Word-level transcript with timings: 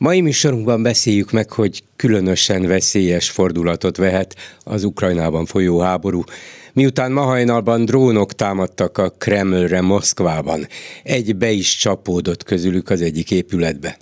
Mai 0.00 0.20
műsorunkban 0.20 0.82
beszéljük 0.82 1.30
meg, 1.30 1.50
hogy 1.50 1.82
különösen 1.96 2.66
veszélyes 2.66 3.30
fordulatot 3.30 3.96
vehet 3.96 4.34
az 4.64 4.84
Ukrajnában 4.84 5.46
folyó 5.46 5.78
háború, 5.78 6.24
miután 6.72 7.12
ma 7.12 7.20
hajnalban 7.20 7.84
drónok 7.84 8.32
támadtak 8.32 8.98
a 8.98 9.10
Kremlre 9.10 9.80
Moszkvában. 9.80 10.66
Egy 11.02 11.36
be 11.36 11.50
is 11.50 11.76
csapódott 11.76 12.42
közülük 12.42 12.90
az 12.90 13.02
egyik 13.02 13.30
épületbe. 13.30 13.96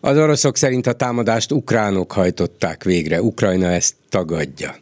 Az 0.00 0.16
oroszok 0.16 0.56
szerint 0.56 0.86
a 0.86 0.92
támadást 0.92 1.52
ukránok 1.52 2.12
hajtották 2.12 2.84
végre, 2.84 3.22
Ukrajna 3.22 3.66
ezt 3.66 3.94
tagadja. 4.08 4.76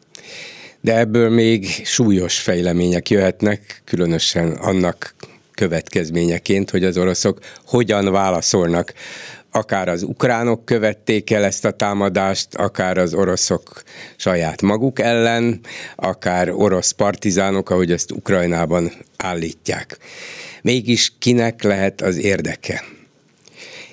De 0.80 0.98
ebből 0.98 1.30
még 1.30 1.66
súlyos 1.84 2.38
fejlemények 2.38 3.10
jöhetnek, 3.10 3.82
különösen 3.84 4.50
annak 4.50 5.14
következményeként, 5.54 6.70
hogy 6.70 6.84
az 6.84 6.98
oroszok 6.98 7.38
hogyan 7.66 8.12
válaszolnak 8.12 8.94
akár 9.50 9.88
az 9.88 10.02
ukránok 10.02 10.64
követték 10.64 11.30
el 11.30 11.44
ezt 11.44 11.64
a 11.64 11.70
támadást, 11.70 12.54
akár 12.54 12.98
az 12.98 13.14
oroszok 13.14 13.82
saját 14.16 14.62
maguk 14.62 15.00
ellen, 15.00 15.60
akár 15.96 16.50
orosz 16.50 16.90
partizánok, 16.90 17.70
ahogy 17.70 17.92
ezt 17.92 18.10
Ukrajnában 18.10 18.92
állítják. 19.16 19.98
Mégis 20.62 21.12
kinek 21.18 21.62
lehet 21.62 22.00
az 22.00 22.16
érdeke? 22.16 22.84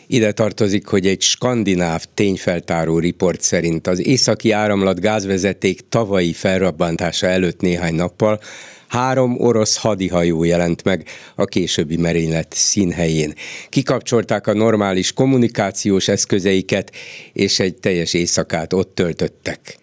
Ide 0.08 0.32
tartozik, 0.32 0.88
hogy 0.88 1.08
egy 1.08 1.22
skandináv 1.22 2.04
tényfeltáró 2.14 3.00
riport 3.00 3.42
szerint 3.42 3.88
az 3.88 4.08
északi 4.08 4.52
áramlat 4.52 5.00
gázvezeték 5.00 5.89
tavalyi 5.89 6.34
felrabbantása 6.34 7.28
előtt 7.28 7.62
néhány 7.62 7.95
nappal 7.95 8.39
három 8.88 9.40
orosz 9.40 9.78
hadihajó 9.78 10.44
jelent 10.44 10.84
meg 10.84 11.06
a 11.36 11.46
későbbi 11.46 11.98
merénylet 11.98 12.54
színhelyén. 12.56 13.34
Kikapcsolták 13.70 14.48
a 14.48 14.54
normális 14.54 15.14
kommunikációs 15.14 16.08
eszközeiket, 16.08 16.92
és 17.34 17.60
egy 17.60 17.76
teljes 17.76 18.14
éjszakát 18.14 18.74
ott 18.74 18.96
töltöttek. 18.96 19.78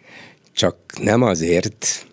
Csak 0.53 0.77
nem 1.01 1.23
azért, 1.23 2.07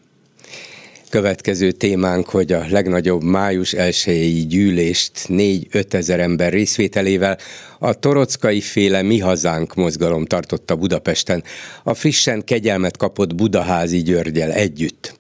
Következő 1.12 1.72
témánk, 1.72 2.30
hogy 2.30 2.52
a 2.52 2.66
legnagyobb 2.70 3.24
május 3.24 3.74
elsőjei 3.74 4.46
gyűlést 4.46 5.12
4-5 5.28 5.94
ezer 5.94 6.20
ember 6.20 6.52
részvételével 6.52 7.38
a 7.80 7.94
Torockai 7.94 8.62
féle 8.62 9.02
Mi 9.02 9.20
Hazánk 9.20 9.76
mozgalom 9.76 10.26
tartotta 10.26 10.76
Budapesten, 10.76 11.44
a 11.84 11.94
frissen 11.94 12.44
kegyelmet 12.44 12.98
kapott 12.98 13.36
Budaházi 13.36 14.02
Györgyel 14.02 14.52
együtt. 14.52 15.20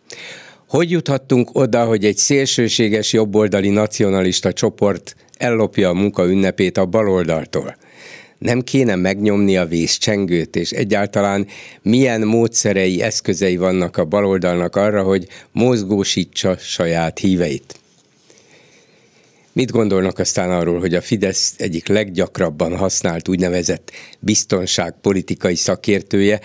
Hogy 0.71 0.91
juthattunk 0.91 1.49
oda, 1.53 1.85
hogy 1.85 2.05
egy 2.05 2.17
szélsőséges 2.17 3.13
jobboldali 3.13 3.69
nacionalista 3.69 4.53
csoport 4.53 5.15
ellopja 5.37 5.89
a 5.89 5.93
munka 5.93 6.25
ünnepét 6.27 6.77
a 6.77 6.85
baloldaltól? 6.85 7.75
Nem 8.37 8.61
kéne 8.61 8.95
megnyomni 8.95 9.57
a 9.57 9.65
vészcsengőt, 9.65 10.55
és 10.55 10.71
egyáltalán 10.71 11.47
milyen 11.81 12.21
módszerei, 12.21 13.01
eszközei 13.01 13.57
vannak 13.57 13.97
a 13.97 14.05
baloldalnak 14.05 14.75
arra, 14.75 15.03
hogy 15.03 15.27
mozgósítsa 15.51 16.57
saját 16.57 17.19
híveit? 17.19 17.79
Mit 19.53 19.71
gondolnak 19.71 20.19
aztán 20.19 20.51
arról, 20.51 20.79
hogy 20.79 20.93
a 20.93 21.01
Fidesz 21.01 21.53
egyik 21.57 21.87
leggyakrabban 21.87 22.77
használt 22.77 23.27
úgynevezett 23.27 23.91
biztonságpolitikai 24.19 25.55
szakértője 25.55 26.39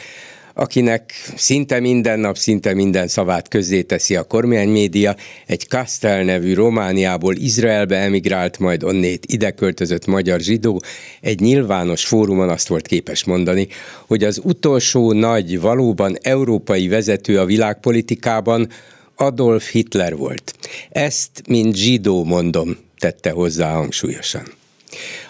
akinek 0.58 1.12
szinte 1.36 1.80
minden 1.80 2.20
nap, 2.20 2.36
szinte 2.36 2.74
minden 2.74 3.08
szavát 3.08 3.48
közzéteszi 3.48 4.16
a 4.16 4.22
kormány 4.22 4.68
média, 4.68 5.16
egy 5.46 5.68
Kastel 5.68 6.22
nevű 6.22 6.54
Romániából 6.54 7.34
Izraelbe 7.34 7.96
emigrált, 7.96 8.58
majd 8.58 8.82
onnét 8.82 9.26
ide 9.26 9.50
költözött 9.50 10.06
magyar 10.06 10.40
zsidó, 10.40 10.82
egy 11.20 11.40
nyilvános 11.40 12.06
fórumon 12.06 12.48
azt 12.48 12.68
volt 12.68 12.86
képes 12.86 13.24
mondani, 13.24 13.68
hogy 14.06 14.24
az 14.24 14.40
utolsó 14.44 15.12
nagy, 15.12 15.60
valóban 15.60 16.16
európai 16.22 16.88
vezető 16.88 17.38
a 17.38 17.44
világpolitikában 17.44 18.68
Adolf 19.16 19.70
Hitler 19.70 20.16
volt. 20.16 20.54
Ezt, 20.90 21.42
mint 21.48 21.74
zsidó 21.74 22.24
mondom, 22.24 22.76
tette 22.98 23.30
hozzá 23.30 23.72
hangsúlyosan. 23.72 24.42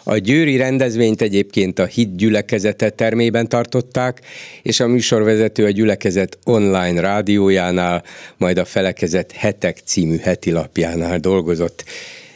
A 0.02 0.16
győri 0.16 0.56
rendezvényt 0.56 1.22
egyébként 1.22 1.78
a 1.78 1.84
Hit 1.84 2.16
gyülekezete 2.16 2.90
termében 2.90 3.48
tartották, 3.48 4.20
és 4.62 4.80
a 4.80 4.86
műsorvezető 4.86 5.64
a 5.64 5.70
gyülekezet 5.70 6.38
online 6.44 7.00
rádiójánál, 7.00 8.04
majd 8.36 8.58
a 8.58 8.64
Felekezet 8.64 9.32
Hetek 9.32 9.78
című 9.84 10.18
heti 10.18 10.50
lapjánál 10.50 11.18
dolgozott. 11.18 11.84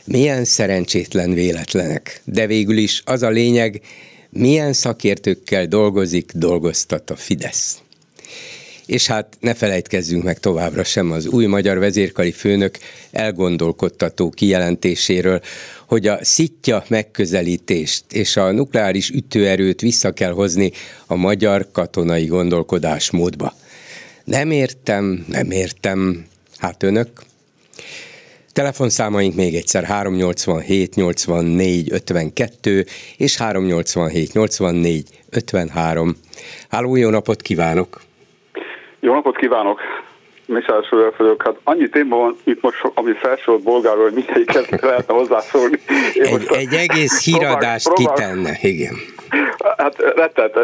Milyen 0.04 0.44
szerencsétlen 0.44 1.32
véletlenek, 1.32 2.20
de 2.24 2.46
végül 2.46 2.76
is 2.76 3.02
az 3.04 3.22
a 3.22 3.30
lényeg, 3.30 3.80
milyen 4.30 4.72
szakértőkkel 4.72 5.66
dolgozik, 5.66 6.32
dolgoztat 6.34 7.10
a 7.10 7.16
Fidesz. 7.16 7.78
És 8.86 9.06
hát 9.06 9.36
ne 9.40 9.54
felejtkezzünk 9.54 10.22
meg 10.22 10.38
továbbra 10.38 10.84
sem 10.84 11.12
az 11.12 11.26
új 11.26 11.46
magyar 11.46 11.78
vezérkari 11.78 12.32
főnök 12.32 12.78
elgondolkodtató 13.10 14.30
kijelentéséről, 14.30 15.40
hogy 15.90 16.06
a 16.06 16.24
szitja 16.24 16.82
megközelítést 16.88 18.04
és 18.12 18.36
a 18.36 18.50
nukleáris 18.50 19.10
ütőerőt 19.10 19.80
vissza 19.80 20.12
kell 20.12 20.32
hozni 20.32 20.70
a 21.06 21.16
magyar 21.16 21.66
katonai 21.72 22.26
gondolkodásmódba. 22.26 23.52
Nem 24.24 24.50
értem, 24.50 25.24
nem 25.28 25.50
értem. 25.50 26.24
Hát 26.58 26.82
önök? 26.82 27.08
Telefonszámaink 28.52 29.34
még 29.34 29.54
egyszer 29.54 29.84
387 29.84 30.94
84 30.94 31.92
52 31.92 32.84
és 33.16 33.36
387 33.36 34.32
84 34.32 35.08
53. 35.30 36.16
Háló, 36.68 36.96
jó 36.96 37.10
napot 37.10 37.42
kívánok! 37.42 38.00
Jó 39.00 39.12
napot 39.12 39.36
kívánok! 39.36 39.80
Michel 40.50 40.82
Schuller 40.82 41.12
vagyok. 41.16 41.42
Hát 41.42 41.54
annyi 41.64 41.88
téma 41.88 42.16
van 42.16 42.36
itt 42.44 42.62
most, 42.62 42.82
ami 42.94 43.12
felsorolt 43.12 43.62
bolgáról, 43.62 44.02
hogy 44.02 44.12
mindegyiket 44.12 44.80
lehetne 44.90 45.14
hozzászólni. 45.14 45.80
egy, 46.14 46.46
egy 46.52 46.72
egész 46.74 47.24
híradást 47.24 47.92
próbál, 47.92 48.14
kitenne, 48.14 48.58
igen. 48.60 48.94
Hát 49.76 49.96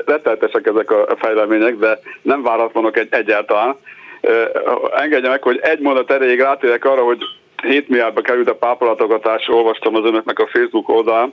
retteltesek 0.06 0.66
ezek 0.66 0.90
a 0.90 1.16
fejlemények, 1.18 1.76
de 1.76 1.98
nem 2.22 2.42
váratlanok 2.42 2.96
egy, 2.96 3.08
egyáltalán. 3.10 3.76
Engedje 4.96 5.28
meg, 5.28 5.42
hogy 5.42 5.58
egy 5.62 5.80
mondat 5.80 6.10
erejéig 6.10 6.40
rátérek 6.40 6.84
arra, 6.84 7.02
hogy 7.02 7.18
7 7.62 7.88
milliárdba 7.88 8.20
került 8.20 8.48
a 8.48 8.54
pápalatogatás, 8.54 9.48
olvastam 9.48 9.94
az 9.94 10.04
önöknek 10.04 10.38
a 10.38 10.48
Facebook 10.52 10.88
oldalán, 10.88 11.32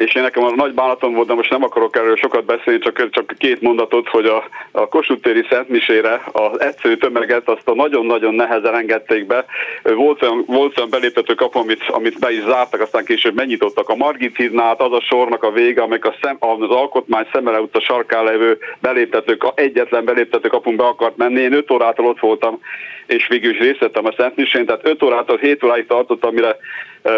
és 0.00 0.14
én 0.14 0.22
nekem 0.22 0.44
a 0.44 0.50
nagy 0.50 0.74
bánatom 0.74 1.14
volt, 1.14 1.26
de 1.26 1.34
most 1.34 1.50
nem 1.50 1.62
akarok 1.62 1.96
erről 1.96 2.16
sokat 2.16 2.44
beszélni, 2.44 2.80
csak, 2.80 3.10
csak 3.10 3.34
két 3.38 3.60
mondatot, 3.60 4.08
hogy 4.08 4.26
a, 4.26 4.44
a 4.70 4.88
Kossuth 4.88 5.22
téri 5.22 5.46
Szentmisére 5.50 6.22
az 6.32 6.60
egyszerű 6.60 6.94
tömeget 6.94 7.48
azt 7.48 7.68
a 7.68 7.74
nagyon-nagyon 7.74 8.34
nehezen 8.34 8.74
engedték 8.74 9.26
be. 9.26 9.44
Volt 9.82 10.22
olyan, 10.22 10.44
volt 10.46 10.78
olyan 10.78 10.90
beléptető 10.90 11.34
kapu, 11.34 11.58
amit, 11.58 11.82
amit 11.86 12.18
be 12.18 12.32
is 12.32 12.42
zártak, 12.42 12.80
aztán 12.80 13.04
később 13.04 13.34
megnyitottak 13.34 13.88
a 13.88 13.94
Margit 13.94 14.36
hídnál, 14.36 14.74
az 14.78 14.92
a 14.92 15.00
sornak 15.00 15.42
a 15.42 15.50
vége, 15.50 15.82
amelyik 15.82 16.04
a 16.04 16.14
szem, 16.22 16.36
az 16.38 16.70
alkotmány 16.70 17.26
Szemele 17.32 17.60
utca 17.60 17.80
sarkán 17.80 18.24
levő 18.24 18.58
beléptető, 18.78 19.38
egyetlen 19.54 20.04
beléptető 20.04 20.48
kapun 20.48 20.76
be 20.76 20.84
akart 20.84 21.16
menni. 21.16 21.40
Én 21.40 21.52
5 21.52 21.70
órától 21.70 22.06
ott 22.06 22.20
voltam, 22.20 22.60
és 23.06 23.26
végül 23.28 23.50
is 23.50 23.58
részt 23.58 23.78
vettem 23.78 24.06
a 24.06 24.14
Szentmisén, 24.16 24.66
tehát 24.66 24.86
5 24.86 25.02
órától 25.02 25.36
7 25.36 25.64
óráig 25.64 25.86
tartott, 25.86 26.24
amire 26.24 26.56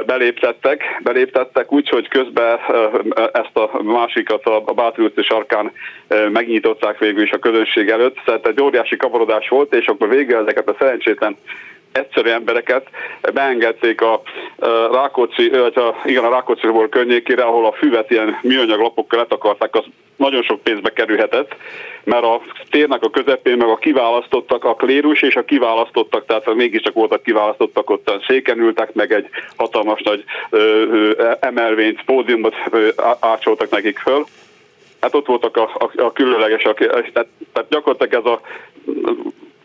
beléptettek, 0.07 1.01
beléptettek 1.03 1.73
úgy, 1.73 1.89
hogy 1.89 2.09
közben 2.09 2.59
ezt 3.33 3.57
a 3.57 3.83
másikat 3.83 4.47
a 4.47 4.73
Bátorúti 4.75 5.23
sarkán 5.23 5.73
megnyitották 6.33 6.99
végül 6.99 7.23
is 7.23 7.31
a 7.31 7.39
közönség 7.39 7.89
előtt, 7.89 8.17
tehát 8.25 8.47
egy 8.47 8.61
óriási 8.61 8.97
kavarodás 8.97 9.49
volt, 9.49 9.75
és 9.75 9.87
akkor 9.87 10.09
végül 10.09 10.37
ezeket 10.37 10.69
a 10.69 10.77
szerencsétlen 10.79 11.37
egyszerű 11.93 12.29
embereket 12.29 12.87
beengedték 13.33 14.01
a 14.01 14.23
Rákóczi, 14.93 15.49
vagy 15.49 15.79
a, 15.79 15.95
igen, 16.05 16.25
a 16.25 16.31
Rákóczi 16.31 16.69
környékére, 16.91 17.43
ahol 17.43 17.67
a 17.67 17.73
füvet 17.73 18.11
ilyen 18.11 18.39
műanyag 18.43 18.81
lapokkal 18.81 19.19
letakarták, 19.19 19.75
az 19.75 19.85
nagyon 20.17 20.43
sok 20.43 20.63
pénzbe 20.63 20.93
kerülhetett, 20.93 21.55
mert 22.05 22.25
a 22.25 22.41
térnek 22.71 23.03
a 23.03 23.11
közepén 23.11 23.57
meg 23.57 23.69
a 23.69 23.77
kiválasztottak, 23.77 24.65
a 24.65 24.75
klérus 24.75 25.23
és 25.23 25.37
a 25.37 25.45
kiválasztottak, 25.45 26.27
tehát 26.27 26.55
mégiscsak 26.55 26.95
voltak 26.95 27.23
kiválasztottak, 27.23 27.91
ott 27.91 28.23
széken 28.27 28.59
ültek, 28.59 28.93
meg 28.95 29.13
egy 29.13 29.29
hatalmas 29.57 30.03
nagy 30.03 30.25
ö, 30.51 30.59
ö, 30.59 31.31
emelvényt, 31.41 32.05
pódiumot 32.05 32.55
ö, 32.71 32.89
ácsoltak 33.21 33.71
nekik 33.71 33.99
föl, 33.99 34.25
hát 35.01 35.15
ott 35.15 35.27
voltak 35.27 35.57
a, 35.57 35.71
a, 35.79 36.03
a 36.03 36.13
különleges, 36.13 36.63
tehát, 36.63 37.29
tehát 37.53 37.69
gyakorlatilag 37.69 38.25
ez 38.25 38.31
a 38.31 38.41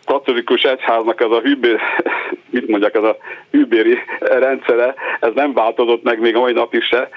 katolikus 0.08 0.64
egyháznak 0.64 1.22
ez 1.22 1.32
a 1.32 1.40
hűbér, 1.40 1.80
mit 2.56 2.68
mondjak, 2.68 2.96
ez 2.96 3.04
a 3.04 3.18
hűbéri 3.52 3.98
rendszere, 4.20 4.96
ez 5.20 5.32
nem 5.34 5.54
változott 5.54 6.04
meg 6.04 6.20
még 6.20 6.36
a 6.36 6.40
mai 6.40 6.54
napig 6.54 6.82
se, 6.82 7.10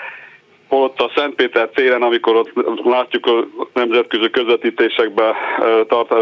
ott 0.68 1.00
a 1.00 1.10
Szentpéter 1.14 1.68
téren, 1.68 2.02
amikor 2.02 2.36
ott 2.36 2.52
látjuk 2.84 3.26
a 3.26 3.46
nemzetközi 3.72 4.30
közvetítésekben 4.30 5.34
tart, 5.88 6.14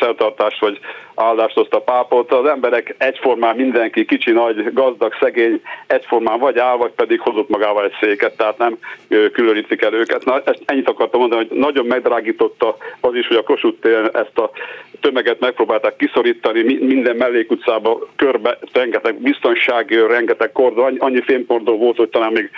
szertartást 0.00 0.60
vagy 0.60 0.78
áldást 1.18 1.56
azt 1.56 1.74
a 1.74 1.80
pápot, 1.80 2.32
az 2.32 2.46
emberek 2.46 2.94
egyformán 2.98 3.56
mindenki, 3.56 4.04
kicsi, 4.04 4.30
nagy, 4.30 4.72
gazdag, 4.72 5.12
szegény, 5.20 5.60
egyformán 5.86 6.38
vagy 6.38 6.58
áll, 6.58 6.76
vagy 6.76 6.90
pedig 6.90 7.20
hozott 7.20 7.48
magával 7.48 7.84
egy 7.84 7.96
széket, 8.00 8.36
tehát 8.36 8.58
nem 8.58 8.78
különítik 9.32 9.82
el 9.82 9.94
őket. 9.94 10.24
Na, 10.24 10.42
ezt 10.44 10.62
ennyit 10.64 10.88
akartam 10.88 11.20
mondani, 11.20 11.46
hogy 11.48 11.58
nagyon 11.58 11.86
megdrágította 11.86 12.76
az 13.00 13.14
is, 13.14 13.26
hogy 13.26 13.36
a 13.36 13.42
Kossuth 13.42 13.80
téren 13.80 14.10
ezt 14.16 14.38
a 14.38 14.50
tömeget 15.00 15.40
megpróbálták 15.40 15.96
kiszorítani, 15.96 16.62
minden 16.80 17.16
mellékutcába 17.16 18.08
körbe, 18.16 18.58
rengeteg 18.72 19.20
biztonsági, 19.20 19.96
rengeteg 20.08 20.52
kordon, 20.52 20.96
annyi 20.98 21.22
fémkordon 21.22 21.78
volt, 21.78 21.96
hogy 21.96 22.08
talán 22.08 22.32
még 22.32 22.50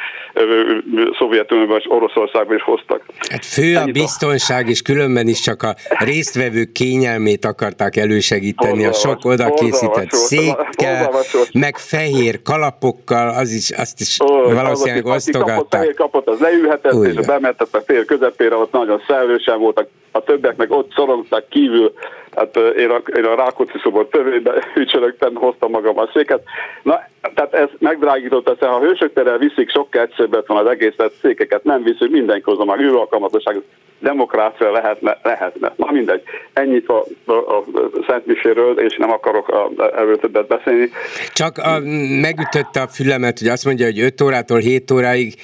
Szovjetunióban 1.19 1.79
és 1.79 1.85
Oroszországban 1.89 2.57
is 2.57 2.63
hoztak. 2.63 3.05
Hát 3.31 3.45
fő 3.45 3.77
a 3.77 3.85
biztonság, 3.85 4.69
és 4.69 4.83
különben 4.83 5.29
is 5.29 5.41
csak 5.41 5.63
a 5.63 5.75
résztvevők 6.05 6.73
kényelmét 6.73 7.45
akarták 7.45 7.97
elősegíteni, 7.97 8.50
a 8.59 8.93
sok 8.93 9.25
oda 9.25 9.55
készített 9.55 10.11
székkel, 10.11 11.11
meg 11.53 11.77
fehér 11.77 12.43
kalapokkal, 12.43 13.29
az 13.29 13.51
is, 13.51 13.71
azt 13.71 14.01
is 14.01 14.17
oh, 14.19 14.53
valószínűleg 14.53 15.07
az, 15.07 15.15
osztogatták. 15.15 15.83
Aki 15.83 15.95
kapott, 15.95 16.29
az 16.29 16.39
leülhetett, 16.39 16.93
Úgy, 16.93 17.07
és 17.07 17.27
bementett 17.27 17.77
a 17.77 17.81
fél 17.87 18.05
közepére, 18.05 18.57
ott 18.57 18.73
nagyon 18.73 19.03
szellősen 19.07 19.59
voltak, 19.59 19.89
a 20.13 20.23
többiek 20.23 20.57
meg 20.57 20.71
ott 20.71 20.93
szorongtak 20.95 21.49
kívül, 21.49 21.93
hát 22.37 22.57
én 22.57 22.91
a, 22.91 23.03
én 23.17 23.25
a 23.25 23.35
Rákóczi 23.35 23.79
szobor 23.83 24.09
tövébe 24.09 24.53
ücsörögtem, 24.75 25.35
hoztam 25.35 25.71
magam 25.71 25.99
a 25.99 26.11
széket. 26.13 26.43
Na, 26.83 27.05
tehát 27.35 27.55
ez 27.55 27.69
megdrágított, 27.79 28.49
ezt, 28.49 28.61
ha 28.61 28.75
a 28.75 28.81
hősök 28.81 29.13
terel 29.13 29.39
viszik, 29.39 29.71
sokkal 29.71 30.03
egyszerűbb 30.03 30.45
van 30.47 30.67
az 30.67 30.71
egészet, 30.71 31.13
székeket 31.21 31.65
nem 31.65 31.83
viszik, 31.83 32.11
mindenki 32.11 32.43
hozza 32.45 32.65
meg, 32.65 32.81
űralkalmatosság, 32.81 33.63
demokrácia 33.99 34.71
lehetne, 34.71 35.19
lehetne. 35.23 35.73
Na 35.77 35.91
mindegy, 35.91 36.23
ennyit 36.53 36.89
a, 36.89 37.05
a, 37.25 37.33
a 37.33 37.65
Szent 38.07 38.27
Miséről, 38.27 38.79
és 38.79 38.97
nem 38.97 39.11
akarok 39.11 39.73
erről 39.97 40.19
többet 40.19 40.47
beszélni. 40.47 40.91
Csak 41.33 41.59
a, 41.59 41.79
megütötte 42.21 42.81
a 42.81 42.87
fülemet, 42.87 43.39
hogy 43.39 43.49
azt 43.49 43.65
mondja, 43.65 43.87
hogy 43.87 44.01
5 44.01 44.21
órától 44.21 44.59
7 44.59 44.91
óráig 44.91 45.35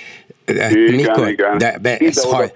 igen, 0.47 0.95
mikor? 0.95 1.29
Igen. 1.29 1.59
De 1.59 1.79
be, 1.83 1.97
ez 1.97 2.31
haj, 2.31 2.51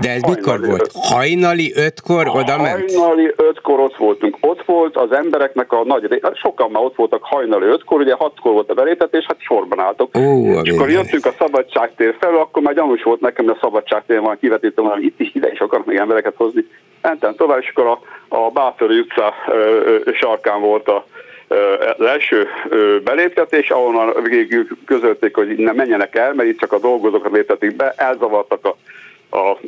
de 0.00 0.10
ez 0.10 0.22
hajnali 0.22 0.40
mikor 0.40 0.66
volt? 0.66 0.80
Öt. 0.80 0.92
Hajnali 0.92 1.72
ötkor 1.76 2.28
oda 2.28 2.62
ment? 2.62 2.94
Hajnali 2.94 3.32
ötkor 3.36 3.80
ott 3.80 3.96
voltunk. 3.96 4.36
Ott 4.40 4.64
volt 4.64 4.96
az 4.96 5.12
embereknek 5.12 5.72
a 5.72 5.84
nagy 5.84 6.18
hát 6.22 6.36
sokan 6.36 6.70
már 6.70 6.82
ott 6.82 6.96
voltak 6.96 7.22
hajnali 7.22 7.66
ötkor, 7.66 8.00
ugye 8.00 8.14
hatkor 8.14 8.52
volt 8.52 8.70
a 8.70 8.74
beléptetés, 8.74 9.24
hát 9.26 9.40
sorban 9.40 9.80
álltok. 9.80 10.16
Ó, 10.16 10.60
és 10.62 10.70
akkor 10.70 10.90
jöttünk 10.90 11.26
a 11.26 11.34
szabadságtér 11.38 12.16
fel, 12.20 12.34
akkor 12.34 12.62
már 12.62 12.74
gyanús 12.74 13.02
volt 13.02 13.20
nekem, 13.20 13.44
hogy 13.44 13.54
a 13.56 13.64
szabadságtér 13.66 14.20
van 14.20 14.38
kivetítő, 14.40 14.82
hogy 14.82 15.04
itt 15.04 15.20
is 15.20 15.34
ide 15.34 15.50
is 15.52 15.58
akarok 15.58 15.86
még 15.86 15.96
embereket 15.96 16.34
hozni. 16.36 16.66
Mentem 17.02 17.34
tovább, 17.34 17.60
és 17.60 17.72
akkor 17.74 17.86
a, 18.28 18.36
a 18.36 18.50
Bátori 18.50 18.98
utca 18.98 19.34
ö, 19.48 19.54
ö, 20.04 20.12
sarkán 20.12 20.60
volt 20.60 20.88
a 20.88 21.06
az 21.98 22.06
első 22.06 22.46
beléptetés, 23.04 23.70
ahonnan 23.70 24.22
végül 24.22 24.66
közölték, 24.86 25.34
hogy 25.34 25.56
nem 25.56 25.74
menjenek 25.74 26.16
el, 26.16 26.34
mert 26.34 26.48
itt 26.48 26.58
csak 26.58 26.72
a 26.72 26.78
dolgozókat 26.78 27.32
léptetik 27.32 27.76
be, 27.76 27.94
elzavartak 27.96 28.64
a 28.66 28.76
a 29.34 29.58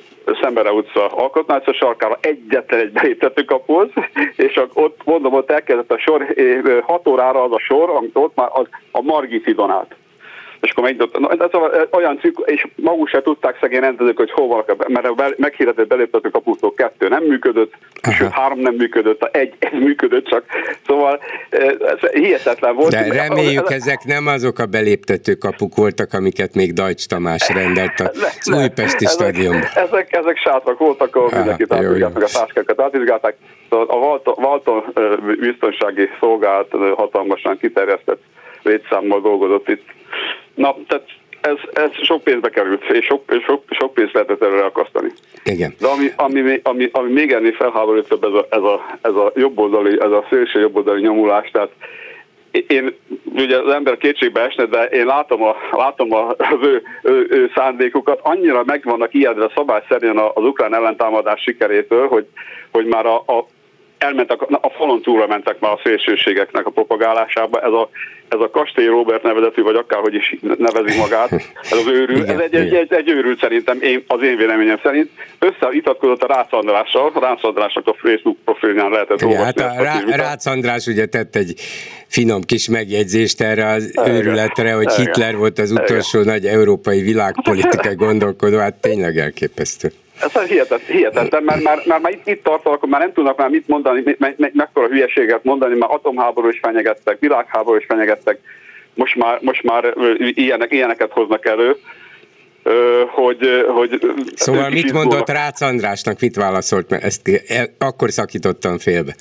Szembere 0.41 0.73
utca 0.73 1.07
alkotmányos 1.07 1.77
sarkára 1.77 2.19
egyetlen 2.21 2.81
egy 2.81 2.93
beléptető 2.93 3.45
kapuhoz, 3.45 3.89
és 4.37 4.61
ott 4.73 5.01
mondom, 5.05 5.35
ott 5.35 5.51
elkezdett 5.51 5.93
a 5.93 5.99
sor, 5.99 6.35
6 6.83 7.09
órára 7.09 7.43
az 7.43 7.53
a 7.53 7.59
sor, 7.59 7.91
amit 7.91 8.17
ott 8.17 8.35
már 8.35 8.49
az 8.53 8.67
a 8.91 9.03
Margit 9.03 9.61
állt 9.61 9.95
és 10.67 10.73
akkor 10.73 10.85
megnyitottam. 10.85 11.23
Na, 11.23 11.49
szóval 11.51 11.89
olyan 11.91 12.19
cikk, 12.21 12.39
és 12.45 12.67
maguk 12.75 13.09
se 13.09 13.23
tudták 13.23 13.59
szegény 13.61 13.81
rendezők, 13.81 14.17
hogy 14.17 14.33
vannak, 14.35 14.89
mert 14.89 15.07
a 15.07 15.15
meghirdetett 15.37 15.87
beléptető 15.87 16.29
kapustól 16.29 16.75
kettő 16.75 17.09
nem 17.09 17.23
működött, 17.23 17.73
Aha. 18.03 18.15
sőt 18.15 18.31
három 18.31 18.59
nem 18.59 18.75
működött, 18.75 19.23
a 19.23 19.29
egy, 19.33 19.55
egy 19.59 19.73
működött 19.73 20.27
csak. 20.27 20.45
Szóval 20.87 21.21
ez 21.51 22.11
hihetetlen 22.11 22.75
volt. 22.75 22.91
De 22.91 23.13
reméljük, 23.13 23.71
ezek 23.71 24.05
nem 24.05 24.27
azok 24.27 24.59
a 24.59 24.67
beléptető 24.67 25.35
kapuk 25.35 25.75
voltak, 25.75 26.13
amiket 26.13 26.55
még 26.55 26.73
Dajcs 26.73 27.07
Tamás 27.07 27.49
rendelt 27.49 28.01
az 28.01 28.51
Újpesti 28.57 29.07
stadionban. 29.07 29.69
Ezek, 29.75 30.13
ezek 30.13 30.37
sátrak 30.37 30.79
voltak, 30.79 31.17
ahol 31.17 31.31
mindenkit 31.35 31.73
átvizsgálták, 31.73 32.15
meg 32.15 32.23
a 32.23 32.39
táskákat 32.39 32.81
átvizsgálták. 32.81 33.37
Szóval 33.71 34.21
a 34.25 34.31
Walton 34.41 34.85
biztonsági 35.41 36.09
szolgálat 36.21 36.75
hatalmasan 36.95 37.59
kiterjesztett 37.59 38.23
létszámmal 38.63 39.21
dolgozott 39.21 39.69
itt 39.69 39.85
Na, 40.57 40.77
tehát 40.89 41.05
ez, 41.41 41.57
ez 41.73 41.91
sok 42.03 42.23
pénzbe 42.23 42.49
került, 42.49 42.85
és 42.85 43.05
sok, 43.05 43.23
sok, 43.47 43.63
sok 43.71 43.95
pénzt 43.95 44.13
lehetett 44.13 44.43
erre 44.43 44.65
akasztani. 44.65 45.09
Igen. 45.45 45.75
De 45.81 45.87
ami, 45.87 46.13
ami, 46.17 46.61
ami, 46.63 46.89
ami 46.93 47.13
még 47.13 47.33
ennél 47.33 47.53
felháborítóbb, 47.53 48.25
ez 48.25 48.33
a, 48.33 48.47
ez 48.51 48.63
a, 48.63 48.99
ez 49.03 49.15
a 49.15 49.33
jobboldali, 49.35 50.01
ez 50.01 50.11
a 50.11 50.27
szélső 50.31 50.61
jobboldali 50.61 51.01
nyomulás, 51.01 51.51
tehát 51.51 51.71
én, 52.67 52.95
ugye 53.35 53.59
az 53.59 53.73
ember 53.73 53.97
kétségbe 53.97 54.41
esne, 54.41 54.65
de 54.65 54.85
én 54.85 55.07
látom, 55.07 55.43
a, 55.43 55.57
látom 55.71 56.13
a, 56.13 56.29
az 56.29 56.59
ő, 56.63 56.83
ő, 57.03 57.27
ő 57.31 57.51
szándékukat, 57.55 58.21
annyira 58.23 58.63
meg 58.67 58.85
vannak 58.85 59.15
ijedve 59.15 59.51
szabály 59.55 59.83
szerint 59.89 60.21
az 60.35 60.45
ukrán 60.45 60.75
ellentámadás 60.75 61.43
sikerétől, 61.43 62.09
hogy, 62.09 62.27
hogy 62.71 62.87
már 62.87 63.07
a, 63.07 63.17
a 63.17 63.47
elmentek, 63.99 64.41
a 64.43 64.71
falon 64.77 65.03
túlra 65.03 65.27
mentek 65.27 65.59
már 65.59 65.73
a 65.73 65.81
szélsőségeknek 65.85 66.67
a 66.67 66.71
propagálásába. 66.71 67.61
Ez 67.61 67.73
a, 67.73 67.91
ez 68.29 68.39
a 68.41 68.51
Kastély 68.51 68.87
Robert 68.87 69.23
nevezetű, 69.23 69.63
vagy 69.63 69.75
akárhogy 69.75 70.15
is 70.15 70.37
nevezi 70.59 70.99
magát, 70.99 71.33
ez 71.71 71.79
az 71.79 71.87
őrült, 71.87 72.29
ez 72.29 72.39
egy, 72.39 72.55
egy, 72.55 72.75
egy, 72.75 72.93
egy 72.93 73.09
őrült 73.09 73.41
szerintem, 73.41 73.79
én, 73.81 74.05
az 74.07 74.23
én 74.23 74.37
véleményem 74.37 74.81
szerint. 74.83 75.11
Összeitatkozott 75.39 76.23
a 76.23 76.27
Rácz 76.27 76.53
Andrással, 76.53 77.13
Rácz 77.21 77.45
Andrásnak 77.45 77.87
a 77.87 77.95
Facebook 77.95 78.37
profilján 78.45 78.91
lehetett 78.91 79.21
Igen, 79.21 79.39
olvasni. 79.39 79.63
Hát 79.63 79.79
a, 79.79 79.83
Rá, 79.83 80.17
Rácz 80.17 80.47
András 80.47 80.87
ugye 80.87 81.07
tett 81.07 81.37
egy 81.37 81.55
finom 82.07 82.43
kis 82.43 82.69
megjegyzést 82.69 83.41
erre 83.41 83.67
az 83.67 83.91
Igen. 83.91 84.15
őrületre, 84.15 84.73
hogy 84.73 84.93
Igen. 84.93 84.97
Hitler 84.97 85.37
volt 85.37 85.59
az 85.59 85.71
utolsó 85.71 86.21
Igen. 86.21 86.33
nagy 86.33 86.47
európai 86.47 87.01
világpolitikai 87.03 87.95
gondolkodó, 87.95 88.59
hát 88.59 88.75
tényleg 88.75 89.17
elképesztő. 89.17 89.93
Ez 90.21 90.49
hihetet, 90.49 90.81
hihetetlen, 90.81 91.43
mert 91.43 91.63
már, 91.63 91.83
már, 91.87 92.01
már 92.01 92.13
itt, 92.13 92.29
itt 92.29 92.43
tartanak, 92.43 92.77
akkor 92.77 92.89
már 92.89 93.01
nem 93.01 93.13
tudnak 93.13 93.39
már 93.39 93.49
mit 93.49 93.69
mondani, 93.69 94.03
me, 94.05 94.15
me, 94.19 94.35
me, 94.37 94.51
mekkora 94.53 94.87
hülyeséget 94.87 95.45
mondani, 95.45 95.79
már 95.79 95.91
atomháború 95.91 96.49
is 96.49 96.59
fenyegettek, 96.63 97.17
világháború 97.21 97.79
is 97.79 97.85
fenyegettek, 97.89 98.39
most 98.95 99.15
már, 99.17 99.39
most 99.43 99.63
már 99.63 99.95
ilyenek, 100.19 100.73
ilyeneket 100.73 101.13
hoznak 101.13 101.47
elő, 101.47 101.77
hogy, 103.09 103.65
hogy 103.69 104.01
Szóval 104.35 104.71
mit 104.71 104.93
mondott 104.93 105.29
Rácz 105.29 105.63
Andrásnak, 105.63 106.21
mit 106.21 106.37
válaszolt, 106.37 106.91
mert 106.91 107.05
ezt 107.05 107.29
e, 107.49 107.69
akkor 107.79 108.11
szakítottam 108.11 108.79
félbe. 108.79 109.15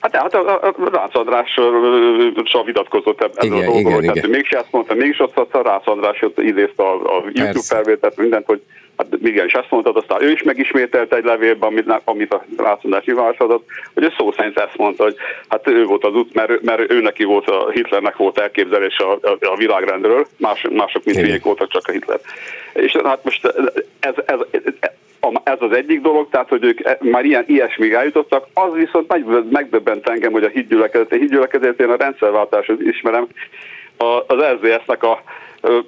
Hát, 0.00 0.16
hát 0.16 0.34
a, 0.34 0.62
a, 0.62 0.74
a 0.78 0.90
Rácz 0.92 1.14
Andrással 1.14 2.64
vitatkozott 2.64 3.22
ezzel 3.22 3.44
igen, 3.44 3.58
a 3.58 3.64
dolgokról, 3.64 4.00
tehát 4.00 4.16
igen. 4.16 4.30
mégse 4.30 4.58
azt 4.58 4.72
mondta, 4.72 4.94
mégis 4.94 5.18
azt 5.18 5.34
mondta, 5.34 5.62
Rácz 5.62 5.86
András 5.86 6.24
idézte 6.36 6.82
a, 6.82 7.16
a 7.16 7.24
YouTube 7.32 7.64
felvételt, 7.66 8.16
mindent, 8.16 8.46
hogy 8.46 8.62
igen, 9.22 9.46
és 9.46 9.52
azt 9.52 9.70
mondtad, 9.70 9.96
aztán 9.96 10.22
ő 10.22 10.30
is 10.30 10.42
megismételte 10.42 11.16
egy 11.16 11.24
levélben, 11.24 11.68
amit, 11.68 12.00
amit 12.04 12.32
a 12.32 12.44
látszódás 12.56 13.04
nyilvánosodott, 13.04 13.68
hogy 13.94 14.02
ő 14.02 14.12
szó 14.18 14.32
szerint 14.32 14.58
ezt 14.58 14.76
mondta, 14.76 15.02
hogy 15.02 15.16
hát 15.48 15.68
ő 15.68 15.84
volt 15.84 16.04
az 16.04 16.14
út, 16.14 16.34
mert, 16.34 16.62
mert 16.62 16.90
ő 16.90 17.00
neki 17.00 17.24
volt, 17.24 17.48
a 17.48 17.70
Hitlernek 17.70 18.16
volt 18.16 18.38
elképzelés 18.38 18.98
a, 18.98 19.12
a, 19.12 19.36
a 19.40 19.56
világrendről, 19.56 20.26
más, 20.36 20.66
mások 20.70 21.04
mint 21.04 21.18
hülyék 21.18 21.42
voltak, 21.42 21.70
csak 21.70 21.88
a 21.88 21.92
Hitler. 21.92 22.20
És 22.72 22.96
hát 23.04 23.24
most 23.24 23.44
ez, 23.44 23.54
ez, 24.00 24.14
ez, 24.24 24.38
ez 25.44 25.58
az 25.58 25.72
egyik 25.72 26.00
dolog, 26.00 26.28
tehát 26.30 26.48
hogy 26.48 26.64
ők 26.64 27.00
már 27.00 27.24
ilyen 27.24 27.44
ilyesmig 27.46 27.92
eljutottak, 27.92 28.46
az 28.54 28.72
viszont 28.72 29.14
megdöbbent 29.50 30.08
engem, 30.08 30.32
hogy 30.32 30.44
a 30.44 30.48
hídgyülekezet, 30.48 31.12
a 31.12 31.16
hídgyülekezet 31.16 31.80
én 31.80 31.90
a 31.90 31.96
rendszerváltásot 31.96 32.80
ismerem, 32.80 33.26
az 34.26 34.44
SZDSZ-nek 34.60 35.02
a 35.02 35.22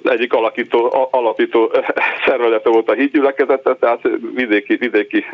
egyik 0.03 0.33
alakító, 0.33 1.07
alapító 1.11 1.71
szervezete 2.25 2.69
volt 2.69 2.89
a 2.89 2.93
hídgyülekezete, 2.93 3.75
tehát 3.75 3.99
vidéki, 4.35 4.75
vidéki 4.75 5.25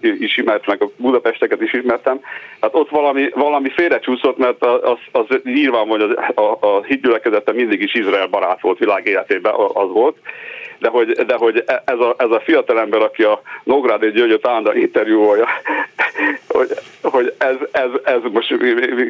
is 0.00 0.36
ismert, 0.36 0.66
meg 0.66 0.82
a 0.82 0.90
Budapesteket 0.96 1.60
is 1.60 1.72
ismertem. 1.72 2.20
Hát 2.60 2.74
ott 2.74 2.88
valami, 2.88 3.28
valami 3.34 3.70
félrecsúszott, 3.70 4.36
mert 4.36 4.64
az, 4.64 4.98
az 5.12 5.40
nyilván, 5.44 5.86
hogy 5.86 6.02
a, 6.02 6.40
a, 6.40 6.58
a 6.60 6.82
hídgyülekezete 6.82 7.52
mindig 7.52 7.82
is 7.82 7.94
Izrael 7.94 8.26
barát 8.26 8.60
volt 8.60 8.78
világ 8.78 9.06
életében, 9.06 9.54
az 9.54 9.90
volt 9.90 10.16
de 10.78 10.88
hogy, 10.88 11.10
de 11.10 11.34
hogy 11.34 11.64
ez, 11.84 11.98
a, 11.98 12.14
ez 12.18 12.30
a 12.30 12.40
fiatalember, 12.44 13.02
aki 13.02 13.22
a 13.22 13.40
Nógrádi 13.62 14.10
Györgyöt 14.10 14.46
állandóan 14.46 14.76
interjúolja, 14.76 15.46
ez, 17.74 18.14
ez, 18.14 18.20
most 18.32 18.54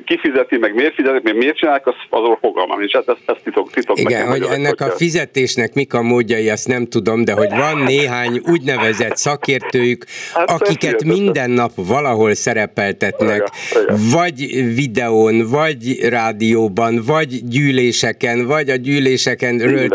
kifizeti, 0.05 0.57
meg 0.57 0.75
miért 0.75 0.95
fizeti, 0.95 1.21
meg 1.23 1.37
miért 1.37 1.57
csinálják, 1.57 1.87
az, 1.87 1.95
azról 2.11 2.39
fogalmam 2.41 2.79
nincs. 2.79 2.95
Hát 2.95 3.09
ez, 3.09 3.17
ez 3.27 3.37
titok, 3.45 3.71
titok 3.71 3.99
Igen, 3.99 4.29
hogy 4.29 4.43
ennek 4.43 4.81
a 4.81 4.91
fizetésnek 4.91 5.75
mik 5.75 5.95
a 5.95 6.03
módjai, 6.03 6.49
azt 6.49 6.69
nem 6.69 6.87
tudom, 6.87 7.25
de 7.25 7.33
hogy 7.33 7.49
van 7.51 7.79
néhány 7.79 8.41
úgynevezett 8.51 9.17
szakértőjük, 9.17 10.05
hát 10.35 10.51
akiket 10.51 11.05
minden 11.05 11.51
nap 11.51 11.71
valahol 11.75 12.35
szerepeltetnek, 12.35 13.49
igen, 13.71 13.85
igen. 13.85 14.11
vagy 14.13 14.35
videón, 14.75 15.51
vagy 15.51 16.09
rádióban, 16.09 17.03
vagy 17.07 17.49
gyűléseken, 17.49 18.47
vagy 18.47 18.71
a 18.71 18.77
gyűlésekenről 18.77 19.89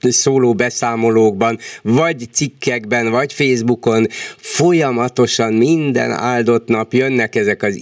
szóló 0.00 0.54
beszámolókban, 0.54 1.58
vagy 1.82 2.16
cikkekben, 2.32 3.10
vagy 3.10 3.32
Facebookon 3.32 4.06
folyamatosan 4.36 5.52
minden 5.52 6.10
áldott 6.10 6.68
nap 6.68 6.92
jönnek 6.92 7.34
ezek 7.34 7.62
az 7.62 7.76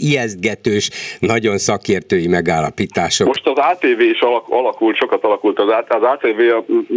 ijesztgetős, 0.45 0.91
nagyon 1.19 1.59
szakértői 1.59 2.27
megállapítások. 2.27 3.27
Most 3.27 3.47
az 3.47 3.57
ATV 3.57 4.01
is 4.01 4.21
alakult, 4.49 4.97
sokat 4.97 5.25
alakult. 5.25 5.59
Az, 5.59 5.69
az 5.89 6.03
ATV 6.03 6.41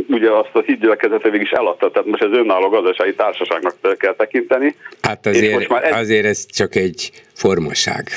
ugye 0.07 0.29
azt 0.31 0.49
a 0.53 0.59
hídgyülekezete 0.65 1.29
végig 1.29 1.45
is 1.45 1.51
eladta, 1.51 1.91
tehát 1.91 2.07
most 2.07 2.23
ez 2.23 2.31
önálló 2.31 2.69
gazdasági 2.69 3.15
társaságnak 3.15 3.75
kell 3.97 4.15
tekinteni. 4.15 4.75
Hát 5.01 5.25
azért, 5.25 5.53
most 5.53 5.69
már 5.69 5.83
egy... 5.83 5.93
azért 5.93 6.25
ez 6.25 6.45
csak 6.45 6.75
egy 6.75 7.11
formaság. 7.33 8.09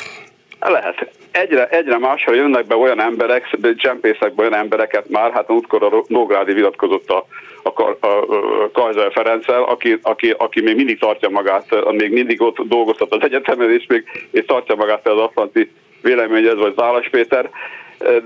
Lehet. 0.60 1.10
Egyre, 1.30 1.68
egyre 1.68 1.98
másra 1.98 2.34
jönnek 2.34 2.66
be 2.66 2.74
olyan 2.74 3.00
emberek, 3.00 3.56
csempészek 3.76 4.34
be 4.34 4.42
olyan 4.42 4.54
embereket 4.54 5.08
már, 5.08 5.32
hát 5.32 5.48
múltkor 5.48 5.82
a 5.82 6.04
Nógrádi 6.06 6.52
vitatkozott 6.52 7.10
a, 7.10 7.26
a, 7.62 7.82
a, 8.00 8.06
a 8.06 8.70
Kajzer 8.72 9.12
Ferenccel, 9.12 9.62
aki, 9.62 9.98
aki, 10.02 10.34
aki 10.38 10.60
még 10.60 10.76
mindig 10.76 10.98
tartja 10.98 11.28
magát, 11.28 11.92
még 11.92 12.12
mindig 12.12 12.42
ott 12.42 12.56
dolgoztat 12.56 13.14
az 13.14 13.22
egyetemen, 13.22 13.70
és 13.70 13.84
még 13.88 14.04
és 14.30 14.44
tartja 14.44 14.74
magát 14.74 15.08
az 15.08 15.18
Atlanti 15.18 15.70
véleményed, 16.02 16.58
vagy 16.58 16.74
Zálas 16.76 17.08
Péter, 17.08 17.50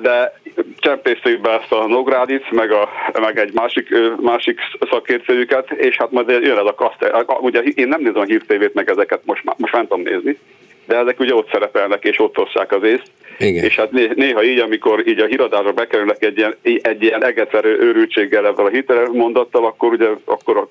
de 0.00 0.40
csempésztük 0.78 1.40
be 1.40 1.50
ezt 1.50 1.72
a 1.72 1.86
Nográdit, 1.86 2.50
meg, 2.50 2.72
a, 2.72 2.88
meg 3.20 3.38
egy 3.38 3.52
másik, 3.52 3.88
másik 4.20 4.60
szakértőjüket, 4.90 5.70
és 5.70 5.96
hát 5.96 6.10
majd 6.10 6.28
jön 6.28 6.58
ez 6.58 6.66
a 6.66 6.74
kaszt. 6.74 7.12
Ugye 7.40 7.60
én 7.60 7.88
nem 7.88 8.00
nézem 8.00 8.20
a 8.20 8.24
hírtévét, 8.24 8.74
meg 8.74 8.88
ezeket 8.88 9.20
most, 9.24 9.44
már, 9.44 9.54
most 9.58 9.72
nem 9.72 9.86
tudom 9.86 10.02
nézni, 10.02 10.38
de 10.86 10.96
ezek 10.96 11.20
ugye 11.20 11.34
ott 11.34 11.50
szerepelnek, 11.50 12.04
és 12.04 12.18
ott 12.18 12.38
osszák 12.38 12.72
az 12.72 12.82
észt. 12.82 13.10
Igen. 13.38 13.64
És 13.64 13.76
hát 13.76 13.90
néha 14.14 14.44
így, 14.44 14.58
amikor 14.58 15.08
így 15.08 15.18
a 15.18 15.26
híradásra 15.26 15.72
bekerülnek 15.72 16.24
egy 16.24 16.38
ilyen, 16.38 16.56
egy 16.62 17.02
ilyen 17.02 17.24
egetverő 17.24 17.78
őrültséggel 17.78 18.46
ebben 18.46 18.66
a 18.66 18.68
hitelmondattal, 18.68 19.64
akkor 19.64 19.92
ugye 19.92 20.08
akkor, 20.24 20.68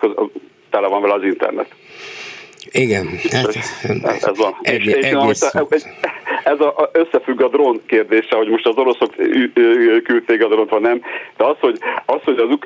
tele 0.69 0.87
van 0.87 1.01
vele 1.01 1.13
az 1.13 1.23
internet. 1.23 1.67
Igen, 2.71 3.07
hát, 3.31 3.55
ez 4.03 4.37
van. 4.37 4.55
Egy, 4.61 4.85
és, 4.85 4.93
és 4.93 5.05
egész... 5.05 5.51
ez 6.43 6.59
a, 6.59 6.89
összefügg 6.93 7.41
a 7.41 7.47
drón 7.47 7.81
kérdése, 7.85 8.35
hogy 8.35 8.47
most 8.47 8.67
az 8.67 8.75
oroszok 8.75 9.15
küldték 10.03 10.43
a 10.43 10.47
drónt, 10.47 10.69
vagy 10.69 10.81
nem, 10.81 11.01
de 11.37 11.45
az, 11.45 11.55
hogy, 11.59 11.77
az, 12.05 12.19
hogy 12.23 12.37
az, 12.37 12.57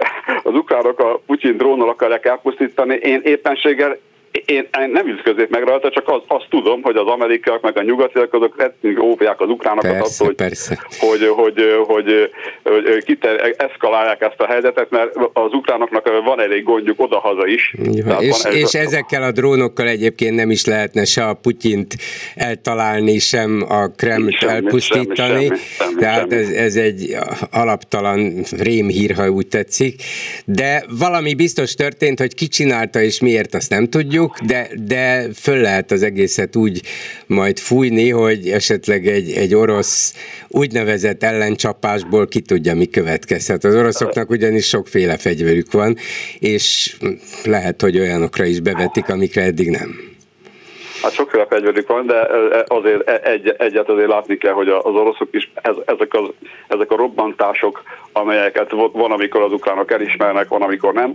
az 0.43 0.53
ukránok 0.53 0.99
a 0.99 1.21
Putyin 1.25 1.57
drónnal 1.57 1.89
akarják 1.89 2.25
elpusztítani, 2.25 2.95
én 2.95 3.21
éppenséggel 3.23 3.97
én, 4.45 4.67
én 4.79 4.89
nem 4.89 5.07
ütköznék 5.07 5.49
meg 5.49 5.63
rajta, 5.63 5.89
csak 5.89 6.09
az, 6.09 6.21
azt 6.27 6.47
tudom, 6.49 6.81
hogy 6.81 6.95
az 6.95 7.07
amerikaiak 7.07 7.61
meg 7.61 7.77
a 7.77 7.81
nyugatiak 7.81 8.33
azok 8.33 8.57
rettenül 8.57 8.99
óvják 8.99 9.41
az 9.41 9.49
ukránokat 9.49 9.91
persze, 9.91 10.13
attól, 10.13 10.27
hogy, 10.27 10.35
persze. 10.35 10.85
hogy, 10.99 11.27
hogy, 11.27 11.83
hogy, 11.85 12.31
hogy, 12.63 12.89
hogy 12.93 13.03
kiter, 13.03 13.53
eszkalálják 13.57 14.21
ezt 14.21 14.39
a 14.39 14.45
helyzetet, 14.45 14.89
mert 14.89 15.15
az 15.33 15.53
ukránoknak 15.53 16.23
van 16.23 16.41
elég 16.41 16.63
gondjuk 16.63 16.99
oda-haza 17.01 17.47
is. 17.47 17.75
Ja, 17.91 18.17
és, 18.19 18.45
és 18.51 18.73
a... 18.73 18.79
ezekkel 18.79 19.23
a 19.23 19.31
drónokkal 19.31 19.87
egyébként 19.87 20.35
nem 20.35 20.51
is 20.51 20.65
lehetne 20.65 21.05
se 21.05 21.23
a 21.23 21.33
Putyint 21.33 21.95
eltalálni, 22.35 23.17
sem 23.19 23.65
a 23.69 23.87
Kremlt 23.87 24.37
semmi, 24.37 24.51
elpusztítani. 24.53 25.45
Semmi, 25.45 25.57
semmi, 25.77 25.99
Tehát 25.99 26.19
semmi. 26.19 26.35
Ez, 26.35 26.49
ez 26.49 26.75
egy 26.75 27.15
alaptalan 27.51 28.43
rémhír, 28.57 29.15
ha 29.15 29.29
úgy 29.29 29.47
tetszik. 29.47 30.01
De 30.45 30.83
valami 30.99 31.33
biztos 31.33 31.73
történt, 31.73 32.19
hogy 32.19 32.33
ki 32.33 32.47
csinálta 32.47 33.01
és 33.01 33.21
miért, 33.21 33.55
azt 33.55 33.69
nem 33.69 33.89
tudjuk 33.89 34.26
tudjuk, 34.27 34.49
de, 34.49 34.69
de 34.87 35.27
föl 35.33 35.57
lehet 35.57 35.91
az 35.91 36.03
egészet 36.03 36.55
úgy 36.55 36.81
majd 37.27 37.59
fújni, 37.59 38.09
hogy 38.09 38.49
esetleg 38.49 39.07
egy, 39.07 39.31
egy 39.31 39.55
orosz 39.55 40.13
úgynevezett 40.47 41.23
ellencsapásból 41.23 42.27
ki 42.27 42.39
tudja, 42.39 42.75
mi 42.75 42.85
következhet. 42.85 43.63
Az 43.63 43.75
oroszoknak 43.75 44.29
ugyanis 44.29 44.67
sokféle 44.67 45.17
fegyverük 45.17 45.71
van, 45.71 45.97
és 46.39 46.97
lehet, 47.43 47.81
hogy 47.81 47.99
olyanokra 47.99 48.45
is 48.45 48.59
bevetik, 48.59 49.09
amikre 49.09 49.41
eddig 49.41 49.69
nem. 49.69 50.15
Hát 51.01 51.13
sokféle 51.13 51.45
fegyverük 51.45 51.87
van, 51.87 52.05
de 52.05 52.27
azért 52.67 53.09
e, 53.09 53.19
egy, 53.23 53.55
egyet 53.57 53.89
azért 53.89 54.07
látni 54.07 54.37
kell, 54.37 54.53
hogy 54.53 54.67
az 54.67 54.95
oroszok 54.95 55.27
is 55.31 55.51
ez, 55.55 55.75
ezek, 55.85 56.13
az, 56.13 56.29
ezek 56.67 56.91
a 56.91 56.95
robbantások, 56.95 57.83
amelyeket 58.11 58.71
van, 58.91 59.11
amikor 59.11 59.41
az 59.41 59.51
ukránok 59.51 59.91
elismernek, 59.91 60.47
van, 60.47 60.61
amikor 60.61 60.93
nem, 60.93 61.13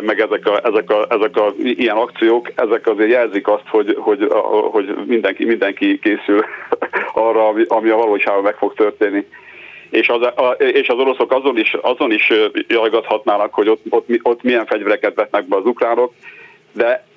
meg 0.00 0.20
ezek 0.20 0.46
a, 0.46 0.66
ezek 0.66 0.90
a, 0.90 1.06
ezek 1.08 1.36
a 1.36 1.52
ilyen 1.58 1.96
akciók, 1.96 2.50
ezek 2.54 2.86
azért 2.86 3.10
jelzik 3.10 3.48
azt, 3.48 3.68
hogy, 3.68 3.96
hogy, 3.98 4.28
hogy 4.70 4.94
mindenki, 5.06 5.44
mindenki 5.44 5.98
készül 5.98 6.44
arra, 7.12 7.48
ami 7.68 7.88
a 7.88 7.96
valóságban 7.96 8.42
meg 8.42 8.56
fog 8.56 8.74
történni. 8.74 9.26
És 9.90 10.08
az, 10.08 10.22
a, 10.22 10.56
és 10.58 10.88
az 10.88 10.98
oroszok 10.98 11.32
azon 11.32 11.58
is, 11.58 11.76
azon 11.80 12.12
is 12.12 12.32
jajgathatnának, 12.68 13.54
hogy 13.54 13.68
ott, 13.68 13.82
ott, 13.88 14.06
ott 14.22 14.42
milyen 14.42 14.66
fegyvereket 14.66 15.14
vetnek 15.14 15.48
be 15.48 15.56
az 15.56 15.64
ukránok, 15.64 16.12
de 16.72 17.08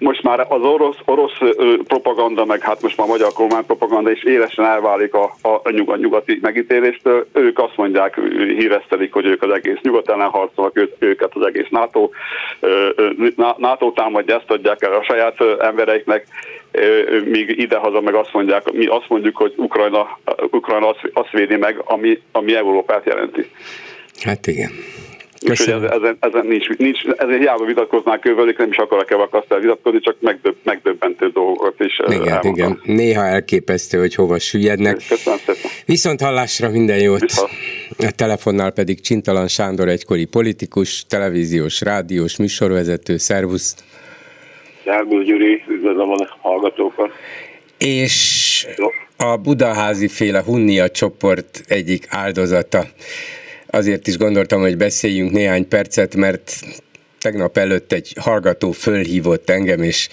most 0.00 0.22
már 0.22 0.46
az 0.48 0.62
orosz, 0.62 0.96
orosz 1.04 1.38
propaganda, 1.86 2.44
meg 2.44 2.60
hát 2.60 2.82
most 2.82 2.96
már 2.96 3.06
a 3.06 3.10
magyar 3.10 3.32
kormány 3.32 3.66
propaganda 3.66 4.10
is 4.10 4.24
élesen 4.24 4.64
elválik 4.64 5.14
a, 5.14 5.34
a, 5.42 5.48
a 5.48 5.96
nyugati 5.96 6.38
megítéléstől. 6.42 7.26
Ők 7.32 7.58
azt 7.58 7.76
mondják, 7.76 8.20
híresztelik, 8.58 9.12
hogy 9.12 9.26
ők 9.26 9.42
az 9.42 9.50
egész 9.50 9.78
nyugat 9.82 10.08
ellen 10.08 10.28
harcolnak, 10.28 10.78
ő, 10.78 10.94
őket 10.98 11.30
az 11.34 11.46
egész 11.46 11.68
NATO, 11.70 12.10
NATO 13.56 13.92
támadja, 13.92 14.36
ezt 14.36 14.50
adják 14.50 14.82
el 14.82 14.92
a 14.92 15.02
saját 15.02 15.40
embereiknek, 15.58 16.26
míg 17.24 17.58
idehaza 17.58 18.00
meg 18.00 18.14
azt 18.14 18.32
mondják, 18.32 18.72
mi 18.72 18.86
azt 18.86 19.08
mondjuk, 19.08 19.36
hogy 19.36 19.54
Ukrajna, 19.56 20.18
Ukrajna 20.50 20.88
azt, 20.88 21.10
azt 21.12 21.30
védi 21.30 21.56
meg, 21.56 21.82
ami, 21.84 22.18
ami 22.32 22.54
Európát 22.54 23.06
jelenti. 23.06 23.50
Hát 24.22 24.46
igen. 24.46 24.70
Köszönöm. 25.46 25.82
Úgyhogy 25.82 26.00
ezen, 26.02 26.16
ezen 26.20 26.46
nincs, 26.46 26.68
nincs, 26.68 27.04
ezért 27.04 27.38
hiába 27.38 27.64
vitatkoznák 27.64 28.26
ővelük, 28.26 28.58
nem 28.58 28.68
is 28.70 28.76
akarok 28.76 29.10
evakasztál 29.10 29.58
vitatkozni, 29.58 30.00
csak 30.00 30.16
megdöbb, 30.20 30.56
megdöbbentő 30.62 31.28
dolgokat 31.28 31.74
is 31.78 32.00
Igen, 32.06 32.28
elmondom. 32.28 32.52
igen. 32.54 32.80
Néha 32.84 33.24
elképesztő, 33.24 33.98
hogy 33.98 34.14
hova 34.14 34.38
süllyednek. 34.38 34.96
Köszönöm 35.08 35.38
szépen. 35.38 35.70
Viszont 35.86 36.20
hallásra 36.20 36.70
minden 36.70 36.98
jót. 36.98 37.20
Viszont. 37.20 37.50
A 37.98 38.10
telefonnál 38.16 38.70
pedig 38.70 39.00
Csintalan 39.00 39.48
Sándor, 39.48 39.88
egykori 39.88 40.24
politikus, 40.24 41.06
televíziós, 41.06 41.80
rádiós, 41.80 42.36
műsorvezető. 42.36 43.16
Szervusz! 43.16 43.74
Szervusz 44.84 45.24
Gyuri, 45.24 45.64
üdvözlöm 45.68 46.10
a 46.10 46.38
hallgatókat! 46.40 47.10
És 47.78 48.66
a 49.16 49.36
budaházi 49.36 50.08
féle 50.08 50.42
Hunnia 50.42 50.90
csoport 50.90 51.60
egyik 51.68 52.06
áldozata 52.08 52.84
azért 53.70 54.06
is 54.06 54.16
gondoltam, 54.16 54.60
hogy 54.60 54.76
beszéljünk 54.76 55.30
néhány 55.30 55.68
percet, 55.68 56.16
mert 56.16 56.60
tegnap 57.20 57.56
előtt 57.56 57.92
egy 57.92 58.12
hallgató 58.20 58.72
fölhívott 58.72 59.50
engem, 59.50 59.82
és 59.82 60.08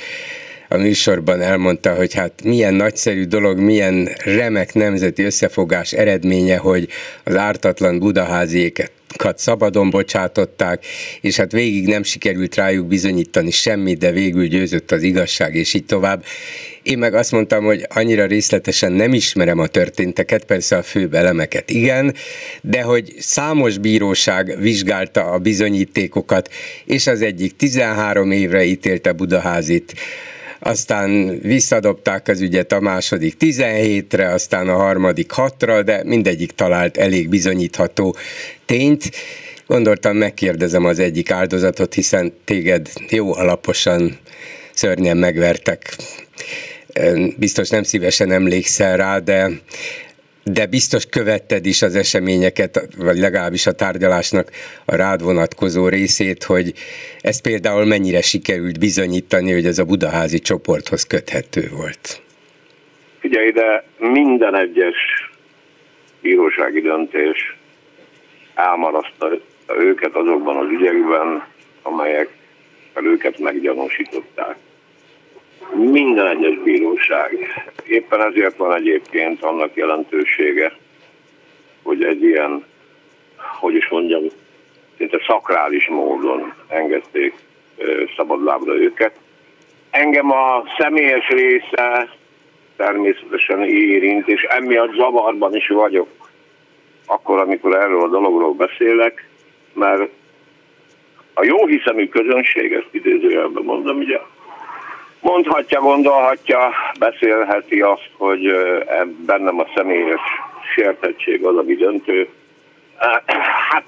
a 0.70 0.78
műsorban 0.78 1.42
elmondta, 1.42 1.96
hogy 1.96 2.14
hát 2.14 2.44
milyen 2.44 2.74
nagyszerű 2.74 3.26
dolog, 3.26 3.60
milyen 3.60 4.10
remek 4.24 4.74
nemzeti 4.74 5.24
összefogás 5.24 5.94
eredménye, 5.94 6.58
hogy 6.58 6.88
az 7.24 7.36
ártatlan 7.36 8.00
budaháziéket 8.00 8.92
szabadon 9.36 9.90
bocsátották, 9.90 10.86
és 11.22 11.36
hát 11.36 11.52
végig 11.52 11.88
nem 11.88 12.04
sikerült 12.04 12.56
rájuk 12.56 12.88
bizonyítani 12.88 13.52
semmit, 13.52 13.98
de 13.98 14.12
végül 14.12 14.48
győzött 14.48 14.92
az 14.92 15.02
igazság, 15.02 15.56
és 15.56 15.74
így 15.74 15.86
tovább. 15.86 16.24
Én 16.88 16.98
meg 16.98 17.14
azt 17.14 17.32
mondtam, 17.32 17.64
hogy 17.64 17.86
annyira 17.90 18.26
részletesen 18.26 18.92
nem 18.92 19.14
ismerem 19.14 19.60
a 19.60 19.68
történteket, 19.68 20.44
persze 20.44 20.78
a 20.78 20.84
főbb 20.84 21.14
elemeket 21.14 21.70
igen, 21.70 22.14
de 22.62 22.82
hogy 22.82 23.14
számos 23.20 23.78
bíróság 23.78 24.60
vizsgálta 24.60 25.26
a 25.26 25.38
bizonyítékokat, 25.38 26.50
és 26.86 27.08
az 27.08 27.22
egyik 27.22 27.56
13 27.56 28.32
évre 28.32 28.64
ítélte 28.64 29.12
Budaházit, 29.12 29.94
aztán 30.60 31.40
visszadobták 31.42 32.28
az 32.28 32.42
ügyet 32.42 32.72
a 32.72 32.80
második 32.80 33.36
17-re, 33.40 34.34
aztán 34.34 34.70
a 34.70 34.76
harmadik 34.76 35.32
6-ra, 35.36 35.82
de 35.86 36.04
mindegyik 36.04 36.52
talált 36.52 36.98
elég 36.98 37.30
bizonyítható 37.30 38.16
tényt. 38.66 39.12
Gondoltam, 39.66 40.18
megkérdezem 40.18 40.86
az 40.86 41.00
egyik 41.00 41.32
áldozatot, 41.32 41.94
hiszen 41.94 42.34
téged 42.46 42.90
jó 43.10 43.36
alaposan 43.36 44.18
szörnyen 44.74 45.18
megvertek. 45.18 45.96
Biztos 47.38 47.70
nem 47.70 47.84
szívesen 47.84 48.32
emlékszel 48.32 48.98
rá, 48.98 49.20
de 49.20 49.50
de 50.54 50.66
biztos 50.66 51.06
követted 51.06 51.66
is 51.66 51.82
az 51.82 51.96
eseményeket, 51.96 52.88
vagy 52.98 53.18
legalábbis 53.18 53.68
a 53.68 53.72
tárgyalásnak 53.72 54.52
a 54.86 54.96
rád 54.96 55.22
vonatkozó 55.24 55.88
részét, 55.88 56.44
hogy 56.44 56.74
ez 57.22 57.42
például 57.42 57.86
mennyire 57.86 58.22
sikerült 58.22 58.80
bizonyítani, 58.80 59.52
hogy 59.52 59.66
ez 59.66 59.80
a 59.80 59.86
budaházi 59.86 60.40
csoporthoz 60.40 61.04
köthető 61.04 61.70
volt. 61.72 62.22
Figyelj 63.20 63.48
ide, 63.48 63.84
minden 63.98 64.56
egyes 64.56 64.96
bírósági 66.22 66.82
döntés 66.82 67.56
elmaraszta 68.56 69.30
őket 69.80 70.16
azokban 70.16 70.58
az 70.58 70.68
ügyekben, 70.72 71.44
amelyek 71.82 72.30
őket 72.96 73.40
meggyanúsították. 73.40 74.56
Minden 75.74 76.28
egyes 76.28 76.58
bíróság. 76.64 77.38
Éppen 77.88 78.22
ezért 78.22 78.58
van 78.58 78.76
egyébként 78.76 79.44
annak 79.44 79.76
jelentősége, 79.76 80.78
hogy 81.84 82.04
egy 82.04 82.24
ilyen, 82.24 82.66
hogy 83.60 83.76
is 83.76 83.90
mondjam, 83.90 84.24
szinte 84.98 85.20
szakrális 85.28 85.88
módon 85.88 86.54
engedték 86.68 87.34
szabadlábra 88.16 88.76
őket. 88.76 89.12
Engem 89.90 90.32
a 90.32 90.64
személyes 90.78 91.28
része 91.28 92.10
természetesen 92.76 93.64
érint, 93.64 94.28
és 94.28 94.42
emiatt 94.42 94.94
zavarban 94.94 95.56
is 95.56 95.68
vagyok, 95.68 96.08
akkor, 97.06 97.40
amikor 97.40 97.76
erről 97.76 98.02
a 98.02 98.08
dologról 98.08 98.54
beszélek, 98.54 99.30
mert 99.74 100.10
a 101.34 101.44
jó 101.44 101.66
hiszemű 101.66 102.08
közönség, 102.08 102.74
ezt 102.74 102.88
idézőjelben 102.92 103.64
mondom, 103.64 103.98
ugye, 103.98 104.20
mondhatja, 105.28 105.80
gondolhatja, 105.80 106.74
beszélheti 107.00 107.82
azt, 107.82 108.10
hogy 108.18 108.56
bennem 109.26 109.60
a 109.60 109.68
személyes 109.76 110.22
sértettség 110.76 111.46
az, 111.46 111.58
ami 111.58 111.76
döntő. 111.76 112.30
Hát 113.70 113.84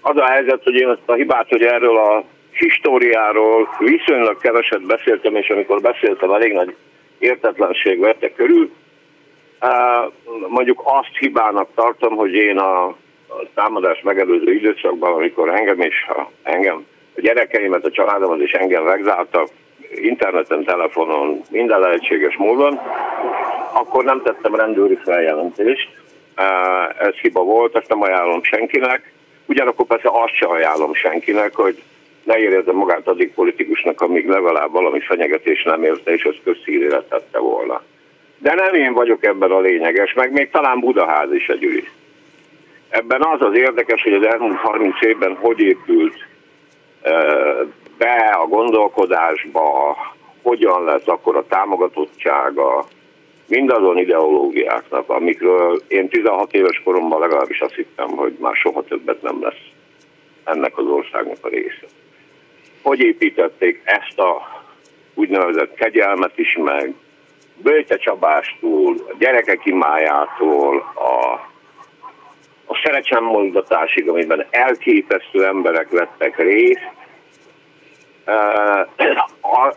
az 0.00 0.16
a 0.16 0.26
helyzet, 0.26 0.62
hogy 0.62 0.74
én 0.74 0.88
ezt 0.88 1.08
a 1.08 1.12
hibát, 1.12 1.48
hogy 1.48 1.62
erről 1.62 1.96
a 1.96 2.24
históriáról 2.50 3.68
viszonylag 3.78 4.38
keveset 4.40 4.86
beszéltem, 4.86 5.36
és 5.36 5.48
amikor 5.48 5.80
beszéltem, 5.80 6.30
elég 6.30 6.52
nagy 6.52 6.76
értetlenség 7.18 7.98
vette 7.98 8.32
körül. 8.32 8.70
Mondjuk 10.48 10.82
azt 10.84 11.16
hibának 11.18 11.68
tartom, 11.74 12.16
hogy 12.16 12.34
én 12.34 12.58
a 12.58 12.96
támadás 13.54 14.00
megelőző 14.02 14.52
időszakban, 14.52 15.12
amikor 15.12 15.48
engem 15.48 15.80
és 15.80 16.06
a, 16.08 16.30
engem, 16.42 16.86
a 17.16 17.20
gyerekeimet, 17.20 17.84
a 17.84 17.90
családomat 17.90 18.40
és 18.40 18.52
engem 18.52 18.84
megzártak, 18.84 19.48
interneten, 19.90 20.64
telefonon, 20.64 21.40
minden 21.50 21.80
lehetséges 21.80 22.36
módon, 22.36 22.80
akkor 23.72 24.04
nem 24.04 24.22
tettem 24.22 24.54
rendőri 24.54 24.98
feljelentést. 25.04 25.88
Ez 26.98 27.14
hiba 27.14 27.42
volt, 27.42 27.76
ezt 27.76 27.88
nem 27.88 28.02
ajánlom 28.02 28.42
senkinek. 28.42 29.12
Ugyanakkor 29.46 29.86
persze 29.86 30.08
azt 30.12 30.34
sem 30.34 30.50
ajánlom 30.50 30.94
senkinek, 30.94 31.54
hogy 31.54 31.82
ne 32.22 32.38
érezze 32.38 32.72
magát 32.72 33.08
addig 33.08 33.34
politikusnak, 33.34 34.00
amíg 34.00 34.28
legalább 34.28 34.70
valami 34.72 35.00
fenyegetés 35.00 35.62
nem 35.62 35.82
érte, 35.82 36.12
és 36.12 36.24
az 36.24 36.34
közszírére 36.44 37.02
tette 37.08 37.38
volna. 37.38 37.82
De 38.38 38.54
nem 38.54 38.74
én 38.74 38.92
vagyok 38.92 39.24
ebben 39.24 39.50
a 39.50 39.60
lényeges, 39.60 40.12
meg 40.12 40.32
még 40.32 40.50
talán 40.50 40.80
Budaház 40.80 41.32
is 41.32 41.48
egy 41.48 41.64
ügy. 41.64 41.88
Ebben 42.88 43.22
az 43.22 43.42
az 43.42 43.54
érdekes, 43.54 44.02
hogy 44.02 44.12
az 44.12 44.22
elmúlt 44.22 44.56
30 44.56 45.02
évben 45.02 45.34
hogy 45.34 45.60
épült 45.60 46.26
be 47.98 48.36
a 48.42 48.46
gondolkodásba, 48.46 49.96
hogyan 50.42 50.84
lesz 50.84 51.06
akkor 51.06 51.36
a 51.36 51.46
támogatottsága 51.46 52.84
mindazon 53.46 53.98
ideológiáknak, 53.98 55.08
amikről 55.08 55.82
én 55.88 56.08
16 56.08 56.52
éves 56.52 56.82
koromban 56.84 57.20
legalábbis 57.20 57.60
azt 57.60 57.74
hittem, 57.74 58.08
hogy 58.08 58.36
már 58.40 58.54
soha 58.54 58.82
többet 58.82 59.22
nem 59.22 59.42
lesz 59.42 59.66
ennek 60.44 60.78
az 60.78 60.86
országnak 60.86 61.38
a 61.40 61.48
része 61.48 61.86
hogy 62.82 63.00
építették 63.00 63.80
ezt 63.84 64.18
a 64.18 64.62
úgynevezett 65.14 65.74
kegyelmet 65.74 66.38
is 66.38 66.56
meg, 66.56 66.94
Böjte 67.62 67.96
Csabástól, 67.96 68.94
a 69.08 69.14
gyerekek 69.18 69.66
imájától, 69.66 70.92
a, 70.94 71.32
a 72.66 72.80
szerecsem 72.84 73.24
mondatásig, 73.24 74.08
amiben 74.08 74.46
elképesztő 74.50 75.46
emberek 75.46 75.90
vettek 75.90 76.36
részt. 76.38 76.90
A, 79.40 79.74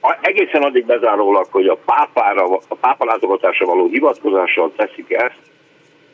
a, 0.00 0.16
egészen 0.20 0.62
addig 0.62 0.86
bezárólag, 0.86 1.46
hogy 1.50 1.66
a 1.66 1.78
pápára, 1.84 2.44
a 2.68 2.74
pápalátogatásra 2.74 3.66
való 3.66 3.86
hivatkozással 3.86 4.72
teszik 4.76 5.12
ezt, 5.12 5.38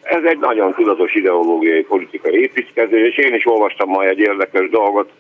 ez 0.02 0.25
egy 0.25 0.38
nagyon 0.38 0.75
tudatos 0.75 1.15
ideológiai 1.15 1.82
politikai 1.82 2.41
építkezés. 2.41 3.17
Én 3.17 3.34
is 3.34 3.47
olvastam 3.47 3.89
majd 3.89 4.08
egy 4.08 4.19
érdekes 4.19 4.69
dolgot, 4.69 5.11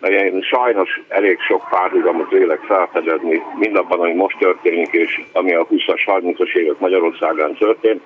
mert 0.00 0.22
én 0.22 0.42
sajnos 0.42 1.00
elég 1.08 1.40
sok 1.40 1.66
párhuzamot 1.70 2.30
vélek 2.30 2.60
felfedezni 2.60 3.42
mindabban, 3.58 4.00
ami 4.00 4.12
most 4.12 4.38
történik, 4.38 4.92
és 4.92 5.20
ami 5.32 5.54
a 5.54 5.66
20-as, 5.66 6.02
30-as 6.06 6.54
évek 6.54 6.78
Magyarországán 6.78 7.54
történt, 7.54 8.02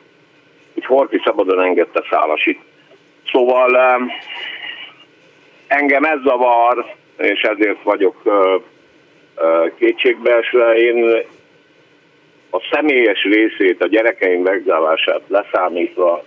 hogy 0.75 0.85
Horti 0.85 1.21
szabadon 1.25 1.61
engedte 1.62 2.03
szálasit. 2.11 2.61
Szóval 3.33 4.01
engem 5.66 6.05
ez 6.05 6.21
zavar, 6.23 6.95
és 7.21 7.41
ezért 7.43 7.83
vagyok 7.83 8.23
kétségbeesve. 9.79 10.75
Én 10.75 11.05
a 12.51 12.61
személyes 12.73 13.23
részét, 13.23 13.83
a 13.83 13.87
gyerekeim 13.87 14.43
megzálását 14.43 15.21
leszámítva 15.29 16.25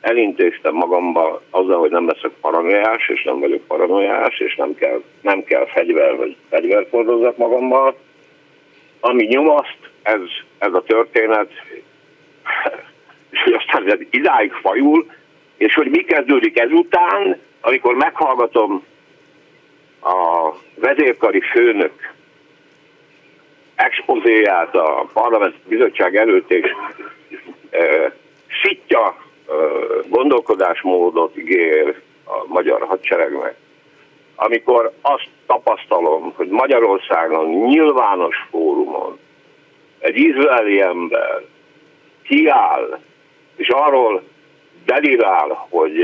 elintéztem 0.00 0.74
magamba 0.74 1.42
azzal, 1.50 1.78
hogy 1.78 1.90
nem 1.90 2.06
leszek 2.06 2.30
paranoiás, 2.40 3.08
és 3.08 3.22
nem 3.22 3.40
vagyok 3.40 3.66
paranoiás, 3.66 4.38
és 4.38 4.54
nem 4.56 4.74
kell, 4.74 5.02
nem 5.20 5.44
kell 5.44 5.66
fegyver 5.66 6.16
vagy 6.16 6.36
fegyvert 6.50 6.90
hordozzak 6.90 7.36
magammal. 7.36 7.96
Ami 9.00 9.24
nyomaszt, 9.24 9.78
ez, 10.02 10.20
ez 10.58 10.72
a 10.74 10.82
történet, 10.82 11.50
és 13.30 13.42
hogy 13.44 13.52
aztán 13.52 13.90
ez 13.92 13.98
idáig 14.10 14.52
fajul, 14.52 15.06
és 15.56 15.74
hogy 15.74 15.90
mi 15.90 16.04
kezdődik 16.04 16.58
ezután, 16.58 17.40
amikor 17.60 17.94
meghallgatom 17.94 18.84
a 20.02 20.52
vezérkari 20.74 21.40
főnök 21.40 22.12
expozéját 23.74 24.74
a 24.74 25.06
parlament 25.12 25.54
bizottság 25.68 26.16
előtt, 26.16 26.50
és 26.50 26.70
e, 27.70 28.12
szitja 28.62 29.16
gondolkodásmódot 30.08 31.36
ígér 31.36 32.00
a 32.24 32.44
magyar 32.46 32.82
hadseregnek, 32.82 33.54
amikor 34.34 34.92
azt 35.00 35.28
tapasztalom, 35.46 36.32
hogy 36.36 36.48
Magyarországon 36.48 37.48
nyilvános 37.48 38.36
fórumon 38.50 39.18
egy 39.98 40.16
izraeli 40.16 40.80
ember 40.80 41.42
kiáll, 42.22 43.00
és 43.56 43.68
arról 43.68 44.22
delirál, 44.86 45.66
hogy 45.70 45.94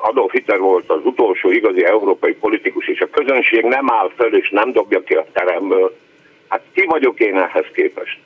Adolf 0.00 0.32
Hitler 0.32 0.58
volt 0.58 0.90
az 0.90 1.00
utolsó 1.04 1.50
igazi 1.50 1.84
európai 1.84 2.34
politikus, 2.34 2.88
és 2.88 3.00
a 3.00 3.10
közönség 3.10 3.62
nem 3.64 3.90
áll 3.90 4.10
föl, 4.16 4.36
és 4.36 4.50
nem 4.50 4.72
dobja 4.72 5.02
ki 5.02 5.14
a 5.14 5.26
teremből. 5.32 5.96
Hát 6.48 6.62
ki 6.74 6.84
vagyok 6.86 7.20
én 7.20 7.36
ehhez 7.36 7.66
képest? 7.74 8.18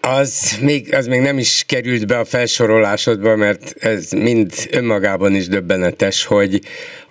Az 0.00 0.58
még, 0.62 0.94
az 0.94 1.06
még 1.06 1.20
nem 1.20 1.38
is 1.38 1.64
került 1.66 2.06
be 2.06 2.18
a 2.18 2.24
felsorolásodba, 2.24 3.36
mert 3.36 3.72
ez 3.78 4.10
mind 4.10 4.52
önmagában 4.72 5.34
is 5.34 5.48
döbbenetes, 5.48 6.24
hogy 6.24 6.60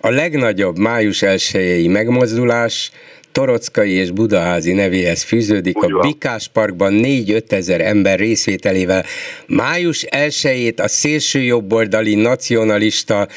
a 0.00 0.10
legnagyobb 0.10 0.78
május 0.78 1.22
elsőjei 1.22 1.88
megmozdulás 1.88 2.90
Torockai 3.32 3.92
és 3.92 4.10
Budaházi 4.10 4.72
nevéhez 4.72 5.22
fűződik 5.22 5.76
a 5.76 5.98
Bikás 5.98 6.48
Parkban 6.48 7.00
4-5 7.02 7.52
ezer 7.52 7.80
ember 7.80 8.18
részvételével. 8.18 9.04
Május 9.46 10.02
elsőjét 10.02 10.80
a 10.80 10.88
szélső 10.88 11.42
jobboldali 11.42 12.14
nacionalista 12.14 13.28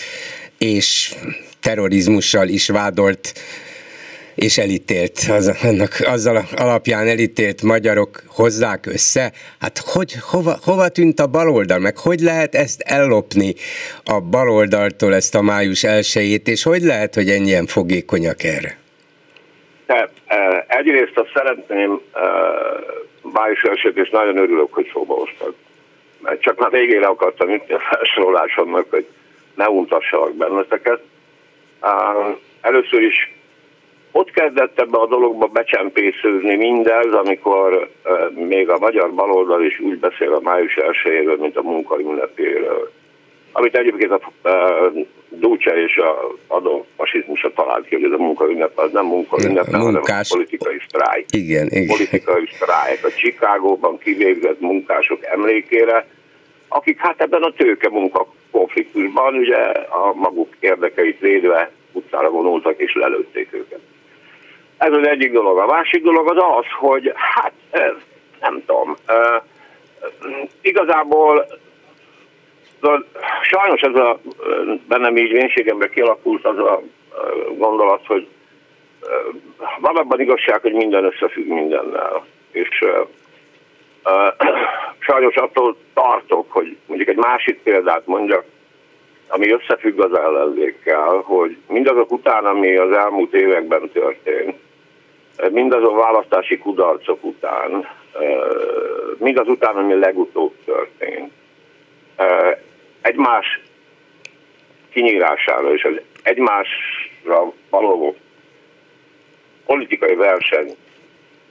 és 0.57 1.15
terrorizmussal 1.59 2.47
is 2.47 2.67
vádolt 2.67 3.33
és 4.35 4.57
elítélt, 4.57 5.25
az, 5.29 5.47
annak 5.61 6.03
azzal 6.05 6.47
alapján 6.55 7.07
elítélt 7.07 7.61
magyarok 7.61 8.23
hozzák 8.27 8.85
össze. 8.85 9.31
Hát 9.59 9.77
hogy, 9.77 10.13
hova, 10.21 10.59
hova 10.61 10.87
tűnt 10.87 11.19
a 11.19 11.27
baloldal, 11.27 11.79
meg 11.79 11.97
hogy 11.97 12.19
lehet 12.19 12.55
ezt 12.55 12.81
ellopni 12.81 13.55
a 14.03 14.19
baloldaltól 14.19 15.15
ezt 15.15 15.35
a 15.35 15.41
május 15.41 15.83
elsőjét, 15.83 16.47
és 16.47 16.63
hogy 16.63 16.81
lehet, 16.81 17.15
hogy 17.15 17.29
ennyien 17.29 17.65
fogékonyak 17.65 18.43
erre? 18.43 18.82
Te, 19.85 20.09
e, 20.25 20.65
egyrészt 20.67 21.17
azt 21.17 21.31
szeretném 21.33 22.01
e, 22.13 22.19
május 23.21 23.61
elsőt, 23.61 23.97
és 23.97 24.09
nagyon 24.09 24.37
örülök, 24.37 24.73
hogy 24.73 24.89
szóba 24.93 25.13
hoztad. 25.13 25.53
Mert 26.19 26.41
csak 26.41 26.59
már 26.59 26.71
végére 26.71 27.05
akartam 27.05 27.49
ütni 27.49 27.73
a 27.73 27.79
felsorolásomnak, 27.79 28.85
hogy 28.89 29.07
ne 29.53 29.69
untassalak 29.69 30.33
benneteket. 30.33 31.01
Először 32.61 33.01
is 33.01 33.33
ott 34.11 34.31
kezdett 34.31 34.79
ebbe 34.79 34.97
a 34.97 35.07
dologba 35.07 35.47
becsempészőzni 35.47 36.55
mindez, 36.55 37.13
amikor 37.13 37.89
még 38.33 38.69
a 38.69 38.77
magyar 38.77 39.13
baloldal 39.13 39.63
is 39.63 39.79
úgy 39.79 39.99
beszél 39.99 40.33
a 40.33 40.39
május 40.39 40.75
elsőjéről, 40.75 41.37
mint 41.37 41.57
a 41.57 41.61
munka 41.61 41.99
ünnepéről. 41.99 42.91
Amit 43.51 43.77
egyébként 43.77 44.11
a 44.11 44.21
Dúcsa 45.39 45.77
és 45.77 45.97
a 45.97 46.35
adófasizmusa 46.47 47.53
talált 47.53 47.87
ki, 47.87 47.95
hogy 47.95 48.03
ez 48.03 48.11
a 48.11 48.23
munkaünnep 48.23 48.77
az 48.77 48.91
nem 48.91 49.05
munkaünnep, 49.05 49.65
hanem 49.65 49.81
munkás... 49.81 50.29
politikai 50.29 50.77
sztrájk. 50.87 51.25
Igen, 51.31 51.67
igen. 51.69 51.87
Politikai 51.87 52.49
sztrájk. 52.53 53.05
A 53.05 53.09
Chicagóban 53.09 53.97
kivégzett 53.97 54.59
munkások 54.59 55.25
emlékére, 55.25 56.07
akik 56.67 56.99
hát 56.99 57.21
ebben 57.21 57.41
a 57.41 57.51
tőke 57.51 57.89
munka 57.89 58.27
konfliktusban 58.51 59.35
ugye 59.35 59.57
a 59.89 60.13
maguk 60.13 60.55
érdekeit 60.59 61.19
védve 61.19 61.71
utcára 61.91 62.29
vonultak 62.29 62.79
és 62.79 62.93
lelőtték 62.95 63.53
őket. 63.53 63.79
Ez 64.77 64.93
az 64.93 65.07
egyik 65.07 65.31
dolog. 65.31 65.57
A 65.57 65.65
másik 65.65 66.03
dolog 66.03 66.29
az 66.29 66.37
az, 66.37 66.65
hogy 66.79 67.13
hát 67.15 67.53
nem 68.41 68.63
tudom, 68.65 68.95
igazából 70.61 71.47
sajnos 73.41 73.81
ez 73.81 73.95
a 73.95 74.19
bennem 74.87 75.17
így 75.17 75.31
vénségemben 75.31 75.89
kialakult 75.89 76.45
az 76.45 76.57
a 76.57 76.81
gondolat, 77.57 78.05
hogy 78.05 78.27
van 79.79 79.95
abban 79.95 80.19
igazság, 80.19 80.61
hogy 80.61 80.73
minden 80.73 81.03
összefügg 81.03 81.47
mindennel. 81.47 82.25
És 82.51 82.85
sajnos 84.99 85.35
attól 85.35 85.75
tartok, 85.93 86.51
hogy 86.51 86.77
mondjuk 86.85 87.09
egy 87.09 87.17
másik 87.17 87.59
példát 87.63 88.07
mondjak, 88.07 88.43
ami 89.27 89.51
összefügg 89.51 89.99
az 89.99 90.17
ellenzékkel, 90.17 91.21
hogy 91.23 91.57
mindazok 91.67 92.11
után, 92.11 92.45
ami 92.45 92.75
az 92.75 92.91
elmúlt 92.91 93.33
években 93.33 93.89
történt, 93.89 94.55
mindazon 95.51 95.95
választási 95.95 96.57
kudarcok 96.57 97.23
után, 97.23 97.87
mindaz 99.17 99.47
után, 99.47 99.75
ami 99.75 99.93
legutóbb 99.93 100.53
történt, 100.65 101.31
egymás 103.03 103.59
kinyírására 104.89 105.73
és 105.73 105.83
az 105.83 106.01
egymásra 106.23 107.53
való 107.69 108.15
politikai 109.65 110.15
verseny 110.15 110.75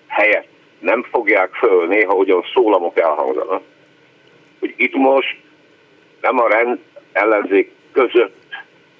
helyett 0.07 0.49
nem 0.79 1.03
fogják 1.03 1.55
föl, 1.55 1.87
néha 1.87 2.15
ugyan 2.15 2.45
szólamok 2.55 2.99
elhangzanak, 2.99 3.63
hogy 4.59 4.75
itt 4.77 4.95
most 4.95 5.37
nem 6.21 6.39
a 6.39 6.49
rend 6.49 6.79
ellenzék 7.13 7.73
között 7.93 8.43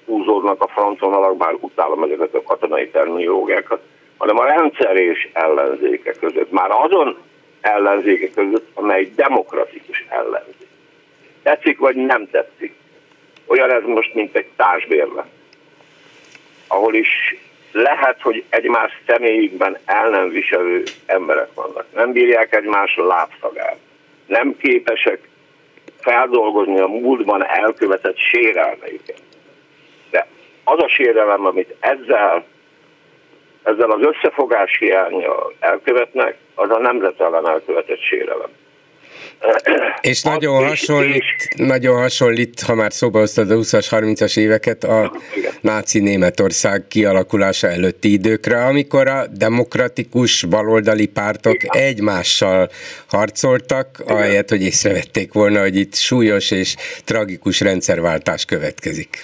húzódnak 0.05 0.61
a 0.61 0.67
frontvonalak, 0.67 1.37
bár 1.37 1.53
utálom 1.59 2.03
ezeket 2.03 2.33
a 2.33 2.41
katonai 2.41 2.89
terminológiákat, 2.89 3.81
hanem 4.17 4.37
a 4.37 4.45
rendszer 4.45 4.95
és 4.95 5.29
ellenzéke 5.33 6.11
között. 6.11 6.51
Már 6.51 6.71
azon 6.71 7.17
ellenzéke 7.61 8.29
között, 8.29 8.67
amely 8.73 9.11
demokratikus 9.15 10.05
ellenzék. 10.09 10.62
Tetszik 11.43 11.77
vagy 11.77 11.95
nem 11.95 12.29
tetszik. 12.29 12.73
Olyan 13.45 13.71
ez 13.71 13.83
most, 13.85 14.13
mint 14.13 14.35
egy 14.35 14.47
társbérlet, 14.55 15.27
ahol 16.67 16.93
is 16.93 17.35
lehet, 17.71 18.21
hogy 18.21 18.43
egymás 18.49 19.01
személyükben 19.07 19.77
el 19.85 20.09
nem 20.09 20.29
viselő 20.29 20.83
emberek 21.05 21.53
vannak. 21.53 21.85
Nem 21.93 22.11
bírják 22.11 22.55
egymás 22.55 22.95
lábszagát. 22.95 23.77
Nem 24.25 24.57
képesek 24.57 25.29
feldolgozni 25.99 26.79
a 26.79 26.87
múltban 26.87 27.45
elkövetett 27.45 28.17
sérelmeiket. 28.17 29.21
De 30.09 30.27
az 30.63 30.79
a 30.79 30.87
sérelem, 30.87 31.45
amit 31.45 31.75
ezzel, 31.79 32.45
ezzel 33.63 33.91
az 33.91 34.01
összefogás 34.01 34.77
hiányjal 34.77 35.53
elkövetnek, 35.59 36.37
az 36.55 36.69
a 36.69 36.79
nemzet 36.79 37.21
ellen 37.21 37.47
elkövetett 37.47 38.01
sérelem. 38.01 38.49
És 40.01 40.21
nagyon 40.21 40.67
hasonlít, 40.67 41.55
nagyon 41.55 41.97
hasonlít, 41.97 42.61
ha 42.61 42.75
már 42.75 42.93
szóba 42.93 43.19
hoztad 43.19 43.51
a 43.51 43.55
20-as, 43.55 43.87
30-as 43.89 44.37
éveket, 44.37 44.83
a 44.83 45.11
Igen. 45.35 45.51
náci 45.61 45.99
Németország 45.99 46.87
kialakulása 46.87 47.67
előtti 47.67 48.11
időkre, 48.11 48.65
amikor 48.65 49.07
a 49.07 49.27
demokratikus 49.27 50.43
baloldali 50.43 51.05
pártok 51.05 51.63
Igen. 51.63 51.83
egymással 51.83 52.69
harcoltak, 53.07 53.97
Igen. 54.01 54.15
ahelyett, 54.15 54.49
hogy 54.49 54.61
észrevették 54.61 55.33
volna, 55.33 55.59
hogy 55.59 55.75
itt 55.75 55.95
súlyos 55.95 56.51
és 56.51 56.75
tragikus 57.05 57.59
rendszerváltás 57.59 58.45
következik. 58.45 59.21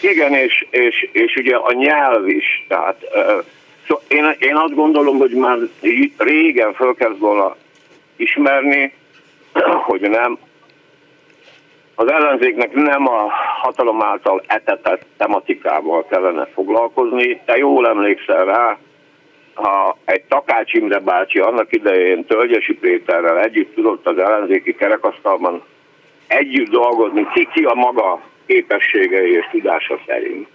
Igen, 0.00 0.34
és, 0.34 0.66
és, 0.70 1.08
és 1.12 1.34
ugye 1.36 1.54
a 1.54 1.72
nyelv 1.72 2.28
is, 2.28 2.64
tehát 2.68 2.96
uh, 3.02 3.44
szóval 3.86 4.04
én, 4.08 4.48
én 4.48 4.56
azt 4.56 4.74
gondolom, 4.74 5.18
hogy 5.18 5.30
már 5.30 5.58
régen 6.16 6.72
fel 6.74 6.94
kellett 6.98 7.18
volna 7.18 7.56
ismerni, 8.16 8.92
hogy 9.86 10.00
nem 10.00 10.38
az 12.00 12.10
ellenzéknek 12.10 12.72
nem 12.72 13.08
a 13.08 13.28
hatalom 13.60 14.02
által 14.02 14.42
etetett 14.46 15.06
tematikával 15.16 16.06
kellene 16.06 16.46
foglalkozni. 16.46 17.40
Te 17.44 17.56
jól 17.56 17.88
emlékszel 17.88 18.44
rá, 18.44 18.78
ha 19.54 19.96
egy 20.04 20.22
Takács 20.28 20.72
Imre 20.72 20.98
bácsi 20.98 21.38
annak 21.38 21.72
idején 21.74 22.24
Tölgyesi 22.24 22.74
Péterrel 22.74 23.40
együtt 23.40 23.74
tudott 23.74 24.06
az 24.06 24.18
ellenzéki 24.18 24.74
kerekasztalban 24.74 25.62
együtt 26.26 26.70
dolgozni, 26.70 27.26
ki 27.52 27.64
a 27.64 27.74
maga 27.74 28.20
képességei 28.46 29.32
és 29.32 29.46
tudása 29.50 29.98
szerint. 30.06 30.48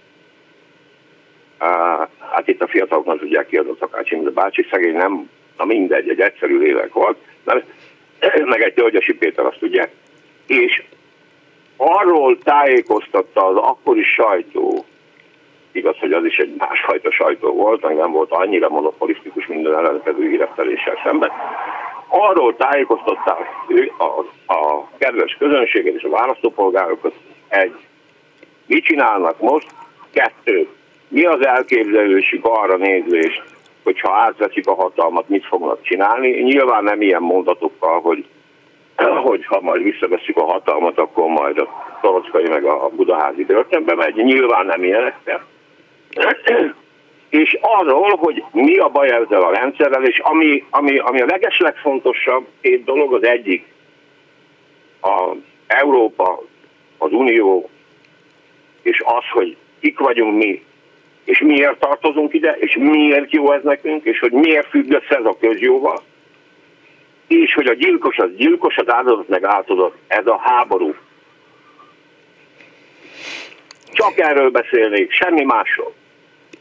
Hát 2.32 2.48
itt 2.48 2.62
a 2.62 2.68
fiataloknak 2.68 3.18
tudják 3.18 3.46
ki 3.46 3.56
az 3.56 3.66
a 3.68 3.76
Takács 3.78 4.10
Imre 4.10 4.30
bácsi, 4.30 4.66
szegény 4.70 4.96
nem, 4.96 5.30
na 5.56 5.64
mindegy, 5.64 6.08
egy 6.08 6.20
egyszerű 6.20 6.58
lélek 6.58 6.92
volt, 6.92 7.16
mert 7.44 7.64
meg 8.44 8.62
egy 8.62 8.74
Tölgyesi 8.74 9.14
Péter, 9.14 9.46
azt 9.46 9.58
tudják. 9.58 9.90
És 10.46 10.82
arról 11.76 12.38
tájékoztatta 12.38 13.46
az 13.46 13.56
akkori 13.56 14.02
sajtó, 14.02 14.84
igaz, 15.72 15.98
hogy 15.98 16.12
az 16.12 16.24
is 16.24 16.36
egy 16.36 16.54
másfajta 16.58 17.10
sajtó 17.10 17.52
volt, 17.52 17.82
meg 17.82 17.96
nem 17.96 18.10
volt 18.10 18.30
annyira 18.30 18.68
monopolisztikus 18.68 19.46
minden 19.46 19.74
ellenkező 19.74 20.28
híreszteléssel 20.28 21.00
szemben, 21.04 21.30
arról 22.08 22.56
tájékoztatták 22.56 23.48
a, 23.98 24.04
a 24.52 24.88
kedves 24.98 25.36
közönséget 25.38 25.94
és 25.94 26.02
a 26.02 26.08
választópolgárokat 26.08 27.14
egy, 27.48 27.74
mit 28.66 28.84
csinálnak 28.84 29.40
most? 29.40 29.66
Kettő. 30.12 30.68
Mi 31.08 31.24
az 31.24 31.46
elképzelősük 31.46 32.44
arra 32.44 32.76
nézvést, 32.76 33.42
hogyha 33.84 34.12
átveszik 34.12 34.66
a 34.66 34.74
hatalmat, 34.74 35.28
mit 35.28 35.46
fognak 35.46 35.82
csinálni. 35.82 36.30
Nyilván 36.30 36.84
nem 36.84 37.02
ilyen 37.02 37.22
mondatokkal, 37.22 38.00
hogy, 38.00 38.24
hogy 39.26 39.46
ha 39.46 39.60
majd 39.60 39.82
visszaveszik 39.82 40.36
a 40.36 40.44
hatalmat, 40.44 40.98
akkor 40.98 41.28
majd 41.28 41.58
a 41.58 41.98
Torockai 42.00 42.48
meg 42.48 42.64
a 42.64 42.90
Budaházi 42.96 43.44
börtönbe 43.44 43.94
megy. 43.94 44.14
Nyilván 44.14 44.66
nem 44.66 44.84
ilyenekkel. 44.84 45.44
és 47.40 47.58
arról, 47.60 48.16
hogy 48.16 48.44
mi 48.52 48.76
a 48.76 48.88
baj 48.88 49.10
ezzel 49.10 49.42
a 49.42 49.54
rendszerrel, 49.54 50.04
és 50.04 50.18
ami, 50.18 50.64
ami, 50.70 50.98
ami 50.98 51.20
a 51.20 51.26
legeslegfontosabb 51.26 52.46
két 52.60 52.84
dolog, 52.84 53.14
az 53.14 53.24
egyik 53.24 53.64
a 55.02 55.34
Európa, 55.66 56.42
az 56.98 57.12
Unió, 57.12 57.70
és 58.82 59.02
az, 59.04 59.24
hogy 59.32 59.56
kik 59.80 59.98
vagyunk 59.98 60.36
mi, 60.36 60.64
és 61.24 61.40
miért 61.40 61.78
tartozunk 61.78 62.34
ide, 62.34 62.56
és 62.58 62.76
miért 62.80 63.32
jó 63.32 63.52
ez 63.52 63.62
nekünk, 63.62 64.04
és 64.04 64.18
hogy 64.18 64.32
miért 64.32 64.68
függ 64.68 64.92
össze 64.92 65.16
ez 65.16 65.24
a 65.24 65.36
közjóval, 65.40 66.02
és 67.28 67.54
hogy 67.54 67.66
a 67.66 67.74
gyilkos 67.74 68.16
az 68.16 68.30
gyilkos, 68.36 68.76
az 68.76 68.88
áldozat 68.88 69.28
meg 69.28 69.44
áldozat, 69.44 69.94
ez 70.06 70.26
a 70.26 70.38
háború. 70.38 70.94
Csak 73.92 74.18
erről 74.18 74.50
beszélnék, 74.50 75.12
semmi 75.12 75.44
másról. 75.44 75.94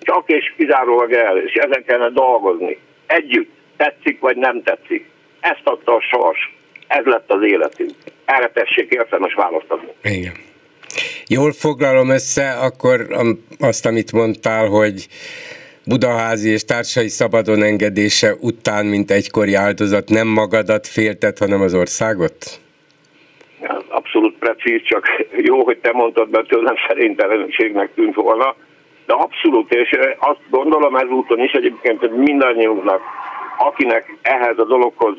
Csak 0.01 0.29
és 0.29 0.53
kizárólag 0.57 1.11
el, 1.11 1.37
és 1.37 1.53
ezen 1.53 1.83
kellene 1.85 2.09
dolgozni. 2.09 2.77
Együtt, 3.05 3.51
tetszik 3.77 4.19
vagy 4.19 4.37
nem 4.37 4.63
tetszik. 4.63 5.09
Ezt 5.39 5.61
adta 5.63 5.93
a 5.95 6.01
sors, 6.01 6.55
ez 6.87 7.05
lett 7.05 7.31
az 7.31 7.43
életünk. 7.43 7.91
Erre 8.25 8.51
tessék 8.51 8.91
értelmes 8.91 9.33
választ 9.33 9.71
adni. 9.71 9.91
Igen 10.03 10.51
jól 11.27 11.51
foglalom 11.51 12.09
össze, 12.09 12.49
akkor 12.49 13.07
azt, 13.59 13.85
amit 13.85 14.11
mondtál, 14.11 14.67
hogy 14.67 15.07
Budaházi 15.85 16.49
és 16.49 16.65
társai 16.65 17.07
szabadon 17.07 17.63
engedése 17.63 18.33
után, 18.39 18.85
mint 18.85 19.11
egykori 19.11 19.53
áldozat, 19.53 20.09
nem 20.09 20.27
magadat 20.27 20.87
féltet, 20.87 21.37
hanem 21.37 21.61
az 21.61 21.73
országot? 21.73 22.35
Abszolút 23.87 24.37
precíz, 24.37 24.81
csak 24.83 25.05
jó, 25.37 25.63
hogy 25.63 25.77
te 25.77 25.91
mondtad, 25.91 26.29
mert 26.29 26.47
tőlem 26.47 26.75
szerintelenségnek 26.87 27.93
tűnt 27.93 28.15
volna, 28.15 28.55
de 29.05 29.13
abszolút, 29.13 29.73
és 29.73 29.97
azt 30.19 30.41
gondolom 30.49 30.95
ezúton 30.95 31.39
is 31.39 31.51
egyébként, 31.51 31.99
hogy 31.99 32.11
mindannyiunknak, 32.11 33.01
akinek 33.57 34.17
ehhez 34.21 34.57
a 34.57 34.65
dologhoz 34.65 35.15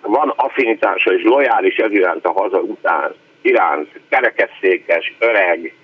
van 0.00 0.32
affinitása 0.36 1.12
és 1.14 1.22
lojális 1.22 1.76
ez 1.76 1.90
iránt 1.90 2.24
a 2.24 2.32
haza 2.32 2.58
után, 2.58 3.14
iránt, 3.42 3.88
kerekesszékes, 4.08 5.14
öreg, 5.18 5.74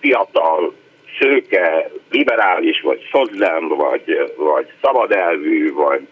fiatal, 0.00 0.74
szőke, 1.18 1.90
liberális, 2.10 2.80
vagy 2.80 3.08
szozlem, 3.12 3.68
vagy, 3.68 4.32
vagy 4.36 4.72
szabadelvű, 4.82 5.72
vagy 5.72 6.06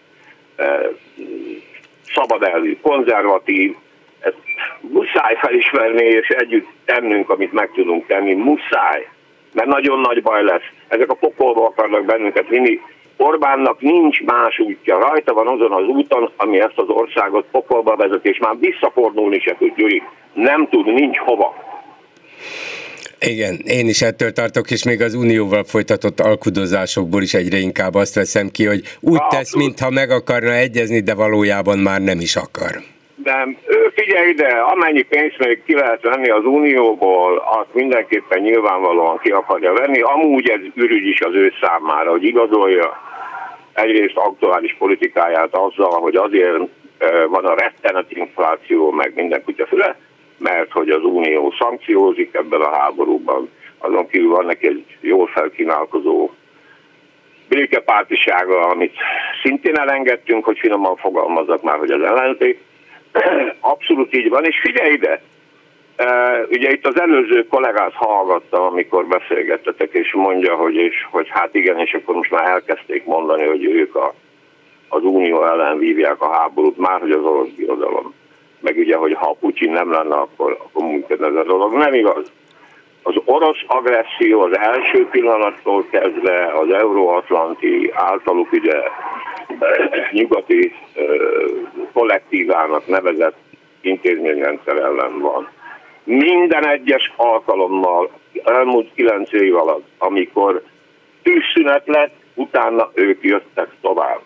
szabadelvű, 2.13 2.77
konzervatív, 2.81 3.75
ez 4.19 4.33
muszáj 4.79 5.35
felismerni 5.35 6.05
és 6.05 6.27
együtt 6.27 6.67
tennünk, 6.85 7.29
amit 7.29 7.51
meg 7.51 7.71
tudunk 7.73 8.07
tenni. 8.07 8.33
Muszáj. 8.33 9.07
Mert 9.51 9.67
nagyon 9.67 9.99
nagy 9.99 10.21
baj 10.21 10.43
lesz. 10.43 10.69
Ezek 10.87 11.09
a 11.09 11.15
pokolba 11.15 11.65
akarnak 11.65 12.05
bennünket 12.05 12.47
vinni. 12.47 12.81
Orbánnak 13.17 13.81
nincs 13.81 14.21
más 14.21 14.59
útja. 14.59 14.99
Rajta 14.99 15.33
van 15.33 15.47
azon 15.47 15.71
az 15.71 15.87
úton, 15.87 16.31
ami 16.37 16.59
ezt 16.59 16.77
az 16.77 16.87
országot 16.87 17.45
pokolba 17.51 17.95
vezet, 17.95 18.25
és 18.25 18.37
már 18.37 18.55
visszafordulni 18.59 19.39
se 19.39 19.55
tud, 19.59 19.75
Gyuri. 19.75 20.01
Nem 20.33 20.67
tud, 20.69 20.93
nincs 20.93 21.17
hova. 21.17 21.53
Igen, 23.19 23.59
én 23.63 23.87
is 23.87 24.01
ettől 24.01 24.31
tartok, 24.31 24.71
és 24.71 24.83
még 24.83 25.01
az 25.01 25.13
Unióval 25.13 25.63
folytatott 25.63 26.19
alkudozásokból 26.19 27.21
is 27.21 27.33
egyre 27.33 27.57
inkább 27.57 27.95
azt 27.95 28.15
veszem 28.15 28.49
ki, 28.49 28.65
hogy 28.65 28.81
úgy 28.99 29.21
tesz, 29.29 29.55
mintha 29.55 29.89
meg 29.89 30.09
akarna 30.09 30.53
egyezni, 30.53 30.99
de 30.99 31.13
valójában 31.13 31.79
már 31.79 32.01
nem 32.01 32.19
is 32.19 32.35
akar. 32.35 32.94
De 33.25 33.47
figyelj 33.95 34.29
ide, 34.29 34.47
amennyi 34.47 35.01
pénzt 35.01 35.37
még 35.37 35.63
ki 35.63 35.73
lehet 35.73 36.01
venni 36.01 36.29
az 36.29 36.45
Unióból, 36.45 37.37
azt 37.37 37.73
mindenképpen 37.73 38.41
nyilvánvalóan 38.41 39.17
ki 39.17 39.31
akarja 39.31 39.73
venni. 39.73 40.01
Amúgy 40.01 40.49
ez 40.49 40.59
ürügy 40.75 41.07
is 41.07 41.21
az 41.21 41.33
ő 41.33 41.53
számára, 41.61 42.09
hogy 42.09 42.23
igazolja 42.23 43.01
egyrészt 43.73 44.15
aktuális 44.15 44.75
politikáját 44.79 45.55
azzal, 45.55 45.99
hogy 45.99 46.15
azért 46.15 46.57
van 47.27 47.45
a 47.45 47.55
rettenet 47.55 48.11
infláció, 48.11 48.91
meg 48.91 49.11
minden 49.15 49.43
kutyafüle, 49.43 49.97
mert 50.37 50.71
hogy 50.71 50.89
az 50.89 51.03
Unió 51.03 51.53
szankciózik 51.59 52.33
ebben 52.33 52.61
a 52.61 52.77
háborúban. 52.77 53.49
Azon 53.77 54.07
kívül 54.07 54.29
van 54.29 54.45
neki 54.45 54.67
egy 54.67 54.85
jól 55.01 55.27
felkínálkozó 55.27 56.29
békepártisága, 57.49 58.67
amit 58.67 58.95
szintén 59.43 59.77
elengedtünk, 59.77 60.45
hogy 60.45 60.59
finoman 60.59 60.95
fogalmazzak 60.95 61.61
már, 61.61 61.77
hogy 61.77 61.91
az 61.91 62.01
ellenzék. 62.01 62.59
Abszolút 63.59 64.15
így 64.15 64.29
van, 64.29 64.45
és 64.45 64.59
figyelj 64.59 64.91
ide! 64.91 65.21
Ugye 66.49 66.71
itt 66.71 66.87
az 66.87 66.99
előző 66.99 67.47
kollégát 67.47 67.93
hallgattam, 67.93 68.63
amikor 68.63 69.05
beszélgettetek, 69.05 69.93
és 69.93 70.13
mondja, 70.13 70.55
hogy, 70.55 70.75
és, 70.75 71.07
hogy 71.11 71.27
hát 71.29 71.55
igen, 71.55 71.79
és 71.79 71.93
akkor 71.93 72.15
most 72.15 72.31
már 72.31 72.47
elkezdték 72.47 73.05
mondani, 73.05 73.45
hogy 73.45 73.65
ők 73.65 73.95
a, 73.95 74.13
az 74.87 75.03
Unió 75.03 75.45
ellen 75.45 75.77
vívják 75.77 76.21
a 76.21 76.33
háborút, 76.33 76.77
már 76.77 76.99
hogy 76.99 77.11
az 77.11 77.23
orosz 77.23 77.49
birodalom 77.57 78.13
meg 78.65 78.77
ugye, 78.77 78.95
hogy 78.95 79.13
ha 79.13 79.37
Putyin 79.39 79.71
nem 79.71 79.91
lenne, 79.91 80.15
akkor, 80.15 80.57
akkor 80.59 80.85
működne 80.85 81.27
ez 81.27 81.35
a 81.35 81.43
dolog. 81.43 81.73
Nem 81.73 81.93
igaz. 81.93 82.31
Az 83.03 83.15
orosz 83.25 83.63
agresszió 83.67 84.41
az 84.41 84.57
első 84.57 85.07
pillanattól 85.07 85.85
kezdve 85.89 86.53
az 86.53 86.69
euróatlanti 86.69 87.91
általuk 87.93 88.51
ugye 88.51 88.81
nyugati 90.11 90.73
kollektívának 91.95 92.87
nevezett 92.87 93.37
intézményrendszer 93.81 94.77
ellen 94.77 95.19
van. 95.19 95.49
Minden 96.03 96.67
egyes 96.67 97.13
alkalommal 97.15 98.09
elmúlt 98.43 98.93
kilenc 98.95 99.31
év 99.31 99.55
alatt, 99.55 99.87
amikor 99.97 100.63
tűzszünet 101.23 101.87
lett, 101.87 102.13
utána 102.33 102.91
ők 102.93 103.23
jöttek 103.23 103.67
tovább. 103.81 104.19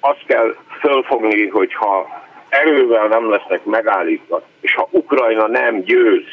Azt 0.00 0.24
kell 0.26 0.54
fölfogni, 0.80 1.46
hogyha 1.46 2.08
erővel 2.48 3.06
nem 3.06 3.30
lesznek 3.30 3.64
megállítva, 3.64 4.42
és 4.60 4.74
ha 4.74 4.88
Ukrajna 4.90 5.46
nem 5.48 5.80
győz 5.82 6.24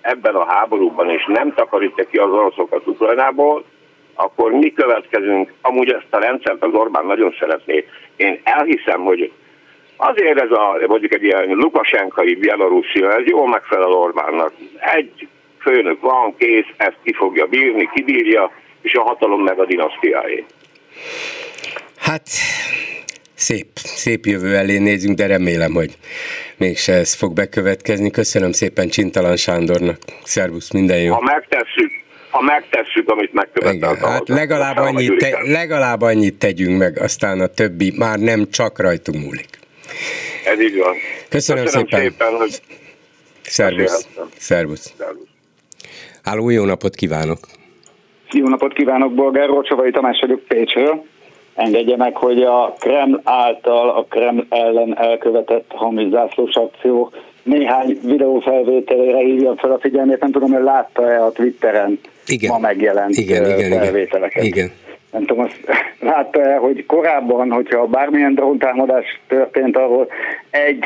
ebben 0.00 0.34
a 0.34 0.52
háborúban, 0.52 1.10
és 1.10 1.24
nem 1.26 1.54
takarítja 1.54 2.04
ki 2.04 2.16
az 2.16 2.30
oroszokat 2.30 2.86
Ukrajnából, 2.86 3.64
akkor 4.14 4.52
mi 4.52 4.72
következünk? 4.72 5.52
Amúgy 5.60 5.92
ezt 5.92 6.06
a 6.10 6.18
rendszert 6.18 6.62
az 6.62 6.72
Orbán 6.72 7.06
nagyon 7.06 7.34
szeretné. 7.38 7.86
Én 8.16 8.40
elhiszem, 8.42 9.00
hogy 9.00 9.32
azért 9.96 10.40
ez 10.40 10.50
a, 10.50 10.78
mondjuk 10.86 11.14
egy 11.14 11.22
ilyen 11.22 11.48
lukasenkai 11.48 12.34
Bielorusszia, 12.34 13.12
ez 13.12 13.26
jól 13.26 13.48
megfelel 13.48 13.92
Orbánnak. 13.92 14.52
Egy 14.78 15.28
főnök 15.60 16.00
van, 16.00 16.34
kész, 16.38 16.66
ezt 16.76 16.96
ki 17.02 17.12
fogja 17.12 17.46
bírni, 17.46 17.88
kibírja, 17.94 18.50
és 18.82 18.94
a 18.94 19.02
hatalom 19.02 19.42
meg 19.42 19.58
a 19.58 19.64
dinasztiáé. 19.64 20.44
Hát 21.96 22.26
szép, 23.34 23.66
szép 23.74 24.24
jövő 24.24 24.56
elé 24.56 24.78
nézünk, 24.78 25.16
de 25.16 25.26
remélem, 25.26 25.72
hogy 25.72 25.90
mégse 26.56 26.92
ez 26.92 27.14
fog 27.14 27.32
bekövetkezni. 27.32 28.10
Köszönöm 28.10 28.52
szépen 28.52 28.88
Csintalan 28.88 29.36
Sándornak. 29.36 29.98
Szervusz, 30.22 30.70
minden 30.72 31.00
jó. 31.00 31.12
Ha 31.12 31.20
megtesszük, 31.20 31.92
ha 32.30 32.40
megtesszük, 32.40 33.08
amit 33.08 33.32
megkövetelt. 33.32 33.98
Hát 33.98 34.28
legalább 34.28 34.76
annyit, 34.76 35.16
te, 35.16 35.38
legalább 35.42 36.00
annyit 36.00 36.38
tegyünk 36.38 36.78
meg, 36.78 36.98
aztán 36.98 37.40
a 37.40 37.46
többi 37.46 37.92
már 37.96 38.18
nem 38.18 38.50
csak 38.50 38.80
rajtunk 38.80 39.24
múlik. 39.24 39.48
Ez 40.44 40.60
így 40.60 40.78
van. 40.78 40.94
Köszönöm, 41.28 41.64
Köszönöm 41.64 41.86
szépen. 41.86 42.00
szépen 42.00 42.36
hogy 42.36 42.60
Szervusz. 43.42 44.08
Szervusz. 44.38 44.92
Szervusz. 44.96 45.26
Háló, 46.22 46.50
jó 46.50 46.64
napot 46.64 46.94
kívánok! 46.94 47.38
Jó 48.30 48.48
napot 48.48 48.72
kívánok, 48.72 49.14
Bolgár 49.14 49.46
Rocsovai 49.46 49.90
Tamás 49.90 50.20
vagyok 50.20 50.40
Pécsről 50.40 51.04
engedje 51.54 51.96
meg, 51.96 52.16
hogy 52.16 52.42
a 52.42 52.74
Kreml 52.78 53.20
által 53.24 53.90
a 53.90 54.04
Kreml 54.08 54.46
ellen 54.48 54.98
elkövetett 54.98 55.70
hamis 55.74 56.08
zászlós 56.10 56.54
akció 56.54 57.12
néhány 57.42 57.98
videófelvételére 58.02 59.18
hívja 59.18 59.54
fel 59.56 59.72
a 59.72 59.78
figyelmét, 59.78 60.20
nem 60.20 60.30
tudom, 60.30 60.52
hogy 60.52 60.62
látta-e 60.62 61.24
a 61.24 61.32
Twitteren 61.32 62.00
igen. 62.26 62.50
ma 62.50 62.58
megjelent 62.58 63.16
igen, 63.16 63.58
igen, 63.58 63.80
felvételeket. 63.80 64.44
Igen. 64.44 64.72
Nem 65.14 65.24
tudom, 65.24 65.44
azt 65.44 65.60
látta-e, 66.12 66.56
hogy 66.56 66.86
korábban, 66.86 67.50
hogyha 67.50 67.86
bármilyen 67.86 68.34
dróntámadás 68.34 69.20
történt, 69.28 69.76
ahol 69.76 70.08
egy 70.50 70.84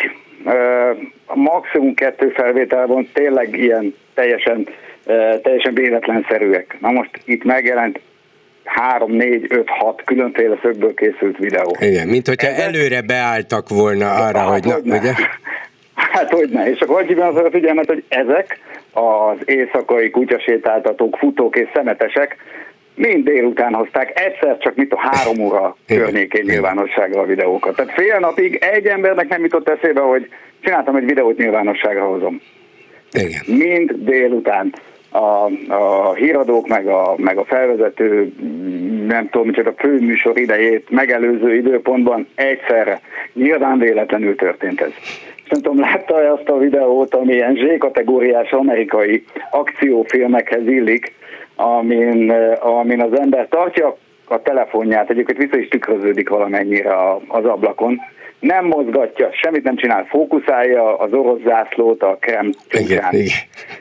maximum 1.35 1.95
kettő 1.95 2.29
felvétel 2.29 2.87
van, 2.87 3.09
tényleg 3.13 3.57
ilyen 3.57 3.95
teljesen, 4.15 4.69
teljesen 5.43 5.75
véletlenszerűek. 5.75 6.77
Na 6.81 6.91
most 6.91 7.11
itt 7.25 7.45
megjelent 7.45 8.01
három, 8.65 9.13
négy, 9.13 9.47
öt, 9.49 9.69
hat 9.69 10.03
különféle 10.05 10.59
szögből 10.63 10.95
készült 10.95 11.39
videó. 11.39 11.77
Igen, 11.81 12.09
mint 12.09 12.29
hogyha 12.29 12.49
Ezek... 12.49 12.67
előre 12.67 13.03
beálltak 13.03 13.69
volna 13.69 14.11
arra, 14.11 14.39
hát, 14.39 14.49
hogy 14.49 14.65
na, 14.65 14.73
hogy 14.73 14.83
ugye? 14.87 15.13
Hát 15.95 16.31
hogy 16.31 16.49
ne, 16.49 16.71
és 16.71 16.81
akkor 16.81 17.03
hívjam 17.03 17.29
az 17.29 17.37
a 17.37 17.51
figyelmet, 17.51 17.87
hogy 17.87 18.05
ezek 18.09 18.59
az 18.93 19.37
éjszakai 19.45 20.11
kutyasétáltatók, 20.11 21.17
futók 21.17 21.57
és 21.57 21.69
szemetesek 21.75 22.37
mind 22.99 23.25
délután 23.25 23.75
hozták, 23.75 24.21
egyszer 24.21 24.59
csak 24.59 24.75
mit 24.75 24.93
a 24.93 24.99
három 25.01 25.39
óra 25.41 25.77
környékén 25.87 26.45
nyilvánosságra 26.45 27.21
a 27.21 27.27
videókat. 27.27 27.77
Tehát 27.77 27.93
fél 27.93 28.19
napig 28.19 28.55
egy 28.55 28.87
embernek 28.87 29.29
nem 29.29 29.43
jutott 29.43 29.69
eszébe, 29.69 30.01
hogy 30.01 30.29
csináltam 30.61 30.97
egy 30.97 31.05
videót 31.05 31.37
nyilvánosságra 31.37 32.05
hozom. 32.05 32.41
Igen. 33.13 33.59
Mind 33.59 33.93
délután 33.97 34.73
a, 35.11 35.51
a 35.75 36.15
híradók, 36.15 36.69
meg 36.69 36.87
a, 36.87 37.15
meg 37.17 37.39
a 37.39 37.45
felvezető, 37.45 38.33
nem 39.07 39.29
tudom, 39.29 39.51
a 39.65 39.73
főműsor 39.77 40.39
idejét 40.39 40.91
megelőző 40.91 41.55
időpontban 41.55 42.27
egyszerre. 42.35 43.01
Nyilván 43.33 43.79
véletlenül 43.79 44.37
történt 44.37 44.81
ez. 44.81 44.93
Nem 45.49 45.61
tudom, 45.63 45.81
látta-e 45.81 46.33
azt 46.33 46.49
a 46.49 46.59
videót, 46.59 47.15
ami 47.15 47.33
ilyen 47.33 47.55
Z-kategóriás 47.55 48.51
amerikai 48.51 49.25
akciófilmekhez 49.51 50.67
illik, 50.67 51.13
amin, 51.59 52.31
amin 52.61 53.03
az 53.03 53.19
ember 53.19 53.49
tartja 53.49 53.97
a 54.25 54.43
telefonját, 54.43 55.11
egyébként 55.11 55.39
vissza 55.39 55.59
is 55.59 55.69
tükröződik 55.69 56.29
valamennyire 56.29 56.95
az 57.29 57.45
ablakon, 57.45 58.01
nem 58.41 58.65
mozgatja, 58.65 59.31
semmit 59.33 59.63
nem 59.63 59.77
csinál, 59.77 60.07
fókuszálja 60.09 60.97
az 60.97 61.13
orosz 61.13 61.41
zászlót 61.45 62.03
a 62.03 62.17
krem 62.21 62.51
igen, 62.71 63.05
igen. 63.11 63.37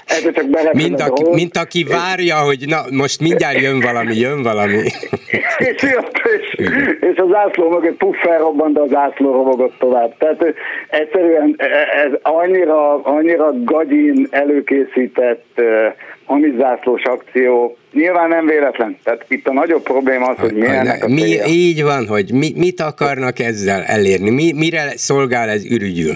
Ez 0.05 0.31
csak 0.33 0.73
mint, 0.73 1.01
aki, 1.01 1.23
mint 1.29 1.57
aki 1.57 1.83
várja, 1.83 2.35
hogy 2.35 2.63
na 2.67 2.77
most 2.91 3.19
mindjárt 3.19 3.61
jön 3.61 3.79
valami, 3.79 4.15
jön 4.15 4.43
valami. 4.43 4.77
és, 5.69 5.81
jött, 5.81 6.21
és, 6.37 6.67
és 6.99 7.17
a 7.17 7.27
zászló 7.31 7.69
mögött 7.69 7.97
puff 7.97 8.15
felrobbant, 8.15 8.73
de 8.73 8.79
a 8.79 8.87
zászló 8.87 9.31
robogott 9.31 9.73
tovább. 9.79 10.17
Tehát 10.17 10.45
egyszerűen 10.89 11.55
ez 12.05 12.11
annyira, 12.21 13.01
annyira 13.01 13.49
gagyin 13.63 14.27
előkészített 14.29 15.61
hamizászlós 16.27 17.03
akció, 17.03 17.77
Nyilván 17.97 18.29
nem 18.29 18.45
véletlen. 18.45 18.97
Tehát 19.03 19.25
itt 19.27 19.47
a 19.47 19.53
nagyobb 19.53 19.83
probléma 19.83 20.25
az, 20.25 20.37
hogy 20.37 20.53
milyenek 20.53 21.03
a 21.03 21.07
mi, 21.07 21.21
Így 21.47 21.83
van, 21.83 22.07
hogy 22.07 22.31
mi, 22.33 22.51
mit 22.55 22.79
akarnak 22.79 23.39
ezzel 23.39 23.83
elérni, 23.83 24.29
mi, 24.29 24.51
mire 24.55 24.91
szolgál 24.95 25.49
ez 25.49 25.71
ürügyül? 25.71 26.13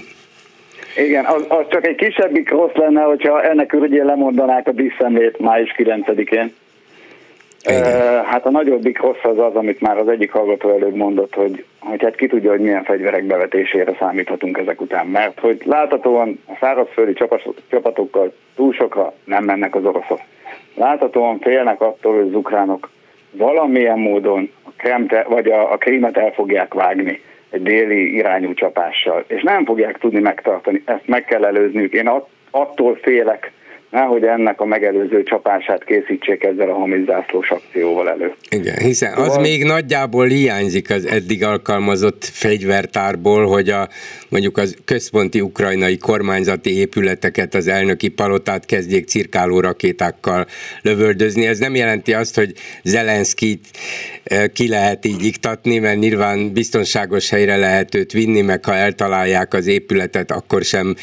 Igen, 0.98 1.26
az, 1.26 1.46
az 1.48 1.66
csak 1.70 1.88
egy 1.88 1.96
kisebbik 1.96 2.50
rossz 2.50 2.74
lenne, 2.74 3.02
hogyha 3.02 3.44
ennek 3.44 3.74
ürügyén 3.74 4.06
lemondanák 4.06 4.68
a 4.68 4.72
díszemlét 4.72 5.40
május 5.40 5.76
9-én. 5.78 6.54
Hát 8.26 8.46
a 8.46 8.52
nagyobbik 8.52 9.02
rossz 9.02 9.24
az 9.24 9.38
az, 9.38 9.56
amit 9.56 9.82
már 9.82 9.98
az 9.98 10.08
egyik 10.08 10.32
hallgató 10.32 10.70
előbb 10.70 10.96
mondott, 10.96 11.34
hogy, 11.34 11.66
hogy 11.80 12.02
hát 12.04 12.16
ki 12.16 12.28
tudja, 12.28 12.50
hogy 12.50 12.60
milyen 12.60 12.84
fegyverek 12.84 13.24
bevetésére 13.24 13.96
számíthatunk 14.00 14.58
ezek 14.58 14.82
után, 14.82 15.08
mert 15.08 15.40
hogy 15.40 15.62
láthatóan 15.66 16.40
a 16.48 16.58
szárazföldi 16.60 17.14
csapatokkal 17.70 18.34
túl 18.56 18.74
sokra 18.74 19.14
nem 19.24 19.44
mennek 19.44 19.76
az 19.76 19.86
oroszok. 19.86 20.20
Láthatóan 20.76 21.40
félnek 21.40 21.82
attól, 21.82 22.16
hogy 22.16 22.28
az 22.28 22.34
ukránok 22.34 22.90
valamilyen 23.32 24.00
módon 24.00 24.52
a 24.64 24.70
kremte, 24.78 25.26
vagy 25.30 25.52
a, 25.52 25.72
a 25.72 25.78
krímet 25.78 26.18
el 26.18 26.32
fogják 26.32 26.74
vágni 26.74 27.22
egy 27.50 27.64
déli 27.64 28.16
irányú 28.16 28.54
csapással, 28.54 29.24
és 29.28 29.44
nem 29.44 29.66
fogják 29.66 29.98
tudni 29.98 30.20
megtartani, 30.20 30.82
ezt 30.86 31.08
meg 31.08 31.26
kell 31.26 31.46
előzniük. 31.46 31.94
Én 31.94 32.12
attól 32.52 32.96
félek, 33.02 33.52
nehogy 33.92 34.24
ennek 34.24 34.62
a 34.62 34.66
megelőző 34.66 35.24
csapását 35.24 35.84
készítsék 35.84 36.44
ezzel 36.44 36.70
a 36.70 36.74
hamizászlós 36.74 37.50
akcióval 37.50 38.10
elő. 38.10 38.34
Igen, 38.50 38.78
hiszen 38.78 39.14
az 39.14 39.26
szóval... 39.26 39.42
még 39.42 39.64
nagyjából 39.64 40.28
hiányzik 40.28 40.90
az 40.90 41.06
eddig 41.06 41.44
alkalmazott 41.44 42.24
fegyvertárból, 42.24 43.46
hogy 43.46 43.70
a 43.70 43.88
mondjuk 44.30 44.58
az 44.58 44.78
központi 44.86 45.42
ukrajnai 45.42 45.98
kormányzati 45.98 46.78
épületeket, 46.78 47.54
az 47.54 47.68
elnöki 47.68 48.08
palotát 48.08 48.66
kezdjék 48.66 49.08
cirkáló 49.08 49.60
rakétákkal 49.60 50.46
lövöldözni. 50.82 51.46
Ez 51.46 51.60
nem 51.60 51.76
jelenti 51.76 52.14
azt, 52.14 52.36
hogy 52.36 52.54
Zelenszkit 52.84 53.66
eh, 54.24 54.44
ki 54.54 54.68
lehet 54.68 55.06
így 55.06 55.26
iktatni, 55.26 55.80
mert 55.80 56.00
nyilván 56.00 56.54
biztonságos 56.54 57.30
helyre 57.30 57.58
lehet 57.58 57.96
őt 57.96 58.12
vinni, 58.12 58.42
meg 58.42 58.66
ha 58.66 58.76
eltalálják 58.76 59.54
az 59.54 59.68
épületet, 59.68 60.32
akkor 60.32 60.64
sem 60.64 60.96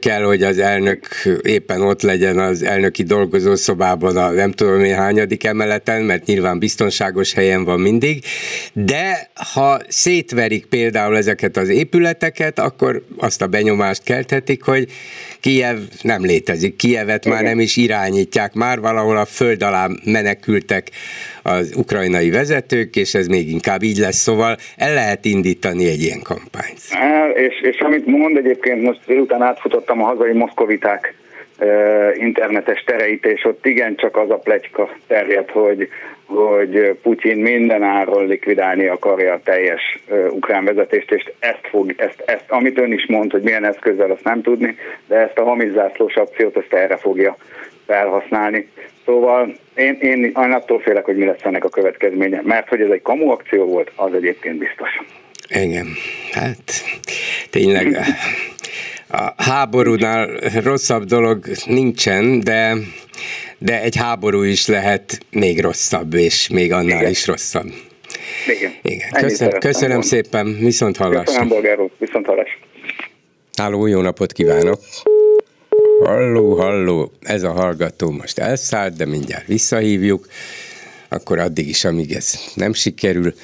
kell, 0.00 0.22
hogy 0.22 0.42
az 0.42 0.58
elnök 0.58 1.06
éppen 1.42 1.80
ott 1.80 2.02
legyen 2.02 2.38
az 2.38 2.62
elnöki 2.62 3.02
dolgozószobában 3.02 4.16
a 4.16 4.30
nem 4.30 4.52
tudom 4.52 4.84
én 4.84 4.94
hányadik 4.94 5.44
emeleten, 5.44 6.02
mert 6.02 6.26
nyilván 6.26 6.58
biztonságos 6.58 7.32
helyen 7.32 7.64
van 7.64 7.80
mindig, 7.80 8.24
de 8.72 9.30
ha 9.54 9.80
szétverik 9.88 10.66
például 10.66 11.16
ezeket 11.16 11.56
az 11.56 11.68
épületeket, 11.68 12.58
akkor 12.58 13.02
azt 13.16 13.42
a 13.42 13.46
benyomást 13.46 14.02
kelthetik, 14.04 14.62
hogy 14.62 14.88
Kijev 15.40 15.76
nem 16.02 16.24
létezik, 16.24 16.76
Kijevet 16.76 17.26
már 17.26 17.42
nem 17.42 17.60
is 17.60 17.76
irányítják, 17.76 18.54
már 18.54 18.80
valahol 18.80 19.16
a 19.16 19.24
föld 19.24 19.62
alá 19.62 19.88
menekültek 20.04 20.90
az 21.42 21.72
ukrajnai 21.76 22.30
vezetők, 22.30 22.96
és 22.96 23.14
ez 23.14 23.26
még 23.26 23.50
inkább 23.50 23.82
így 23.82 23.98
lesz, 23.98 24.16
szóval 24.16 24.56
el 24.76 24.94
lehet 24.94 25.24
indítani 25.24 25.88
egy 25.88 26.02
ilyen 26.02 26.22
kampányt. 26.22 26.80
És, 27.34 27.60
és 27.62 27.78
amit 27.78 28.06
mond 28.06 28.36
egyébként, 28.36 28.82
most 28.82 29.00
délután 29.06 29.42
átfutottam 29.76 30.02
a 30.02 30.06
hazai 30.06 30.32
moszkoviták 30.32 31.14
internetes 32.14 32.84
tereit, 32.84 33.26
és 33.26 33.44
ott 33.44 33.66
igencsak 33.66 34.16
az 34.16 34.30
a 34.30 34.38
plegyka 34.38 34.90
terjed, 35.06 35.50
hogy, 35.50 35.88
hogy 36.24 36.98
Putyin 37.02 37.36
minden 37.36 37.82
áron 37.82 38.26
likvidálni 38.26 38.86
akarja 38.86 39.32
a 39.32 39.40
teljes 39.44 39.98
ukrán 40.30 40.64
vezetést, 40.64 41.10
és 41.10 41.30
ezt 41.38 41.66
fog, 41.70 41.94
ezt, 41.96 42.22
ezt, 42.26 42.44
amit 42.48 42.78
ön 42.78 42.92
is 42.92 43.06
mond, 43.06 43.30
hogy 43.30 43.42
milyen 43.42 43.64
eszközzel, 43.64 44.10
azt 44.10 44.24
nem 44.24 44.42
tudni, 44.42 44.76
de 45.06 45.16
ezt 45.16 45.38
a 45.38 45.44
hamizászlós 45.44 46.14
akciót, 46.14 46.56
ezt 46.56 46.72
erre 46.72 46.96
fogja 46.96 47.36
felhasználni. 47.86 48.68
Szóval 49.04 49.54
én, 49.74 49.98
én 50.00 50.30
attól 50.34 50.80
félek, 50.80 51.04
hogy 51.04 51.16
mi 51.16 51.24
lesz 51.24 51.44
ennek 51.44 51.64
a 51.64 51.68
következménye, 51.68 52.40
mert 52.44 52.68
hogy 52.68 52.80
ez 52.80 52.90
egy 52.90 53.02
kamu 53.02 53.30
akció 53.30 53.64
volt, 53.64 53.92
az 53.96 54.14
egyébként 54.14 54.58
biztos. 54.58 54.90
Igen, 55.48 55.86
hát 56.32 56.72
tényleg 57.50 57.96
a 59.08 59.34
háborúnál 59.36 60.26
rosszabb 60.62 61.04
dolog 61.04 61.46
nincsen, 61.66 62.40
de, 62.40 62.76
de 63.58 63.80
egy 63.80 63.96
háború 63.96 64.42
is 64.42 64.66
lehet 64.66 65.18
még 65.30 65.60
rosszabb, 65.60 66.14
és 66.14 66.48
még 66.48 66.72
annál 66.72 66.98
Igen. 66.98 67.10
is 67.10 67.26
rosszabb. 67.26 67.66
Igen. 68.46 68.72
Igen. 68.82 69.10
Köszön, 69.10 69.50
köszönöm 69.50 70.00
szépen, 70.00 70.56
viszont 70.58 70.96
hallásra. 70.96 71.24
Köszönöm, 71.24 71.48
bolgár 71.48 71.78
viszont 71.98 72.26
hallásra. 72.26 72.58
Háló, 73.56 73.86
jó 73.86 74.00
napot 74.00 74.32
kívánok! 74.32 74.80
Halló, 76.04 76.54
halló, 76.54 77.12
ez 77.20 77.42
a 77.42 77.52
hallgató 77.52 78.10
most 78.10 78.38
elszállt, 78.38 78.96
de 78.96 79.06
mindjárt 79.06 79.46
visszahívjuk, 79.46 80.26
akkor 81.08 81.38
addig 81.38 81.68
is, 81.68 81.84
amíg 81.84 82.12
ez 82.12 82.40
nem 82.54 82.72
sikerül, 82.72 83.34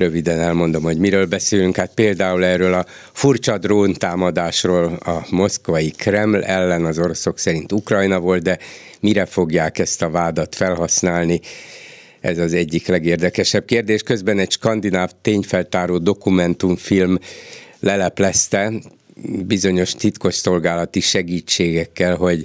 röviden 0.00 0.40
elmondom, 0.40 0.82
hogy 0.82 0.98
miről 0.98 1.26
beszélünk. 1.26 1.76
Hát 1.76 1.94
például 1.94 2.44
erről 2.44 2.74
a 2.74 2.86
furcsa 3.12 3.58
drón 3.58 3.92
támadásról 3.92 4.84
a 4.84 5.26
moszkvai 5.30 5.90
Kreml 5.90 6.44
ellen 6.44 6.84
az 6.84 6.98
oroszok 6.98 7.38
szerint 7.38 7.72
Ukrajna 7.72 8.20
volt, 8.20 8.42
de 8.42 8.58
mire 9.00 9.26
fogják 9.26 9.78
ezt 9.78 10.02
a 10.02 10.10
vádat 10.10 10.54
felhasználni? 10.54 11.40
Ez 12.20 12.38
az 12.38 12.52
egyik 12.52 12.86
legérdekesebb 12.86 13.64
kérdés. 13.64 14.02
Közben 14.02 14.38
egy 14.38 14.50
skandináv 14.50 15.10
tényfeltáró 15.22 15.98
dokumentumfilm 15.98 17.18
leleplezte 17.80 18.72
bizonyos 19.46 19.92
titkosszolgálati 19.92 21.00
segítségekkel, 21.00 22.16
hogy 22.16 22.44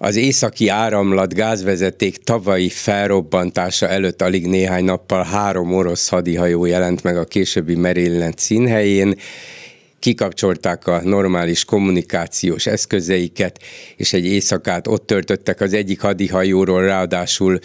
az 0.00 0.16
északi 0.16 0.68
áramlat 0.68 1.34
gázvezeték 1.34 2.16
tavalyi 2.16 2.68
felrobbantása 2.68 3.88
előtt 3.88 4.22
alig 4.22 4.46
néhány 4.46 4.84
nappal 4.84 5.24
három 5.24 5.74
orosz 5.74 6.08
hadihajó 6.08 6.64
jelent 6.64 7.02
meg 7.02 7.16
a 7.16 7.24
későbbi 7.24 7.74
merénylet 7.74 8.38
színhelyén, 8.38 9.14
kikapcsolták 9.98 10.86
a 10.86 11.00
normális 11.02 11.64
kommunikációs 11.64 12.66
eszközeiket, 12.66 13.62
és 13.96 14.12
egy 14.12 14.26
éjszakát 14.26 14.86
ott 14.86 15.06
töltöttek 15.06 15.60
az 15.60 15.72
egyik 15.72 16.00
hadihajóról, 16.00 16.82
ráadásul 16.82 17.58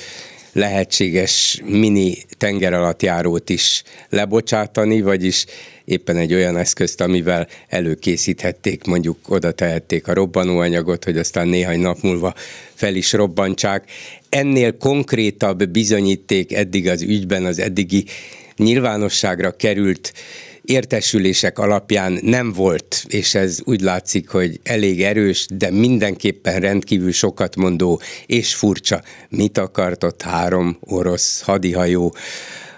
lehetséges 0.53 1.61
mini 1.65 2.17
tengeralattjárót 2.37 3.49
is 3.49 3.83
lebocsátani, 4.09 5.01
vagyis 5.01 5.45
éppen 5.85 6.17
egy 6.17 6.33
olyan 6.33 6.57
eszközt, 6.57 7.01
amivel 7.01 7.47
előkészíthették, 7.67 8.83
mondjuk 8.83 9.17
oda 9.27 9.51
tehették 9.51 10.07
a 10.07 10.13
robbanóanyagot, 10.13 11.03
hogy 11.03 11.17
aztán 11.17 11.47
néhány 11.47 11.79
nap 11.79 12.01
múlva 12.01 12.33
fel 12.73 12.95
is 12.95 13.13
robbantsák. 13.13 13.91
Ennél 14.29 14.77
konkrétabb 14.77 15.69
bizonyíték 15.69 16.53
eddig 16.53 16.87
az 16.87 17.01
ügyben 17.01 17.45
az 17.45 17.59
eddigi 17.59 18.05
nyilvánosságra 18.57 19.55
került 19.55 20.13
értesülések 20.65 21.59
alapján 21.59 22.19
nem 22.21 22.53
volt, 22.53 23.05
és 23.07 23.35
ez 23.35 23.59
úgy 23.63 23.81
látszik, 23.81 24.29
hogy 24.29 24.59
elég 24.63 25.03
erős, 25.03 25.45
de 25.49 25.71
mindenképpen 25.71 26.59
rendkívül 26.59 27.11
sokat 27.11 27.55
mondó 27.55 28.01
és 28.25 28.55
furcsa. 28.55 29.01
Mit 29.29 29.57
akart 29.57 30.03
ott 30.03 30.21
három 30.21 30.77
orosz 30.79 31.41
hadihajó? 31.41 32.15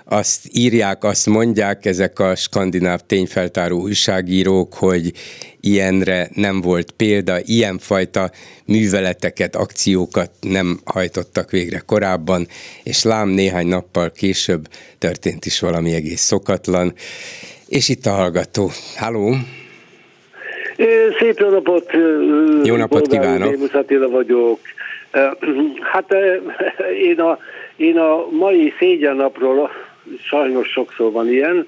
azt 0.07 0.39
írják, 0.51 1.03
azt 1.03 1.25
mondják 1.25 1.85
ezek 1.85 2.19
a 2.19 2.35
skandináv 2.35 2.99
tényfeltáró 3.05 3.81
újságírók, 3.81 4.73
hogy 4.73 5.13
ilyenre 5.59 6.29
nem 6.33 6.61
volt 6.61 6.91
példa, 6.91 7.39
ilyenfajta 7.41 8.31
műveleteket, 8.65 9.55
akciókat 9.55 10.31
nem 10.41 10.79
hajtottak 10.83 11.51
végre 11.51 11.79
korábban, 11.79 12.47
és 12.83 13.03
lám 13.03 13.29
néhány 13.29 13.67
nappal 13.67 14.11
később 14.11 14.67
történt 14.97 15.45
is 15.45 15.59
valami 15.59 15.93
egész 15.93 16.21
szokatlan. 16.21 16.93
És 17.67 17.89
itt 17.89 18.05
a 18.05 18.11
hallgató. 18.11 18.69
Halló! 18.97 19.35
Szép 21.19 21.37
jó 21.37 21.49
napot! 21.49 21.91
Jó 22.63 22.75
napot 22.75 23.07
kívánok! 23.07 23.49
Démus 23.49 23.71
Attila 23.71 24.09
vagyok. 24.09 24.59
Hát 25.81 26.15
én 27.01 27.19
a, 27.19 27.39
én 27.75 27.97
a 27.97 28.25
mai 28.29 28.73
szégyennapról 28.79 29.71
sajnos 30.27 30.67
sokszor 30.67 31.11
van 31.11 31.29
ilyen, 31.29 31.67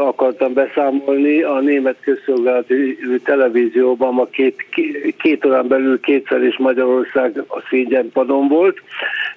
akartam 0.00 0.52
beszámolni. 0.52 1.42
A 1.42 1.60
német 1.60 1.96
közszolgálati 2.00 2.98
televízióban 3.24 4.14
ma 4.14 4.24
két, 4.24 4.66
két 5.18 5.44
órán 5.44 5.68
belül 5.68 6.00
kétszer 6.00 6.42
is 6.42 6.58
Magyarország 6.58 7.42
a 7.48 7.62
szégyenpadon 7.68 8.48
volt. 8.48 8.78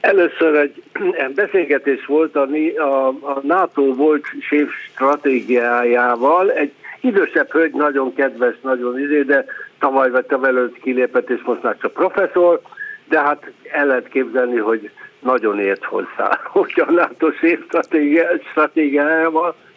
Először 0.02 0.56
egy 0.56 0.84
beszélgetés 1.36 2.06
volt 2.06 2.36
a, 2.36 2.48
a, 2.78 3.08
a 3.08 3.40
NATO 3.42 3.96
volt 3.96 4.26
séf 4.42 4.70
stratégiájával, 4.94 6.52
egy 6.52 6.72
idősebb 7.02 7.52
hölgy, 7.52 7.74
nagyon 7.74 8.14
kedves, 8.14 8.56
nagyon 8.62 9.00
izé, 9.00 9.22
de 9.22 9.46
tavaly 9.80 10.10
vette 10.10 10.38
előtt 10.44 10.80
kilépett, 10.80 11.30
és 11.30 11.42
most 11.46 11.64
már 11.64 11.78
csak 11.82 11.94
professzor, 11.94 12.62
de 13.10 13.20
hát 13.20 13.52
el 13.72 13.86
lehet 13.86 14.08
képzelni, 14.08 14.58
hogy 14.58 14.90
nagyon 15.20 15.60
ért 15.60 15.84
hozzá, 15.84 16.40
hogy 16.56 16.84
a 16.88 16.92
NATO 16.92 17.28
szép 17.42 17.66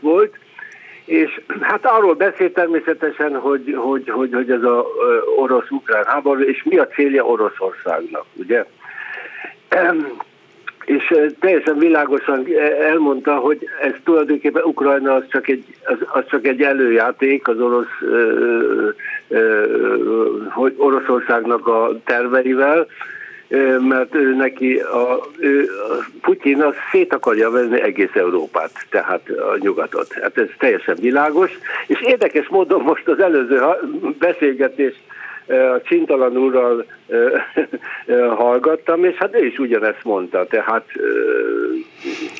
volt, 0.00 0.36
és 1.12 1.40
hát 1.60 1.86
arról 1.86 2.14
beszélt 2.14 2.54
természetesen, 2.54 3.36
hogy, 3.38 3.74
hogy, 3.76 4.08
hogy, 4.08 4.32
hogy 4.32 4.50
ez 4.50 4.62
a 4.62 4.86
orosz-ukrán 5.36 6.04
háború, 6.04 6.40
és 6.40 6.62
mi 6.62 6.76
a 6.76 6.86
célja 6.86 7.24
Oroszországnak, 7.24 8.24
ugye? 8.34 8.64
És 10.84 11.14
teljesen 11.40 11.78
világosan 11.78 12.46
elmondta, 12.80 13.34
hogy 13.34 13.68
ez 13.80 13.92
tulajdonképpen 14.04 14.62
Ukrajna 14.62 15.14
az 15.14 15.24
csak 15.28 15.48
egy, 15.48 15.64
az, 15.84 15.96
az 16.06 16.24
csak 16.26 16.46
egy 16.46 16.62
előjáték 16.62 17.48
az 17.48 17.60
orosz, 17.60 17.98
hogy 20.50 20.74
Oroszországnak 20.76 21.66
a 21.66 22.00
terveivel, 22.04 22.86
mert 23.78 24.14
ő 24.14 24.34
neki 24.34 24.76
a, 24.78 25.20
ő, 25.38 25.68
a 25.90 26.04
Putyin 26.20 26.62
az 26.62 26.74
szét 26.90 27.14
akarja 27.14 27.50
venni 27.50 27.80
egész 27.80 28.14
Európát, 28.14 28.70
tehát 28.90 29.28
a 29.28 29.56
nyugatot. 29.58 30.12
Hát 30.12 30.38
ez 30.38 30.48
teljesen 30.58 30.96
világos, 31.00 31.50
és 31.86 32.00
érdekes 32.00 32.48
módon 32.48 32.82
most 32.82 33.08
az 33.08 33.20
előző 33.20 33.60
beszélgetés 34.18 34.94
a 35.46 35.80
Csintalan 35.84 36.36
úrral 36.36 36.86
hallgattam, 38.36 39.04
és 39.04 39.16
hát 39.16 39.34
ő 39.34 39.46
is 39.46 39.58
ugyanezt 39.58 40.00
mondta, 40.02 40.46
tehát... 40.50 40.84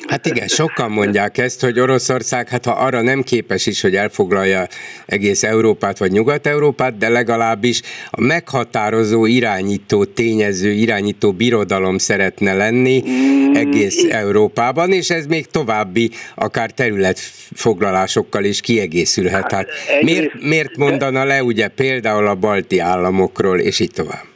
Hát 0.07 0.25
igen, 0.25 0.47
sokan 0.47 0.91
mondják 0.91 1.37
ezt, 1.37 1.61
hogy 1.61 1.79
Oroszország, 1.79 2.49
hát 2.49 2.65
ha 2.65 2.71
arra 2.71 3.01
nem 3.01 3.21
képes 3.21 3.65
is, 3.65 3.81
hogy 3.81 3.95
elfoglalja 3.95 4.67
egész 5.05 5.43
Európát 5.43 5.97
vagy 5.97 6.11
Nyugat-Európát, 6.11 6.97
de 6.97 7.09
legalábbis 7.09 7.81
a 8.09 8.21
meghatározó 8.21 9.25
irányító 9.25 10.05
tényező, 10.05 10.69
irányító 10.69 11.31
birodalom 11.31 11.97
szeretne 11.97 12.53
lenni 12.53 13.03
mm. 13.07 13.53
egész 13.53 14.03
Európában, 14.09 14.91
és 14.91 15.09
ez 15.09 15.25
még 15.25 15.45
további 15.45 16.09
akár 16.35 16.71
területfoglalásokkal 16.71 18.43
is 18.43 18.61
kiegészülhet. 18.61 19.41
Hát, 19.41 19.51
hát 19.51 19.67
miért, 20.01 20.41
miért 20.41 20.77
mondana 20.77 21.23
le 21.23 21.43
ugye 21.43 21.67
például 21.67 22.27
a 22.27 22.35
balti 22.35 22.79
államokról, 22.79 23.59
és 23.59 23.79
így 23.79 23.91
tovább? 23.91 24.32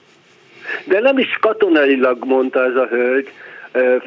De 0.88 1.00
nem 1.00 1.18
is 1.18 1.38
katonailag 1.42 2.26
mondta 2.26 2.66
ez 2.66 2.76
a 2.76 2.88
hölgy, 2.90 3.30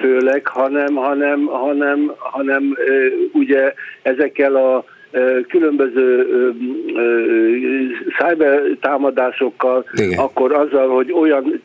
főleg, 0.00 0.46
hanem, 0.46 0.94
hanem, 0.94 1.44
hanem, 1.44 2.12
hanem 2.18 2.76
ugye 3.32 3.74
ezekkel 4.02 4.54
a 4.54 4.84
különböző 5.48 6.26
cyber 8.18 8.62
támadásokkal, 8.80 9.84
Igen. 9.92 10.18
akkor 10.18 10.52
azzal, 10.52 10.88
hogy 10.88 11.12
olyan 11.12 11.62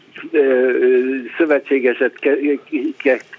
szövetségeset 1.37 2.13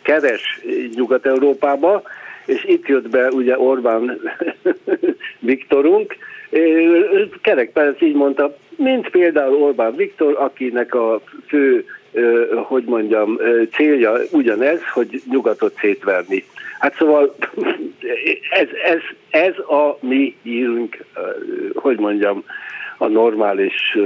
keres 0.02 0.60
Nyugat-Európába, 0.94 2.02
és 2.46 2.64
itt 2.64 2.86
jött 2.86 3.08
be 3.08 3.28
ugye 3.28 3.58
Orbán 3.58 4.20
Viktorunk, 5.38 6.16
Kerek 7.42 7.72
Perec 7.72 8.02
így 8.02 8.14
mondta, 8.14 8.56
mint 8.76 9.08
például 9.08 9.54
Orbán 9.54 9.96
Viktor, 9.96 10.36
akinek 10.38 10.94
a 10.94 11.20
fő 11.46 11.84
hogy 12.54 12.84
mondjam, 12.84 13.38
célja 13.72 14.18
ugyanez, 14.30 14.80
hogy 14.92 15.22
nyugatot 15.30 15.78
szétverni. 15.80 16.44
Hát 16.78 16.94
szóval 16.96 17.34
ez, 18.50 18.68
ez, 18.84 19.00
ez 19.30 19.58
a 19.58 19.98
mi 20.00 20.36
hírünk, 20.42 21.04
hogy 21.74 21.98
mondjam, 21.98 22.44
a 22.98 23.06
normális 23.06 23.98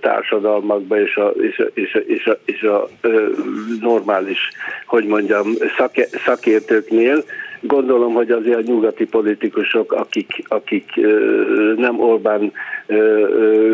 társadalmakban 0.00 0.98
és 0.98 1.16
a, 1.16 1.28
és 1.28 1.58
a, 1.58 1.64
és 1.74 1.94
a, 1.94 1.98
és 1.98 2.26
a, 2.26 2.38
és 2.44 2.62
a 2.62 2.88
normális, 3.80 4.50
hogy 4.86 5.06
mondjam, 5.06 5.46
szake, 5.76 6.06
szakértőknél. 6.24 7.24
Gondolom, 7.60 8.12
hogy 8.12 8.30
azért 8.30 8.56
a 8.56 8.62
nyugati 8.66 9.06
politikusok, 9.06 9.92
akik, 9.92 10.42
akik 10.48 11.00
nem 11.76 12.00
Orbán 12.00 12.52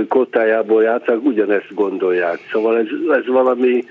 kottájából 0.08 0.82
játszanak, 0.82 1.24
ugyanezt 1.24 1.74
gondolják. 1.74 2.38
Szóval 2.52 2.78
ez, 2.78 2.86
ez 3.08 3.26
valami 3.26 3.84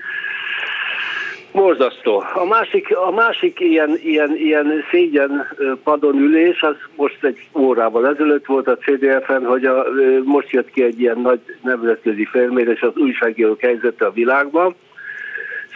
Borzasztó. 1.52 2.22
A 2.34 2.44
másik, 2.44 2.96
a 2.96 3.10
másik 3.10 3.60
ilyen, 3.60 3.98
ilyen, 4.02 4.36
ilyen 4.36 4.84
szégyen 4.90 5.46
padon 5.84 6.16
ülés, 6.16 6.62
az 6.62 6.76
most 6.96 7.24
egy 7.24 7.48
órával 7.54 8.08
ezelőtt 8.08 8.46
volt 8.46 8.68
a 8.68 8.76
CDF-en, 8.76 9.44
hogy 9.44 9.64
a, 9.64 9.84
most 10.24 10.50
jött 10.50 10.70
ki 10.70 10.82
egy 10.82 11.00
ilyen 11.00 11.18
nagy 11.20 11.40
nemzetközi 11.62 12.24
felmérés 12.24 12.80
az 12.80 12.96
újságírók 12.96 13.60
helyzete 13.60 14.06
a 14.06 14.10
világban. 14.10 14.74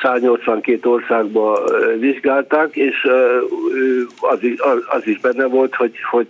182 0.02 0.90
országban 0.90 1.58
vizsgálták, 1.98 2.76
és 2.76 3.06
az 4.20 4.38
az 4.88 5.06
is 5.06 5.20
benne 5.20 5.46
volt, 5.46 5.74
hogy, 5.74 5.92
hogy 6.10 6.26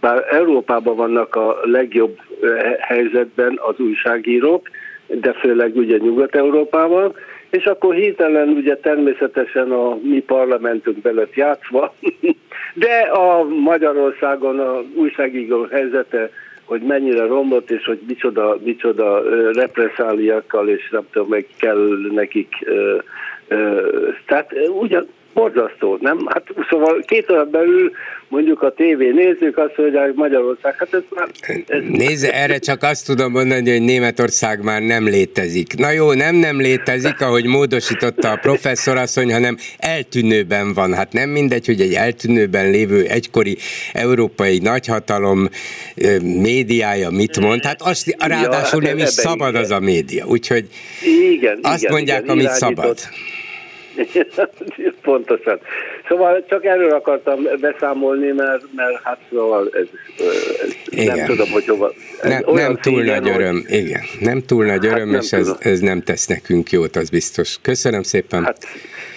bár 0.00 0.24
Európában 0.30 0.96
vannak 0.96 1.34
a 1.34 1.58
legjobb 1.62 2.18
helyzetben 2.78 3.58
az 3.62 3.78
újságírók, 3.78 4.68
de 5.06 5.32
főleg 5.32 5.76
ugye 5.76 5.96
Nyugat-Európában, 5.96 7.14
és 7.50 7.64
akkor 7.64 7.94
hirtelen 7.94 8.48
ugye 8.48 8.76
természetesen 8.76 9.70
a 9.70 9.98
mi 10.02 10.20
parlamentünk 10.20 10.98
belett 10.98 11.34
játszva, 11.34 11.94
de 12.74 12.98
a 13.00 13.44
Magyarországon 13.44 14.58
a 14.60 14.82
újságíró 14.94 15.66
helyzete, 15.70 16.30
hogy 16.64 16.80
mennyire 16.82 17.26
romlott, 17.26 17.70
és 17.70 17.84
hogy 17.84 18.00
micsoda, 18.06 18.58
micsoda 18.64 19.22
represszáliakkal, 19.52 20.68
és 20.68 20.88
nem 20.90 21.06
tudom, 21.12 21.28
meg 21.28 21.46
kell 21.56 21.88
nekik. 22.10 22.48
Tehát 24.26 24.52
ugyan, 24.80 25.06
borzasztó, 25.34 25.98
nem? 26.00 26.26
Hát 26.26 26.42
szóval 26.70 27.02
két 27.06 27.30
óra 27.30 27.44
belül 27.44 27.90
mondjuk 28.28 28.62
a 28.62 28.72
tévé 28.72 29.10
nézők 29.10 29.58
azt 29.58 29.76
mondják, 29.76 30.14
Magyarország, 30.14 30.74
hát 30.78 30.94
ez 30.94 31.02
már... 31.14 31.28
Ez... 31.66 31.82
Nézze, 31.88 32.32
erre 32.32 32.58
csak 32.58 32.82
azt 32.82 33.06
tudom 33.06 33.32
mondani, 33.32 33.70
hogy 33.70 33.82
Németország 33.82 34.62
már 34.62 34.82
nem 34.82 35.04
létezik. 35.04 35.76
Na 35.76 35.90
jó, 35.90 36.12
nem 36.12 36.34
nem 36.34 36.60
létezik, 36.60 37.20
ahogy 37.20 37.46
módosította 37.46 38.30
a 38.30 38.36
professzorasszony, 38.36 39.32
hanem 39.32 39.56
eltűnőben 39.78 40.74
van. 40.74 40.94
Hát 40.94 41.12
nem 41.12 41.28
mindegy, 41.28 41.66
hogy 41.66 41.80
egy 41.80 41.92
eltűnőben 41.92 42.70
lévő 42.70 43.04
egykori 43.04 43.56
európai 43.92 44.58
nagyhatalom 44.58 45.48
médiája 46.22 47.10
mit 47.10 47.40
mond, 47.40 47.64
hát 47.64 47.82
azt 47.82 48.16
ráadásul 48.18 48.82
ja, 48.82 48.88
nem 48.88 48.98
is 48.98 49.08
szabad 49.08 49.48
igen. 49.48 49.62
az 49.62 49.70
a 49.70 49.80
média. 49.80 50.24
Úgyhogy 50.26 50.68
igen, 51.30 51.58
azt 51.62 51.82
igen, 51.82 51.94
mondják, 51.94 52.22
igen, 52.22 52.30
amit 52.30 52.44
irányított. 52.44 52.76
szabad. 52.76 52.98
Pontosan. 55.02 55.60
Szóval 56.08 56.44
csak 56.48 56.64
erről 56.64 56.92
akartam 56.92 57.46
beszámolni, 57.60 58.30
mert, 58.30 58.62
mert 58.74 59.00
hát 59.02 59.18
szóval 59.30 59.70
ez, 59.72 59.86
ez 60.86 61.04
nem 61.06 61.26
tudom, 61.26 61.50
hogy 61.50 61.66
hova. 61.66 61.92
Ne, 62.22 62.40
nem 62.40 62.76
túl 62.76 63.00
színen, 63.02 63.22
nagy 63.22 63.32
öröm, 63.34 63.64
hogy... 63.68 63.76
igen. 63.76 64.02
Nem 64.20 64.42
túl 64.46 64.64
nagy 64.64 64.86
hát 64.86 64.92
öröm, 64.92 65.12
hát 65.12 65.22
és 65.22 65.32
ez, 65.32 65.56
ez 65.58 65.80
nem 65.80 66.02
tesz 66.02 66.26
nekünk 66.26 66.70
jót, 66.70 66.96
az 66.96 67.10
biztos. 67.10 67.58
Köszönöm 67.62 68.02
szépen. 68.02 68.44
Hát 68.44 68.58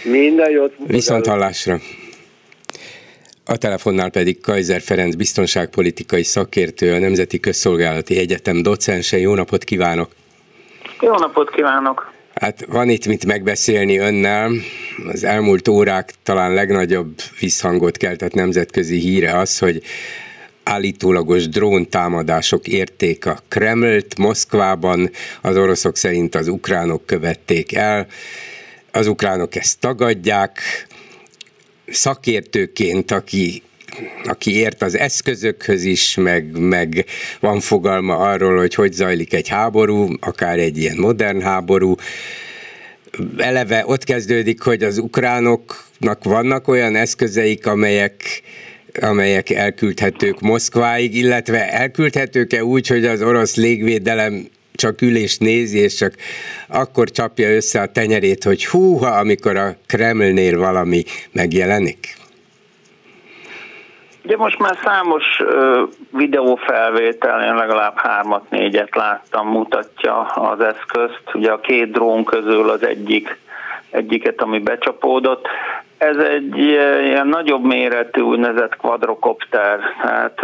minden 0.04 0.50
jót. 0.50 0.74
Viszont 0.88 1.28
hallásra. 1.28 1.78
A 3.46 3.58
telefonnál 3.58 4.10
pedig 4.10 4.42
Kaiser 4.42 4.82
Ferenc 4.82 5.16
biztonságpolitikai 5.16 6.24
szakértő, 6.24 6.94
a 6.94 7.00
Nemzeti 7.00 7.40
Közszolgálati 7.40 8.18
Egyetem 8.18 8.62
docense. 8.62 9.18
Jó 9.18 9.36
napot 9.36 9.64
kívánok! 9.64 10.10
Jó 11.02 11.18
napot 11.18 11.50
kívánok! 11.50 12.16
Hát 12.40 12.66
van 12.68 12.90
itt 12.90 13.08
mit 13.08 13.26
megbeszélni 13.26 13.98
önnel. 13.98 14.52
Az 15.08 15.24
elmúlt 15.24 15.68
órák 15.68 16.14
talán 16.24 16.54
legnagyobb 16.54 17.22
visszhangot 17.40 17.98
keltett 17.98 18.34
nemzetközi 18.34 19.00
híre 19.00 19.38
az, 19.38 19.58
hogy 19.58 19.84
állítólagos 20.64 21.48
dróntámadások 21.48 22.68
érték 22.68 23.26
a 23.26 23.40
Kremlt 23.48 24.18
Moszkvában, 24.18 25.10
az 25.42 25.58
oroszok 25.58 25.98
szerint 25.98 26.36
az 26.36 26.48
ukránok 26.48 27.06
követték 27.06 27.74
el, 27.74 28.08
az 28.92 29.08
ukránok 29.08 29.56
ezt 29.56 29.80
tagadják, 29.80 30.60
szakértőként, 31.88 33.12
aki 33.12 33.62
aki 34.24 34.56
ért 34.56 34.82
az 34.82 34.98
eszközökhöz 34.98 35.84
is, 35.84 36.16
meg, 36.16 36.58
meg 36.60 37.06
van 37.40 37.60
fogalma 37.60 38.18
arról, 38.18 38.58
hogy 38.58 38.74
hogy 38.74 38.94
zajlik 38.94 39.34
egy 39.34 39.48
háború, 39.48 40.08
akár 40.20 40.60
egy 40.60 40.78
ilyen 40.78 40.98
modern 40.98 41.42
háború. 41.42 41.96
Eleve 43.38 43.84
ott 43.86 44.04
kezdődik, 44.04 44.62
hogy 44.62 44.84
az 44.84 44.98
ukránoknak 44.98 46.24
vannak 46.24 46.68
olyan 46.68 46.96
eszközeik, 46.96 47.66
amelyek 47.66 48.42
amelyek 49.02 49.50
elküldhetők 49.50 50.40
Moszkváig, 50.40 51.16
illetve 51.16 51.72
elküldhetők-e 51.72 52.64
úgy, 52.64 52.88
hogy 52.88 53.06
az 53.06 53.22
orosz 53.22 53.56
légvédelem 53.56 54.48
csak 54.74 55.02
ül 55.02 55.18
nézi, 55.40 55.78
és 55.78 55.94
csak 55.94 56.16
akkor 56.68 57.12
csapja 57.12 57.50
össze 57.50 57.82
a 57.82 57.92
tenyerét, 57.92 58.44
hogy 58.44 58.66
húha, 58.66 59.10
amikor 59.10 59.56
a 59.56 59.78
Kremlnél 59.86 60.58
valami 60.58 61.04
megjelenik? 61.32 62.17
Ugye 64.28 64.38
most 64.38 64.60
már 64.60 64.78
számos 64.84 65.44
videófelvétel, 66.12 67.44
én 67.44 67.56
legalább 67.56 67.98
hármat, 67.98 68.50
négyet 68.50 68.96
láttam, 68.96 69.48
mutatja 69.48 70.20
az 70.22 70.60
eszközt. 70.60 71.22
Ugye 71.34 71.52
a 71.52 71.60
két 71.60 71.92
drón 71.92 72.24
közül 72.24 72.70
az 72.70 72.84
egyik, 72.84 73.38
egyiket, 73.90 74.42
ami 74.42 74.60
becsapódott. 74.60 75.48
Ez 75.98 76.18
egy 76.18 76.58
ilyen 76.58 77.28
nagyobb 77.28 77.64
méretű 77.64 78.22
úgynevezett 78.22 78.76
quadrocopter, 78.76 79.80
tehát 80.02 80.42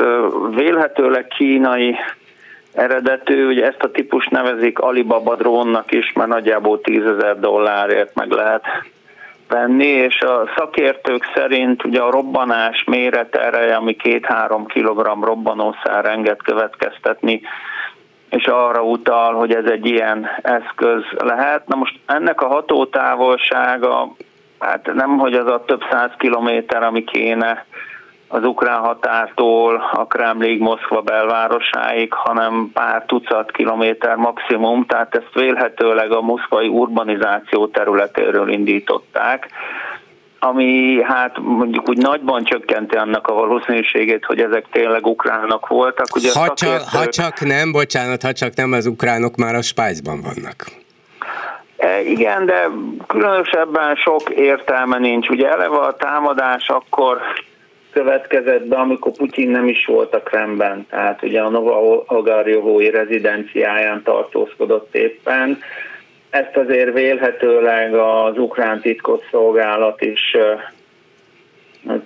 vélhetőleg 0.55 1.27
kínai 1.27 1.95
eredetű, 2.73 3.47
ugye 3.47 3.65
ezt 3.65 3.83
a 3.83 3.91
típus 3.91 4.27
nevezik 4.27 4.79
Alibaba 4.79 5.35
drónnak 5.35 5.91
is, 5.91 6.13
mert 6.13 6.29
nagyjából 6.29 6.81
10 6.81 7.05
ezer 7.05 7.39
dollárért 7.39 8.15
meg 8.15 8.31
lehet 8.31 8.63
venni, 9.53 9.85
és 9.85 10.21
a 10.21 10.49
szakértők 10.55 11.31
szerint 11.35 11.83
ugye 11.83 12.01
a 12.01 12.11
robbanás 12.11 12.83
méretereje, 12.83 13.75
ami 13.75 13.95
2-3 14.03 14.63
kg 14.73 15.23
robbanószár 15.23 16.05
enged 16.05 16.41
következtetni, 16.41 17.41
és 18.29 18.45
arra 18.45 18.81
utal, 18.81 19.33
hogy 19.33 19.53
ez 19.53 19.65
egy 19.65 19.85
ilyen 19.85 20.29
eszköz 20.41 21.03
lehet. 21.17 21.67
Na 21.67 21.75
most 21.75 21.99
ennek 22.05 22.41
a 22.41 22.47
hatótávolsága, 22.47 24.15
hát 24.59 24.93
nem, 24.93 25.17
hogy 25.17 25.33
az 25.33 25.47
a 25.47 25.63
több 25.65 25.81
száz 25.91 26.11
kilométer, 26.17 26.83
ami 26.83 27.03
kéne 27.03 27.65
az 28.33 28.43
ukrán 28.43 28.79
határtól 28.79 29.89
a 29.91 30.05
Kremlig 30.07 30.59
Moszkva 30.59 31.01
belvárosáig, 31.01 32.13
hanem 32.13 32.69
pár 32.73 33.03
tucat 33.05 33.51
kilométer 33.51 34.15
maximum, 34.15 34.85
tehát 34.85 35.15
ezt 35.15 35.33
vélhetőleg 35.33 36.11
a 36.11 36.21
moszkvai 36.21 36.67
urbanizáció 36.67 37.67
területéről 37.67 38.49
indították. 38.49 39.47
ami 40.39 41.01
hát 41.03 41.37
mondjuk 41.39 41.89
úgy 41.89 41.97
nagyban 41.97 42.43
csökkenti 42.43 42.95
annak 42.95 43.27
a 43.27 43.33
valószínűségét, 43.33 44.25
hogy 44.25 44.39
ezek 44.39 44.65
tényleg 44.71 45.05
ukránok 45.05 45.67
voltak. 45.67 46.15
Ugye 46.15 46.31
ha, 46.33 46.53
csak, 46.53 46.81
ha 46.81 47.07
csak 47.07 47.39
nem, 47.39 47.71
bocsánat, 47.71 48.21
ha 48.21 48.31
csak 48.31 48.55
nem 48.55 48.71
az 48.71 48.85
ukránok 48.85 49.35
már 49.35 49.55
a 49.55 49.61
spájzban 49.61 50.21
vannak. 50.21 50.55
E, 51.77 52.01
igen, 52.01 52.45
de 52.45 52.69
különösebben 53.07 53.95
sok 53.95 54.29
értelme 54.29 54.97
nincs. 54.97 55.29
Ugye 55.29 55.49
eleve 55.49 55.77
a 55.77 55.95
támadás 55.95 56.69
akkor 56.69 57.21
következett 57.93 58.65
be, 58.65 58.75
amikor 58.75 59.11
Putyin 59.11 59.49
nem 59.49 59.67
is 59.67 59.85
volt 59.85 60.13
a 60.13 60.21
Kremben, 60.21 60.85
tehát 60.89 61.23
ugye 61.23 61.41
a 61.41 61.49
Nova 61.49 62.03
Ogarjovói 62.07 62.89
rezidenciáján 62.89 64.03
tartózkodott 64.03 64.95
éppen. 64.95 65.61
Ezt 66.29 66.57
azért 66.57 66.93
vélhetőleg 66.93 67.93
az 67.93 68.37
ukrán 68.37 68.81
titkosszolgálat 68.81 70.01
is 70.01 70.35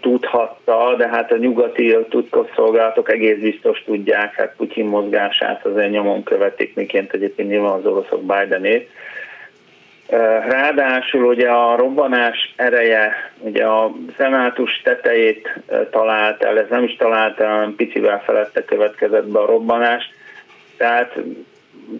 tudhatta, 0.01 0.95
de 0.97 1.07
hát 1.07 1.31
a 1.31 1.37
nyugati 1.37 1.95
titkosszolgálatok 2.09 3.11
egész 3.11 3.37
biztos 3.37 3.83
tudják, 3.85 4.33
hát 4.33 4.53
Putyin 4.57 4.85
mozgását 4.85 5.65
azért 5.65 5.91
nyomon 5.91 6.23
követik, 6.23 6.75
miként 6.75 7.13
egyébként 7.13 7.49
nyilván 7.49 7.71
az 7.71 7.85
oroszok 7.85 8.21
Bidenét. 8.21 8.89
Ráadásul 10.47 11.23
ugye 11.23 11.49
a 11.49 11.75
robbanás 11.75 12.53
ereje, 12.55 13.31
ugye 13.39 13.65
a 13.65 13.91
szenátus 14.17 14.81
tetejét 14.83 15.59
talált 15.91 16.43
el, 16.43 16.59
ez 16.59 16.69
nem 16.69 16.83
is 16.83 16.95
talált 16.95 17.39
el, 17.39 17.51
hanem 17.51 17.75
picivel 17.75 18.21
felette 18.25 18.65
következett 18.65 19.27
be 19.27 19.39
a 19.39 19.45
robbanás. 19.45 20.09
Tehát 20.77 21.13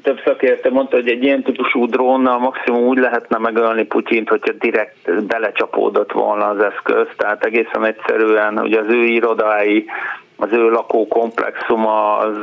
több 0.03 0.21
szakértő 0.25 0.71
mondta, 0.71 0.95
hogy 0.95 1.09
egy 1.09 1.23
ilyen 1.23 1.43
típusú 1.43 1.85
drónnal 1.85 2.37
maximum 2.37 2.83
úgy 2.83 2.97
lehetne 2.97 3.37
megölni 3.37 3.85
Putyint, 3.85 4.29
hogyha 4.29 4.53
direkt 4.59 5.25
belecsapódott 5.25 6.11
volna 6.11 6.45
az 6.45 6.63
eszköz, 6.63 7.07
tehát 7.17 7.45
egészen 7.45 7.85
egyszerűen 7.85 8.59
ugye 8.59 8.79
az 8.79 8.87
ő 8.89 9.03
irodái, 9.03 9.85
az 10.35 10.51
ő 10.51 10.69
lakókomplexuma 10.69 12.17
az 12.17 12.37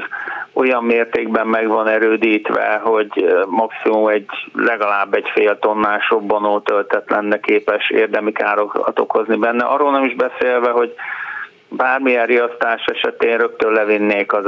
olyan 0.54 0.84
mértékben 0.84 1.46
meg 1.46 1.68
van 1.68 1.88
erődítve, 1.88 2.80
hogy 2.84 3.34
maximum 3.46 4.08
egy 4.08 4.26
legalább 4.52 5.14
egy 5.14 5.30
fél 5.34 5.58
tonnás 5.58 6.08
robbanó 6.10 6.60
töltet 6.60 7.10
lenne 7.10 7.40
képes 7.40 7.90
érdemi 7.90 8.32
károkat 8.32 8.98
okozni 8.98 9.36
benne. 9.36 9.64
Arról 9.64 9.90
nem 9.90 10.04
is 10.04 10.14
beszélve, 10.14 10.70
hogy 10.70 10.94
bármilyen 11.68 12.26
riasztás 12.26 12.84
esetén 12.84 13.36
rögtön 13.36 13.72
levinnék 13.72 14.32
az, 14.32 14.44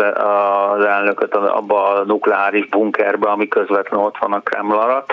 az 0.76 0.84
elnököt 0.84 1.34
abba 1.34 1.88
a 1.88 2.04
nukleáris 2.04 2.66
bunkerbe, 2.66 3.28
ami 3.28 3.48
közvetlenül 3.48 4.06
ott 4.06 4.18
van 4.18 4.32
a 4.32 4.40
Kreml 4.40 4.78
alatt. 4.78 5.12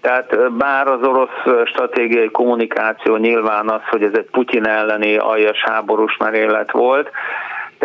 Tehát 0.00 0.52
bár 0.52 0.88
az 0.88 1.02
orosz 1.02 1.66
stratégiai 1.66 2.30
kommunikáció 2.30 3.16
nyilván 3.16 3.68
az, 3.68 3.80
hogy 3.90 4.02
ez 4.02 4.14
egy 4.14 4.28
Putyin 4.30 4.66
elleni 4.66 5.16
aljas 5.16 5.62
háborús 5.62 6.16
merélet 6.16 6.70
volt, 6.70 7.10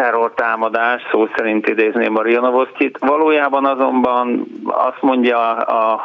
terrortámadás, 0.02 1.02
szó 1.12 1.28
szerint 1.36 1.68
idézném 1.68 2.18
a 2.18 2.22
Rionovosztit. 2.22 2.98
Valójában 3.00 3.66
azonban 3.66 4.46
azt 4.66 5.02
mondja 5.02 5.52
a 5.56 6.02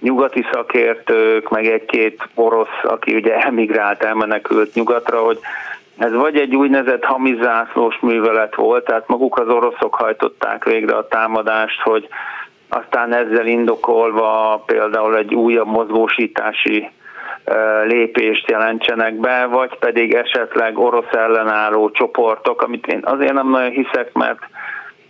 nyugati 0.00 0.46
szakértők, 0.52 1.48
meg 1.48 1.66
egy-két 1.66 2.28
orosz, 2.34 2.78
aki 2.82 3.14
ugye 3.14 3.38
emigrált, 3.38 4.02
elmenekült 4.02 4.74
nyugatra, 4.74 5.18
hogy 5.18 5.38
ez 5.98 6.12
vagy 6.12 6.36
egy 6.36 6.56
úgynevezett 6.56 7.04
hamizászlós 7.04 7.98
művelet 8.00 8.54
volt, 8.54 8.84
tehát 8.84 9.08
maguk 9.08 9.38
az 9.38 9.48
oroszok 9.48 9.94
hajtották 9.94 10.64
végre 10.64 10.96
a 10.96 11.08
támadást, 11.08 11.80
hogy 11.80 12.08
aztán 12.68 13.12
ezzel 13.12 13.46
indokolva 13.46 14.62
például 14.66 15.16
egy 15.16 15.34
újabb 15.34 15.68
mozgósítási 15.68 16.90
lépést 17.84 18.50
jelentsenek 18.50 19.14
be, 19.14 19.46
vagy 19.50 19.78
pedig 19.78 20.14
esetleg 20.14 20.78
orosz 20.78 21.12
ellenálló 21.12 21.90
csoportok, 21.90 22.62
amit 22.62 22.86
én 22.86 23.00
azért 23.04 23.32
nem 23.32 23.48
nagyon 23.50 23.70
hiszek, 23.70 24.12
mert 24.12 24.38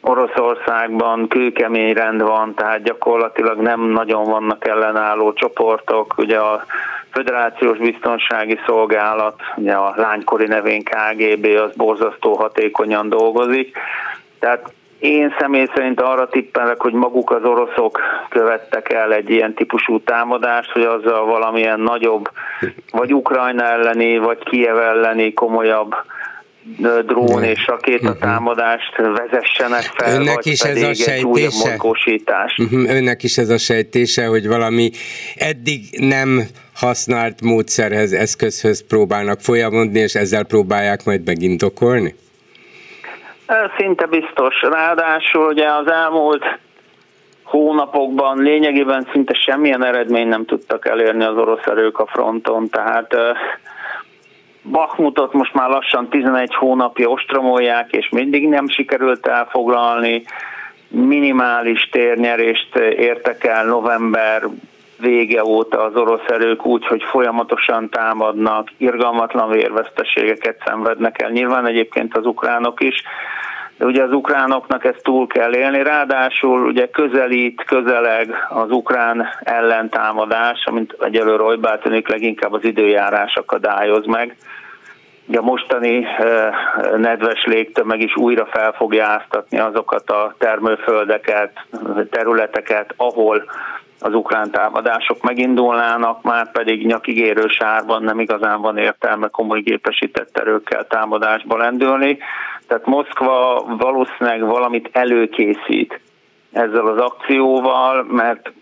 Oroszországban 0.01 1.29
kőkemény 1.29 1.93
rend 1.93 2.23
van, 2.23 2.55
tehát 2.55 2.83
gyakorlatilag 2.83 3.61
nem 3.61 3.81
nagyon 3.81 4.25
vannak 4.25 4.69
ellenálló 4.69 5.33
csoportok. 5.33 6.15
Ugye 6.19 6.39
a 6.39 6.65
Föderációs 7.11 7.79
Biztonsági 7.79 8.59
Szolgálat, 8.67 9.41
ugye 9.57 9.73
a 9.73 9.93
lánykori 9.97 10.47
nevén 10.47 10.83
KGB, 10.83 11.45
az 11.45 11.77
borzasztó 11.77 12.35
hatékonyan 12.35 13.09
dolgozik. 13.09 13.79
Tehát 14.39 14.73
én 14.99 15.35
személy 15.39 15.67
szerint 15.75 16.01
arra 16.01 16.29
tippelek, 16.29 16.81
hogy 16.81 16.93
maguk 16.93 17.31
az 17.31 17.45
oroszok 17.45 18.01
követtek 18.29 18.93
el 18.93 19.13
egy 19.13 19.31
ilyen 19.31 19.55
típusú 19.55 20.01
támadást, 20.01 20.71
hogy 20.71 20.83
azzal 20.83 21.25
valamilyen 21.25 21.81
nagyobb, 21.81 22.31
vagy 22.91 23.15
Ukrajna 23.15 23.65
elleni, 23.65 24.19
vagy 24.19 24.39
Kiev 24.39 24.79
elleni 24.79 25.33
komolyabb 25.33 25.95
drón 27.07 27.43
és 27.43 27.67
rakétatámadást 27.67 28.97
vezessenek 28.97 29.83
fel, 29.83 30.21
Önnek 30.21 30.35
vagy 30.35 30.47
is 30.47 30.61
ez 30.61 30.83
a 30.83 30.95
sejtése? 30.95 31.77
Mhm, 32.57 32.87
önnek 32.87 33.23
is 33.23 33.39
ez 33.39 33.49
a 33.49 33.59
sejtése, 33.59 34.27
hogy 34.27 34.47
valami 34.47 34.91
eddig 35.37 35.81
nem 35.99 36.43
használt 36.75 37.43
módszerhez, 37.43 38.13
eszközhöz 38.13 38.87
próbálnak 38.87 39.41
folyamodni, 39.41 39.99
és 39.99 40.15
ezzel 40.15 40.45
próbálják 40.45 41.05
majd 41.05 41.27
megint 41.27 41.63
okolni? 41.63 42.15
Szinte 43.79 44.07
biztos. 44.07 44.63
Ráadásul 44.63 45.47
ugye 45.47 45.73
az 45.73 45.91
elmúlt 45.91 46.59
hónapokban 47.43 48.39
lényegében 48.39 49.09
szinte 49.13 49.35
semmilyen 49.35 49.85
eredmény 49.85 50.29
nem 50.29 50.45
tudtak 50.45 50.87
elérni 50.89 51.25
az 51.25 51.37
orosz 51.37 51.67
erők 51.67 51.99
a 51.99 52.07
fronton, 52.07 52.69
tehát 52.69 53.17
Bakmutot 54.71 55.33
most 55.33 55.55
már 55.55 55.69
lassan 55.69 56.09
11 56.09 56.55
hónapja 56.55 57.09
ostromolják, 57.09 57.93
és 57.93 58.09
mindig 58.09 58.49
nem 58.49 58.69
sikerült 58.69 59.27
elfoglalni. 59.27 60.25
Minimális 60.89 61.89
térnyerést 61.93 62.77
értek 62.77 63.45
el 63.45 63.67
november 63.67 64.43
vége 64.99 65.45
óta 65.45 65.85
az 65.85 65.97
orosz 65.97 66.29
erők 66.29 66.67
úgy, 66.67 66.87
hogy 66.87 67.03
folyamatosan 67.03 67.89
támadnak, 67.91 68.69
irgalmatlan 68.77 69.51
vérveszteségeket 69.51 70.63
szenvednek 70.65 71.23
el. 71.23 71.31
Nyilván 71.31 71.67
egyébként 71.67 72.17
az 72.17 72.27
ukránok 72.27 72.81
is, 72.81 73.03
de 73.79 73.85
ugye 73.85 74.03
az 74.03 74.13
ukránoknak 74.13 74.85
ezt 74.85 75.03
túl 75.03 75.27
kell 75.27 75.55
élni, 75.55 75.83
ráadásul 75.83 76.67
ugye 76.67 76.89
közelít, 76.89 77.65
közeleg 77.65 78.35
az 78.49 78.71
ukrán 78.71 79.27
ellentámadás, 79.41 80.65
amint 80.65 80.97
egyelőre 81.01 81.43
olybá 81.43 81.79
tűnik, 81.79 82.09
leginkább 82.09 82.53
az 82.53 82.65
időjárás 82.65 83.35
akadályoz 83.35 84.07
meg. 84.07 84.37
A 85.37 85.41
mostani 85.41 86.07
nedves 86.97 87.45
légtömeg 87.45 88.01
is 88.01 88.17
újra 88.17 88.47
fel 88.47 88.73
fogja 88.73 89.07
áztatni 89.07 89.59
azokat 89.59 90.11
a 90.11 90.35
termőföldeket, 90.39 91.67
területeket, 92.11 92.95
ahol 92.97 93.45
az 94.01 94.15
ukrán 94.15 94.51
támadások 94.51 95.23
megindulnának, 95.23 96.23
már 96.23 96.51
pedig 96.51 96.87
nyakigérő 96.87 97.47
sárban 97.49 98.03
nem 98.03 98.21
igazán 98.21 98.61
van 98.61 98.79
értelme 98.79 99.29
komoly 99.29 99.61
gépesített 99.61 100.39
erőkkel 100.39 100.87
támadásba 100.87 101.57
lendülni. 101.57 102.19
Tehát 102.67 102.87
Moszkva 102.87 103.65
valószínűleg 103.79 104.41
valamit 104.41 104.89
előkészít 104.93 106.01
ezzel 106.53 106.87
az 106.87 106.99
akcióval, 106.99 108.05
mert 108.09 108.53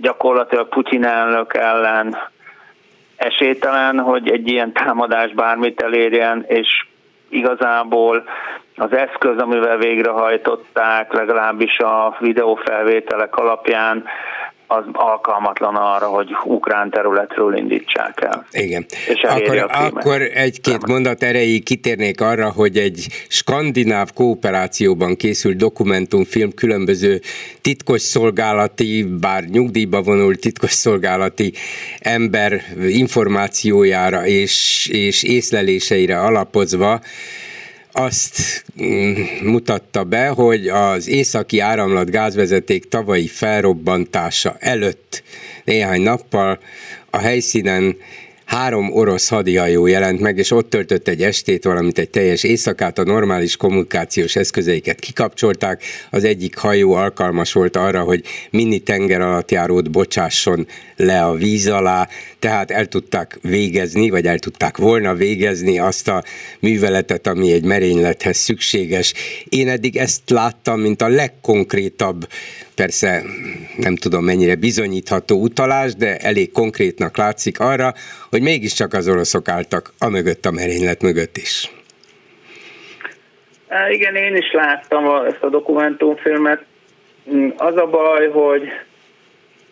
gyakorlatilag 0.00 0.68
Putyin 0.68 1.04
elnök 1.04 1.54
ellen 1.54 2.16
esélytelen, 3.16 4.00
hogy 4.00 4.30
egy 4.30 4.48
ilyen 4.48 4.72
támadás 4.72 5.32
bármit 5.32 5.82
elérjen, 5.82 6.44
és 6.48 6.86
igazából 7.28 8.24
az 8.76 8.92
eszköz, 8.92 9.38
amivel 9.38 9.76
végrehajtották, 9.76 11.12
legalábbis 11.12 11.78
a 11.78 12.16
videófelvételek 12.18 13.36
alapján 13.36 14.04
az 14.70 14.84
alkalmatlan 14.92 15.74
arra, 15.76 16.06
hogy 16.06 16.28
ukrán 16.44 16.90
területről 16.90 17.56
indítsák 17.56 18.20
el. 18.20 18.46
Igen. 18.50 18.86
És 19.08 19.22
akkor, 19.22 19.66
akkor 19.68 20.20
egy-két 20.34 20.86
mondat 20.86 21.22
erejéig 21.22 21.64
kitérnék 21.64 22.20
arra, 22.20 22.50
hogy 22.50 22.76
egy 22.76 23.06
skandináv 23.28 24.08
kooperációban 24.14 25.16
készült 25.16 25.56
dokumentumfilm 25.56 26.52
különböző 26.54 27.20
titkosszolgálati, 27.60 29.06
bár 29.20 29.44
nyugdíjba 29.44 30.02
vonult 30.02 30.40
titkosszolgálati 30.40 31.52
ember 31.98 32.60
információjára 32.88 34.26
és, 34.26 34.88
és 34.92 35.22
észleléseire 35.22 36.20
alapozva 36.20 37.00
azt 37.98 38.64
mm, 38.82 39.12
mutatta 39.42 40.04
be, 40.04 40.28
hogy 40.28 40.68
az 40.68 41.08
északi 41.08 41.58
áramlat 41.58 42.10
gázvezeték 42.10 42.88
tavalyi 42.88 43.26
felrobbantása 43.26 44.56
előtt 44.58 45.22
néhány 45.64 46.00
nappal 46.00 46.58
a 47.10 47.18
helyszínen 47.18 47.96
három 48.48 48.92
orosz 48.92 49.28
hadihajó 49.28 49.86
jelent 49.86 50.20
meg, 50.20 50.38
és 50.38 50.50
ott 50.50 50.70
töltött 50.70 51.08
egy 51.08 51.22
estét, 51.22 51.64
valamint 51.64 51.98
egy 51.98 52.10
teljes 52.10 52.42
éjszakát, 52.42 52.98
a 52.98 53.04
normális 53.04 53.56
kommunikációs 53.56 54.36
eszközeiket 54.36 54.98
kikapcsolták, 54.98 55.82
az 56.10 56.24
egyik 56.24 56.56
hajó 56.56 56.92
alkalmas 56.92 57.52
volt 57.52 57.76
arra, 57.76 58.00
hogy 58.00 58.24
mini 58.50 58.78
tenger 58.78 59.20
alatt 59.20 59.50
járót 59.50 59.90
bocsásson 59.90 60.66
le 60.96 61.24
a 61.24 61.34
víz 61.34 61.66
alá, 61.66 62.08
tehát 62.38 62.70
el 62.70 62.86
tudták 62.86 63.38
végezni, 63.42 64.10
vagy 64.10 64.26
el 64.26 64.38
tudták 64.38 64.76
volna 64.76 65.14
végezni 65.14 65.78
azt 65.78 66.08
a 66.08 66.24
műveletet, 66.60 67.26
ami 67.26 67.52
egy 67.52 67.64
merénylethez 67.64 68.36
szükséges. 68.36 69.14
Én 69.48 69.68
eddig 69.68 69.96
ezt 69.96 70.30
láttam, 70.30 70.80
mint 70.80 71.02
a 71.02 71.08
legkonkrétabb 71.08 72.28
persze 72.78 73.22
nem 73.76 73.96
tudom 73.96 74.24
mennyire 74.24 74.56
bizonyítható 74.56 75.34
utalás, 75.42 75.94
de 75.94 76.16
elég 76.16 76.52
konkrétnak 76.52 77.16
látszik 77.16 77.60
arra, 77.60 77.92
hogy 78.30 78.42
mégiscsak 78.42 78.92
az 78.92 79.08
oroszok 79.08 79.48
álltak 79.48 79.92
a 79.98 80.08
mögött, 80.08 80.44
a 80.46 80.50
merénylet 80.50 81.02
mögött 81.02 81.36
is. 81.36 81.70
Igen, 83.90 84.14
én 84.14 84.36
is 84.36 84.52
láttam 84.52 85.26
ezt 85.26 85.42
a 85.42 85.48
dokumentumfilmet. 85.48 86.64
Mm, 87.34 87.48
az 87.56 87.76
a 87.76 87.86
baj, 87.86 88.28
hogy 88.28 88.62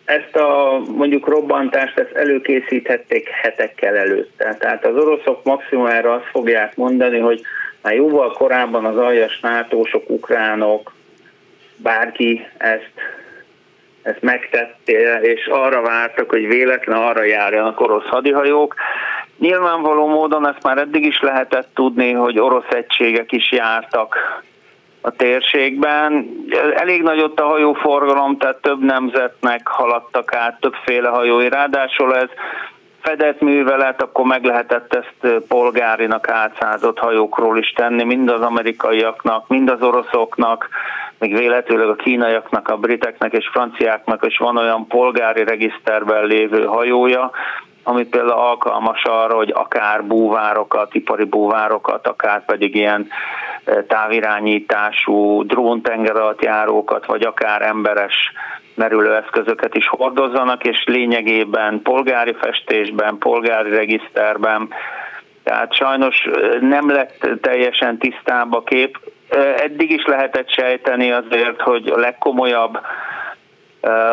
ezt 0.05 0.35
a 0.35 0.81
mondjuk 0.95 1.27
robbantást 1.27 1.99
ezt 1.99 2.11
előkészíthették 2.11 3.29
hetekkel 3.29 3.95
előtte. 3.95 4.55
Tehát 4.59 4.85
az 4.85 4.95
oroszok 4.95 5.43
maximára 5.43 6.13
azt 6.13 6.29
fogják 6.31 6.75
mondani, 6.75 7.19
hogy 7.19 7.41
már 7.81 7.95
jóval 7.95 8.33
korábban 8.33 8.85
az 8.85 8.97
aljas 8.97 9.39
nátósok, 9.39 10.09
ukránok, 10.09 10.95
bárki 11.77 12.47
ezt, 12.57 12.91
ezt 14.01 14.21
megtette, 14.21 15.21
és 15.21 15.45
arra 15.45 15.81
vártak, 15.81 16.29
hogy 16.29 16.47
véletlen 16.47 16.97
arra 16.97 17.23
járjanak 17.23 17.79
orosz 17.79 18.07
hadihajók. 18.07 18.75
Nyilvánvaló 19.37 20.07
módon 20.07 20.47
ezt 20.47 20.63
már 20.63 20.77
eddig 20.77 21.05
is 21.05 21.19
lehetett 21.21 21.69
tudni, 21.73 22.11
hogy 22.11 22.39
orosz 22.39 22.69
egységek 22.69 23.31
is 23.31 23.51
jártak 23.51 24.15
a 25.01 25.11
térségben. 25.11 26.29
Elég 26.75 27.01
nagy 27.01 27.21
ott 27.21 27.39
a 27.39 27.45
hajóforgalom, 27.45 28.37
tehát 28.37 28.61
több 28.61 28.83
nemzetnek 28.83 29.67
haladtak 29.67 30.35
át, 30.35 30.59
többféle 30.59 31.09
hajói. 31.09 31.49
Ráadásul 31.49 32.15
ez 32.15 32.29
fedett 33.07 33.41
művelet, 33.41 34.01
akkor 34.01 34.25
meg 34.25 34.43
lehetett 34.43 34.93
ezt 34.93 35.43
polgárinak 35.47 36.29
átszázott 36.29 36.99
hajókról 36.99 37.57
is 37.57 37.71
tenni, 37.71 38.03
mind 38.03 38.29
az 38.29 38.41
amerikaiaknak, 38.41 39.47
mind 39.47 39.69
az 39.69 39.81
oroszoknak, 39.81 40.69
még 41.19 41.37
véletőleg 41.37 41.87
a 41.87 41.95
kínaiaknak, 41.95 42.67
a 42.67 42.77
briteknek 42.77 43.33
és 43.33 43.49
franciáknak 43.51 44.25
is 44.25 44.37
van 44.37 44.57
olyan 44.57 44.87
polgári 44.87 45.43
regiszterben 45.43 46.25
lévő 46.25 46.65
hajója, 46.65 47.31
ami 47.83 48.05
például 48.05 48.39
alkalmas 48.39 49.03
arra, 49.03 49.35
hogy 49.35 49.51
akár 49.55 50.03
búvárokat, 50.03 50.95
ipari 50.95 51.23
búvárokat, 51.23 52.07
akár 52.07 52.45
pedig 52.45 52.75
ilyen 52.75 53.07
távirányítású 53.87 55.43
dróntengeralattjárókat, 55.43 57.05
vagy 57.05 57.21
akár 57.21 57.61
emberes 57.61 58.31
merülőeszközöket 58.77 59.75
is 59.75 59.87
hordozzanak, 59.87 60.63
és 60.63 60.83
lényegében 60.85 61.81
polgári 61.81 62.35
festésben, 62.41 63.17
polgári 63.17 63.69
regiszterben, 63.69 64.69
tehát 65.43 65.73
sajnos 65.73 66.27
nem 66.59 66.89
lett 66.89 67.29
teljesen 67.41 67.97
tisztább 67.97 68.53
a 68.53 68.63
kép. 68.63 68.99
Eddig 69.57 69.91
is 69.91 70.05
lehetett 70.05 70.49
sejteni 70.49 71.11
azért, 71.11 71.61
hogy 71.61 71.87
a 71.87 71.97
legkomolyabb 71.99 72.79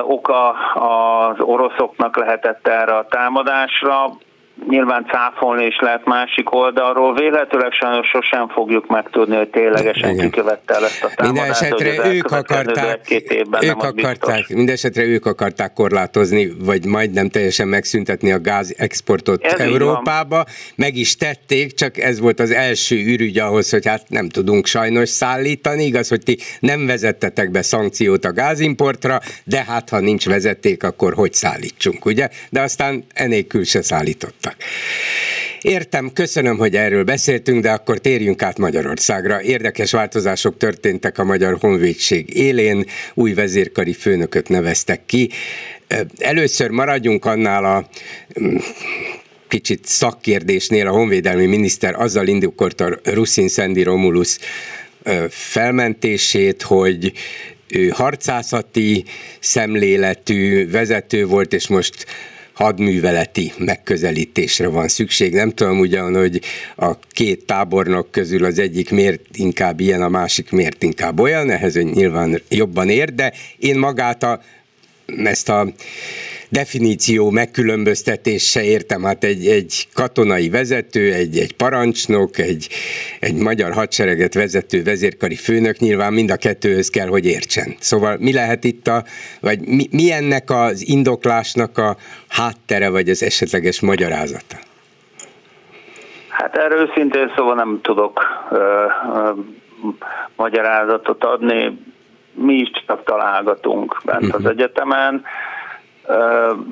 oka 0.03 0.51
az 0.75 1.41
oroszoknak 1.41 2.17
lehetett 2.17 2.69
erre 2.69 2.97
a 2.97 3.07
támadásra 3.07 4.11
nyilván 4.69 5.07
cáfolni 5.07 5.67
is 5.67 5.79
lehet 5.81 6.05
másik 6.05 6.55
oldalról. 6.55 7.15
Véletőleg 7.15 7.73
sajnos 7.73 8.07
sosem 8.09 8.49
fogjuk 8.49 8.87
megtudni, 8.87 9.37
hogy 9.37 9.49
ténylegesen 9.49 10.17
kikövette 10.17 10.75
el 10.75 10.85
ezt 10.85 11.05
a 11.05 11.09
támadást. 11.15 11.61
Mindenesetre 11.61 12.15
ők 12.15 12.31
akarták, 12.31 13.25
ők 13.61 13.83
akarták, 13.83 14.49
mindenesetre 14.49 15.03
ők 15.03 15.27
akarták 15.27 15.73
korlátozni, 15.73 16.53
vagy 16.65 16.87
majdnem 16.87 17.29
teljesen 17.29 17.69
megszüntetni 17.69 18.33
a 18.33 18.41
gáz 18.41 18.75
exportot 18.79 19.45
ez 19.45 19.61
Európába. 19.61 20.45
Meg 20.77 20.97
is 20.97 21.17
tették, 21.17 21.75
csak 21.75 21.99
ez 21.99 22.21
volt 22.21 22.41
az 22.41 22.51
első 22.51 22.97
ürügy 22.97 23.39
ahhoz, 23.39 23.71
hogy 23.71 23.87
hát 23.87 24.03
nem 24.09 24.29
tudunk 24.29 24.67
sajnos 24.67 25.09
szállítani. 25.09 25.85
Igaz, 25.85 26.09
hogy 26.09 26.23
ti 26.25 26.39
nem 26.61 26.87
vezettetek 26.87 27.51
be 27.51 27.63
szankciót 27.63 28.25
a 28.25 28.33
gázimportra, 28.33 29.19
de 29.45 29.65
hát 29.65 29.89
ha 29.89 30.01
nincs 30.01 30.27
vezeték, 30.27 30.83
akkor 30.83 31.15
hogy 31.15 31.33
szállítsunk, 31.33 32.05
ugye? 32.05 32.29
De 32.51 32.61
aztán 32.61 33.05
enélkül 33.15 33.65
se 33.65 33.83
szállított 33.83 34.44
hallottak. 34.45 34.57
Értem, 35.61 36.13
köszönöm, 36.13 36.57
hogy 36.57 36.77
erről 36.77 37.05
beszéltünk, 37.05 37.63
de 37.63 37.71
akkor 37.71 37.99
térjünk 37.99 38.43
át 38.43 38.59
Magyarországra. 38.59 39.43
Érdekes 39.43 39.91
változások 39.91 40.57
történtek 40.57 41.19
a 41.19 41.25
Magyar 41.25 41.57
Honvédség 41.61 42.37
élén, 42.37 42.85
új 43.15 43.33
vezérkari 43.35 43.93
főnököt 43.93 44.49
neveztek 44.49 45.07
ki. 45.07 45.31
Először 46.19 46.71
maradjunk 46.71 47.25
annál 47.25 47.65
a 47.65 47.89
mm, 48.41 48.57
kicsit 49.49 49.87
szakkérdésnél 49.87 50.87
a 50.87 50.91
honvédelmi 50.91 51.47
miniszter 51.47 51.95
azzal 51.95 52.27
indokolta 52.27 52.99
Ruszin 53.05 53.49
Szendi 53.49 53.83
Romulus 53.83 54.39
felmentését, 55.29 56.63
hogy 56.63 57.13
ő 57.69 57.89
harcászati 57.89 59.05
szemléletű 59.41 60.71
vezető 60.71 61.27
volt, 61.27 61.53
és 61.53 61.69
most 61.69 62.07
hadműveleti 62.55 63.53
megközelítésre 63.59 64.69
van 64.69 64.89
szükség. 64.89 65.33
Nem 65.33 65.51
tudom 65.51 65.79
ugyan, 65.79 66.15
hogy 66.15 66.41
a 66.77 66.99
két 67.11 67.47
tábornok 67.47 68.11
közül 68.11 68.45
az 68.45 68.59
egyik 68.59 68.91
miért 68.91 69.21
inkább 69.33 69.81
ilyen, 69.81 70.03
a 70.03 70.09
másik 70.09 70.51
miért 70.51 70.83
inkább 70.83 71.21
olyan, 71.21 71.51
ehhez 71.51 71.75
nyilván 71.75 72.41
jobban 72.49 72.89
ér, 72.89 73.15
de 73.15 73.33
én 73.59 73.79
magát 73.79 74.23
a, 74.23 74.41
ezt 75.07 75.49
a 75.49 75.67
definíció 76.49 77.31
megkülönböztetése 77.31 78.65
értem, 78.65 79.03
hát 79.03 79.25
egy, 79.25 79.47
egy 79.47 79.89
katonai 79.95 80.51
vezető, 80.51 81.13
egy, 81.13 81.39
egy 81.39 81.57
parancsnok, 81.57 82.39
egy, 82.39 82.69
egy 83.21 83.35
magyar 83.35 83.73
hadsereget 83.73 84.35
vezető 84.35 84.83
vezérkari 84.83 85.35
főnök 85.35 85.79
nyilván 85.79 86.13
mind 86.13 86.31
a 86.31 86.37
kettőhöz 86.37 86.91
kell, 86.91 87.07
hogy 87.07 87.27
értsen. 87.27 87.75
Szóval 87.79 88.17
mi 88.21 88.33
lehet 88.33 88.65
itt 88.65 88.87
a, 88.87 89.03
vagy 89.41 89.59
mi, 89.61 89.89
mi 89.91 90.13
ennek 90.13 90.51
az 90.51 90.89
indoklásnak 90.89 91.79
a 91.79 91.97
háttere, 92.29 92.91
vagy 92.91 93.09
az 93.09 93.23
esetleges 93.23 93.81
magyarázata? 93.81 94.57
Hát 96.29 96.57
erről 96.57 96.89
őszintén 96.89 97.33
szóval 97.37 97.55
nem 97.55 97.79
tudok 97.83 98.21
ö, 98.51 98.85
ö, 99.15 99.31
magyarázatot 100.37 101.25
adni. 101.25 101.79
Mi 102.35 102.55
is 102.55 102.71
csak 102.87 103.05
találgatunk 103.05 104.01
bent 104.05 104.23
uh-huh. 104.23 104.35
az 104.35 104.43
mhm. 104.43 104.51
egyetemen 104.51 105.25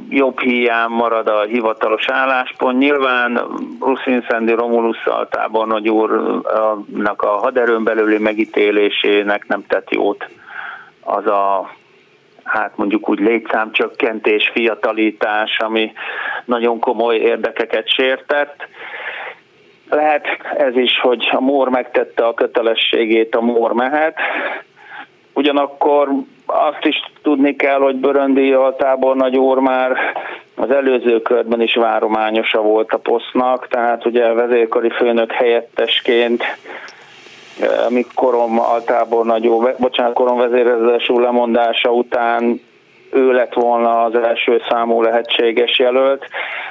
jobb 0.09 0.41
hiány 0.41 0.89
marad 0.89 1.29
a 1.29 1.43
hivatalos 1.43 2.09
álláspont. 2.09 2.79
Nyilván 2.79 3.41
Ruszin 3.81 4.25
Szendi 4.29 4.53
Romulusszal 4.53 5.29
tábornagy 5.29 5.89
úrnak 5.89 7.23
a 7.23 7.29
haderőn 7.29 7.85
belüli 7.85 8.19
megítélésének 8.19 9.47
nem 9.47 9.65
tett 9.67 9.91
jót 9.91 10.29
az 11.05 11.27
a 11.27 11.71
hát 12.45 12.77
mondjuk 12.77 13.09
úgy 13.09 13.19
létszámcsökkentés, 13.19 14.51
fiatalítás, 14.55 15.59
ami 15.59 15.93
nagyon 16.45 16.81
komoly 16.81 17.17
érdekeket 17.17 17.89
sértett. 17.89 18.67
Lehet 19.91 20.27
ez 20.57 20.77
is, 20.77 21.01
hogy 21.01 21.29
a 21.31 21.41
MOR 21.41 21.69
megtette 21.69 22.27
a 22.27 22.35
kötelességét, 22.35 23.35
a 23.35 23.41
MOR 23.41 23.73
mehet, 23.73 24.17
Ugyanakkor 25.35 26.09
azt 26.47 26.85
is 26.85 26.97
tudni 27.23 27.57
kell, 27.57 27.79
hogy 27.79 27.97
Böröndi 27.97 28.53
a 28.53 28.75
tábornagy 28.79 29.37
úr 29.37 29.59
már 29.59 29.97
az 30.57 30.71
előző 30.71 31.21
körben 31.23 31.61
is 31.61 31.75
várományosa 31.75 32.61
volt 32.61 32.93
a 32.93 32.99
posztnak, 32.99 33.69
tehát 33.69 34.07
ugye 34.07 34.33
vezérkari 34.33 34.91
főnök 34.91 35.33
helyettesként 35.33 36.45
korom 38.15 38.61
a 38.61 38.81
tábornagy 38.85 39.47
úr, 39.47 39.75
bocsánat, 39.79 40.15
korom 40.15 40.39
vezérezés 40.39 41.07
lemondása 41.07 41.91
után 41.91 42.61
ő 43.13 43.33
lett 43.33 43.53
volna 43.53 44.03
az 44.03 44.15
első 44.15 44.63
számú 44.69 45.03
lehetséges 45.03 45.79
jelölt, 45.79 46.29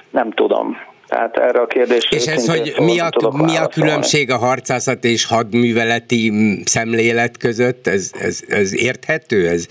nem 0.10 0.32
tudom. 0.32 0.78
Tehát 1.12 1.38
erre 1.38 1.60
a 1.60 1.68
kérdésre 1.68 2.18
És 2.18 2.26
ez, 2.26 2.48
hogy 2.48 2.74
mi 2.78 3.00
a, 3.00 3.10
mi 3.32 3.58
a 3.58 3.68
különbség 3.68 4.32
a 4.32 4.38
harcászat 4.38 5.04
és 5.04 5.26
hadműveleti 5.26 6.32
szemlélet 6.66 7.38
között, 7.38 7.88
ez, 7.88 8.12
ez, 8.20 8.40
ez 8.48 8.76
érthető, 8.76 9.48
ez 9.48 9.66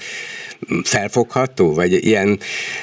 felfogható, 0.84 1.74
vagy 1.74 2.04
ilyen 2.04 2.38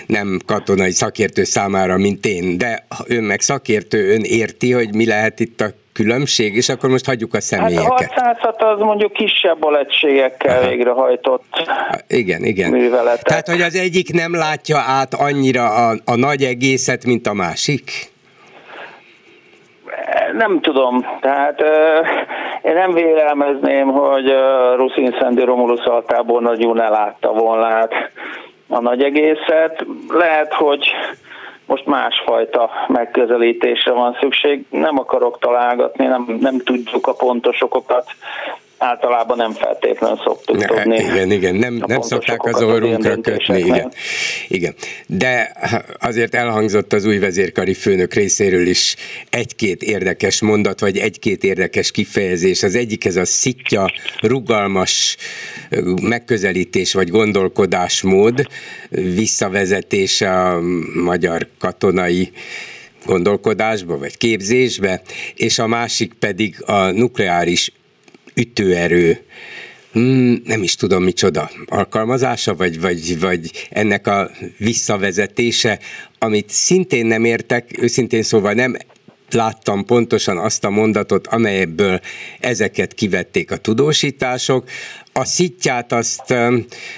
nem 0.07 0.39
katonai 0.45 0.91
szakértő 0.91 1.43
számára, 1.43 1.97
mint 1.97 2.25
én, 2.25 2.57
de 2.57 2.85
ön 3.07 3.23
meg 3.23 3.41
szakértő, 3.41 4.13
ön 4.13 4.21
érti, 4.23 4.71
hogy 4.71 4.95
mi 4.95 5.05
lehet 5.05 5.39
itt 5.39 5.61
a 5.61 5.67
különbség, 5.93 6.55
és 6.55 6.69
akkor 6.69 6.89
most 6.89 7.05
hagyjuk 7.05 7.33
a 7.33 7.41
személyeket. 7.41 8.11
Hát 8.11 8.11
a 8.11 8.23
harcászat 8.23 8.61
az 8.61 8.79
mondjuk 8.79 9.13
kisebb 9.13 9.63
alegységekkel 9.63 10.59
Aha. 10.59 10.69
végrehajtott 10.69 11.45
igen, 12.07 12.43
igen. 12.43 12.71
műveletek. 12.71 13.23
Tehát, 13.23 13.47
hogy 13.47 13.61
az 13.61 13.75
egyik 13.75 14.13
nem 14.13 14.35
látja 14.35 14.77
át 14.77 15.13
annyira 15.13 15.89
a, 15.89 15.95
a 16.05 16.15
nagy 16.15 16.43
egészet, 16.43 17.05
mint 17.05 17.27
a 17.27 17.33
másik? 17.33 18.15
Nem 20.33 20.59
tudom, 20.61 21.05
tehát 21.21 21.63
én 22.61 22.73
nem 22.73 22.93
vélelmezném, 22.93 23.87
hogy 23.87 24.33
Ruszin 24.75 25.15
Szendi 25.19 25.43
Romulus 25.43 25.85
altából 25.85 26.41
nagyon 26.41 26.81
elátta 26.81 27.31
volna 27.31 27.65
hát 27.65 27.93
a 28.69 28.81
nagy 28.81 29.03
egészet. 29.03 29.85
Lehet, 30.09 30.53
hogy 30.53 30.87
most 31.65 31.85
másfajta 31.85 32.69
megközelítésre 32.87 33.91
van 33.91 34.17
szükség. 34.19 34.65
Nem 34.69 34.99
akarok 34.99 35.39
találgatni, 35.39 36.05
nem, 36.05 36.37
nem 36.39 36.57
tudjuk 36.57 37.07
a 37.07 37.13
pontos 37.13 37.61
okokat 37.61 38.05
általában 38.77 39.37
nem 39.37 39.51
feltétlenül 39.51 40.17
szoktuk 40.23 40.57
ne, 40.57 40.65
tudni. 40.65 40.95
Igen, 40.95 41.31
igen, 41.31 41.55
nem, 41.55 41.83
nem 41.87 42.01
szokták 42.01 42.43
az 42.43 42.61
orrunkra 42.61 43.15
kötni, 43.21 43.59
igen. 43.59 43.91
igen. 44.47 44.75
De 45.07 45.55
azért 45.99 46.35
elhangzott 46.35 46.93
az 46.93 47.05
új 47.05 47.17
vezérkari 47.17 47.73
főnök 47.73 48.13
részéről 48.13 48.67
is 48.67 48.95
egy-két 49.29 49.83
érdekes 49.83 50.41
mondat, 50.41 50.79
vagy 50.79 50.97
egy-két 50.97 51.43
érdekes 51.43 51.91
kifejezés. 51.91 52.63
Az 52.63 52.75
egyik 52.75 53.05
ez 53.05 53.15
a 53.15 53.25
szitja, 53.25 53.91
rugalmas 54.21 55.17
megközelítés, 56.01 56.93
vagy 56.93 57.09
gondolkodásmód, 57.09 58.47
visszavezetés 58.89 60.21
a 60.21 60.59
magyar 61.03 61.47
katonai 61.59 62.31
gondolkodásba, 63.05 63.97
vagy 63.97 64.17
képzésbe, 64.17 65.01
és 65.35 65.59
a 65.59 65.67
másik 65.67 66.13
pedig 66.13 66.55
a 66.65 66.91
nukleáris 66.91 67.71
ütőerő, 68.37 69.19
hmm, 69.91 70.41
nem 70.45 70.63
is 70.63 70.75
tudom 70.75 71.03
micsoda, 71.03 71.49
alkalmazása, 71.65 72.55
vagy, 72.55 72.81
vagy, 72.81 73.19
vagy 73.19 73.67
ennek 73.69 74.07
a 74.07 74.31
visszavezetése, 74.57 75.79
amit 76.19 76.49
szintén 76.49 77.05
nem 77.05 77.25
értek, 77.25 77.81
őszintén 77.81 78.23
szóval 78.23 78.53
nem 78.53 78.77
láttam 79.31 79.85
pontosan 79.85 80.37
azt 80.37 80.63
a 80.63 80.69
mondatot, 80.69 81.27
amelyből 81.27 81.99
ezeket 82.39 82.93
kivették 82.93 83.51
a 83.51 83.57
tudósítások. 83.57 84.69
A 85.13 85.25
szitját 85.25 85.91
azt 85.91 86.33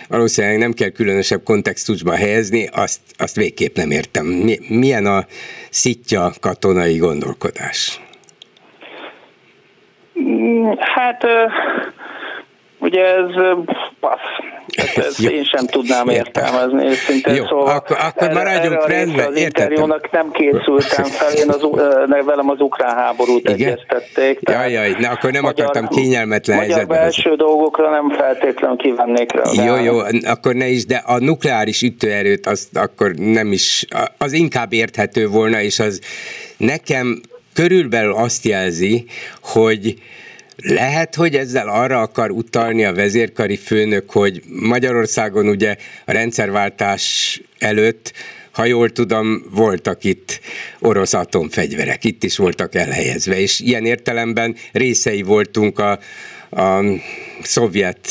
valószínűleg 0.07 0.57
nem 0.57 0.73
kell 0.73 0.89
különösebb 0.89 1.43
kontextusba 1.43 2.15
helyezni, 2.15 2.69
azt, 2.71 2.99
azt 3.17 3.35
végképp 3.35 3.75
nem 3.75 3.91
értem. 3.91 4.25
Milyen 4.67 5.05
a 5.05 5.27
szitja 5.69 6.33
katonai 6.39 6.97
gondolkodás? 6.97 7.99
Hát 10.79 11.25
ugye 12.79 13.05
ez 13.05 13.31
passz. 13.99 14.47
Hát 14.77 15.05
ezt 15.05 15.19
én 15.19 15.43
sem 15.43 15.65
tudnám 15.65 16.07
értelmezni, 16.07 16.85
őszintén 16.85 17.35
Jó, 17.35 17.45
szóval. 17.45 17.75
Akkor, 17.75 17.97
akkor 17.99 18.29
maradjunk 18.33 18.87
rendben, 18.87 19.27
Az 19.27 19.37
interjúnak 19.37 20.11
nem 20.11 20.31
készültem 20.31 21.05
fel, 21.05 21.33
én 21.33 21.49
az, 21.49 21.67
velem 22.25 22.49
az 22.49 22.59
ukrán 22.59 22.95
háborút 22.95 23.49
Igen? 23.49 23.53
egyeztették. 23.53 24.39
Jaj, 24.41 24.71
jaj, 24.71 24.95
ne, 24.99 25.07
akkor 25.07 25.31
nem 25.31 25.41
magyar, 25.41 25.65
akartam 25.65 25.87
kényelmetlen 25.87 26.57
magyar 26.57 26.71
helyzetben. 26.71 26.97
Magyar 26.97 27.11
belső 27.11 27.35
dolgokra 27.35 27.89
nem 27.89 28.09
feltétlenül 28.09 28.77
kívánnék 28.77 29.31
rá. 29.31 29.41
Jó, 29.65 29.83
jó, 29.83 29.97
akkor 30.25 30.53
ne 30.53 30.67
is, 30.67 30.85
de 30.85 31.03
a 31.05 31.19
nukleáris 31.19 31.81
ütőerőt 31.81 32.45
azt 32.45 32.77
akkor 32.77 33.11
nem 33.15 33.51
is, 33.51 33.85
az 34.17 34.33
inkább 34.33 34.73
érthető 34.73 35.27
volna, 35.27 35.61
és 35.61 35.79
az 35.79 36.01
nekem 36.57 37.21
körülbelül 37.53 38.13
azt 38.13 38.45
jelzi, 38.45 39.05
hogy 39.41 39.95
lehet, 40.61 41.15
hogy 41.15 41.35
ezzel 41.35 41.67
arra 41.67 42.01
akar 42.01 42.31
utalni 42.31 42.85
a 42.85 42.93
vezérkari 42.93 43.57
főnök, 43.57 44.11
hogy 44.11 44.41
Magyarországon 44.47 45.47
ugye 45.47 45.75
a 46.05 46.11
rendszerváltás 46.11 47.41
előtt 47.59 48.13
ha 48.51 48.65
jól 48.65 48.89
tudom, 48.89 49.43
voltak 49.51 50.03
itt 50.03 50.39
orosz 50.79 51.13
atomfegyverek, 51.13 52.03
itt 52.03 52.23
is 52.23 52.37
voltak 52.37 52.75
elhelyezve, 52.75 53.39
és 53.39 53.59
ilyen 53.59 53.85
értelemben 53.85 54.55
részei 54.71 55.21
voltunk 55.21 55.79
a, 55.79 55.99
a 56.49 56.83
szovjet 57.41 58.09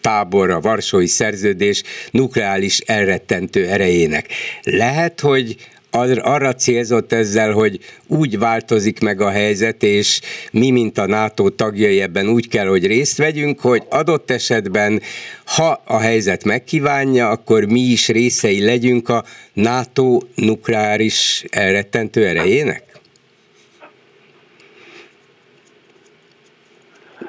tábor, 0.00 0.50
a 0.50 0.60
Varsói 0.60 1.06
Szerződés 1.06 1.82
nukleális 2.10 2.78
elrettentő 2.78 3.66
erejének. 3.66 4.26
Lehet, 4.62 5.20
hogy 5.20 5.56
arra 5.90 6.54
célzott 6.54 7.12
ezzel, 7.12 7.52
hogy 7.52 7.78
úgy 8.06 8.38
változik 8.38 9.00
meg 9.00 9.20
a 9.20 9.30
helyzet, 9.30 9.82
és 9.82 10.20
mi, 10.52 10.70
mint 10.70 10.98
a 10.98 11.06
NATO 11.06 11.48
tagjai 11.48 12.00
ebben 12.00 12.28
úgy 12.28 12.48
kell, 12.48 12.66
hogy 12.66 12.86
részt 12.86 13.18
vegyünk, 13.18 13.60
hogy 13.60 13.82
adott 13.88 14.30
esetben, 14.30 15.02
ha 15.44 15.82
a 15.84 15.98
helyzet 15.98 16.44
megkívánja, 16.44 17.28
akkor 17.28 17.64
mi 17.64 17.80
is 17.80 18.08
részei 18.08 18.64
legyünk 18.64 19.08
a 19.08 19.24
NATO 19.52 20.18
nukleáris 20.34 21.44
elrettentő 21.50 22.26
erejének? 22.26 22.86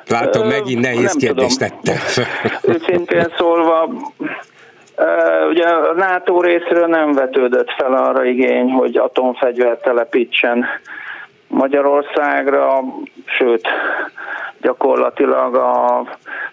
Látom, 0.07 0.47
megint 0.47 0.81
nehéz 0.81 1.13
kérdést 1.13 1.59
tettem. 1.59 1.97
Őszintén 2.61 3.33
szólva, 3.37 3.89
Ugye 5.49 5.67
a 5.67 5.93
NATO 5.93 6.41
részről 6.41 6.87
nem 6.87 7.13
vetődött 7.13 7.71
fel 7.71 7.93
arra 7.93 8.23
igény, 8.23 8.71
hogy 8.71 8.97
atomfegyvert 8.97 9.81
telepítsen 9.81 10.65
Magyarországra, 11.47 12.83
sőt, 13.25 13.67
gyakorlatilag 14.61 15.55
a 15.55 16.03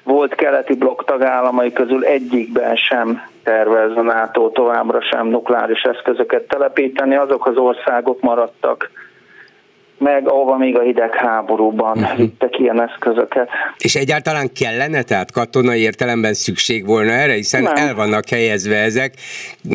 volt 0.02 0.34
keleti 0.34 0.74
blokk 0.74 1.04
tagállamai 1.04 1.72
közül 1.72 2.04
egyikben 2.04 2.76
sem 2.76 3.22
tervez 3.42 3.96
a 3.96 4.02
NATO 4.02 4.48
továbbra 4.48 5.00
sem 5.00 5.26
nukleáris 5.26 5.82
eszközöket 5.82 6.48
telepíteni. 6.48 7.16
Azok 7.16 7.46
az 7.46 7.56
országok 7.56 8.20
maradtak 8.20 8.90
meg 9.98 10.28
ahova 10.28 10.56
még 10.56 10.78
a 10.78 10.82
hidegháborúban 10.82 11.98
uh-huh. 11.98 12.16
vittek 12.16 12.58
ilyen 12.58 12.82
eszközöket. 12.82 13.48
És 13.78 13.94
egyáltalán 13.94 14.52
kellene, 14.52 15.02
tehát 15.02 15.32
katonai 15.32 15.80
értelemben 15.80 16.34
szükség 16.34 16.86
volna 16.86 17.10
erre, 17.10 17.32
hiszen 17.32 17.62
Nem. 17.62 17.76
el 17.76 17.94
vannak 17.94 18.28
helyezve 18.28 18.76
ezek, 18.76 19.14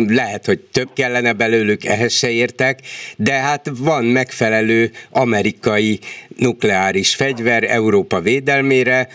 lehet, 0.08 0.46
hogy 0.46 0.60
több 0.60 0.90
kellene 0.94 1.34
belőlük, 1.34 1.86
ehhez 1.86 2.14
se 2.14 2.30
értek, 2.30 2.80
de 3.18 3.34
hát 3.34 3.72
van 3.80 4.04
megfelelő 4.06 4.90
amerikai 5.12 6.00
nukleáris 6.38 7.16
fegyver 7.16 7.64
Európa 7.64 8.20
védelmére, 8.20 9.08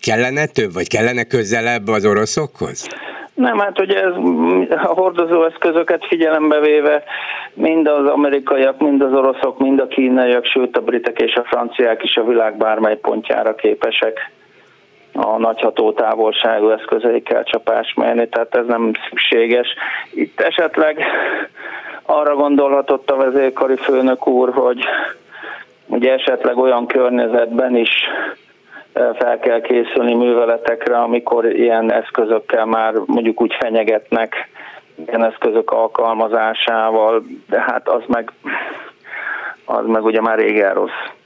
kellene 0.00 0.46
több, 0.46 0.72
vagy 0.72 0.88
kellene 0.88 1.24
közelebb 1.24 1.88
az 1.88 2.04
oroszokhoz? 2.04 2.88
Nem, 3.40 3.58
hát 3.58 3.80
ugye 3.80 4.02
ez 4.02 4.12
a 4.70 4.92
hordozó 4.94 5.44
eszközöket 5.44 6.06
figyelembe 6.06 6.60
véve 6.60 7.02
mind 7.54 7.86
az 7.86 8.06
amerikaiak, 8.06 8.78
mind 8.78 9.02
az 9.02 9.12
oroszok, 9.12 9.58
mind 9.58 9.80
a 9.80 9.86
kínaiak, 9.86 10.44
sőt 10.44 10.76
a 10.76 10.80
britek 10.80 11.20
és 11.20 11.34
a 11.34 11.44
franciák 11.44 12.02
is 12.02 12.16
a 12.16 12.24
világ 12.24 12.56
bármely 12.56 12.96
pontjára 12.96 13.54
képesek 13.54 14.30
a 15.12 15.38
nagyható 15.38 15.92
távolságú 15.92 16.68
eszközeikkel 16.70 17.44
csapás 17.44 17.94
mérni, 17.94 18.28
tehát 18.28 18.54
ez 18.54 18.66
nem 18.66 18.92
szükséges. 19.08 19.74
Itt 20.14 20.40
esetleg 20.40 21.04
arra 22.02 22.34
gondolhatott 22.34 23.10
a 23.10 23.16
vezérkari 23.16 23.76
főnök 23.76 24.26
úr, 24.26 24.52
hogy 24.52 24.84
ugye 25.86 26.12
esetleg 26.12 26.58
olyan 26.58 26.86
környezetben 26.86 27.76
is 27.76 27.90
fel 28.92 29.38
kell 29.38 29.60
készülni 29.60 30.14
műveletekre, 30.14 30.98
amikor 30.98 31.46
ilyen 31.46 31.92
eszközökkel 31.92 32.64
már 32.64 32.94
mondjuk 33.06 33.40
úgy 33.40 33.56
fenyegetnek, 33.60 34.48
ilyen 35.06 35.24
eszközök 35.24 35.70
alkalmazásával, 35.70 37.24
de 37.48 37.60
hát 37.60 37.88
az 37.88 38.02
meg, 38.06 38.32
az 39.64 39.86
meg 39.86 40.04
ugye 40.04 40.20
már 40.20 40.38
régen 40.38 40.74
rossz. 40.74 41.18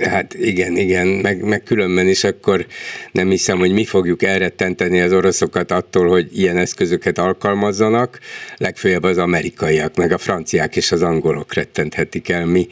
Hát 0.00 0.34
igen, 0.34 0.76
igen, 0.76 1.06
meg, 1.06 1.44
meg 1.44 1.62
különben 1.62 2.06
is 2.06 2.24
akkor 2.24 2.66
nem 3.12 3.28
hiszem, 3.28 3.58
hogy 3.58 3.72
mi 3.72 3.84
fogjuk 3.84 4.22
elrettenteni 4.22 5.00
az 5.00 5.12
oroszokat 5.12 5.70
attól, 5.70 6.08
hogy 6.08 6.38
ilyen 6.38 6.56
eszközöket 6.56 7.18
alkalmazzanak, 7.18 8.18
legfőjebb 8.56 9.02
az 9.02 9.18
amerikaiak, 9.18 9.96
meg 9.96 10.12
a 10.12 10.18
franciák 10.18 10.76
és 10.76 10.92
az 10.92 11.02
angolok 11.02 11.54
rettenthetik 11.54 12.28
el, 12.28 12.46
mi, 12.46 12.66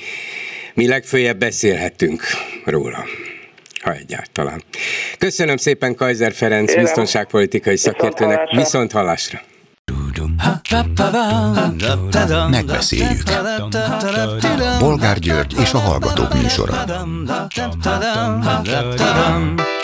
mi 0.74 0.88
legfőjebb 0.88 1.38
beszélhetünk 1.38 2.22
róla 2.64 3.04
ha 3.88 3.94
egyáltalán. 3.94 4.62
Köszönöm 5.18 5.56
szépen 5.56 5.94
Kaiser 5.94 6.32
Ferenc, 6.32 6.68
Kérem. 6.68 6.84
biztonságpolitikai 6.84 7.76
szakértőnek, 7.76 8.40
viszont 8.50 8.92
halásra. 8.92 9.40
Megbeszéljük. 12.50 13.22
Bolgár 14.78 15.18
György 15.18 15.54
és 15.60 15.72
a 15.72 15.78
Hallgatók 15.78 16.34
műsora. 16.34 16.74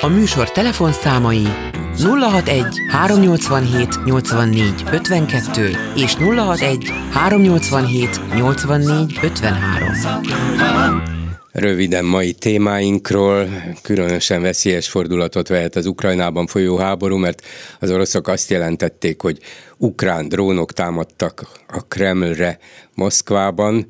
A 0.01 0.07
műsor 0.07 0.51
telefonszámai 0.51 1.47
061 1.99 2.65
387 2.91 4.05
84 4.05 4.85
52 4.91 5.71
és 5.97 6.15
061 6.15 6.93
387 7.13 8.21
84 8.35 9.19
53. 9.23 11.24
Röviden 11.55 12.05
mai 12.05 12.33
témáinkról 12.33 13.49
különösen 13.83 14.43
veszélyes 14.43 14.89
fordulatot 14.89 15.49
vehet 15.49 15.77
az 15.77 15.87
Ukrajnában 15.87 16.47
folyó 16.47 16.77
háború, 16.77 17.17
mert 17.17 17.43
az 17.81 17.91
oroszok 17.91 18.29
azt 18.29 18.51
jelentették, 18.51 19.21
hogy 19.21 19.39
ukrán 19.77 20.29
drónok 20.29 20.73
támadtak 20.73 21.49
a 21.67 21.81
Kremlre 21.89 22.59
Moszkvában. 22.95 23.87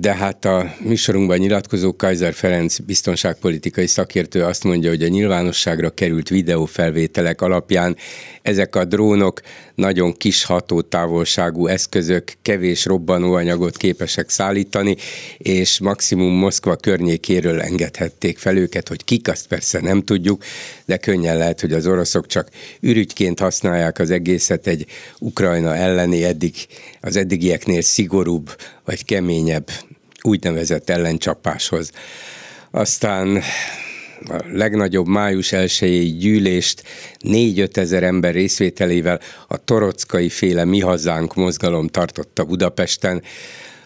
De 0.00 0.14
hát 0.14 0.44
a 0.44 0.74
műsorunkban 0.80 1.38
nyilatkozó 1.38 1.96
Kaiser 1.96 2.32
Ferenc 2.32 2.78
biztonságpolitikai 2.78 3.86
szakértő 3.86 4.42
azt 4.44 4.64
mondja, 4.64 4.90
hogy 4.90 5.02
a 5.02 5.08
nyilvánosságra 5.08 5.90
került 5.90 6.28
videófelvételek 6.28 7.40
alapján 7.40 7.96
ezek 8.42 8.76
a 8.76 8.84
drónok 8.84 9.40
nagyon 9.74 10.12
kis 10.12 10.44
hatótávolságú 10.44 11.66
eszközök, 11.66 12.32
kevés 12.42 12.84
robbanóanyagot 12.84 13.76
képesek 13.76 14.28
szállítani, 14.28 14.96
és 15.38 15.80
maximum 15.80 16.32
Moszkva 16.32 16.76
környékéről 16.76 17.60
engedhették 17.60 18.38
fel 18.38 18.56
őket, 18.56 18.88
hogy 18.88 19.04
kik, 19.04 19.28
azt 19.28 19.46
persze 19.46 19.80
nem 19.80 20.02
tudjuk, 20.02 20.44
de 20.84 20.96
könnyen 20.96 21.36
lehet, 21.36 21.60
hogy 21.60 21.72
az 21.72 21.86
oroszok 21.86 22.26
csak 22.26 22.48
ürügyként 22.80 23.40
használják 23.40 23.98
az 23.98 24.10
egészet 24.10 24.66
egy 24.66 24.86
Ukrajna 25.18 25.76
elleni 25.76 26.24
eddig, 26.24 26.54
az 27.00 27.16
eddigieknél 27.16 27.80
szigorúbb 27.80 28.56
vagy 28.84 29.04
keményebb 29.04 29.70
úgynevezett 30.22 30.90
ellencsapáshoz. 30.90 31.90
Aztán 32.70 33.42
a 34.28 34.44
legnagyobb 34.52 35.06
május 35.06 35.52
1 35.52 36.18
gyűlést 36.18 36.82
4-5 37.20 37.76
ezer 37.76 38.02
ember 38.02 38.34
részvételével 38.34 39.20
a 39.48 39.64
torockai 39.64 40.28
féle 40.28 40.64
Mi 40.64 40.80
Hazánk 40.80 41.34
mozgalom 41.34 41.86
tartotta 41.86 42.44
Budapesten, 42.44 43.22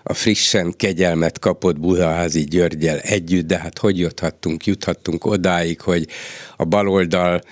a 0.03 0.15
frissen 0.15 0.75
kegyelmet 0.77 1.39
kapott 1.39 1.81
Budaházi 1.81 2.45
Györgyel 2.45 2.99
együtt, 2.99 3.47
de 3.47 3.59
hát 3.59 3.79
hogy 3.79 3.99
juthattunk, 3.99 4.67
juthattunk 4.67 5.25
odáig, 5.25 5.81
hogy 5.81 6.07
a 6.57 6.65
baloldal 6.65 7.43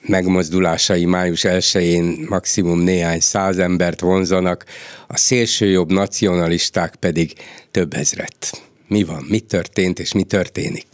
megmozdulásai 0.00 1.04
május 1.04 1.44
1-én 1.44 2.26
maximum 2.28 2.80
néhány 2.80 3.20
száz 3.20 3.58
embert 3.58 4.00
vonzanak, 4.00 4.64
a 5.06 5.16
szélsőjobb 5.16 5.92
nacionalisták 5.92 6.94
pedig 6.94 7.32
több 7.70 7.94
ezret. 7.94 8.62
Mi 8.88 9.04
van, 9.04 9.24
mi 9.28 9.40
történt 9.40 9.98
és 9.98 10.12
mi 10.12 10.22
történik? 10.22 10.86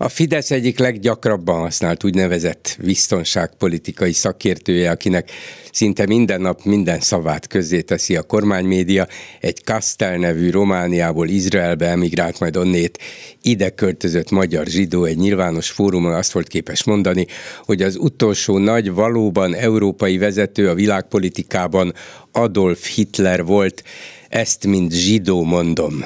A 0.00 0.08
Fidesz 0.08 0.50
egyik 0.50 0.78
leggyakrabban 0.78 1.60
használt 1.60 2.04
úgynevezett 2.04 2.76
biztonságpolitikai 2.80 4.12
szakértője, 4.12 4.90
akinek 4.90 5.30
szinte 5.72 6.06
minden 6.06 6.40
nap 6.40 6.64
minden 6.64 7.00
szavát 7.00 7.46
közzéteszi 7.46 8.16
a 8.16 8.22
kormánymédia, 8.22 9.06
egy 9.40 9.64
Kastel 9.64 10.16
nevű 10.16 10.50
Romániából 10.50 11.28
Izraelbe 11.28 11.86
emigrált, 11.86 12.40
majd 12.40 12.56
onnét 12.56 12.98
ide 13.42 13.70
költözött 13.70 14.30
magyar 14.30 14.66
zsidó 14.66 15.04
egy 15.04 15.16
nyilvános 15.16 15.70
fórumon. 15.70 16.12
Azt 16.12 16.32
volt 16.32 16.48
képes 16.48 16.84
mondani, 16.84 17.26
hogy 17.64 17.82
az 17.82 17.96
utolsó 17.96 18.58
nagy 18.58 18.92
valóban 18.92 19.54
európai 19.54 20.18
vezető 20.18 20.68
a 20.68 20.74
világpolitikában 20.74 21.94
Adolf 22.32 22.86
Hitler 22.86 23.44
volt, 23.44 23.82
ezt 24.28 24.66
mint 24.66 24.92
zsidó 24.92 25.42
mondom. 25.42 26.04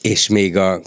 És 0.00 0.28
még 0.28 0.56
a 0.56 0.82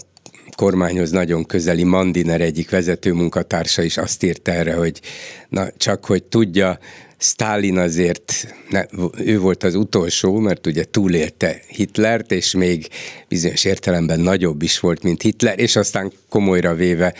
kormányhoz 0.56 1.10
nagyon 1.10 1.44
közeli 1.44 1.84
Mandiner 1.84 2.40
egyik 2.40 2.70
vezető 2.70 3.12
munkatársa 3.12 3.82
is 3.82 3.96
azt 3.96 4.22
írta 4.22 4.52
erre, 4.52 4.74
hogy 4.74 5.00
na, 5.48 5.68
csak 5.76 6.04
hogy 6.04 6.22
tudja, 6.22 6.78
Stalin 7.18 7.78
azért, 7.78 8.54
ne, 8.70 8.84
ő 9.24 9.38
volt 9.38 9.62
az 9.62 9.74
utolsó, 9.74 10.38
mert 10.38 10.66
ugye 10.66 10.84
túlélte 10.84 11.60
Hitlert, 11.68 12.32
és 12.32 12.54
még 12.54 12.88
bizonyos 13.28 13.64
értelemben 13.64 14.20
nagyobb 14.20 14.62
is 14.62 14.80
volt, 14.80 15.02
mint 15.02 15.22
Hitler, 15.22 15.58
és 15.58 15.76
aztán 15.76 16.12
komolyra 16.28 16.74
véve 16.74 17.14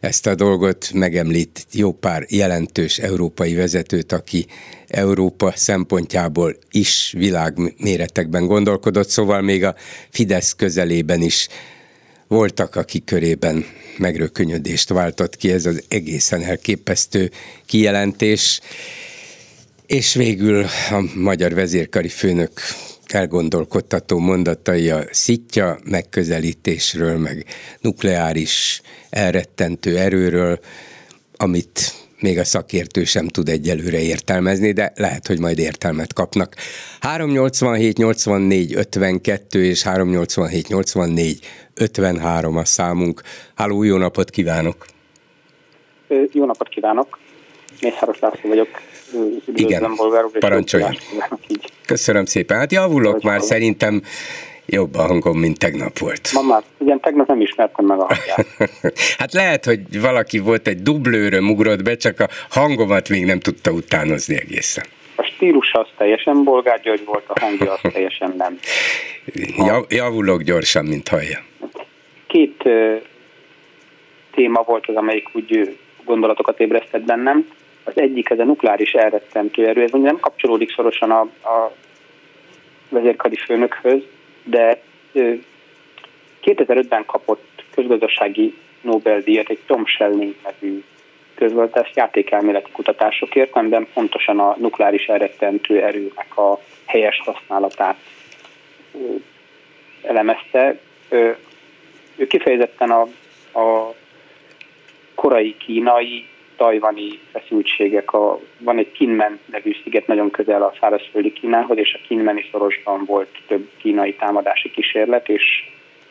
ezt 0.00 0.26
a 0.26 0.34
dolgot 0.34 0.90
megemlít 0.92 1.66
jó 1.72 1.92
pár 1.92 2.26
jelentős 2.28 2.98
európai 2.98 3.54
vezetőt, 3.54 4.12
aki 4.12 4.46
Európa 4.88 5.52
szempontjából 5.56 6.56
is 6.70 7.14
világméretekben 7.16 8.46
gondolkodott, 8.46 9.08
szóval 9.08 9.40
még 9.40 9.64
a 9.64 9.74
Fidesz 10.10 10.52
közelében 10.52 11.22
is 11.22 11.48
voltak, 12.34 12.76
akik 12.76 13.04
körében 13.04 13.64
megrökönyödést 13.98 14.88
váltott 14.88 15.36
ki 15.36 15.50
ez 15.50 15.66
az 15.66 15.84
egészen 15.88 16.42
elképesztő 16.42 17.30
kijelentés, 17.66 18.60
és 19.86 20.14
végül 20.14 20.64
a 20.90 21.04
magyar 21.14 21.54
vezérkari 21.54 22.08
főnök 22.08 22.60
elgondolkodtató 23.06 24.18
mondatai 24.18 24.90
a 24.90 25.04
szitja 25.10 25.78
megközelítésről, 25.84 27.18
meg 27.18 27.44
nukleáris 27.80 28.80
elrettentő 29.10 29.98
erőről, 29.98 30.60
amit 31.36 31.94
még 32.24 32.38
a 32.38 32.44
szakértő 32.44 33.04
sem 33.04 33.28
tud 33.28 33.48
egyelőre 33.48 34.00
értelmezni, 34.00 34.72
de 34.72 34.92
lehet, 34.96 35.26
hogy 35.26 35.40
majd 35.40 35.58
értelmet 35.58 36.12
kapnak. 36.12 36.54
387 37.00 37.96
84 37.96 38.74
52 38.74 39.64
és 39.64 39.82
387 39.82 40.68
84 40.68 41.38
53 41.74 42.56
a 42.56 42.64
számunk. 42.64 43.22
Háló, 43.54 43.82
jó 43.82 43.96
napot 43.96 44.30
kívánok! 44.30 44.86
Jó 46.32 46.44
napot 46.44 46.68
kívánok! 46.68 47.18
Mészáros 47.80 48.18
László 48.18 48.48
vagyok. 48.48 48.68
Igen, 49.54 49.90
parancsoljon. 50.38 50.96
Köszönöm 51.86 52.24
szépen. 52.24 52.58
Hát 52.58 52.72
javulok 52.72 53.22
már, 53.22 53.40
szerintem 53.40 54.02
jobb 54.66 54.94
a 54.94 55.02
hangom, 55.02 55.38
mint 55.38 55.58
tegnap 55.58 55.98
volt. 55.98 56.30
Ma 56.32 56.42
már, 56.42 56.62
igen, 56.80 57.00
tegnap 57.00 57.26
nem 57.26 57.40
ismertem 57.40 57.86
meg 57.86 57.98
a 57.98 58.06
hangját. 58.06 58.70
hát 59.18 59.32
lehet, 59.32 59.64
hogy 59.64 60.00
valaki 60.00 60.38
volt 60.38 60.66
egy 60.66 60.82
dublőröm 60.82 61.50
ugrott 61.50 61.82
be, 61.82 61.96
csak 61.96 62.20
a 62.20 62.28
hangomat 62.50 63.08
még 63.08 63.24
nem 63.24 63.40
tudta 63.40 63.70
utánozni 63.70 64.34
egészen. 64.34 64.84
A 65.16 65.22
stílusa 65.22 65.80
az 65.80 65.88
teljesen 65.96 66.44
Bolgár 66.44 66.80
György 66.80 67.04
volt, 67.04 67.24
a 67.26 67.40
hangja 67.40 67.72
az 67.72 67.80
teljesen 67.92 68.34
nem. 68.36 68.58
A... 69.56 69.84
Javulok 69.88 70.42
gyorsan, 70.42 70.84
mint 70.84 71.08
hallja. 71.08 71.38
Két 72.26 72.62
uh, 72.64 73.02
téma 74.34 74.62
volt 74.62 74.86
az, 74.86 74.96
amelyik 74.96 75.28
úgy 75.32 75.78
gondolatokat 76.04 76.60
ébresztett 76.60 77.02
bennem. 77.02 77.48
Az 77.84 77.92
egyik 77.96 78.30
ez 78.30 78.38
a 78.38 78.44
nukleáris 78.44 78.92
elrettentő 78.92 79.66
erő, 79.66 79.82
ez 79.82 79.90
nem 79.92 80.20
kapcsolódik 80.20 80.74
szorosan 80.74 81.10
a, 81.10 81.20
a 81.48 81.74
vezérkari 82.88 83.36
főnökhöz, 83.36 84.02
de 84.44 84.80
2005-ben 86.42 87.04
kapott 87.06 87.64
közgazdasági 87.74 88.54
Nobel-díjat 88.80 89.48
egy 89.48 89.60
Tom 89.66 89.86
Schelling 89.86 90.34
nevű 90.44 90.82
közgazdász 91.34 91.90
játékelméleti 91.94 92.70
kutatásokért, 92.70 93.52
amiben 93.52 93.86
pontosan 93.94 94.40
a 94.40 94.56
nukleáris 94.58 95.06
elrettentő 95.06 95.82
erőnek 95.82 96.36
a 96.36 96.60
helyes 96.84 97.20
használatát 97.24 97.96
elemezte. 100.02 100.78
Ő 101.08 102.26
kifejezetten 102.28 102.90
a, 102.90 103.02
a 103.60 103.94
korai 105.14 105.56
kínai 105.56 106.28
tajvani 106.56 107.18
feszültségek. 107.32 108.12
A, 108.12 108.40
van 108.58 108.78
egy 108.78 108.92
Kinmen 108.92 109.38
nevű 109.46 109.76
sziget 109.82 110.06
nagyon 110.06 110.30
közel 110.30 110.62
a 110.62 110.74
szárazföldi 110.80 111.32
Kínához, 111.32 111.78
és 111.78 111.94
a 111.94 112.06
Kinmeni 112.06 112.48
szorosban 112.50 113.04
volt 113.04 113.38
több 113.46 113.68
kínai 113.76 114.14
támadási 114.14 114.70
kísérlet, 114.70 115.28
és 115.28 115.44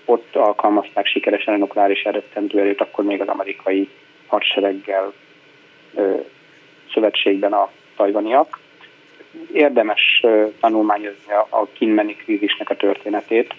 ott 0.05 0.35
alkalmazták 0.35 1.05
sikeresen 1.05 1.53
a 1.53 1.57
nukleáris 1.57 2.03
eredetendő 2.03 2.59
erőt, 2.59 2.81
akkor 2.81 3.03
még 3.03 3.21
az 3.21 3.27
amerikai 3.27 3.89
hadsereggel 4.27 5.13
ö, 5.95 6.15
szövetségben 6.93 7.53
a 7.53 7.69
tajvaniak. 7.95 8.59
Érdemes 9.53 10.19
ö, 10.23 10.45
tanulmányozni 10.59 11.33
a, 11.33 11.47
a 11.49 11.67
Kinmeni 11.73 12.15
krízisnek 12.15 12.69
a 12.69 12.75
történetét. 12.75 13.53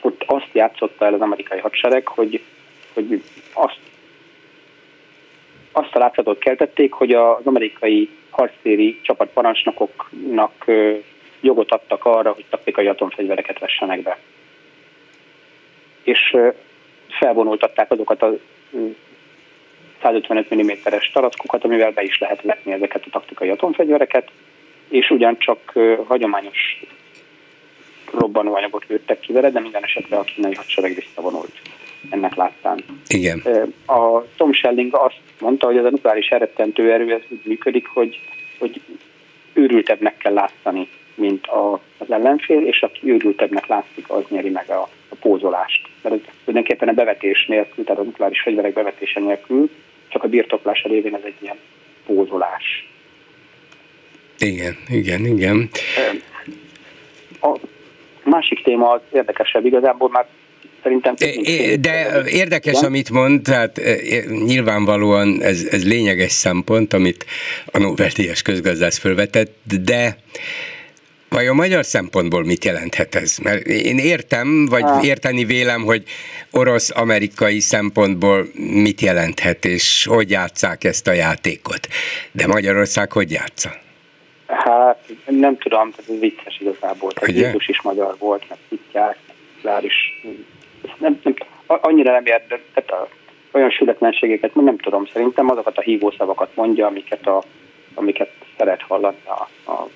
Ott 0.00 0.22
azt 0.26 0.48
játszotta 0.52 1.04
el 1.04 1.14
az 1.14 1.20
amerikai 1.20 1.58
hadsereg, 1.58 2.06
hogy, 2.06 2.42
hogy 2.94 3.22
azt 3.52 3.78
azt 5.72 5.94
a 5.94 5.98
látszatot 5.98 6.38
keltették, 6.38 6.92
hogy 6.92 7.12
az 7.12 7.44
amerikai 7.46 8.08
harctéri 8.30 9.00
csapatparancsnokoknak 9.02 10.64
jogot 11.40 11.72
adtak 11.72 12.04
arra, 12.04 12.32
hogy 12.32 12.44
taktikai 12.50 12.86
atomfegyvereket 12.86 13.58
vessenek 13.58 14.02
be. 14.02 14.18
És 16.02 16.36
felvonultatták 17.08 17.90
azokat 17.90 18.22
a 18.22 18.32
155 20.02 20.54
mm-es 20.54 21.10
tarackokat, 21.12 21.64
amivel 21.64 21.90
be 21.90 22.02
is 22.02 22.18
lehet 22.18 22.42
vetni 22.42 22.72
ezeket 22.72 23.04
a 23.06 23.10
taktikai 23.10 23.48
atomfegyvereket, 23.48 24.30
és 24.88 25.10
ugyancsak 25.10 25.72
hagyományos 26.06 26.84
robbanóanyagot 28.12 28.84
lőttek 28.88 29.20
ki 29.20 29.32
vele, 29.32 29.50
de 29.50 29.60
minden 29.60 29.82
esetre 29.82 30.16
a 30.16 30.22
kínai 30.22 30.54
hadsereg 30.54 30.94
visszavonult 30.94 31.52
ennek 32.10 32.34
láttán. 32.34 32.84
Igen. 33.08 33.42
A 33.86 34.24
Tom 34.36 34.52
Schelling 34.52 34.94
azt 34.94 35.20
mondta, 35.40 35.66
hogy 35.66 35.76
ez 35.76 35.84
a 35.84 35.90
nukleáris 35.90 36.28
eredtentő 36.28 36.92
erő 36.92 37.12
ez 37.12 37.20
úgy 37.28 37.40
működik, 37.44 37.86
hogy, 37.86 38.20
hogy 38.58 38.80
őrültebbnek 39.52 40.16
kell 40.16 40.32
látszani, 40.32 40.88
mint 41.14 41.46
a, 41.46 41.80
az 41.98 42.10
ellenfél, 42.10 42.66
és 42.66 42.82
aki 42.82 43.12
őrültebbnek 43.12 43.66
látszik, 43.66 44.10
az 44.10 44.22
nyeri 44.28 44.48
meg 44.48 44.70
a, 44.70 44.88
a 45.08 45.14
pózolást. 45.20 45.88
Mert 46.02 46.14
ez 46.14 46.20
tulajdonképpen 46.44 46.88
a 46.88 46.92
bevetés 46.92 47.46
nélkül, 47.46 47.84
tehát 47.84 48.00
a 48.00 48.04
nukleáris 48.04 48.40
fegyverek 48.40 48.72
bevetése 48.72 49.20
nélkül, 49.20 49.70
csak 50.08 50.22
a 50.24 50.28
birtoklása 50.28 50.88
révén 50.88 51.14
ez 51.14 51.24
egy 51.24 51.36
ilyen 51.38 51.56
pózolás. 52.06 52.88
Igen, 54.38 54.76
igen, 54.88 55.26
igen. 55.26 55.68
A 57.40 57.58
másik 58.24 58.50
másik 58.50 58.64
téma 58.64 58.90
az 58.90 59.00
érdekesebb 59.12 59.66
igazából, 59.66 60.08
már 60.08 60.26
szerintem... 60.82 61.14
De 61.80 62.22
érdekes, 62.26 62.72
igen? 62.72 62.84
amit 62.84 63.10
mond, 63.10 63.42
tehát 63.42 63.80
nyilvánvalóan 64.44 65.42
ez, 65.42 65.66
ez 65.70 65.86
lényeges 65.86 66.32
szempont, 66.32 66.92
amit 66.92 67.24
a 67.66 67.78
Nobel-díjas 67.78 68.42
közgazdász 68.42 68.98
felvetett, 68.98 69.54
de 69.84 70.16
Vajon 71.30 71.56
magyar 71.56 71.84
szempontból 71.84 72.44
mit 72.44 72.64
jelenthet 72.64 73.14
ez? 73.14 73.38
Mert 73.38 73.66
én 73.66 73.98
értem, 73.98 74.66
vagy 74.66 74.82
ah. 74.82 75.06
érteni 75.06 75.44
vélem, 75.44 75.82
hogy 75.82 76.02
orosz-amerikai 76.50 77.60
szempontból 77.60 78.46
mit 78.54 79.00
jelenthet, 79.00 79.64
és 79.64 80.06
hogy 80.06 80.30
játszák 80.30 80.84
ezt 80.84 81.08
a 81.08 81.12
játékot. 81.12 81.88
De 82.32 82.46
Magyarország 82.46 83.12
hogy 83.12 83.30
játsza? 83.30 83.70
Hát 84.46 84.98
nem 85.26 85.58
tudom, 85.58 85.92
ez 85.98 86.18
vicces 86.20 86.58
igazából. 86.60 87.12
Tehát 87.12 87.34
Jézus 87.34 87.68
is 87.68 87.82
magyar 87.82 88.16
volt, 88.18 88.48
meg 88.48 88.58
Pittyák, 88.68 89.16
Lár 89.62 89.84
is. 89.84 90.22
Nem, 91.00 91.20
nem, 91.22 91.34
annyira 91.66 92.12
nem 92.12 92.26
ért, 92.26 92.46
tehát 92.74 93.08
olyan 93.50 93.70
sületlenségeket 93.70 94.54
nem 94.54 94.78
tudom, 94.78 95.06
szerintem 95.06 95.50
azokat 95.50 95.78
a 95.78 95.80
hívószavakat 95.80 96.54
mondja, 96.54 96.86
amiket, 96.86 97.26
a, 97.26 97.42
amiket 97.94 98.30
szeret 98.56 98.82
hallani 98.82 99.16
a, 99.24 99.70
a 99.70 99.88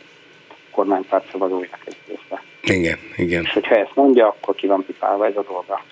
kormánypárt 0.71 1.31
szavazóinak 1.31 1.81
egy 1.85 1.97
része. 2.07 2.43
Igen, 2.63 2.99
igen. 3.17 3.43
És 3.43 3.53
hogyha 3.53 3.77
ezt 3.77 3.95
mondja, 3.95 4.27
akkor 4.27 4.55
ki 4.55 4.67
van 4.67 4.85
pipálva 4.85 5.27
ez 5.27 5.37
a 5.37 5.43
dolga. 5.43 5.85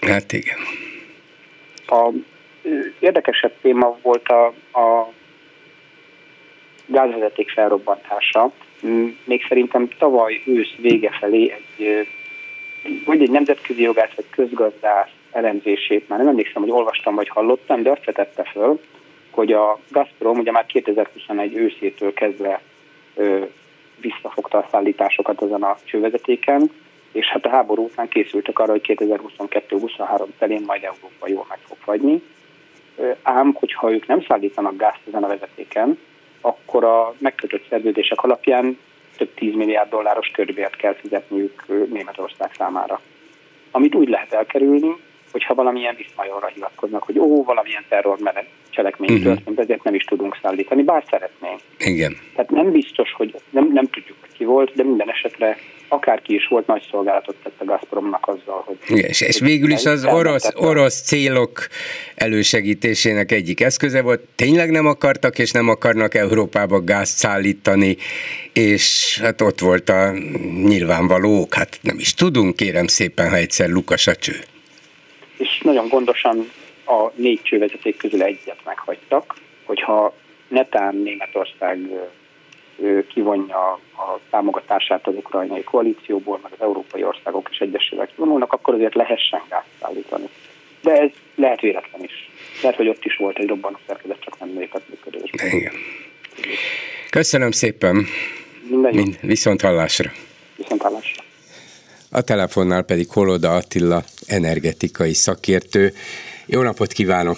Hát 0.00 0.32
igen. 0.32 0.58
A 1.86 2.10
érdekesebb 2.98 3.52
téma 3.60 3.98
volt 4.02 4.28
a, 4.28 4.46
a 4.78 5.12
gázvezeték 6.86 7.50
felrobbantása. 7.50 8.52
Még 9.24 9.44
szerintem 9.48 9.88
tavaly 9.98 10.42
ősz 10.46 10.74
vége 10.78 11.10
felé 11.20 11.52
egy, 11.52 12.06
vagy 13.04 13.22
egy 13.22 13.30
nemzetközi 13.30 13.82
jogász, 13.82 14.14
vagy 14.16 14.30
közgazdász 14.30 15.10
elemzését, 15.32 16.08
már 16.08 16.18
nem 16.18 16.28
emlékszem, 16.28 16.62
hogy 16.62 16.70
olvastam 16.70 17.14
vagy 17.14 17.28
hallottam, 17.28 17.82
de 17.82 17.90
azt 17.90 18.04
vetette 18.04 18.42
föl, 18.42 18.80
hogy 19.30 19.52
a 19.52 19.78
Gazprom 19.88 20.38
ugye 20.38 20.50
már 20.50 20.66
2021 20.66 21.54
őszétől 21.54 22.12
kezdve 22.12 22.60
visszafogta 24.00 24.58
a 24.58 24.68
szállításokat 24.70 25.42
ezen 25.42 25.62
a 25.62 25.76
csővezetéken, 25.84 26.70
és 27.12 27.26
hát 27.26 27.46
a 27.46 27.48
háború 27.48 27.84
után 27.84 28.08
készültek 28.08 28.58
arra, 28.58 28.70
hogy 28.70 28.96
2022-23 28.98 30.26
felén 30.38 30.62
majd 30.66 30.82
Európa 30.82 31.28
jól 31.28 31.46
meg 31.48 31.58
fog 31.58 31.76
fagyni. 31.80 32.22
Ám, 33.22 33.52
hogyha 33.52 33.92
ők 33.92 34.06
nem 34.06 34.24
szállítanak 34.28 34.76
gázt 34.76 35.00
ezen 35.08 35.24
a 35.24 35.28
vezetéken, 35.28 35.98
akkor 36.40 36.84
a 36.84 37.14
megkötött 37.18 37.66
szerződések 37.68 38.22
alapján 38.22 38.78
több 39.20 39.34
10 39.34 39.54
milliárd 39.54 39.90
dolláros 39.90 40.28
körbért 40.28 40.76
kell 40.76 40.94
fizetniük 40.94 41.64
Németország 41.90 42.50
számára. 42.56 43.00
Amit 43.70 43.94
úgy 43.94 44.08
lehet 44.08 44.32
elkerülni, 44.32 44.96
hogyha 45.32 45.54
valamilyen 45.54 45.94
viszmajorra 45.96 46.46
hivatkoznak, 46.46 47.02
hogy 47.02 47.18
ó, 47.18 47.44
valamilyen 47.44 47.84
terror 47.88 48.18
cselekmény 48.70 49.10
uh-huh. 49.10 49.34
történt, 49.34 49.58
ezért 49.58 49.82
nem 49.82 49.94
is 49.94 50.04
tudunk 50.04 50.38
szállítani, 50.42 50.82
bár 50.82 51.04
szeretnénk. 51.10 51.60
Igen. 51.78 52.16
Tehát 52.34 52.50
nem 52.50 52.70
biztos, 52.70 53.12
hogy 53.12 53.34
nem, 53.50 53.70
nem 53.72 53.86
tudjuk, 53.86 54.16
ki 54.40 54.44
volt, 54.44 54.74
de 54.74 54.82
minden 54.82 55.10
esetre 55.10 55.56
akárki 55.88 56.34
is 56.34 56.46
volt, 56.46 56.66
nagy 56.66 56.86
szolgálatot 56.90 57.36
tett 57.42 57.60
a 57.60 57.64
Gazpromnak 57.64 58.26
azzal, 58.28 58.62
hogy... 58.66 58.76
Igen, 58.88 59.08
és, 59.08 59.20
és 59.20 59.40
végül 59.40 59.70
is 59.70 59.84
az 59.84 60.04
orosz, 60.04 60.50
orosz 60.54 61.02
célok 61.02 61.66
elősegítésének 62.14 63.32
egyik 63.32 63.60
eszköze 63.60 64.02
volt, 64.02 64.20
tényleg 64.34 64.70
nem 64.70 64.86
akartak 64.86 65.38
és 65.38 65.50
nem 65.50 65.68
akarnak 65.68 66.14
Európába 66.14 66.80
gázt 66.80 67.16
szállítani, 67.16 67.96
és 68.52 69.18
hát 69.22 69.40
ott 69.40 69.60
volt 69.60 69.88
a 69.88 70.12
nyilvánvaló 70.64 71.46
hát 71.50 71.78
nem 71.82 71.98
is 71.98 72.14
tudunk, 72.14 72.56
kérem 72.56 72.86
szépen, 72.86 73.28
ha 73.28 73.36
egyszer 73.36 73.68
lukas 73.68 74.06
a 74.06 74.14
cső 74.14 74.34
és 75.40 75.60
nagyon 75.62 75.88
gondosan 75.88 76.50
a 76.86 77.10
négy 77.14 77.42
csővezeték 77.42 77.96
közül 77.96 78.22
egyet 78.22 78.64
meghagytak, 78.64 79.34
hogyha 79.64 80.14
netán 80.48 80.96
Németország 80.96 81.78
kivonja 83.08 83.72
a 83.72 84.18
támogatását 84.30 85.06
az 85.06 85.14
ukrajnai 85.14 85.62
koalícióból, 85.62 86.38
meg 86.42 86.52
az 86.52 86.60
európai 86.60 87.04
országok 87.04 87.48
és 87.50 87.58
egyesével 87.58 88.06
kivonulnak, 88.06 88.52
akkor 88.52 88.74
azért 88.74 88.94
lehessen 88.94 89.40
gázt 89.48 89.66
szállítani. 89.80 90.28
De 90.82 90.92
ez 90.92 91.10
lehet 91.34 91.60
véletlen 91.60 92.04
is. 92.04 92.30
Lehet, 92.62 92.76
hogy 92.76 92.88
ott 92.88 93.04
is 93.04 93.16
volt 93.16 93.38
egy 93.38 93.48
robbanó 93.48 93.78
szerkezet, 93.86 94.20
csak 94.20 94.38
nem 94.38 94.58
lépett 94.58 94.88
működésbe. 94.88 95.46
Igen. 95.56 95.72
Köszönöm 97.10 97.50
szépen. 97.50 98.06
Minden 98.68 98.94
Mind, 98.94 99.18
viszont 99.20 99.60
hallásra. 99.60 100.10
Viszont 100.56 100.82
hallásra. 100.82 101.19
A 102.10 102.20
telefonnál 102.20 102.82
pedig 102.82 103.08
Holoda 103.10 103.54
Attila, 103.54 104.02
energetikai 104.26 105.12
szakértő. 105.12 105.92
Jó 106.46 106.62
napot 106.62 106.92
kívánok! 106.92 107.36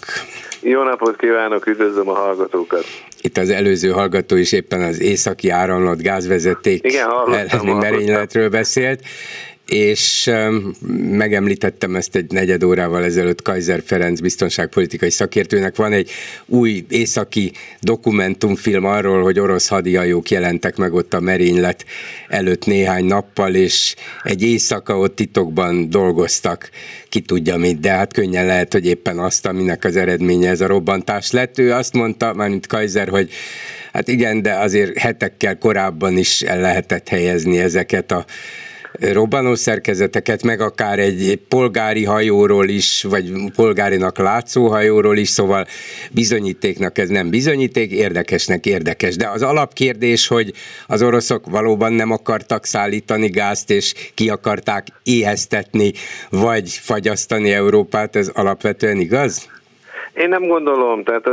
Jó 0.60 0.82
napot 0.82 1.16
kívánok, 1.16 1.66
üdvözlöm 1.66 2.08
a 2.08 2.14
hallgatókat! 2.14 2.84
Itt 3.20 3.36
az 3.36 3.50
előző 3.50 3.90
hallgató 3.90 4.36
is 4.36 4.52
éppen 4.52 4.80
az 4.80 5.00
északi 5.00 5.48
áramlat 5.48 6.02
gázvezeték 6.02 6.84
Igen, 6.84 7.08
merényletről 7.64 8.48
beszélt 8.48 9.00
és 9.72 10.30
megemlítettem 11.10 11.96
ezt 11.96 12.16
egy 12.16 12.30
negyed 12.30 12.62
órával 12.62 13.04
ezelőtt 13.04 13.42
Kaiser 13.42 13.82
Ferenc 13.84 14.20
biztonságpolitikai 14.20 15.10
szakértőnek. 15.10 15.76
Van 15.76 15.92
egy 15.92 16.10
új 16.46 16.84
északi 16.88 17.52
dokumentumfilm 17.80 18.84
arról, 18.84 19.22
hogy 19.22 19.38
orosz 19.38 19.68
hadihajók 19.68 20.30
jelentek 20.30 20.76
meg 20.76 20.94
ott 20.94 21.14
a 21.14 21.20
merénylet 21.20 21.84
előtt 22.28 22.66
néhány 22.66 23.04
nappal, 23.04 23.54
és 23.54 23.94
egy 24.22 24.42
éjszaka 24.42 24.98
ott 24.98 25.16
titokban 25.16 25.90
dolgoztak, 25.90 26.70
ki 27.08 27.20
tudja 27.20 27.56
mit, 27.56 27.80
de 27.80 27.90
hát 27.90 28.12
könnyen 28.12 28.46
lehet, 28.46 28.72
hogy 28.72 28.86
éppen 28.86 29.18
azt, 29.18 29.46
aminek 29.46 29.84
az 29.84 29.96
eredménye 29.96 30.50
ez 30.50 30.60
a 30.60 30.66
robbantás 30.66 31.30
lett. 31.30 31.58
Ő 31.58 31.72
azt 31.72 31.92
mondta, 31.92 32.34
mármint 32.34 32.66
Kaiser, 32.66 33.08
hogy 33.08 33.30
hát 33.92 34.08
igen, 34.08 34.42
de 34.42 34.54
azért 34.54 34.98
hetekkel 34.98 35.58
korábban 35.58 36.16
is 36.16 36.42
el 36.42 36.60
lehetett 36.60 37.08
helyezni 37.08 37.58
ezeket 37.58 38.12
a 38.12 38.24
robbanó 39.01 39.55
szerkezeteket, 39.55 40.43
meg 40.43 40.61
akár 40.61 40.99
egy 40.99 41.40
polgári 41.49 42.05
hajóról 42.05 42.68
is, 42.68 43.03
vagy 43.03 43.32
polgárinak 43.55 44.18
látszó 44.18 44.68
hajóról 44.68 45.16
is, 45.16 45.28
szóval 45.28 45.66
bizonyítéknak 46.11 46.99
ez 46.99 47.09
nem 47.09 47.30
bizonyíték, 47.30 47.90
érdekesnek 47.90 48.66
érdekes. 48.66 49.16
De 49.16 49.28
az 49.28 49.43
alapkérdés, 49.43 50.26
hogy 50.26 50.53
az 50.86 51.03
oroszok 51.03 51.51
valóban 51.51 51.93
nem 51.93 52.11
akartak 52.11 52.66
szállítani 52.66 53.28
gázt, 53.28 53.70
és 53.70 53.95
ki 54.14 54.28
akarták 54.28 54.86
éheztetni, 55.03 55.93
vagy 56.30 56.70
fagyasztani 56.70 57.53
Európát, 57.53 58.16
ez 58.16 58.28
alapvetően 58.28 58.99
igaz? 58.99 59.51
Én 60.14 60.28
nem 60.28 60.46
gondolom, 60.46 61.04
tehát 61.04 61.30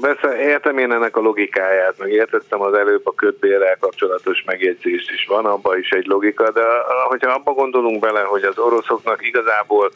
persze 0.00 0.40
értem 0.40 0.78
én 0.78 0.92
ennek 0.92 1.16
a 1.16 1.20
logikáját, 1.20 1.98
meg 1.98 2.12
értettem 2.12 2.60
az 2.60 2.74
előbb 2.74 3.06
a 3.06 3.14
kötbérrel 3.14 3.76
kapcsolatos 3.80 4.42
megjegyzést 4.46 5.10
is 5.10 5.26
van, 5.26 5.46
abban 5.46 5.78
is 5.78 5.90
egy 5.90 6.06
logika, 6.06 6.50
de 6.50 6.62
hogyha 7.08 7.30
abba 7.30 7.52
gondolunk 7.52 8.00
bele, 8.00 8.20
hogy 8.20 8.42
az 8.42 8.58
oroszoknak 8.58 9.26
igazából 9.26 9.90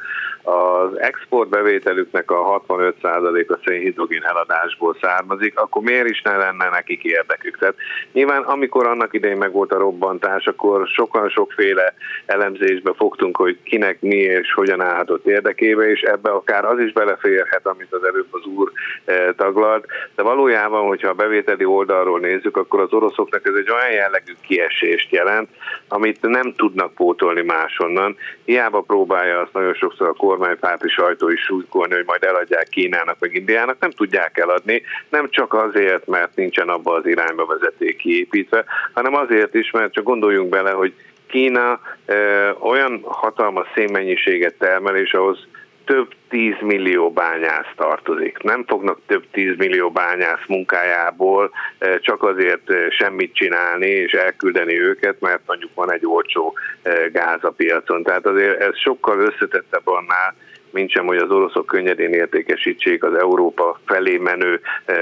az 0.44 1.00
exportbevételüknek 1.00 2.30
a 2.30 2.62
65%-a 2.68 3.58
szénhidrogén 3.64 4.22
eladásból 4.22 4.96
származik, 5.00 5.58
akkor 5.58 5.82
miért 5.82 6.08
is 6.08 6.22
ne 6.22 6.36
lenne 6.36 6.68
nekik 6.68 7.02
érdekük? 7.02 7.58
Tehát 7.58 7.74
nyilván 8.12 8.42
amikor 8.42 8.86
annak 8.86 9.14
idején 9.14 9.36
meg 9.36 9.52
volt 9.52 9.72
a 9.72 9.78
robbantás, 9.78 10.46
akkor 10.46 10.86
sokan 10.86 11.28
sokféle 11.28 11.94
elemzésbe 12.26 12.92
fogtunk, 12.96 13.36
hogy 13.36 13.58
kinek 13.62 14.00
mi 14.00 14.16
és 14.16 14.52
hogyan 14.52 14.80
állhatott 14.80 15.26
érdekébe, 15.26 15.90
és 15.90 16.00
ebbe 16.00 16.30
akár 16.30 16.64
az 16.64 16.78
is 16.78 16.92
beleférhet, 16.92 17.66
amit 17.66 17.92
az 17.92 18.04
előbb 18.04 18.28
az 18.30 18.44
úr 18.44 18.72
eh, 19.04 19.28
taglalt, 19.36 19.86
de 20.14 20.22
valójában, 20.22 20.86
hogyha 20.86 21.08
a 21.08 21.14
bevételi 21.14 21.64
oldalról 21.64 22.18
nézzük, 22.18 22.56
akkor 22.56 22.80
az 22.80 22.92
oroszoknak 22.92 23.46
ez 23.46 23.54
egy 23.54 23.70
olyan 23.70 23.92
jellegű 23.92 24.32
kiesést 24.46 25.12
jelent, 25.12 25.48
amit 25.88 26.22
nem 26.22 26.54
tudnak 26.56 26.94
pótolni 26.94 27.42
máshonnan. 27.42 28.16
Hiába 28.44 28.80
próbálja 28.80 29.40
azt 29.40 29.52
nagyon 29.52 29.74
sokszor 29.74 30.08
a 30.08 30.12
kormánypárti 30.36 30.88
sajtó 30.88 31.28
is 31.28 31.40
súlykolni, 31.40 31.94
hogy 31.94 32.04
majd 32.06 32.22
eladják 32.22 32.68
Kínának 32.68 33.16
vagy 33.18 33.34
Indiának, 33.34 33.76
nem 33.80 33.90
tudják 33.90 34.38
eladni, 34.38 34.82
nem 35.08 35.30
csak 35.30 35.54
azért, 35.54 36.06
mert 36.06 36.36
nincsen 36.36 36.68
abba 36.68 36.94
az 36.94 37.06
irányba 37.06 37.46
vezeték 37.46 37.96
kiépítve, 37.96 38.64
hanem 38.92 39.14
azért 39.14 39.54
is, 39.54 39.70
mert 39.70 39.92
csak 39.92 40.04
gondoljunk 40.04 40.48
bele, 40.48 40.70
hogy 40.70 40.94
Kína 41.26 41.80
ö, 42.06 42.50
olyan 42.50 43.00
hatalmas 43.04 43.66
szénmennyiséget 43.74 44.54
termel, 44.54 44.96
és 44.96 45.12
ahhoz 45.12 45.46
több 45.84 46.08
tízmillió 46.28 47.10
bányász 47.10 47.72
tartozik. 47.76 48.42
Nem 48.42 48.64
fognak 48.66 48.98
több 49.06 49.24
tízmillió 49.32 49.90
bányász 49.90 50.46
munkájából 50.46 51.50
csak 52.00 52.22
azért 52.22 52.70
semmit 52.90 53.34
csinálni 53.34 53.86
és 53.86 54.12
elküldeni 54.12 54.80
őket, 54.80 55.20
mert 55.20 55.40
mondjuk 55.46 55.74
van 55.74 55.92
egy 55.92 56.06
olcsó 56.06 56.54
gáz 57.12 57.44
a 57.44 57.50
piacon. 57.50 58.02
Tehát 58.02 58.26
azért 58.26 58.60
ez 58.60 58.78
sokkal 58.78 59.18
összetettebb 59.18 59.86
annál, 59.86 60.34
mint 60.70 60.90
sem, 60.90 61.06
hogy 61.06 61.16
az 61.16 61.30
oroszok 61.30 61.66
könnyedén 61.66 62.12
értékesítsék 62.12 63.04
az 63.04 63.14
Európa 63.14 63.80
felé 63.86 64.16
menő 64.16 64.60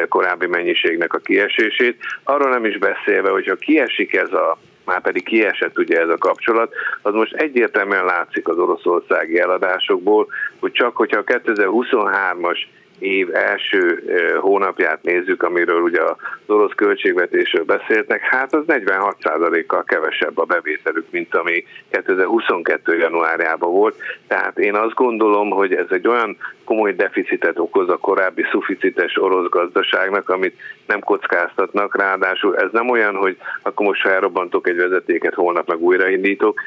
korábbi 0.09 0.47
mennyiségnek 0.47 1.15
a 1.15 1.19
kiesését. 1.19 2.03
Arról 2.23 2.51
nem 2.51 2.65
is 2.65 2.79
beszélve, 2.79 3.31
hogyha 3.31 3.55
kiesik 3.55 4.15
ez 4.15 4.33
a 4.33 4.59
már 4.93 5.01
pedig 5.01 5.25
kiesett 5.25 5.79
ugye 5.79 6.01
ez 6.01 6.09
a 6.09 6.17
kapcsolat, 6.17 6.73
az 7.03 7.15
most 7.15 7.33
egyértelműen 7.33 8.05
látszik 8.05 8.49
az 8.49 8.59
oroszországi 8.59 9.39
eladásokból, 9.39 10.27
hogy 10.61 10.73
csak 10.73 10.97
hogyha 10.97 11.19
a 11.19 11.25
2023-as 11.25 12.59
év 13.03 13.35
első 13.35 14.03
hónapját 14.41 15.03
nézzük, 15.03 15.43
amiről 15.43 15.81
ugye 15.81 16.03
az 16.03 16.17
orosz 16.47 16.73
költségvetésről 16.75 17.65
beszéltek, 17.65 18.21
hát 18.21 18.55
az 18.55 18.65
46%-kal 18.67 19.85
kevesebb 19.85 20.39
a 20.39 20.45
bevételük, 20.45 21.07
mint 21.11 21.35
ami 21.35 21.65
2022. 21.91 22.97
januárjában 22.97 23.73
volt. 23.73 23.97
Tehát 24.27 24.59
én 24.59 24.75
azt 24.75 24.95
gondolom, 24.95 25.51
hogy 25.51 25.75
ez 25.75 25.87
egy 25.91 26.09
olyan 26.09 26.37
komoly 26.65 26.93
deficitet 26.93 27.59
okoz 27.59 27.89
a 27.89 27.97
korábbi 27.97 28.45
szuficites 28.51 29.17
orosz 29.17 29.49
gazdaságnak, 29.49 30.29
amit 30.29 30.61
nem 30.87 31.01
kockáztatnak, 31.01 31.97
ráadásul 31.97 32.57
ez 32.57 32.69
nem 32.73 32.89
olyan, 32.89 33.15
hogy 33.15 33.37
akkor 33.63 33.87
most 33.87 34.01
felrobbantok 34.01 34.69
egy 34.69 34.77
vezetéket, 34.77 35.35
holnap 35.35 35.69
meg 35.69 35.79
újraindítok, 35.79 36.61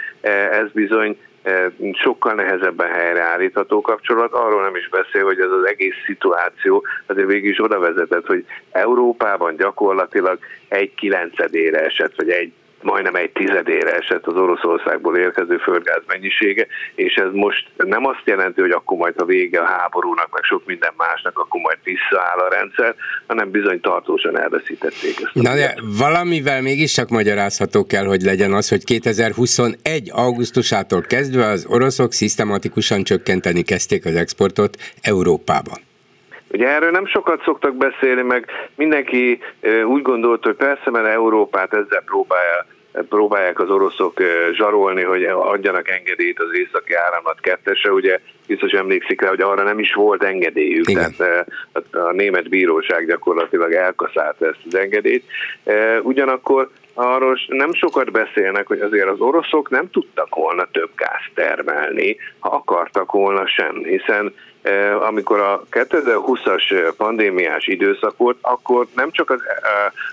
ez 0.52 0.72
bizony 0.72 1.18
sokkal 1.92 2.34
nehezebben 2.34 2.92
helyreállítható 2.92 3.82
kapcsolat, 3.82 4.34
arról 4.34 4.64
nem 4.64 4.76
is 4.76 4.90
beszél, 4.90 5.24
hogy 5.24 5.40
ez 5.40 5.52
az 5.52 5.68
egész 5.68 5.96
szituáció 6.06 6.86
azért 7.06 7.28
végig 7.28 7.50
is 7.50 7.64
oda 7.64 7.80
vezetett, 7.80 8.26
hogy 8.26 8.46
Európában 8.72 9.56
gyakorlatilag 9.56 10.40
egy 10.68 10.94
kilencedére 10.94 11.80
esett, 11.86 12.16
vagy 12.16 12.30
egy 12.30 12.54
majdnem 12.86 13.16
egy 13.16 13.32
tizedére 13.32 13.92
esett 13.92 14.26
az 14.26 14.36
Oroszországból 14.36 15.18
érkező 15.18 15.58
földgáz 15.58 16.02
mennyisége, 16.08 16.68
és 16.96 17.14
ez 17.14 17.32
most 17.32 17.68
nem 17.78 18.06
azt 18.06 18.22
jelenti, 18.24 18.62
hogy 18.62 18.72
akkor 18.72 18.98
majd 18.98 19.14
a 19.18 19.26
vége 19.26 19.60
a 19.60 19.66
háborúnak, 19.66 20.30
meg 20.32 20.44
sok 20.44 20.66
minden 20.66 20.94
másnak, 20.98 21.40
akkor 21.40 21.62
majd 21.62 21.78
visszaáll 21.84 22.38
a 22.38 22.50
rendszer, 22.50 22.96
hanem 23.28 23.52
bizony 23.52 23.80
tartósan 23.82 24.40
elveszítették 24.40 25.16
ezt. 25.24 25.34
Na 25.34 25.54
de 25.56 25.76
valamivel 25.98 26.62
mégiscsak 26.62 27.10
magyarázható 27.10 27.86
kell, 27.86 28.06
hogy 28.06 28.22
legyen 28.22 28.54
az, 28.54 28.70
hogy 28.70 28.84
2021. 28.84 30.12
augusztusától 30.12 31.02
kezdve 31.02 31.46
az 31.46 31.66
oroszok 31.70 32.12
szisztematikusan 32.12 33.04
csökkenteni 33.04 33.62
kezdték 33.62 34.06
az 34.06 34.16
exportot 34.16 34.78
Európában. 35.02 35.80
Ugye 36.52 36.68
erről 36.68 36.92
nem 36.92 37.06
sokat 37.06 37.42
szoktak 37.44 37.76
beszélni, 37.76 38.22
meg 38.22 38.46
mindenki 38.76 39.40
úgy 39.86 40.02
gondolt, 40.02 40.44
hogy 40.44 40.56
persze, 40.56 40.90
mert 40.90 41.08
Európát 41.08 41.74
ezzel 41.74 42.04
próbálja 42.06 42.66
próbálják 43.10 43.60
az 43.60 43.70
oroszok 43.70 44.22
zsarolni, 44.54 45.04
hogy 45.04 45.24
adjanak 45.24 45.90
engedélyt 45.90 46.40
az 46.40 46.58
északi 46.58 46.94
áramlat 46.94 47.40
kettesre, 47.40 47.92
ugye 47.92 48.20
biztos 48.48 48.72
emlékszik 48.72 49.22
rá, 49.22 49.30
hogy 49.30 49.42
arra 49.42 49.64
nem 49.64 49.80
is 49.80 49.94
volt 49.94 50.24
engedélyük, 50.24 50.90
Igen. 50.90 51.14
tehát 51.18 51.48
a 51.92 52.12
német 52.12 52.50
bíróság 52.50 53.06
gyakorlatilag 53.06 53.74
elkaszálta 53.74 54.46
ezt 54.46 54.60
az 54.66 54.76
engedélyt. 54.76 55.24
Ugyanakkor 56.02 56.70
arról 56.94 57.38
nem 57.48 57.74
sokat 57.74 58.12
beszélnek, 58.12 58.68
hogy 58.68 58.80
azért 58.80 59.10
az 59.10 59.20
oroszok 59.20 59.70
nem 59.70 59.90
tudtak 59.90 60.36
volna 60.36 60.68
több 60.72 60.90
gáz 60.96 61.22
termelni, 61.34 62.18
ha 62.40 62.50
akartak 62.50 63.12
volna 63.12 63.48
sem, 63.48 63.84
hiszen 63.84 64.34
amikor 65.00 65.40
a 65.40 65.64
2020-as 65.72 66.94
pandémiás 66.98 67.68
időszak 67.68 68.18
volt, 68.18 68.38
akkor 68.42 68.88
nem 68.96 69.12
csak 69.12 69.30
az, 69.30 69.42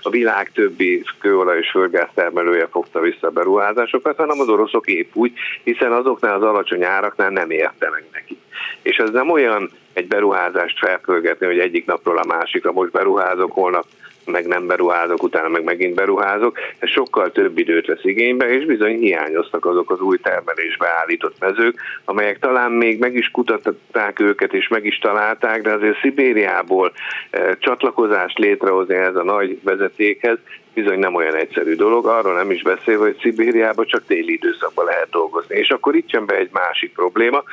a 0.01 0.09
világ 0.09 0.51
többi 0.53 1.03
kőolaj 1.19 1.57
és 1.57 1.69
földgáz 1.69 2.09
termelője 2.13 2.67
fogta 2.67 2.99
vissza 2.99 3.27
a 3.27 3.31
beruházásokat, 3.31 4.15
hanem 4.15 4.39
az 4.39 4.49
oroszok 4.49 4.87
épp 4.87 5.15
úgy, 5.15 5.31
hiszen 5.63 5.91
azoknál 5.91 6.35
az 6.35 6.43
alacsony 6.43 6.83
áraknál 6.83 7.29
nem 7.29 7.49
érte 7.49 7.91
neki. 8.11 8.37
És 8.81 8.97
ez 8.97 9.09
nem 9.09 9.29
olyan 9.29 9.69
egy 9.93 10.07
beruházást 10.07 10.77
felpörgetni, 10.77 11.45
hogy 11.45 11.59
egyik 11.59 11.85
napról 11.85 12.17
a 12.17 12.25
másikra 12.25 12.71
most 12.71 12.91
beruházok, 12.91 13.51
holnap 13.51 13.85
meg 14.25 14.45
nem 14.45 14.67
beruházok, 14.67 15.23
utána 15.23 15.47
meg 15.47 15.63
megint 15.63 15.95
beruházok, 15.95 16.57
ez 16.79 16.89
sokkal 16.89 17.31
több 17.31 17.57
időt 17.57 17.87
vesz 17.87 18.03
igénybe, 18.03 18.49
és 18.49 18.65
bizony 18.65 18.97
hiányoztak 18.97 19.65
azok 19.65 19.91
az 19.91 19.99
új 19.99 20.17
termelésbe 20.17 20.87
állított 21.01 21.35
mezők, 21.39 21.79
amelyek 22.05 22.39
talán 22.39 22.71
még 22.71 22.99
meg 22.99 23.15
is 23.15 23.31
kutatták 23.31 24.19
őket, 24.19 24.53
és 24.53 24.67
meg 24.67 24.85
is 24.85 24.97
találták, 24.97 25.61
de 25.61 25.71
azért 25.71 25.99
Szibériából 25.99 26.91
eh, 27.29 27.51
csatlakozást 27.59 28.37
létrehozni 28.37 28.95
ez 28.95 29.15
a 29.15 29.23
nagy 29.23 29.59
vezetékhez, 29.63 30.37
bizony 30.73 30.99
nem 30.99 31.15
olyan 31.15 31.35
egyszerű 31.35 31.75
dolog, 31.75 32.05
arról 32.05 32.33
nem 32.33 32.51
is 32.51 32.61
beszél, 32.61 32.99
hogy 32.99 33.17
Szibériában 33.21 33.85
csak 33.85 34.05
téli 34.07 34.33
időszakban 34.33 34.85
lehet 34.85 35.09
dolgozni. 35.09 35.55
És 35.55 35.69
akkor 35.69 35.95
itt 35.95 36.11
jön 36.11 36.25
be 36.25 36.35
egy 36.35 36.49
másik 36.51 36.93
probléma. 36.93 37.43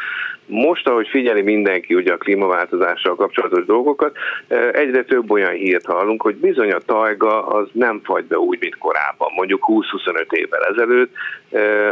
Most, 0.47 0.89
ahogy 0.89 1.09
figyeli 1.09 1.43
mindenki 1.43 1.95
ugye 1.95 2.13
a 2.13 2.17
klímaváltozással 2.17 3.15
kapcsolatos 3.15 3.65
dolgokat, 3.65 4.17
egyre 4.73 5.05
több 5.05 5.31
olyan 5.31 5.53
hírt 5.53 5.87
hallunk, 5.87 6.23
hogy 6.23 6.37
bizony 6.37 6.73
a 6.73 6.79
tajga 6.79 7.47
az 7.47 7.69
nem 7.73 8.01
fagy 8.05 8.25
be 8.25 8.39
úgy, 8.39 8.59
mint 8.61 8.79
korábban, 8.79 9.33
mondjuk 9.37 9.65
20-25 9.67 10.33
évvel 10.33 10.65
ezelőtt, 10.65 11.13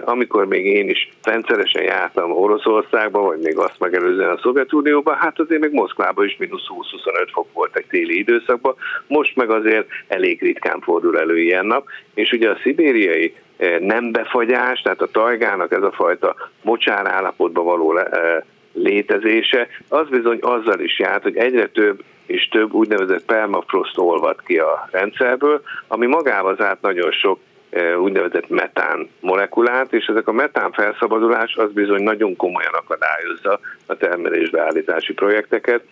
amikor 0.05 0.47
még 0.47 0.67
én 0.67 0.89
is 0.89 1.13
rendszeresen 1.23 1.83
jártam 1.83 2.33
Oroszországba, 2.33 3.21
vagy 3.21 3.39
még 3.39 3.59
azt 3.59 3.79
megelőzően 3.79 4.31
a 4.31 4.39
Szovjetunióban, 4.39 5.17
hát 5.17 5.39
azért 5.39 5.61
még 5.61 5.73
Moszkvában 5.73 6.25
is 6.25 6.37
mínusz 6.39 6.67
20-25 6.69 7.29
fok 7.33 7.53
volt 7.53 7.77
egy 7.77 7.87
téli 7.87 8.19
időszakban, 8.19 8.75
most 9.07 9.37
meg 9.37 9.51
azért 9.51 9.87
elég 10.09 10.41
ritkán 10.41 10.81
fordul 10.81 11.18
elő 11.19 11.39
ilyen 11.41 11.67
nap, 11.67 11.87
és 12.15 12.33
ugye 12.33 12.51
a 12.51 12.59
szibériai 12.63 13.35
eh, 13.57 13.79
nem 13.79 14.13
befagyás, 14.13 14.81
tehát 14.81 15.01
a 15.01 15.11
tajgának 15.11 15.73
ez 15.73 15.83
a 15.83 15.93
fajta 15.93 16.35
mocsár 16.63 17.07
állapotban 17.07 17.65
való 17.65 17.97
eh, 17.97 18.37
létezése, 18.73 19.69
az 19.89 20.09
bizony 20.09 20.39
azzal 20.41 20.81
is 20.81 20.99
járt, 20.99 21.23
hogy 21.23 21.37
egyre 21.37 21.67
több 21.67 22.03
és 22.27 22.49
több 22.49 22.73
úgynevezett 22.73 23.25
permafrost 23.25 23.99
olvad 23.99 24.37
ki 24.47 24.59
a 24.59 24.89
rendszerből, 24.91 25.63
ami 25.87 26.07
magával 26.07 26.57
zárt 26.57 26.81
nagyon 26.81 27.11
sok 27.11 27.39
eh, 27.71 28.01
úgynevezett 28.01 28.49
metán 28.49 29.09
molekulát, 29.21 29.93
és 29.93 30.07
ezek 30.07 30.29
a 30.29 30.33
metán 30.33 30.73
felszabadulás 30.73 31.55
az 31.55 31.73
bizony 31.73 32.03
nagyon 32.03 32.37
komolyan 32.37 32.73
akadályozza 32.73 33.61
a 33.87 33.97
termelésbeállítási 33.97 35.13
projekteket, 35.13 35.83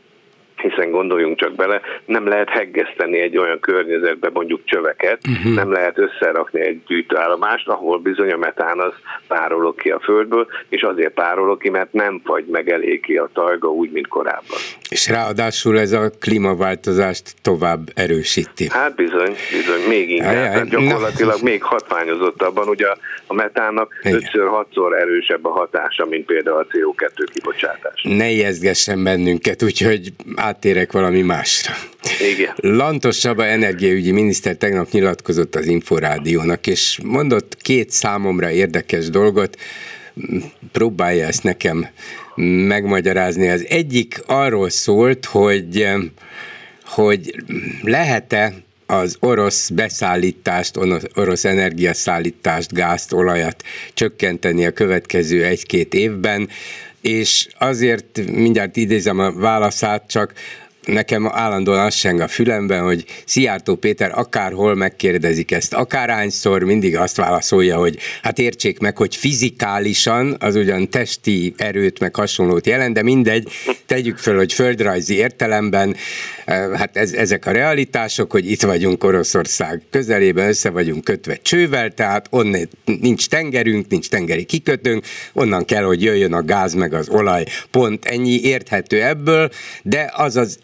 hiszen 0.56 0.90
gondoljunk 0.90 1.38
csak 1.38 1.54
bele, 1.54 1.80
nem 2.04 2.26
lehet 2.26 2.48
heggeszteni 2.48 3.20
egy 3.20 3.36
olyan 3.36 3.60
környezetbe 3.60 4.30
mondjuk 4.32 4.60
csöveket, 4.64 5.20
uh-huh. 5.28 5.54
nem 5.54 5.72
lehet 5.72 5.98
összerakni 5.98 6.60
egy 6.60 6.80
gyűjtőállomást, 6.86 7.68
ahol 7.68 7.98
bizony 7.98 8.32
a 8.32 8.36
metán 8.36 8.80
az 8.80 8.92
párolog 9.28 9.80
ki 9.80 9.90
a 9.90 10.00
földből, 10.00 10.46
és 10.68 10.82
azért 10.82 11.12
párolog 11.12 11.60
ki, 11.60 11.70
mert 11.70 11.92
nem 11.92 12.20
fagy 12.24 12.44
meg 12.44 12.70
elég 12.70 13.00
ki 13.00 13.16
a 13.16 13.30
tajga 13.32 13.68
úgy, 13.68 13.90
mint 13.90 14.08
korábban. 14.08 14.58
És 14.88 15.08
ráadásul 15.08 15.78
ez 15.78 15.92
a 15.92 16.10
klímaváltozást 16.20 17.34
tovább 17.42 17.90
erősíti. 17.94 18.66
Hát 18.70 18.94
bizony, 18.94 19.34
bizony, 19.50 19.88
még 19.88 20.10
inkább. 20.10 20.34
Ajaj, 20.34 20.66
gyakorlatilag 20.68 21.36
na. 21.36 21.48
még 21.50 21.62
hatványozottabban, 21.62 22.68
ugye 22.68 22.86
a 22.86 22.96
metának 23.34 24.00
5-6-szor 24.02 25.00
erősebb 25.00 25.44
a 25.44 25.50
hatása, 25.50 26.06
mint 26.06 26.26
például 26.26 26.58
a 26.58 26.66
CO2 26.66 27.26
kibocsátás. 27.32 28.02
Ne 28.02 28.30
ijesztgessen 28.30 29.04
bennünket, 29.04 29.62
úgyhogy 29.62 30.12
áttérek 30.34 30.92
valami 30.92 31.22
másra. 31.22 31.74
Igen. 32.34 32.54
Lantos 32.56 33.18
Csaba 33.18 33.44
energiaügyi 33.44 34.12
miniszter 34.12 34.56
tegnap 34.56 34.90
nyilatkozott 34.90 35.54
az 35.54 35.66
Inforádiónak, 35.66 36.66
és 36.66 37.00
mondott 37.04 37.56
két 37.56 37.90
számomra 37.90 38.50
érdekes 38.50 39.10
dolgot, 39.10 39.56
próbálja 40.72 41.26
ezt 41.26 41.42
nekem 41.42 41.86
megmagyarázni. 42.66 43.48
Az 43.48 43.66
egyik 43.68 44.22
arról 44.26 44.70
szólt, 44.70 45.24
hogy, 45.24 45.88
hogy 46.84 47.34
lehet-e 47.82 48.52
az 48.86 49.16
orosz 49.20 49.68
beszállítást, 49.68 50.76
orosz 51.14 51.44
energiaszállítást, 51.44 52.72
gázt, 52.72 53.12
olajat 53.12 53.62
csökkenteni 53.94 54.66
a 54.66 54.72
következő 54.72 55.44
egy-két 55.44 55.94
évben, 55.94 56.48
és 57.00 57.48
azért 57.58 58.20
mindjárt 58.32 58.76
idézem 58.76 59.18
a 59.18 59.32
válaszát, 59.32 60.04
csak 60.08 60.32
nekem 60.86 61.28
állandóan 61.32 61.84
az 61.84 61.94
seng 61.94 62.20
a 62.20 62.28
fülemben, 62.28 62.82
hogy 62.82 63.04
Szijjártó 63.24 63.74
Péter 63.74 64.10
akárhol 64.14 64.74
megkérdezik 64.74 65.50
ezt, 65.50 65.74
akárhányszor 65.74 66.62
mindig 66.62 66.96
azt 66.96 67.16
válaszolja, 67.16 67.76
hogy 67.76 67.98
hát 68.22 68.38
értsék 68.38 68.78
meg, 68.78 68.96
hogy 68.96 69.16
fizikálisan 69.16 70.36
az 70.38 70.54
ugyan 70.54 70.90
testi 70.90 71.54
erőt 71.56 72.00
meg 72.00 72.14
hasonlót 72.14 72.66
jelent, 72.66 72.94
de 72.94 73.02
mindegy, 73.02 73.48
tegyük 73.86 74.18
föl, 74.18 74.36
hogy 74.36 74.52
földrajzi 74.52 75.14
értelemben, 75.14 75.96
hát 76.74 76.96
ez, 76.96 77.12
ezek 77.12 77.46
a 77.46 77.50
realitások, 77.50 78.30
hogy 78.30 78.50
itt 78.50 78.62
vagyunk 78.62 79.04
Oroszország 79.04 79.82
közelében, 79.90 80.48
össze 80.48 80.70
vagyunk 80.70 81.04
kötve 81.04 81.36
csővel, 81.36 81.90
tehát 81.90 82.26
onnan 82.30 82.68
nincs 82.84 83.28
tengerünk, 83.28 83.88
nincs 83.88 84.08
tengeri 84.08 84.44
kikötőnk, 84.44 85.04
onnan 85.32 85.64
kell, 85.64 85.82
hogy 85.82 86.02
jöjjön 86.02 86.32
a 86.32 86.42
gáz 86.42 86.74
meg 86.74 86.92
az 86.92 87.08
olaj, 87.08 87.44
pont 87.70 88.04
ennyi 88.04 88.40
érthető 88.42 89.02
ebből, 89.02 89.50
de 89.82 90.12
az 90.16 90.36
az 90.36 90.58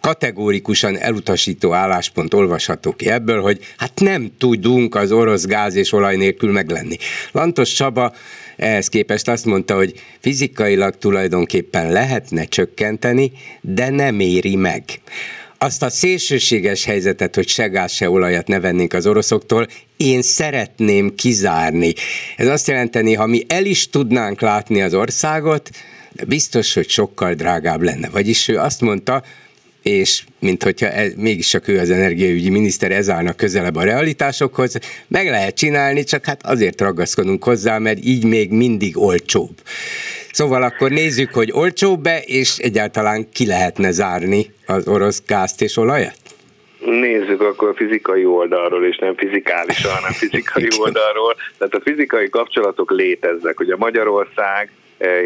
kategórikusan 0.00 0.98
elutasító 0.98 1.72
álláspont 1.72 2.34
olvasható 2.34 2.92
ki 2.92 3.08
ebből, 3.08 3.40
hogy 3.40 3.58
hát 3.76 4.00
nem 4.00 4.32
tudunk 4.38 4.94
az 4.94 5.12
orosz 5.12 5.44
gáz 5.44 5.74
és 5.74 5.92
olaj 5.92 6.16
nélkül 6.16 6.52
meglenni. 6.52 6.96
Lantos 7.32 7.72
Csaba 7.72 8.14
ehhez 8.56 8.88
képest 8.88 9.28
azt 9.28 9.44
mondta, 9.44 9.74
hogy 9.74 10.00
fizikailag 10.20 10.96
tulajdonképpen 10.96 11.92
lehetne 11.92 12.44
csökkenteni, 12.44 13.32
de 13.60 13.88
nem 13.88 14.20
éri 14.20 14.56
meg. 14.56 14.82
azt 15.62 15.82
a 15.82 15.90
szélsőséges 15.90 16.84
helyzetet, 16.84 17.34
hogy 17.34 17.48
se 17.48 17.66
gáz, 17.66 17.92
se 17.92 18.10
olajat 18.10 18.46
ne 18.46 18.60
vennénk 18.60 18.92
az 18.92 19.06
oroszoktól, 19.06 19.66
én 19.96 20.22
szeretném 20.22 21.14
kizárni. 21.14 21.92
Ez 22.36 22.46
azt 22.46 22.68
jelenteni, 22.68 23.14
ha 23.14 23.26
mi 23.26 23.44
el 23.48 23.64
is 23.64 23.90
tudnánk 23.90 24.40
látni 24.40 24.82
az 24.82 24.94
országot, 24.94 25.70
de 26.12 26.24
biztos, 26.24 26.74
hogy 26.74 26.88
sokkal 26.88 27.34
drágább 27.34 27.82
lenne. 27.82 28.08
Vagyis 28.08 28.48
ő 28.48 28.58
azt 28.58 28.80
mondta, 28.80 29.22
és 29.82 30.22
mint 30.38 30.62
hogyha 30.62 30.86
ez, 30.86 31.12
mégis 31.16 31.48
csak 31.48 31.68
ő 31.68 31.78
az 31.78 31.90
energiaügyi 31.90 32.50
miniszter, 32.50 32.92
ez 32.92 33.08
állna 33.08 33.32
közelebb 33.32 33.76
a 33.76 33.82
realitásokhoz, 33.82 34.78
meg 35.08 35.26
lehet 35.26 35.54
csinálni, 35.56 36.04
csak 36.04 36.24
hát 36.24 36.46
azért 36.46 36.80
ragaszkodunk 36.80 37.44
hozzá, 37.44 37.78
mert 37.78 37.98
így 38.04 38.24
még 38.24 38.50
mindig 38.50 38.98
olcsóbb. 38.98 39.54
Szóval 40.32 40.62
akkor 40.62 40.90
nézzük, 40.90 41.34
hogy 41.34 41.52
olcsóbb-e, 41.52 42.18
és 42.18 42.58
egyáltalán 42.58 43.28
ki 43.32 43.46
lehetne 43.46 43.90
zárni 43.90 44.52
az 44.66 44.88
orosz 44.88 45.22
gázt 45.26 45.62
és 45.62 45.76
olajat? 45.76 46.16
Nézzük 46.84 47.40
akkor 47.40 47.68
a 47.68 47.74
fizikai 47.74 48.24
oldalról, 48.24 48.86
és 48.86 48.96
nem 48.96 49.16
fizikálisan, 49.16 49.90
hanem 49.90 50.12
fizikai 50.12 50.68
oldalról. 50.82 51.36
Tehát 51.58 51.74
a 51.74 51.80
fizikai 51.80 52.28
kapcsolatok 52.28 52.90
léteznek. 52.90 53.60
Ugye 53.60 53.76
Magyarország 53.76 54.70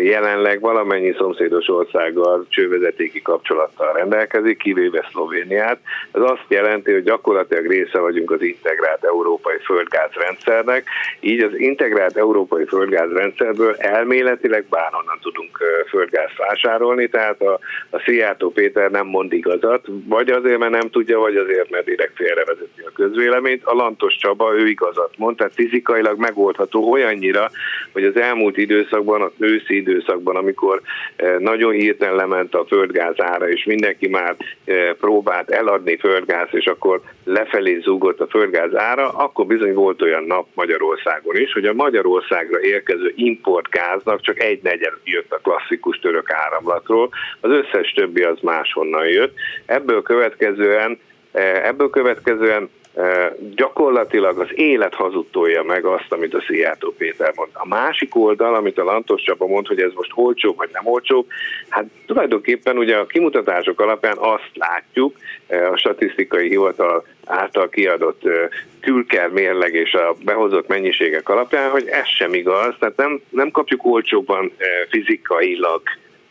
jelenleg 0.02 0.60
valamennyi 0.60 1.14
szomszédos 1.18 1.68
országgal 1.68 2.46
csővezetéki 2.48 3.22
kapcsolattal 3.22 3.92
rendelkezik, 3.92 4.58
kivéve 4.58 5.08
Szlovéniát. 5.10 5.78
Ez 6.12 6.20
azt 6.20 6.44
jelenti, 6.48 6.92
hogy 6.92 7.02
gyakorlatilag 7.02 7.66
része 7.66 7.98
vagyunk 7.98 8.30
az 8.30 8.42
integrált 8.42 9.04
európai 9.04 9.56
földgázrendszernek, 9.64 10.88
így 11.20 11.42
az 11.42 11.58
integrált 11.58 12.16
európai 12.16 12.64
földgázrendszerből 12.64 13.74
elméletileg 13.78 14.64
bárhonnan 14.70 15.18
tudunk 15.22 15.58
földgázt 15.88 16.36
vásárolni, 16.36 17.08
tehát 17.08 17.40
a, 17.40 17.58
a 17.90 17.98
Szijjártó 18.04 18.50
Péter 18.50 18.90
nem 18.90 19.06
mond 19.06 19.32
igazat, 19.32 19.86
vagy 20.06 20.30
azért, 20.30 20.58
mert 20.58 20.72
nem 20.72 20.90
tudja, 20.90 21.18
vagy 21.18 21.36
azért, 21.36 21.70
mert 21.70 21.84
direkt 21.84 22.16
félrevezeti 22.16 22.80
a 22.86 22.92
közvéleményt. 22.94 23.64
A 23.64 23.74
Lantos 23.74 24.16
Csaba, 24.16 24.54
ő 24.54 24.66
igazat 24.68 25.14
mond, 25.16 25.36
tehát 25.36 25.54
fizikailag 25.54 26.18
megoldható 26.18 26.90
olyannyira, 26.90 27.50
hogy 27.92 28.04
az 28.04 28.16
elmúlt 28.16 28.56
időszakban 28.56 29.22
a 29.22 29.30
nősz 29.36 29.63
őszi 29.64 29.76
időszakban, 29.76 30.36
amikor 30.36 30.80
eh, 31.16 31.38
nagyon 31.38 31.72
hirtelen 31.72 32.16
lement 32.16 32.54
a 32.54 32.64
földgáz 32.68 33.14
ára, 33.16 33.48
és 33.48 33.64
mindenki 33.64 34.08
már 34.08 34.36
eh, 34.64 34.92
próbált 35.00 35.50
eladni 35.50 35.96
földgáz, 35.96 36.48
és 36.50 36.66
akkor 36.66 37.00
lefelé 37.24 37.78
zúgott 37.78 38.20
a 38.20 38.26
földgáz 38.26 38.74
ára, 38.74 39.08
akkor 39.08 39.46
bizony 39.46 39.74
volt 39.74 40.02
olyan 40.02 40.24
nap 40.24 40.46
Magyarországon 40.54 41.36
is, 41.36 41.52
hogy 41.52 41.64
a 41.64 41.72
Magyarországra 41.72 42.60
érkező 42.60 43.12
importgáznak 43.16 44.20
csak 44.20 44.42
egy 44.42 44.62
negyed 44.62 44.92
jött 45.04 45.32
a 45.32 45.40
klasszikus 45.42 45.98
török 45.98 46.30
áramlatról, 46.30 47.08
az 47.40 47.50
összes 47.50 47.92
többi 47.92 48.22
az 48.22 48.38
máshonnan 48.42 49.06
jött. 49.06 49.34
Ebből 49.66 50.02
következően 50.02 50.98
eh, 51.32 51.68
Ebből 51.68 51.90
következően 51.90 52.70
gyakorlatilag 53.54 54.38
az 54.38 54.48
élet 54.54 54.94
hazudtolja 54.94 55.62
meg 55.62 55.84
azt, 55.84 56.12
amit 56.12 56.34
a 56.34 56.42
Szijjártó 56.46 56.94
Péter 56.98 57.32
mond. 57.34 57.50
A 57.52 57.66
másik 57.66 58.16
oldal, 58.16 58.54
amit 58.54 58.78
a 58.78 58.84
Lantos 58.84 59.22
Csaba 59.22 59.46
mond, 59.46 59.66
hogy 59.66 59.80
ez 59.80 59.92
most 59.94 60.10
olcsóbb 60.14 60.56
vagy 60.56 60.70
nem 60.72 60.86
olcsóbb, 60.86 61.26
hát 61.68 61.84
tulajdonképpen 62.06 62.78
ugye 62.78 62.96
a 62.96 63.06
kimutatások 63.06 63.80
alapján 63.80 64.16
azt 64.18 64.50
látjuk, 64.54 65.16
a 65.72 65.76
statisztikai 65.76 66.48
hivatal 66.48 67.06
által 67.24 67.68
kiadott 67.68 68.22
külker 68.80 69.28
mérleg 69.28 69.74
és 69.74 69.92
a 69.92 70.14
behozott 70.24 70.68
mennyiségek 70.68 71.28
alapján, 71.28 71.70
hogy 71.70 71.86
ez 71.86 72.06
sem 72.06 72.34
igaz, 72.34 72.74
tehát 72.78 72.96
nem, 72.96 73.20
nem 73.28 73.50
kapjuk 73.50 73.84
olcsóbban 73.84 74.52
fizikailag 74.88 75.82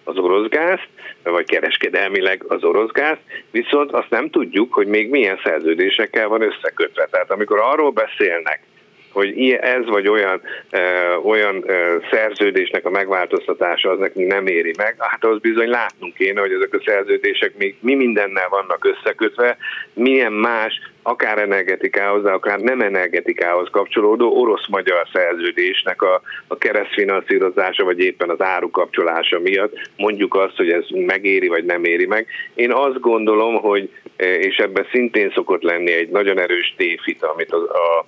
az 0.04 0.18
orosz 0.18 0.50
gázt, 0.50 0.88
vagy 1.24 1.46
kereskedelmileg 1.46 2.44
az 2.48 2.64
orosz 2.64 2.92
gáz, 2.92 3.18
viszont 3.52 3.92
azt 3.92 4.10
nem 4.10 4.30
tudjuk, 4.30 4.74
hogy 4.74 4.88
még 4.88 5.10
milyen 5.10 5.40
szerződésekkel 5.44 6.28
van 6.28 6.42
összekötve. 6.42 7.08
Tehát 7.12 7.32
amikor 7.32 7.60
arról 7.60 7.92
beszélnek, 7.92 8.60
hogy 9.14 9.52
ez 9.62 9.86
vagy 9.86 10.08
olyan, 10.08 10.42
olyan 11.24 11.66
szerződésnek 12.12 12.86
a 12.86 12.90
megváltoztatása 12.90 13.90
az 13.90 14.00
nekünk 14.00 14.32
nem 14.32 14.48
éri 14.48 14.74
meg, 14.78 14.96
hát 14.98 15.26
az 15.26 15.40
bizony 15.40 15.70
látnunk 15.70 16.14
kéne, 16.14 16.40
hogy 16.40 16.52
ezek 16.52 16.74
a 16.74 16.82
szerződések 16.86 17.58
még 17.58 17.76
mi 17.80 17.96
mindennel 17.96 18.50
vannak 18.50 18.86
összekötve, 18.86 19.58
milyen 19.94 20.34
más 20.34 20.82
akár 21.04 21.38
energetikához, 21.38 22.24
de 22.24 22.30
akár 22.30 22.60
nem 22.60 22.82
energetikához 22.82 23.68
kapcsolódó 23.72 24.42
orosz-magyar 24.42 25.08
szerződésnek 25.14 26.02
a, 26.02 26.22
a 26.48 26.58
keresztfinanszírozása, 26.58 27.84
vagy 27.84 28.00
éppen 28.00 28.30
az 28.30 28.42
árukapcsolása 28.42 29.40
miatt. 29.40 29.74
Mondjuk 29.98 30.36
azt, 30.36 30.58
hogy 30.58 30.70
ez 30.70 30.86
megéri, 30.90 31.48
vagy 31.48 31.66
nem 31.66 31.84
éri 31.84 32.06
meg. 32.06 32.28
Én 32.54 32.72
azt 32.72 33.00
gondolom, 33.00 33.56
hogy, 33.56 33.90
és 34.18 34.58
ebben 34.58 34.88
szintén 34.92 35.32
szokott 35.36 35.62
lenni 35.62 35.92
egy 35.92 36.10
nagyon 36.10 36.40
erős 36.40 36.74
tévhit, 36.78 37.24
amit 37.24 37.52
a 37.52 37.58
a 37.58 38.06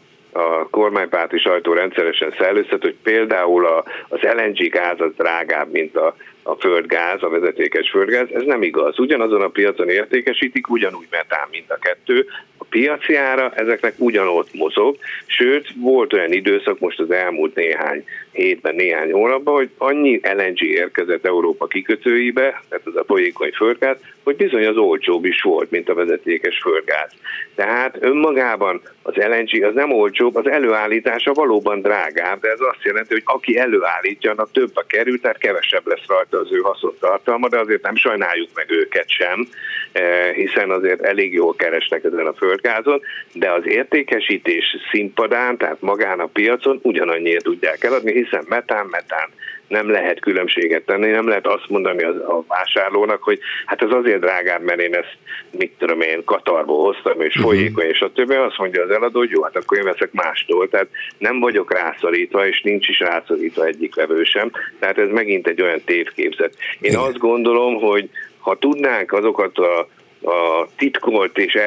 kormánypárti 0.70 1.38
sajtó 1.38 1.74
rendszeresen 1.74 2.34
szellőztet, 2.38 2.82
hogy 2.82 2.95
például 3.03 3.66
a, 3.66 3.84
az 4.10 4.20
LNG 4.22 4.70
gáz 4.70 4.99
az 4.99 5.12
drágább, 5.18 5.72
mint 5.72 5.95
a, 5.95 6.16
a 6.47 6.55
földgáz, 6.55 7.23
a 7.23 7.30
vezetékes 7.30 7.89
földgáz, 7.89 8.27
ez 8.34 8.43
nem 8.43 8.63
igaz. 8.63 8.99
Ugyanazon 8.99 9.41
a 9.41 9.47
piacon 9.47 9.89
értékesítik, 9.89 10.69
ugyanúgy 10.69 11.07
metán, 11.11 11.47
mint 11.51 11.72
a 11.72 11.77
kettő. 11.77 12.26
A 12.57 12.63
piaci 12.69 13.15
ára 13.15 13.51
ezeknek 13.55 13.93
ugyanott 13.97 14.53
mozog, 14.53 14.97
sőt, 15.26 15.67
volt 15.76 16.13
olyan 16.13 16.31
időszak 16.31 16.80
most 16.80 16.99
az 16.99 17.11
elmúlt 17.11 17.55
néhány 17.55 18.03
hétben, 18.31 18.76
néhány 18.76 19.11
hónapban, 19.11 19.53
hogy 19.53 19.69
annyi 19.77 20.19
LNG 20.23 20.61
érkezett 20.61 21.26
Európa 21.26 21.67
kikötőibe, 21.67 22.63
tehát 22.69 22.85
az 22.85 22.95
a 22.95 23.03
folyékony 23.07 23.51
földgáz, 23.51 23.97
hogy 24.23 24.35
bizony 24.35 24.65
az 24.65 24.77
olcsóbb 24.77 25.26
is 25.26 25.41
volt, 25.41 25.72
mint 25.72 25.89
a 25.89 25.93
vezetékes 25.93 26.59
földgáz. 26.61 27.11
Tehát 27.55 27.97
önmagában 27.99 28.81
az 29.01 29.15
LNG 29.15 29.63
az 29.63 29.73
nem 29.73 29.91
olcsóbb, 29.91 30.35
az 30.35 30.49
előállítása 30.49 31.34
valóban 31.34 31.81
drágább, 31.81 32.39
de 32.41 32.49
ez 32.49 32.59
azt 32.59 32.84
jelenti, 32.84 33.13
hogy 33.13 33.23
aki 33.26 33.57
előállítja, 33.57 34.31
annak 34.31 34.51
több 34.51 34.72
a 34.73 34.84
kerül, 34.88 35.19
tehát 35.19 35.38
kevesebb 35.38 35.88
lesz 35.88 36.05
rajta 36.07 36.35
az 36.38 36.52
ő 36.52 36.60
haszontartalma, 36.60 37.49
de 37.49 37.60
azért 37.60 37.82
nem 37.82 37.95
sajnáljuk 37.95 38.49
meg 38.56 38.72
őket 38.72 39.10
sem, 39.10 39.48
eh, 39.91 40.34
hiszen 40.34 40.72
azért 40.72 41.02
elég 41.02 41.34
jól 41.34 41.56
keresnek 41.56 42.03
ezen 42.03 42.26
a 42.26 42.34
földgázon, 42.34 43.02
de 43.34 43.52
az 43.52 43.68
értékesítés 43.68 44.78
színpadán, 44.91 45.57
tehát 45.57 45.82
magán 45.82 46.20
a 46.20 46.26
piacon 46.26 46.80
ugyanannyiért 46.82 47.44
tudják 47.44 47.84
eladni, 47.84 48.12
hiszen 48.12 48.45
metán, 48.48 48.86
metán 48.86 49.30
nem 49.67 49.89
lehet 49.89 50.19
különbséget 50.19 50.85
tenni, 50.85 51.09
nem 51.09 51.27
lehet 51.27 51.47
azt 51.47 51.69
mondani 51.69 52.03
az, 52.03 52.15
a 52.15 52.43
vásárlónak, 52.47 53.23
hogy 53.23 53.39
hát 53.65 53.81
ez 53.81 53.91
azért 53.91 54.19
drágább, 54.19 54.61
mert 54.61 54.79
én 54.79 54.93
ezt, 54.95 55.17
mit 55.51 55.71
tudom 55.77 56.01
én, 56.01 56.23
Katarból 56.23 56.83
hoztam, 56.83 57.21
és 57.21 57.35
mhm. 57.35 57.43
folyékony, 57.43 57.85
és 57.85 57.99
a 57.99 58.11
többi 58.11 58.33
azt 58.33 58.57
mondja 58.57 58.83
az 58.83 58.89
eladó, 58.89 59.19
hogy 59.19 59.29
jó, 59.29 59.43
hát 59.43 59.55
akkor 59.55 59.77
én 59.77 59.83
veszek 59.83 60.11
mástól, 60.11 60.69
tehát 60.69 60.87
nem 61.17 61.39
vagyok 61.39 61.73
rászorítva, 61.73 62.47
és 62.47 62.61
nincs 62.61 62.87
is 62.87 62.99
rászorítva 62.99 63.65
egyik 63.65 63.95
levő 63.95 64.23
sem, 64.23 64.51
tehát 64.79 64.97
ez 64.97 65.09
megint 65.09 65.47
egy 65.47 65.61
olyan 65.61 65.81
tévképzet. 65.85 66.55
Én 66.79 66.97
azt 66.97 67.17
gondolom, 67.17 67.75
hogy 67.75 68.09
ha 68.39 68.55
tudnánk 68.55 69.11
azokat 69.11 69.57
a 69.57 69.87
a 70.26 70.68
titkolt 70.77 71.38
és 71.38 71.57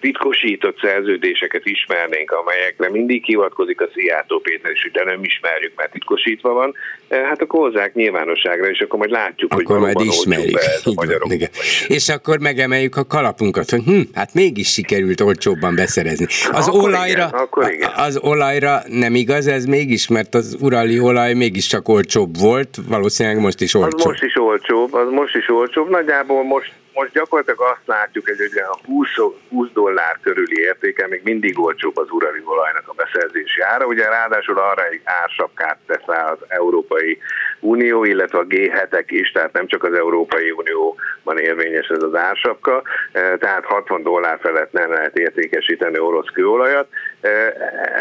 titkosított 0.00 0.78
szerződéseket 0.80 1.66
ismernénk, 1.66 2.30
amelyekre 2.30 2.90
mindig 2.90 3.24
hivatkozik 3.24 3.80
a 3.80 3.88
Szijjártó 3.94 4.38
Péter 4.38 4.70
is, 4.70 4.90
de 4.92 5.04
nem 5.04 5.24
ismerjük, 5.24 5.72
mert 5.76 5.92
titkosítva 5.92 6.52
van, 6.52 6.74
eh, 7.08 7.22
hát 7.22 7.42
akkor 7.42 7.60
hozzák 7.60 7.94
nyilvánosságra, 7.94 8.70
és 8.70 8.80
akkor 8.80 8.98
majd 8.98 9.10
látjuk, 9.10 9.52
akkor 9.52 9.78
hogy 9.78 9.94
majd 9.94 10.06
ismerjük. 10.06 10.58
magyarok. 10.94 11.32
Igen. 11.32 11.48
És 11.88 12.08
akkor 12.08 12.38
megemeljük 12.38 12.96
a 12.96 13.04
kalapunkat, 13.04 13.70
hogy 13.70 13.82
hm, 13.82 14.00
hát 14.14 14.34
mégis 14.34 14.68
sikerült 14.68 15.20
olcsóbban 15.20 15.74
beszerezni. 15.74 16.26
Az 16.50 16.68
akkor 16.68 16.82
olajra, 16.82 17.28
igen, 17.28 17.40
akkor 17.40 17.72
igen. 17.72 17.90
az 17.96 18.18
olajra 18.22 18.80
nem 18.86 19.14
igaz 19.14 19.46
ez 19.46 19.64
mégis, 19.64 20.08
mert 20.08 20.34
az 20.34 20.56
urali 20.60 21.00
olaj 21.00 21.34
mégiscsak 21.34 21.88
olcsóbb 21.88 22.38
volt, 22.38 22.68
valószínűleg 22.88 23.38
most 23.38 23.60
is 23.60 23.74
olcsóbb. 23.74 23.98
Az 23.98 24.04
most 24.04 24.22
is 24.22 24.36
olcsóbb, 24.36 24.94
az 24.94 25.08
most 25.10 25.36
is 25.36 25.48
olcsóbb, 25.48 25.90
nagyjából 25.90 26.44
most 26.44 26.72
most 26.94 27.12
gyakorlatilag 27.12 27.60
azt 27.60 27.86
látjuk, 27.86 28.26
hogy 28.26 28.40
ugye 28.50 28.62
a 28.62 28.78
20, 28.86 29.08
20 29.48 29.68
dollár 29.72 30.18
körüli 30.22 30.60
értéke 30.60 31.06
még 31.06 31.20
mindig 31.24 31.58
olcsóbb 31.58 31.96
az 31.96 32.10
urali 32.10 32.42
olajnak 32.44 32.88
a 32.88 32.92
beszerzési 32.92 33.60
ára. 33.60 33.86
Ugye 33.86 34.08
ráadásul 34.08 34.58
arra 34.58 34.86
egy 34.86 35.00
ársapkát 35.04 35.78
tesz 35.86 36.06
rá 36.06 36.30
az 36.30 36.38
Európai 36.48 37.18
Unió, 37.60 38.04
illetve 38.04 38.38
a 38.38 38.46
G7-ek 38.46 39.04
is, 39.06 39.32
tehát 39.32 39.52
nem 39.52 39.66
csak 39.66 39.84
az 39.84 39.92
Európai 39.92 40.50
Unióban 40.50 41.38
érvényes 41.38 41.86
ez 41.86 42.02
az 42.02 42.14
ársapka, 42.14 42.82
e, 43.12 43.36
tehát 43.36 43.64
60 43.64 44.02
dollár 44.02 44.38
felett 44.40 44.72
nem 44.72 44.90
lehet 44.90 45.18
értékesíteni 45.18 45.98
orosz 45.98 46.28
kőolajat. 46.32 46.88
E, 47.20 47.28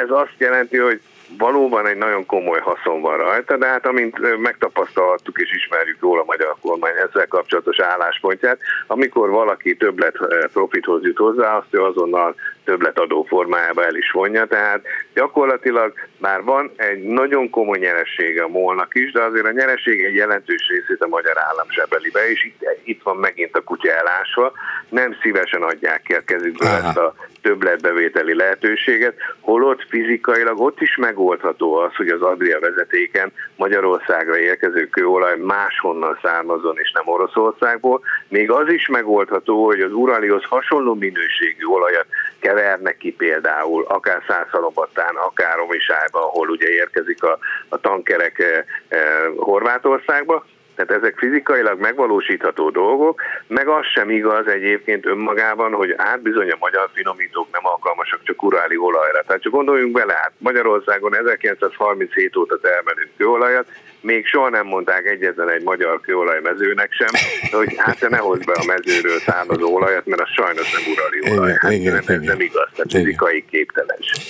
ez 0.01 0.09
azt 0.09 0.35
jelenti, 0.37 0.77
hogy 0.77 1.01
valóban 1.37 1.87
egy 1.87 1.97
nagyon 1.97 2.25
komoly 2.25 2.59
haszon 2.59 3.01
van 3.01 3.17
rajta, 3.17 3.57
de 3.57 3.67
hát 3.67 3.85
amint 3.85 4.37
megtapasztalhattuk 4.41 5.37
és 5.37 5.53
ismerjük 5.53 5.97
jól 6.01 6.19
a 6.19 6.23
magyar 6.25 6.55
kormány 6.61 6.93
ezzel 7.07 7.27
kapcsolatos 7.27 7.79
álláspontját, 7.79 8.59
amikor 8.87 9.29
valaki 9.29 9.75
többlet 9.75 10.17
profithoz 10.53 11.03
jut 11.03 11.17
hozzá, 11.17 11.57
azt 11.57 11.73
ő 11.73 11.83
azonnal 11.83 12.35
többletadó 12.63 13.23
formájába 13.23 13.85
el 13.85 13.95
is 13.95 14.11
vonja, 14.11 14.45
tehát 14.45 14.81
gyakorlatilag 15.13 15.93
már 16.17 16.43
van 16.43 16.71
egy 16.75 17.03
nagyon 17.03 17.49
komoly 17.49 17.77
nyeressége 17.77 18.43
a 18.43 18.47
molnak 18.47 18.95
is, 18.95 19.11
de 19.11 19.21
azért 19.21 19.45
a 19.45 19.51
nyereség 19.51 20.03
egy 20.03 20.15
jelentős 20.15 20.67
részét 20.67 21.01
a 21.01 21.07
magyar 21.07 21.37
állam 21.37 21.69
zsebeli 21.69 22.09
be, 22.09 22.29
és 22.29 22.45
itt, 22.45 22.61
itt 22.83 23.01
van 23.03 23.17
megint 23.17 23.55
a 23.55 23.63
kutya 23.63 23.91
elásva, 23.91 24.51
nem 24.89 25.17
szívesen 25.21 25.61
adják 25.61 26.01
ki 26.01 26.13
a 26.13 26.23
kezükből 26.25 26.69
Aha. 26.69 26.87
ezt 26.87 26.97
a 26.97 27.15
többletbevételi 27.41 28.35
lehetőséget, 28.35 29.15
holott 29.39 29.85
fizikailag 29.89 30.59
ott 30.59 30.81
is 30.81 30.95
megoldható 30.95 31.75
az, 31.75 31.95
hogy 31.95 32.07
az 32.07 32.21
Adria 32.21 32.59
vezetéken 32.59 33.31
Magyarországra 33.55 34.37
érkező 34.37 34.87
kőolaj 34.87 35.37
máshonnan 35.37 36.19
származon 36.21 36.77
és 36.77 36.91
nem 36.91 37.07
Oroszországból, 37.07 38.01
még 38.27 38.51
az 38.51 38.69
is 38.69 38.87
megoldható, 38.87 39.65
hogy 39.65 39.79
az 39.79 39.93
Uralihoz 39.93 40.43
hasonló 40.43 40.93
minőségű 40.93 41.65
olajat 41.65 42.05
kevernek 42.41 42.97
ki 42.97 43.11
például, 43.11 43.85
akár 43.87 44.23
Szászalobattán, 44.27 45.15
akár 45.15 45.59
Omisájban, 45.59 46.21
ahol 46.21 46.49
ugye 46.49 46.69
érkezik 46.69 47.23
a, 47.23 47.37
a 47.69 47.77
tankerek 47.77 48.39
eh, 48.39 48.63
eh, 48.87 48.99
Horvátországba, 49.35 50.45
tehát 50.75 51.03
ezek 51.03 51.17
fizikailag 51.17 51.79
megvalósítható 51.79 52.69
dolgok, 52.69 53.21
meg 53.47 53.67
az 53.67 53.85
sem 53.93 54.09
igaz 54.09 54.47
egyébként 54.47 55.05
önmagában, 55.05 55.73
hogy 55.73 55.95
hát 55.97 56.21
bizony 56.21 56.51
a 56.51 56.57
magyar 56.59 56.89
finomítók 56.93 57.47
nem 57.51 57.65
alkalmasak 57.65 58.19
csak 58.23 58.43
uráli 58.43 58.77
olajra. 58.77 59.23
Tehát 59.27 59.41
csak 59.41 59.51
gondoljunk 59.51 59.91
bele, 59.91 60.13
hát 60.13 60.31
Magyarországon 60.37 61.15
1937 61.15 62.35
óta 62.35 62.59
termelünk 62.59 63.09
kőolajat, 63.17 63.67
még 64.01 64.25
soha 64.25 64.49
nem 64.49 64.65
mondták 64.65 65.05
egyetlen 65.05 65.49
egy 65.49 65.63
magyar 65.63 66.01
kőolajmezőnek 66.01 66.91
sem, 66.91 67.21
hogy 67.51 67.75
hát 67.77 67.99
te 67.99 68.09
ne 68.09 68.17
hozd 68.17 68.45
be 68.45 68.53
a 68.53 68.63
mezőről 68.65 69.19
származó 69.19 69.73
olajat, 69.73 70.05
mert 70.05 70.21
az 70.21 70.29
sajnos 70.35 70.71
nem 70.71 70.81
urali 70.91 71.37
olaj. 71.37 71.55
Hát 71.59 71.71
igen, 71.71 71.93
nem, 71.93 72.03
ez 72.07 72.21
nem 72.21 72.41
igaz, 72.41 72.69
tehát 72.75 72.91
fizikai 72.91 73.45
képtelenség. 73.49 74.21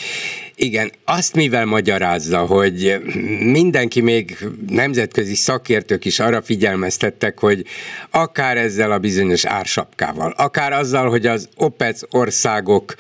Igen, 0.56 0.91
azt 1.06 1.35
mivel 1.35 1.65
magyarázza, 1.65 2.38
hogy 2.38 2.98
mindenki, 3.39 4.02
még 4.02 4.38
nemzetközi 4.68 5.35
szakértők 5.35 6.06
is 6.06 6.19
arra 6.19 6.41
figyelmeztettek, 6.41 7.39
hogy 7.39 7.65
akár 8.10 8.57
ezzel 8.57 8.91
a 8.91 8.99
bizonyos 8.99 9.45
ársapkával, 9.45 10.34
akár 10.38 10.73
azzal, 10.73 11.10
hogy 11.10 11.26
az 11.26 11.49
OPEC 11.56 12.02
országok 12.10 12.95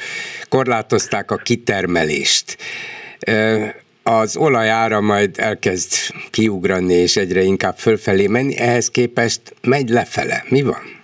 korlátozták 0.49 1.31
a 1.31 1.35
kitermelést, 1.35 2.57
az 4.03 4.37
olajára 4.37 5.01
majd 5.01 5.39
elkezd 5.39 5.91
kiugrani 6.29 6.93
és 6.93 7.17
egyre 7.17 7.41
inkább 7.41 7.77
fölfelé 7.77 8.27
menni, 8.27 8.57
ehhez 8.57 8.89
képest 8.89 9.41
megy 9.61 9.89
lefele. 9.89 10.43
Mi 10.49 10.61
van? 10.61 11.00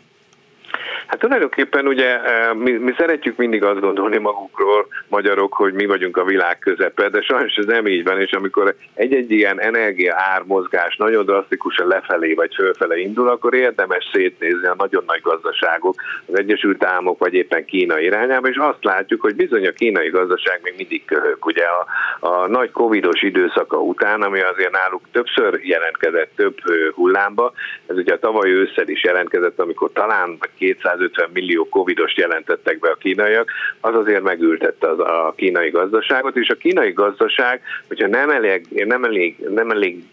Hát 1.07 1.19
tulajdonképpen 1.19 1.87
ugye 1.87 2.21
e, 2.21 2.53
mi, 2.53 2.71
mi 2.71 2.93
szeretjük 2.97 3.37
mindig 3.37 3.63
azt 3.63 3.79
gondolni 3.79 4.17
magukról, 4.17 4.87
magyarok, 5.07 5.53
hogy 5.53 5.73
mi 5.73 5.85
vagyunk 5.85 6.17
a 6.17 6.23
világ 6.23 6.59
közepe, 6.59 7.09
de 7.09 7.21
sajnos 7.21 7.55
ez 7.55 7.65
nem 7.65 7.87
így 7.87 8.03
van, 8.03 8.21
és 8.21 8.31
amikor 8.31 8.75
egy-egy 8.93 9.31
ilyen 9.31 9.61
energia 9.61 10.15
ármozgás 10.17 10.95
nagyon 10.95 11.25
drasztikusan 11.25 11.87
lefelé 11.87 12.33
vagy 12.33 12.55
fölfele 12.55 12.97
indul, 12.97 13.29
akkor 13.29 13.53
érdemes 13.53 14.09
szétnézni 14.13 14.67
a 14.67 14.75
nagyon 14.77 15.03
nagy 15.07 15.21
gazdaságok, 15.21 15.95
az 16.25 16.39
Egyesült 16.39 16.83
Államok 16.83 17.19
vagy 17.19 17.33
éppen 17.33 17.65
Kína 17.65 17.99
irányába, 17.99 18.47
és 18.47 18.57
azt 18.57 18.83
látjuk, 18.83 19.21
hogy 19.21 19.35
bizony 19.35 19.67
a 19.67 19.71
kínai 19.71 20.09
gazdaság 20.09 20.59
még 20.63 20.73
mindig 20.77 21.05
köhög. 21.05 21.45
Ugye 21.45 21.63
a, 21.63 21.85
a 22.27 22.47
nagy 22.47 22.71
covidos 22.71 23.21
időszaka 23.21 23.77
után, 23.77 24.21
ami 24.21 24.39
azért 24.41 24.71
náluk 24.71 25.01
többször 25.11 25.59
jelentkezett 25.63 26.31
több 26.35 26.57
hullámba, 26.93 27.53
ez 27.85 27.97
ugye 27.97 28.13
a 28.13 28.19
tavaly 28.19 28.49
ősszel 28.49 28.87
is 28.87 29.03
jelentkezett, 29.03 29.59
amikor 29.59 29.91
talán 29.93 30.37
200 30.57 30.96
150 30.97 31.29
millió 31.33 31.69
covidos 31.69 32.15
jelentettek 32.15 32.79
be 32.79 32.89
a 32.89 32.95
kínaiak, 32.95 33.51
az 33.79 33.95
azért 33.95 34.23
megültette 34.23 34.89
az 34.89 34.99
a 34.99 35.33
kínai 35.37 35.69
gazdaságot, 35.69 36.35
és 36.35 36.49
a 36.49 36.55
kínai 36.55 36.91
gazdaság, 36.91 37.61
hogyha 37.87 38.07
nem 38.07 38.29
elég, 38.29 38.65
nem 38.69 39.03
elég, 39.03 39.35
nem 39.49 39.69
elég 39.69 40.03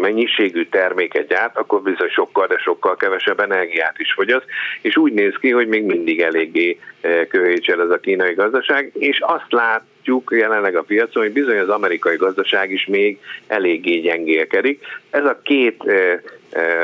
mennyiségű 0.00 0.66
terméket 0.66 1.28
gyárt, 1.28 1.56
akkor 1.56 1.82
bizony 1.82 2.08
sokkal, 2.08 2.46
de 2.46 2.58
sokkal 2.58 2.96
kevesebb 2.96 3.40
energiát 3.40 3.98
is 3.98 4.12
fogyaszt, 4.12 4.46
és 4.80 4.96
úgy 4.96 5.12
néz 5.12 5.34
ki, 5.40 5.50
hogy 5.50 5.68
még 5.68 5.84
mindig 5.84 6.20
eléggé 6.20 6.78
eh, 7.00 7.26
köhétsel 7.28 7.80
ez 7.80 7.90
a 7.90 8.00
kínai 8.00 8.34
gazdaság, 8.34 8.90
és 8.94 9.20
azt 9.20 9.52
látjuk 9.52 10.34
jelenleg 10.36 10.76
a 10.76 10.82
piacon, 10.82 11.22
hogy 11.22 11.32
bizony 11.32 11.58
az 11.58 11.68
amerikai 11.68 12.16
gazdaság 12.16 12.70
is 12.70 12.86
még 12.86 13.18
eléggé 13.46 13.98
gyengélkedik. 13.98 14.84
Ez 15.10 15.24
a 15.24 15.40
két 15.42 15.82
eh, 15.86 16.20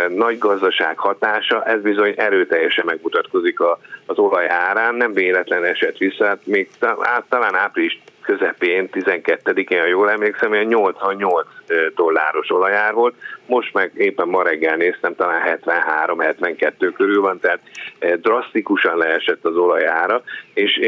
nagy 0.09 0.38
gazdaság 0.38 0.98
hatása, 0.98 1.64
ez 1.64 1.80
bizony 1.80 2.14
erőteljesen 2.16 2.84
megmutatkozik 2.86 3.60
az 4.06 4.18
olaj 4.18 4.48
árán, 4.48 4.94
nem 4.94 5.12
véletlen 5.12 5.64
esett 5.64 5.97
vissza, 5.97 6.26
hát 6.26 6.47
még 6.47 6.68
talán 7.28 7.55
április 7.55 8.01
közepén, 8.22 8.88
12-én, 8.93 9.80
ha 9.80 9.86
jól 9.86 10.10
emlékszem, 10.10 10.51
olyan 10.51 10.64
88 10.64 11.47
dolláros 11.94 12.51
olajár 12.51 12.93
volt, 12.93 13.14
most 13.47 13.74
meg 13.74 13.93
éppen 13.94 14.28
ma 14.28 14.43
reggel 14.43 14.76
néztem, 14.76 15.14
talán 15.14 15.59
73-72 15.64 16.93
körül 16.97 17.20
van, 17.20 17.40
tehát 17.40 17.60
drasztikusan 18.20 18.97
leesett 18.97 19.44
az 19.44 19.56
olajára, 19.56 20.22
és 20.55 20.80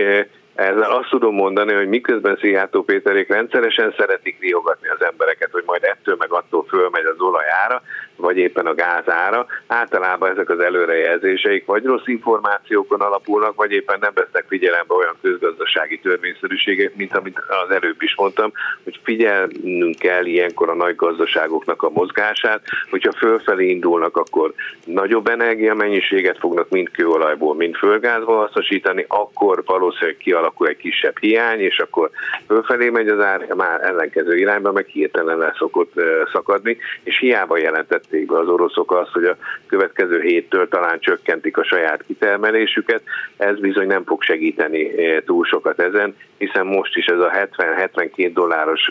ezzel 0.54 0.90
azt 0.90 1.08
tudom 1.08 1.34
mondani, 1.34 1.72
hogy 1.72 1.88
miközben 1.88 2.36
Szijjártó 2.40 2.82
Péterék 2.82 3.28
rendszeresen 3.28 3.94
szeretik 3.98 4.36
riogatni 4.40 4.88
az 4.88 5.04
embereket, 5.10 5.50
hogy 5.50 5.62
majd 5.66 5.84
ettől 5.84 6.16
meg 6.18 6.32
attól 6.32 6.64
fölmegy 6.68 7.04
az 7.04 7.20
olajára, 7.20 7.82
vagy 8.18 8.36
éppen 8.36 8.66
a 8.66 8.74
gázára, 8.74 9.46
általában 9.66 10.30
ezek 10.30 10.50
az 10.50 10.58
előrejelzéseik 10.60 11.64
vagy 11.66 11.84
rossz 11.84 12.06
információkon 12.06 13.00
alapulnak, 13.00 13.54
vagy 13.54 13.72
éppen 13.72 13.98
nem 14.00 14.12
vesznek 14.14 14.44
figyelembe 14.48 14.94
olyan 14.94 15.16
közgazdasági 15.22 15.98
törvényszerűségek, 15.98 16.94
mint 16.94 17.14
amit 17.14 17.38
az 17.38 17.74
előbb 17.74 18.02
is 18.02 18.14
mondtam, 18.16 18.52
hogy 18.84 19.00
figyelnünk 19.02 19.98
kell 19.98 20.24
ilyenkor 20.24 20.68
a 20.68 20.74
nagy 20.74 20.96
gazdaságoknak 20.96 21.82
a 21.82 21.90
mozgását, 21.90 22.62
hogyha 22.90 23.12
fölfelé 23.12 23.68
indulnak, 23.68 24.16
akkor 24.16 24.52
nagyobb 24.84 25.28
energiamennyiséget 25.28 26.38
fognak 26.38 26.68
mind 26.68 26.90
kőolajból, 26.90 27.54
mind 27.54 27.76
földgázból 27.76 28.36
hasznosítani, 28.36 29.04
akkor 29.08 29.62
valószínűleg 29.64 30.16
kialakul 30.16 30.68
egy 30.68 30.76
kisebb 30.76 31.18
hiány, 31.18 31.60
és 31.60 31.78
akkor 31.78 32.10
fölfelé 32.46 32.88
megy 32.88 33.08
az 33.08 33.20
ár, 33.20 33.46
már 33.56 33.80
ellenkező 33.84 34.36
irányba, 34.36 34.72
meg 34.72 34.86
hirtelen 34.86 35.38
le 35.38 35.54
szokott 35.58 35.92
szakadni, 36.32 36.76
és 37.02 37.18
hiába 37.18 37.58
jelentett 37.58 38.07
vezették 38.08 38.26
be 38.26 38.38
az 38.38 38.48
oroszok 38.48 38.92
azt, 38.92 39.12
hogy 39.12 39.24
a 39.24 39.36
következő 39.66 40.20
héttől 40.20 40.68
talán 40.68 41.00
csökkentik 41.00 41.56
a 41.56 41.64
saját 41.64 42.04
kitermelésüket, 42.06 43.02
ez 43.36 43.58
bizony 43.58 43.86
nem 43.86 44.04
fog 44.04 44.22
segíteni 44.22 44.98
eh, 44.98 45.20
túl 45.26 45.44
sokat 45.44 45.78
ezen, 45.78 46.16
hiszen 46.38 46.66
most 46.66 46.96
is 46.96 47.06
ez 47.06 47.18
a 47.18 47.30
70-72 47.30 48.30
dolláros 48.34 48.90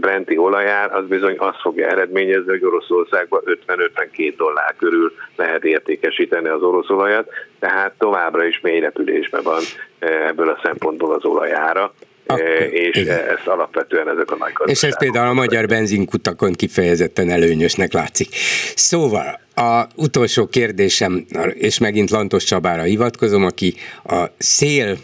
Brenti 0.00 0.36
olajár, 0.36 0.94
az 0.94 1.06
bizony 1.06 1.36
azt 1.38 1.60
fogja 1.60 1.86
eredményezni, 1.86 2.50
hogy 2.50 2.64
Oroszországban 2.64 3.42
50-52 3.66 4.34
dollár 4.36 4.74
körül 4.76 5.12
lehet 5.36 5.64
értékesíteni 5.64 6.48
az 6.48 6.62
orosz 6.62 6.90
olajat, 6.90 7.30
tehát 7.58 7.92
továbbra 7.98 8.44
is 8.44 8.60
mély 8.60 8.80
repülésben 8.80 9.42
van 9.42 9.62
ebből 9.98 10.48
a 10.48 10.60
szempontból 10.62 11.14
az 11.14 11.24
olajára. 11.24 11.92
Akkor, 12.30 12.68
és 12.72 12.96
igen. 12.96 13.18
ez 13.18 13.38
alapvetően 13.44 14.08
ezek 14.08 14.30
a 14.30 14.36
nagy 14.36 14.70
És 14.70 14.82
ez 14.82 14.98
például 14.98 15.28
a 15.28 15.32
magyar 15.32 15.66
benzinkutakon 15.66 16.52
kifejezetten 16.52 17.30
előnyösnek 17.30 17.92
látszik. 17.92 18.28
Szóval 18.74 19.40
a 19.54 19.86
utolsó 19.94 20.46
kérdésem, 20.46 21.26
és 21.52 21.78
megint 21.78 22.10
Lantos 22.10 22.44
Csabára 22.44 22.82
hivatkozom, 22.82 23.44
aki 23.44 23.74
a 24.04 24.24
szél 24.38 24.96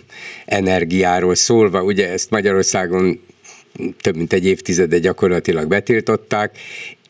energiáról 0.45 1.35
szólva, 1.35 1.83
ugye 1.83 2.11
ezt 2.11 2.31
Magyarországon 2.31 3.21
több 4.01 4.17
mint 4.17 4.33
egy 4.33 4.47
évtizede 4.47 4.99
gyakorlatilag 4.99 5.69
betiltották, 5.69 6.59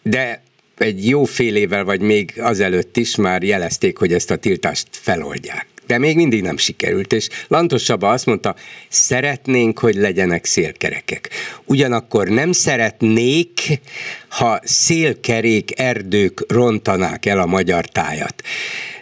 de 0.02 0.42
egy 0.78 1.08
jó 1.08 1.24
fél 1.24 1.56
évvel, 1.56 1.84
vagy 1.84 2.00
még 2.00 2.32
azelőtt 2.36 2.96
is 2.96 3.16
már 3.16 3.42
jelezték, 3.42 3.98
hogy 3.98 4.12
ezt 4.12 4.30
a 4.30 4.36
tiltást 4.36 4.88
feloldják 4.90 5.66
de 5.86 5.98
még 5.98 6.16
mindig 6.16 6.42
nem 6.42 6.56
sikerült, 6.56 7.12
és 7.12 7.28
Lantos 7.48 7.82
Csaba 7.82 8.10
azt 8.10 8.26
mondta, 8.26 8.54
szeretnénk, 8.88 9.78
hogy 9.78 9.94
legyenek 9.94 10.44
szélkerekek. 10.44 11.30
Ugyanakkor 11.64 12.28
nem 12.28 12.52
szeretnék, 12.52 13.80
ha 14.28 14.60
szélkerék 14.62 15.80
erdők 15.80 16.44
rontanák 16.48 17.26
el 17.26 17.40
a 17.40 17.46
magyar 17.46 17.86
tájat. 17.86 18.42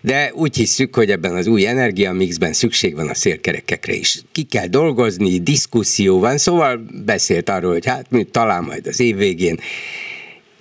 De 0.01 0.33
úgy 0.35 0.57
hiszük, 0.57 0.95
hogy 0.95 1.11
ebben 1.11 1.35
az 1.35 1.47
új 1.47 1.67
energiamixben 1.67 2.53
szükség 2.53 2.95
van 2.95 3.09
a 3.09 3.15
szélkerekekre 3.15 3.93
is. 3.93 4.23
Ki 4.33 4.43
kell 4.43 4.67
dolgozni, 4.67 5.39
diszkuszió 5.39 6.19
van, 6.19 6.39
szóval 6.39 6.87
beszélt 7.05 7.49
arról, 7.49 7.73
hogy 7.73 7.87
hát 7.87 8.11
mi 8.11 8.25
talán 8.25 8.65
majd 8.65 8.87
az 8.87 9.01
év 9.01 9.17
végén. 9.17 9.61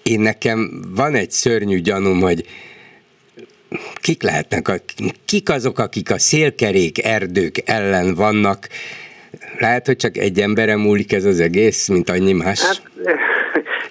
Én 0.03 0.19
nekem 0.19 0.84
van 0.95 1.15
egy 1.15 1.31
szörnyű 1.31 1.80
gyanúm, 1.80 2.19
hogy 2.19 2.45
kik 4.02 4.23
lehetnek, 4.23 4.68
a, 4.68 4.76
kik 5.26 5.49
azok, 5.49 5.80
akik 5.80 6.11
a 6.11 6.19
szélkerék 6.19 7.03
erdők 7.03 7.61
ellen 7.65 8.15
vannak, 8.15 8.68
lehet, 9.57 9.85
hogy 9.85 9.95
csak 9.95 10.18
egy 10.18 10.41
emberem 10.41 10.80
múlik 10.80 11.14
ez 11.14 11.26
az 11.26 11.39
egész, 11.39 11.88
mint 11.88 12.10
annyi 12.10 12.31
más? 12.31 12.61
Hát, 12.61 12.81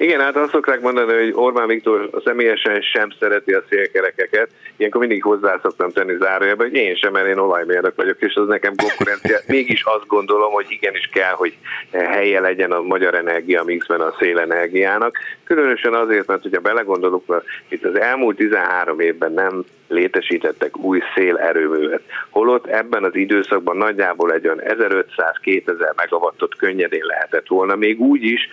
Igen, 0.01 0.21
hát 0.21 0.37
azt 0.37 0.51
szokták 0.51 0.81
mondani, 0.81 1.13
hogy 1.13 1.33
Orbán 1.35 1.67
Viktor 1.67 2.11
személyesen 2.25 2.81
sem 2.81 3.09
szereti 3.19 3.53
a 3.53 3.65
szélkerekeket. 3.69 4.49
Ilyenkor 4.77 5.01
mindig 5.01 5.23
hozzá 5.23 5.59
szoktam 5.63 5.91
tenni 5.91 6.17
zárójelben, 6.19 6.69
hogy 6.69 6.77
én 6.77 6.95
sem, 6.95 7.13
mert 7.13 7.27
én 7.27 7.39
olajmérnök 7.39 7.97
vagyok, 7.97 8.21
és 8.21 8.35
az 8.35 8.47
nekem 8.47 8.75
konkurencia. 8.77 9.39
Mégis 9.47 9.83
azt 9.83 10.07
gondolom, 10.07 10.53
hogy 10.53 10.67
igenis 10.69 11.09
kell, 11.13 11.33
hogy 11.33 11.57
helye 11.91 12.41
legyen 12.41 12.73
a 12.73 12.83
magyar 12.83 13.15
energia 13.15 13.63
mixben 13.65 14.01
a 14.01 14.15
szélenergiának. 14.19 15.17
Különösen 15.45 15.95
azért, 15.95 16.27
mert 16.27 16.43
hogyha 16.43 16.61
belegondolunk, 16.61 17.27
mert 17.27 17.45
itt 17.69 17.85
az 17.85 18.01
elmúlt 18.01 18.37
13 18.37 19.01
évben 19.01 19.33
nem 19.33 19.65
létesítettek 19.89 20.77
új 20.77 21.01
szélerőművet. 21.15 22.03
Holott 22.29 22.67
ebben 22.67 23.05
az 23.05 23.15
időszakban 23.15 23.77
nagyjából 23.77 24.33
egy 24.33 24.47
olyan 24.47 24.63
1500-2000 24.65 25.97
megawattot 25.97 26.57
könnyedén 26.57 27.05
lehetett 27.05 27.47
volna, 27.49 27.77
még 27.77 28.01
úgy 28.01 28.23
is, 28.23 28.49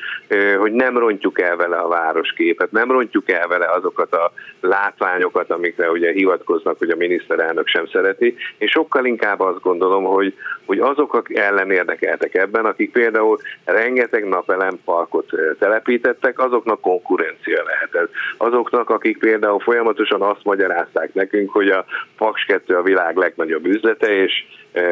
hogy 0.57 0.71
nem 0.71 0.97
rontjuk 0.97 1.36
el 1.39 1.55
vele 1.55 1.75
a 1.75 1.87
városképet, 1.87 2.71
nem 2.71 2.91
rontjuk 2.91 3.31
el 3.31 3.47
vele 3.47 3.71
azokat 3.71 4.13
a 4.13 4.31
látványokat, 4.61 5.51
amikre 5.51 5.91
ugye 5.91 6.11
hivatkoznak, 6.11 6.77
hogy 6.77 6.89
a 6.89 6.95
miniszterelnök 6.95 7.67
sem 7.67 7.87
szereti, 7.87 8.35
és 8.57 8.71
sokkal 8.71 9.05
inkább 9.05 9.39
azt 9.39 9.61
gondolom, 9.61 10.03
hogy, 10.03 10.33
hogy 10.65 10.79
azok, 10.79 11.29
ellen 11.33 11.71
érdekeltek 11.71 12.35
ebben, 12.35 12.65
akik 12.65 12.91
például 12.91 13.37
rengeteg 13.65 14.27
napelem-parkot 14.27 15.31
telepítettek, 15.59 16.39
azoknak 16.39 16.81
konkurencia 16.81 17.63
lehet 17.63 18.09
Azoknak, 18.37 18.89
akik 18.89 19.17
például 19.17 19.59
folyamatosan 19.59 20.21
azt 20.21 20.43
magyarázták 20.43 21.13
nekünk, 21.13 21.51
hogy 21.51 21.69
a 21.69 21.85
Paks 22.17 22.45
2 22.45 22.75
a 22.75 22.81
világ 22.81 23.15
legnagyobb 23.15 23.65
üzlete, 23.65 24.07
és 24.07 24.45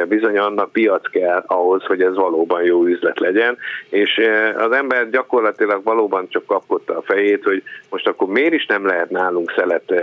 bizony 0.07 0.37
annak 0.37 0.71
piac 0.71 1.09
kell 1.09 1.43
ahhoz, 1.47 1.83
hogy 1.83 2.01
ez 2.01 2.15
valóban 2.15 2.63
jó 2.63 2.85
üzlet 2.85 3.19
legyen, 3.19 3.57
és 3.89 4.21
az 4.57 4.71
ember 4.71 5.09
gyakorlatilag 5.09 5.83
valóban 5.83 6.27
csak 6.35 6.45
kapkodta 6.45 6.97
a 6.97 7.01
fejét, 7.01 7.43
hogy 7.43 7.63
most 7.89 8.07
akkor 8.07 8.27
miért 8.27 8.53
is 8.53 8.65
nem 8.65 8.85
lehet 8.85 9.09
nálunk 9.09 9.53
szelet 9.55 9.93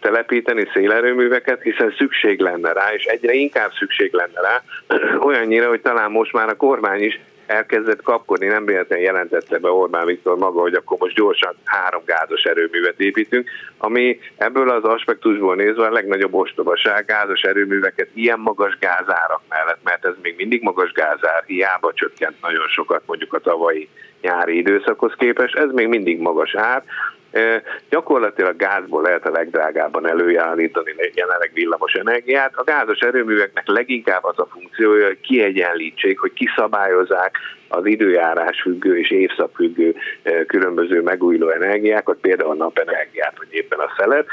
telepíteni, 0.00 0.68
szélerőműveket, 0.74 1.62
hiszen 1.62 1.94
szükség 1.98 2.40
lenne 2.40 2.72
rá, 2.72 2.92
és 2.92 3.04
egyre 3.04 3.32
inkább 3.32 3.70
szükség 3.78 4.12
lenne 4.12 4.40
rá, 4.40 4.62
olyannyira, 5.28 5.68
hogy 5.68 5.80
talán 5.80 6.10
most 6.10 6.32
már 6.32 6.48
a 6.48 6.56
kormány 6.56 7.02
is 7.02 7.20
elkezdett 7.46 8.02
kapkodni, 8.02 8.46
nem 8.46 8.64
véletlenül 8.64 9.04
jelentette 9.04 9.58
be 9.58 9.70
Orbán 9.70 10.06
Viktor 10.06 10.38
maga, 10.38 10.60
hogy 10.60 10.74
akkor 10.74 10.98
most 10.98 11.14
gyorsan 11.14 11.54
három 11.64 12.02
gázos 12.04 12.42
erőművet 12.42 13.00
építünk, 13.00 13.50
ami 13.78 14.20
ebből 14.36 14.70
az 14.70 14.84
aspektusból 14.84 15.54
nézve 15.54 15.86
a 15.86 15.92
legnagyobb 15.92 16.34
ostobaság 16.34 17.04
gázos 17.04 17.40
erőműveket 17.40 18.08
ilyen 18.14 18.38
magas 18.38 18.78
gázárak 18.78 19.40
mellett, 19.48 19.80
mert 19.82 20.04
ez 20.04 20.14
még 20.22 20.34
mindig 20.36 20.62
magas 20.62 20.92
gázár, 20.92 21.42
hiába 21.46 21.92
csökkent 21.92 22.40
nagyon 22.40 22.68
sokat 22.68 23.02
mondjuk 23.06 23.32
a 23.32 23.38
tavalyi 23.38 23.88
nyári 24.20 24.56
időszakhoz 24.56 25.12
képest, 25.16 25.56
ez 25.56 25.70
még 25.72 25.88
mindig 25.88 26.20
magas 26.20 26.54
ár, 26.54 26.82
Gyakorlatilag 27.90 28.56
gázból 28.56 29.02
lehet 29.02 29.26
a 29.26 29.30
legdrágábban 29.30 30.08
előállítani 30.08 30.94
jelenleg 31.14 31.50
villamos 31.54 31.92
energiát. 31.92 32.52
A 32.56 32.64
gázos 32.64 32.98
erőműveknek 32.98 33.66
leginkább 33.66 34.24
az 34.24 34.38
a 34.38 34.48
funkciója, 34.50 35.06
hogy 35.06 35.20
kiegyenlítsék, 35.20 36.18
hogy 36.18 36.32
kiszabályozzák 36.32 37.36
az 37.68 37.86
időjárás 37.86 38.60
függő 38.62 38.98
és 38.98 39.10
évszak 39.10 39.54
függő 39.54 39.94
különböző 40.46 41.02
megújuló 41.02 41.48
energiákat, 41.48 42.18
például 42.20 42.50
a 42.50 42.54
napenergiát, 42.54 43.38
vagy 43.38 43.48
éppen 43.50 43.78
a 43.78 43.92
szelet, 43.96 44.26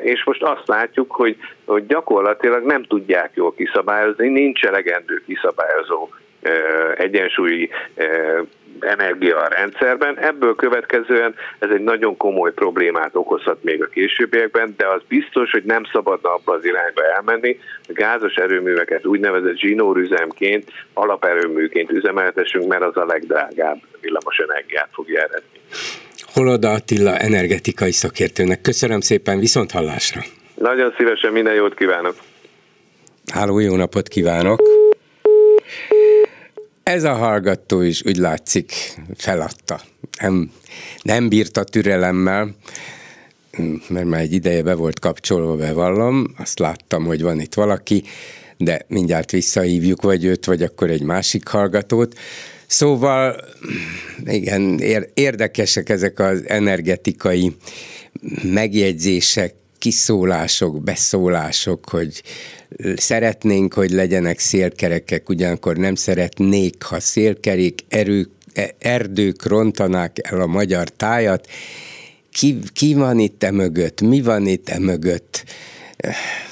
és 0.00 0.24
most 0.24 0.42
azt 0.42 0.68
látjuk, 0.68 1.12
hogy, 1.12 1.36
hogy 1.64 1.86
gyakorlatilag 1.86 2.64
nem 2.64 2.82
tudják 2.82 3.30
jól 3.34 3.54
kiszabályozni, 3.54 4.28
nincs 4.28 4.64
elegendő 4.64 5.22
kiszabályozó 5.26 6.08
egyensúlyi 6.96 7.70
energia 8.84 9.36
a 9.36 9.48
rendszerben. 9.48 10.18
Ebből 10.18 10.54
következően 10.54 11.34
ez 11.58 11.70
egy 11.70 11.82
nagyon 11.82 12.16
komoly 12.16 12.52
problémát 12.52 13.10
okozhat 13.14 13.62
még 13.62 13.82
a 13.82 13.86
későbbiekben, 13.86 14.74
de 14.76 14.86
az 14.88 15.02
biztos, 15.08 15.50
hogy 15.50 15.62
nem 15.64 15.82
szabadna 15.92 16.34
abba 16.34 16.52
az 16.52 16.64
irányba 16.64 17.02
elmenni. 17.14 17.58
A 17.88 17.92
gázos 17.92 18.34
erőműveket 18.34 19.06
úgynevezett 19.06 19.56
zsinórüzemként, 19.56 20.70
alaperőműként 20.94 21.90
üzemeltessünk, 21.90 22.66
mert 22.68 22.82
az 22.82 22.96
a 22.96 23.04
legdrágább 23.04 23.78
villamos 24.00 24.36
energiát 24.36 24.88
fogja 24.92 25.18
eredni. 25.18 25.60
Holoda 26.32 26.70
Attila 26.70 27.16
energetikai 27.16 27.92
szakértőnek. 27.92 28.60
Köszönöm 28.60 29.00
szépen, 29.00 29.38
viszont 29.38 29.70
hallásra! 29.70 30.20
Nagyon 30.54 30.94
szívesen 30.96 31.32
minden 31.32 31.54
jót 31.54 31.74
kívánok! 31.74 32.14
Háló, 33.32 33.58
jó 33.58 33.76
napot 33.76 34.08
kívánok! 34.08 34.60
Ez 36.90 37.04
a 37.04 37.14
hallgató 37.14 37.80
is 37.80 38.04
úgy 38.04 38.16
látszik 38.16 38.72
feladta. 39.16 39.80
Nem, 40.20 40.50
nem 41.02 41.28
bírta 41.28 41.64
türelemmel, 41.64 42.54
mert 43.88 44.06
már 44.06 44.20
egy 44.20 44.32
ideje 44.32 44.62
be 44.62 44.74
volt 44.74 44.98
kapcsolva, 44.98 45.56
bevallom, 45.56 46.34
azt 46.38 46.58
láttam, 46.58 47.04
hogy 47.04 47.22
van 47.22 47.40
itt 47.40 47.54
valaki, 47.54 48.02
de 48.56 48.84
mindjárt 48.88 49.30
visszahívjuk 49.30 50.02
vagy 50.02 50.24
őt, 50.24 50.44
vagy 50.44 50.62
akkor 50.62 50.90
egy 50.90 51.02
másik 51.02 51.48
hallgatót. 51.48 52.18
Szóval 52.66 53.44
igen, 54.24 54.78
érdekesek 55.14 55.88
ezek 55.88 56.18
az 56.18 56.42
energetikai 56.46 57.56
megjegyzések, 58.42 59.54
kiszólások, 59.80 60.82
beszólások, 60.82 61.88
hogy 61.88 62.22
szeretnénk, 62.96 63.74
hogy 63.74 63.90
legyenek 63.90 64.38
szélkerekek, 64.38 65.28
ugyanakkor 65.28 65.76
nem 65.76 65.94
szeretnék, 65.94 66.82
ha 66.82 67.00
szélkerék 67.00 67.84
erők, 67.88 68.28
e, 68.54 68.74
erdők 68.78 69.46
rontanák 69.46 70.16
el 70.22 70.40
a 70.40 70.46
magyar 70.46 70.88
tájat. 70.88 71.46
Ki, 72.32 72.58
ki 72.72 72.94
van 72.94 73.18
itt 73.18 73.42
e 73.42 73.50
mögött? 73.50 74.00
Mi 74.00 74.20
van 74.22 74.46
itt 74.46 74.68
e 74.68 74.78
mögött? 74.78 75.44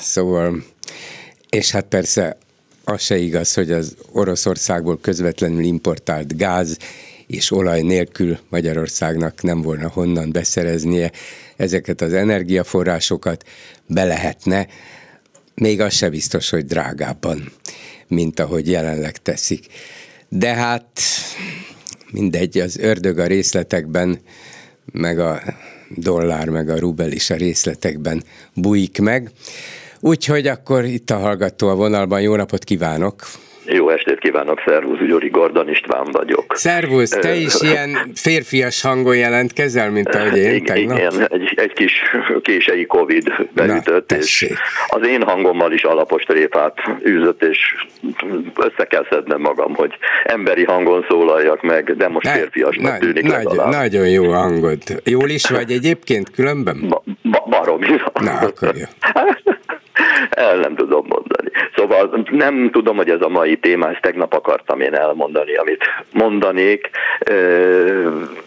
Szóval, 0.00 0.64
és 1.50 1.70
hát 1.70 1.84
persze 1.84 2.36
az 2.84 3.02
se 3.02 3.16
igaz, 3.16 3.54
hogy 3.54 3.72
az 3.72 3.96
Oroszországból 4.12 4.98
közvetlenül 5.00 5.62
importált 5.62 6.36
gáz 6.36 6.76
és 7.26 7.50
olaj 7.50 7.82
nélkül 7.82 8.38
Magyarországnak 8.48 9.42
nem 9.42 9.62
volna 9.62 9.88
honnan 9.88 10.32
beszereznie 10.32 11.12
ezeket 11.58 12.00
az 12.00 12.12
energiaforrásokat, 12.12 13.44
be 13.86 14.04
lehetne, 14.04 14.66
még 15.54 15.80
az 15.80 15.94
se 15.94 16.08
biztos, 16.08 16.50
hogy 16.50 16.64
drágábban, 16.64 17.52
mint 18.06 18.40
ahogy 18.40 18.70
jelenleg 18.70 19.16
teszik. 19.16 19.66
De 20.28 20.54
hát 20.54 21.00
mindegy, 22.10 22.58
az 22.58 22.78
ördög 22.78 23.18
a 23.18 23.26
részletekben, 23.26 24.20
meg 24.92 25.18
a 25.18 25.42
dollár, 25.88 26.48
meg 26.48 26.68
a 26.68 26.78
rubel 26.78 27.12
is 27.12 27.30
a 27.30 27.36
részletekben 27.36 28.24
bújik 28.54 28.98
meg. 28.98 29.30
Úgyhogy 30.00 30.46
akkor 30.46 30.84
itt 30.84 31.10
a 31.10 31.18
hallgató 31.18 31.68
a 31.68 31.74
vonalban, 31.74 32.20
jó 32.20 32.36
napot 32.36 32.64
kívánok! 32.64 33.26
Jó 33.70 33.90
estét 33.90 34.18
kívánok, 34.18 34.62
szervusz, 34.66 34.98
Gyuri 34.98 35.28
Gordon 35.28 35.68
István 35.68 36.04
vagyok. 36.12 36.56
Szervusz, 36.56 37.10
te 37.10 37.34
is 37.34 37.60
ilyen 37.60 38.10
férfias 38.14 38.82
hangon 38.82 39.16
jelentkezel, 39.16 39.90
mint 39.90 40.14
ahogy 40.14 40.36
én 40.36 40.54
igen, 40.54 40.64
tegnap? 40.64 40.98
Igen, 40.98 41.26
egy, 41.30 41.52
egy 41.56 41.72
kis 41.72 41.92
kései 42.42 42.86
Covid 42.86 43.32
beütött, 43.52 44.10
Na, 44.10 44.16
és 44.16 44.54
az 44.88 45.06
én 45.06 45.22
hangommal 45.22 45.72
is 45.72 45.82
alapos 45.82 46.22
tréfát 46.22 46.74
űzött, 47.06 47.42
és 47.42 47.58
össze 48.56 48.84
kell 48.84 49.06
szednem 49.10 49.40
magam, 49.40 49.74
hogy 49.74 49.92
emberi 50.24 50.64
hangon 50.64 51.04
szólaljak 51.08 51.62
meg, 51.62 51.96
de 51.96 52.08
most 52.08 52.28
férfiasnak 52.28 52.90
nagy, 52.90 53.00
tűnik 53.00 53.22
nagy, 53.22 53.46
Nagyon 53.70 54.08
jó 54.08 54.32
hangod. 54.32 54.78
Jól 55.04 55.28
is 55.28 55.48
vagy 55.48 55.70
egyébként 55.70 56.30
különben? 56.30 56.88
Ba, 56.88 57.02
ba, 57.22 57.44
baromi. 57.50 57.86
Na, 58.20 58.32
akkor 58.32 58.74
jó. 58.76 58.84
El 60.30 60.56
nem 60.56 60.74
tudom 60.74 61.06
mondani. 61.08 61.50
Szóval 61.76 62.24
nem 62.30 62.70
tudom, 62.70 62.96
hogy 62.96 63.10
ez 63.10 63.20
a 63.20 63.28
mai 63.28 63.56
téma, 63.56 63.90
ezt 63.90 64.00
tegnap 64.00 64.32
akartam 64.32 64.80
én 64.80 64.94
elmondani, 64.94 65.54
amit 65.54 65.84
mondanék, 66.12 66.90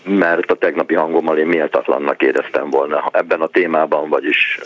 mert 0.04 0.52
a 0.52 0.56
tegnapi 0.56 0.94
hangommal 0.94 1.38
én 1.38 1.48
méltatlannak 1.48 2.22
éreztem 2.22 2.70
volna 2.70 3.10
ebben 3.12 3.42
a 3.42 3.48
témában, 3.48 4.10
vagyis 4.10 4.60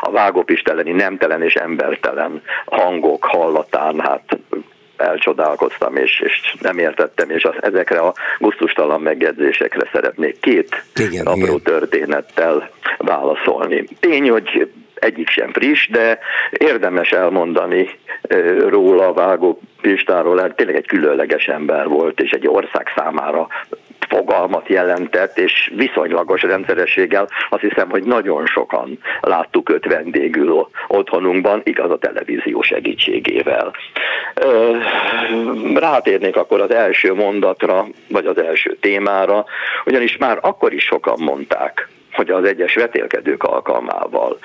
a 0.00 0.10
vágópisteleni 0.10 0.92
nemtelen 0.92 1.42
és 1.42 1.54
embertelen 1.54 2.42
hangok 2.64 3.24
hallatán, 3.24 4.00
hát 4.00 4.38
elcsodálkoztam, 4.96 5.96
és, 5.96 6.20
és 6.20 6.54
nem 6.60 6.78
értettem, 6.78 7.30
és 7.30 7.44
az, 7.44 7.54
ezekre 7.60 7.98
a 7.98 8.14
gusztustalan 8.38 9.00
megjegyzésekre 9.00 9.88
szeretnék 9.92 10.40
két 10.40 10.84
igen, 10.94 11.26
apró 11.26 11.42
igen. 11.42 11.62
történettel 11.62 12.70
válaszolni. 12.98 13.84
Tény, 14.00 14.30
hogy 14.30 14.70
egyik 15.02 15.28
sem 15.28 15.52
friss, 15.52 15.88
de 15.88 16.18
érdemes 16.50 17.10
elmondani 17.10 17.88
róla 18.68 19.12
Vágó 19.12 19.60
Pistáról, 19.80 20.38
hát 20.38 20.56
tényleg 20.56 20.76
egy 20.76 20.86
különleges 20.86 21.46
ember 21.46 21.88
volt, 21.88 22.20
és 22.20 22.30
egy 22.30 22.48
ország 22.48 22.92
számára 22.96 23.48
fogalmat 24.08 24.68
jelentett, 24.68 25.38
és 25.38 25.72
viszonylagos 25.76 26.42
rendszerességgel 26.42 27.28
azt 27.50 27.62
hiszem, 27.62 27.90
hogy 27.90 28.02
nagyon 28.02 28.46
sokan 28.46 28.98
láttuk 29.20 29.70
őt 29.70 29.86
vendégül 29.86 30.68
otthonunkban, 30.88 31.60
igaz 31.64 31.90
a 31.90 31.98
televízió 31.98 32.62
segítségével. 32.62 33.72
rátérnék 35.74 36.36
akkor 36.36 36.60
az 36.60 36.70
első 36.70 37.14
mondatra, 37.14 37.86
vagy 38.08 38.26
az 38.26 38.38
első 38.38 38.76
témára, 38.80 39.44
ugyanis 39.84 40.16
már 40.16 40.38
akkor 40.40 40.72
is 40.72 40.84
sokan 40.84 41.16
mondták, 41.20 41.88
hogy 42.12 42.30
az 42.30 42.44
egyes 42.44 42.74
vetélkedők 42.74 43.42
alkalmával 43.42 44.38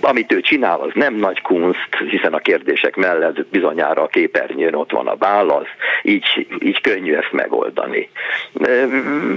amit 0.00 0.32
ő 0.32 0.40
csinál, 0.40 0.80
az 0.80 0.90
nem 0.94 1.14
nagy 1.14 1.42
kunst, 1.42 1.96
hiszen 2.10 2.32
a 2.34 2.38
kérdések 2.38 2.96
mellett 2.96 3.46
bizonyára 3.46 4.02
a 4.02 4.06
képernyőn 4.06 4.74
ott 4.74 4.90
van 4.90 5.06
a 5.06 5.16
válasz, 5.16 5.68
így, 6.02 6.46
így 6.58 6.80
könnyű 6.80 7.14
ezt 7.14 7.32
megoldani. 7.32 8.08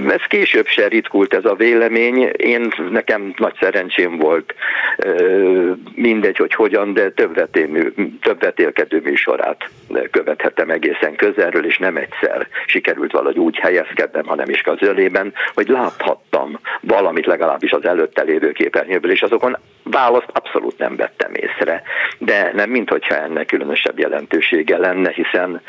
Ez 0.08 0.22
később 0.28 0.66
se 0.66 0.88
ritkult 0.88 1.34
ez 1.34 1.44
a 1.44 1.54
vélemény, 1.54 2.30
én 2.36 2.72
nekem 2.90 3.34
nagy 3.36 3.54
szerencsém 3.60 4.16
volt, 4.16 4.54
mindegy, 5.94 6.36
hogy 6.36 6.54
hogyan, 6.54 6.94
de 6.94 7.10
több, 7.10 7.34
vetémű, 7.34 7.92
több 8.20 8.40
vetélkedő 8.40 9.00
műsorát 9.04 9.70
követhettem 10.10 10.70
egészen 10.70 11.16
közelről, 11.16 11.66
és 11.66 11.78
nem 11.78 11.96
egyszer 11.96 12.46
sikerült 12.66 13.12
valahogy 13.12 13.38
úgy 13.38 13.56
helyezkednem, 13.56 14.26
hanem 14.26 14.48
is 14.48 14.60
közölében, 14.60 15.32
hogy 15.54 15.68
láthattam 15.68 16.58
valamit 16.80 17.26
legalábbis 17.26 17.70
az 17.70 17.84
előtte 17.84 18.22
lévő 18.22 18.52
képernyőből, 18.52 19.10
és 19.10 19.22
azokon 19.22 19.56
választ 19.82 20.30
abszolút 20.32 20.78
nem 20.78 20.96
vettem 20.96 21.34
észre. 21.34 21.82
De 22.18 22.50
nem 22.54 22.70
minthogyha 22.70 23.14
ennek 23.14 23.46
különösebb 23.46 23.98
jelentősége 23.98 24.78
lenne, 24.78 25.12
hiszen 25.12 25.60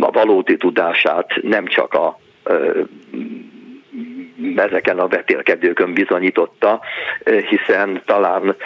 a 0.00 0.10
valódi 0.10 0.56
tudását 0.56 1.32
nem 1.42 1.66
csak 1.66 1.94
a 1.94 2.18
ezeken 4.56 4.98
a 4.98 5.08
vetélkedőkön 5.08 5.92
bizonyította, 5.92 6.80
hiszen 7.48 8.02
talán 8.04 8.56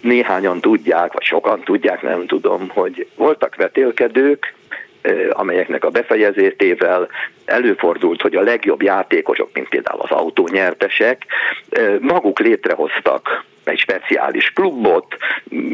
néhányan 0.00 0.60
tudják, 0.60 1.12
vagy 1.12 1.22
sokan 1.22 1.60
tudják, 1.60 2.02
nem 2.02 2.26
tudom, 2.26 2.68
hogy 2.68 3.08
voltak 3.14 3.56
vetélkedők, 3.56 4.54
amelyeknek 5.30 5.84
a 5.84 5.90
befejezésével 5.90 7.08
előfordult, 7.44 8.20
hogy 8.20 8.34
a 8.34 8.42
legjobb 8.42 8.82
játékosok, 8.82 9.50
mint 9.52 9.68
például 9.68 10.00
az 10.00 10.10
autónyertesek, 10.10 11.26
maguk 12.00 12.38
létrehoztak 12.38 13.44
egy 13.64 13.78
speciális 13.78 14.50
klubot, 14.50 15.16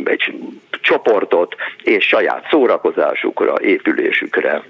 egy 0.04 0.34
csoportot, 0.80 1.56
és 1.82 2.04
saját 2.04 2.46
szórakozásukra, 2.50 3.54
épülésükre 3.60 4.62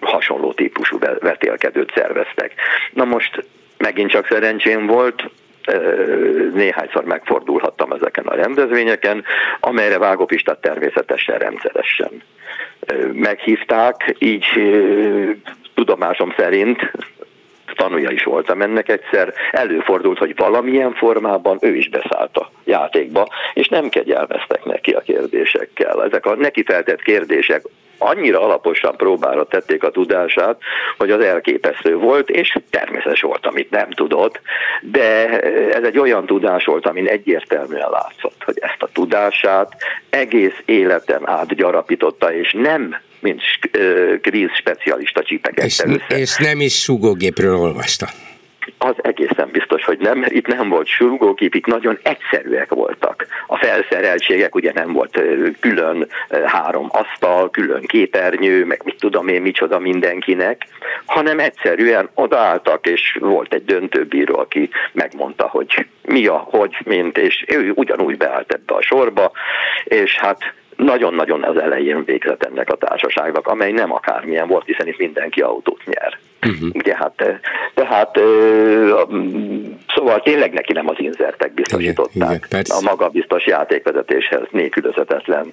hasonló 0.00 0.52
típusú 0.52 0.98
vetélkedőt 0.98 1.92
szerveztek. 1.94 2.54
Na 2.92 3.04
most 3.04 3.44
megint 3.78 4.10
csak 4.10 4.26
szerencsém 4.26 4.86
volt, 4.86 5.30
néhányszor 6.54 7.04
megfordulhattam 7.04 7.92
ezeken 7.92 8.26
a 8.26 8.34
rendezvényeken, 8.34 9.24
amelyre 9.60 9.98
Vágó 9.98 10.24
Pistát 10.24 10.60
természetesen 10.60 11.38
rendszeresen 11.38 12.22
meghívták, 13.12 14.14
így 14.18 14.44
tudomásom 15.74 16.34
szerint 16.36 16.90
tanulja 17.74 18.10
is 18.10 18.22
voltam 18.22 18.62
ennek 18.62 18.88
egyszer, 18.88 19.32
előfordult, 19.50 20.18
hogy 20.18 20.36
valamilyen 20.36 20.94
formában 20.94 21.58
ő 21.60 21.76
is 21.76 21.88
beszállt 21.88 22.36
a 22.36 22.50
játékba, 22.64 23.28
és 23.54 23.68
nem 23.68 23.88
kegyelmeztek 23.88 24.64
neki 24.64 24.90
a 24.90 25.00
kérdésekkel. 25.00 26.04
Ezek 26.04 26.26
a 26.26 26.34
neki 26.36 26.62
feltett 26.62 27.02
kérdések 27.02 27.62
annyira 28.02 28.40
alaposan 28.40 28.96
próbára 28.96 29.44
tették 29.44 29.82
a 29.82 29.90
tudását, 29.90 30.60
hogy 30.98 31.10
az 31.10 31.20
elképesztő 31.20 31.96
volt, 31.96 32.30
és 32.30 32.58
természetes 32.70 33.20
volt, 33.20 33.46
amit 33.46 33.70
nem 33.70 33.90
tudott, 33.90 34.40
de 34.82 35.40
ez 35.70 35.84
egy 35.84 35.98
olyan 35.98 36.26
tudás 36.26 36.64
volt, 36.64 36.86
amin 36.86 37.06
egyértelműen 37.06 37.90
látszott, 37.90 38.42
hogy 38.44 38.58
ezt 38.60 38.82
a 38.82 38.88
tudását 38.92 39.76
egész 40.10 40.62
életen 40.64 41.28
át 41.28 41.54
gyarapította, 41.54 42.34
és 42.34 42.52
nem 42.58 42.96
mint 43.20 43.42
kríz 44.20 44.50
specialista 44.58 45.22
csípeket 45.22 45.64
és, 45.64 45.82
és 46.08 46.36
nem 46.36 46.60
is 46.60 46.82
sugógépről 46.82 47.56
olvasta. 47.56 48.08
Az 48.78 48.94
egészen 48.96 49.48
biztos, 49.52 49.84
hogy 49.84 49.98
nem, 49.98 50.18
mert 50.18 50.32
itt 50.32 50.46
nem 50.46 50.68
volt 50.68 50.86
surgókép, 50.86 51.54
itt 51.54 51.66
nagyon 51.66 51.98
egyszerűek 52.02 52.70
voltak. 52.74 53.26
A 53.46 53.56
felszereltségek 53.56 54.54
ugye 54.54 54.72
nem 54.74 54.92
volt 54.92 55.20
külön 55.60 56.08
három 56.44 56.88
asztal, 56.90 57.50
külön 57.50 57.82
képernyő, 57.82 58.64
meg 58.64 58.80
mit 58.84 58.98
tudom 58.98 59.28
én, 59.28 59.42
micsoda 59.42 59.78
mindenkinek, 59.78 60.66
hanem 61.06 61.38
egyszerűen 61.38 62.08
odaálltak, 62.14 62.86
és 62.86 63.18
volt 63.20 63.54
egy 63.54 63.64
döntőbíró, 63.64 64.38
aki 64.38 64.70
megmondta, 64.92 65.48
hogy 65.48 65.86
mi 66.02 66.26
a, 66.26 66.36
hogy, 66.36 66.76
mint, 66.84 67.18
és 67.18 67.44
ő 67.48 67.72
ugyanúgy 67.74 68.16
beállt 68.16 68.52
ebbe 68.52 68.74
a 68.74 68.82
sorba, 68.82 69.32
és 69.84 70.16
hát 70.16 70.54
nagyon-nagyon 70.76 71.42
az 71.42 71.56
elején 71.56 72.04
végzett 72.04 72.42
ennek 72.42 72.70
a 72.70 72.76
társaságnak, 72.76 73.46
amely 73.46 73.72
nem 73.72 73.92
akármilyen 73.92 74.48
volt, 74.48 74.64
hiszen 74.66 74.86
itt 74.86 74.98
mindenki 74.98 75.40
autót 75.40 75.84
nyer. 75.84 76.18
Uh-huh. 76.46 76.68
Ugye 76.72 76.96
hát, 76.96 77.40
tehát 77.74 78.18
szóval 79.94 80.20
tényleg 80.22 80.52
neki 80.52 80.72
nem 80.72 80.88
az 80.88 80.96
inzertek 80.98 81.54
biztosították. 81.54 82.14
Igen, 82.14 82.40
igen, 82.48 82.62
a 82.68 82.80
magabiztos 82.80 83.46
játékvezetéshez 83.46 84.42
nélkülözhetetlen, 84.50 85.52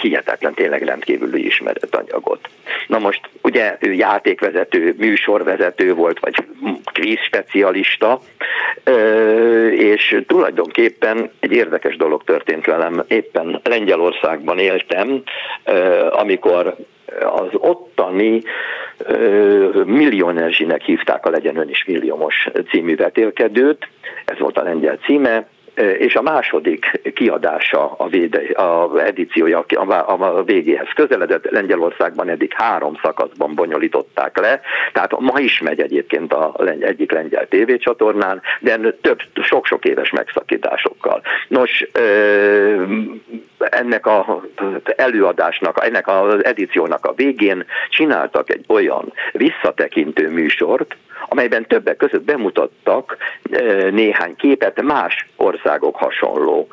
hihetetlen, 0.00 0.54
tényleg 0.54 0.82
rendkívüli 0.82 1.46
ismeret 1.46 1.96
anyagot. 1.96 2.48
Na 2.86 2.98
most 2.98 3.20
ugye 3.42 3.76
ő 3.80 3.92
játékvezető, 3.92 4.94
műsorvezető 4.98 5.94
volt, 5.94 6.20
vagy 6.20 6.34
kvíz 6.92 7.20
specialista, 7.20 8.20
és 9.70 10.22
tulajdonképpen 10.26 11.30
egy 11.40 11.52
érdekes 11.52 11.96
dolog 11.96 12.24
történt 12.24 12.66
velem. 12.66 13.04
Éppen 13.08 13.60
Lengyelországban 13.64 14.58
éltem, 14.58 15.22
amikor 16.10 16.76
az 17.20 17.48
ottani 17.52 18.42
millionerzsinek 19.84 20.82
hívták 20.82 21.26
a 21.26 21.30
Legyen 21.30 21.56
Ön 21.56 21.68
is 21.68 21.84
milliómos 21.84 22.48
című 22.70 22.96
vetélkedőt, 22.96 23.88
ez 24.24 24.38
volt 24.38 24.58
a 24.58 24.62
lengyel 24.62 24.96
címe, 24.96 25.46
és 25.98 26.14
a 26.14 26.22
második 26.22 27.00
kiadása, 27.14 27.94
a, 27.96 28.08
véde, 28.08 28.60
a 28.62 28.98
edíciója 28.98 29.64
a, 29.68 30.10
a 30.10 30.42
végéhez 30.42 30.88
közeledett, 30.94 31.50
Lengyelországban 31.50 32.28
eddig 32.28 32.52
három 32.52 32.98
szakaszban 33.02 33.54
bonyolították 33.54 34.38
le, 34.38 34.60
tehát 34.92 35.18
ma 35.18 35.38
is 35.38 35.60
megy 35.60 35.80
egyébként 35.80 36.32
a 36.32 36.54
egyik 36.80 37.12
lengyel 37.12 37.48
tévécsatornán, 37.48 38.42
de 38.60 38.78
több, 39.00 39.20
sok-sok 39.42 39.84
éves 39.84 40.10
megszakításokkal. 40.10 41.22
Nos, 41.48 41.86
ennek 43.58 44.06
az 44.06 44.24
előadásnak, 44.96 45.84
ennek 45.84 46.08
az 46.08 46.44
edíciónak 46.44 47.04
a 47.04 47.12
végén 47.16 47.64
csináltak 47.88 48.50
egy 48.50 48.64
olyan 48.68 49.12
visszatekintő 49.32 50.30
műsort, 50.30 50.96
amelyben 51.28 51.66
többek 51.66 51.96
között 51.96 52.22
bemutattak 52.22 53.16
néhány 53.90 54.36
képet 54.36 54.82
más 54.82 55.28
országok 55.36 55.96
hasonló 55.96 56.68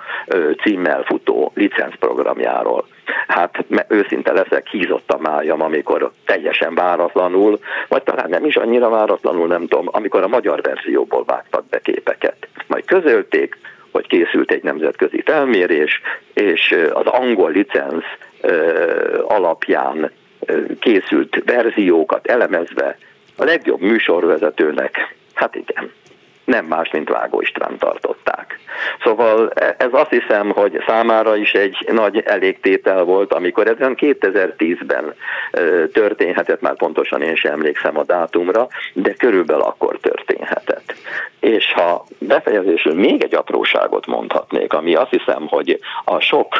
címmel 0.63 1.03
futó 1.03 1.51
licencprogramjáról. 1.55 2.87
Hát 3.27 3.65
őszinte 3.87 4.31
leszek, 4.31 4.67
hízott 4.67 5.11
a 5.11 5.17
májam, 5.17 5.61
amikor 5.61 6.11
teljesen 6.25 6.75
váratlanul, 6.75 7.59
vagy 7.87 8.03
talán 8.03 8.29
nem 8.29 8.45
is 8.45 8.55
annyira 8.55 8.89
váratlanul, 8.89 9.47
nem 9.47 9.67
tudom, 9.67 9.87
amikor 9.91 10.23
a 10.23 10.27
magyar 10.27 10.61
verzióból 10.61 11.23
vágtak 11.25 11.65
be 11.69 11.79
képeket. 11.79 12.47
Majd 12.67 12.85
közölték, 12.85 13.57
hogy 13.91 14.07
készült 14.07 14.51
egy 14.51 14.63
nemzetközi 14.63 15.21
felmérés, 15.25 16.01
és 16.33 16.75
az 16.93 17.05
angol 17.05 17.51
licenc 17.51 18.03
alapján 19.27 20.11
készült 20.79 21.43
verziókat 21.45 22.27
elemezve 22.27 22.97
a 23.37 23.43
legjobb 23.43 23.81
műsorvezetőnek, 23.81 25.15
hát 25.33 25.55
igen, 25.55 25.91
nem 26.47 26.65
más, 26.65 26.91
mint 26.91 27.09
Vágó 27.09 27.41
István 27.41 27.77
tartották. 27.77 28.59
Szóval 29.03 29.51
ez 29.77 29.89
azt 29.91 30.09
hiszem, 30.09 30.49
hogy 30.49 30.83
számára 30.87 31.35
is 31.35 31.51
egy 31.51 31.87
nagy 31.91 32.23
elégtétel 32.25 33.03
volt, 33.03 33.33
amikor 33.33 33.67
ezen 33.67 33.97
2010-ben 33.99 35.13
történhetett, 35.93 36.61
már 36.61 36.75
pontosan 36.75 37.21
én 37.21 37.35
sem 37.35 37.51
emlékszem 37.51 37.97
a 37.97 38.03
dátumra, 38.03 38.67
de 38.93 39.13
körülbelül 39.13 39.63
akkor 39.63 39.97
történhetett. 40.01 40.93
És 41.39 41.73
ha 41.73 42.05
befejezésül 42.19 42.93
még 42.93 43.23
egy 43.23 43.35
apróságot 43.35 44.05
mondhatnék, 44.05 44.73
ami 44.73 44.95
azt 44.95 45.11
hiszem, 45.11 45.47
hogy 45.47 45.79
a 46.05 46.19
sok 46.19 46.59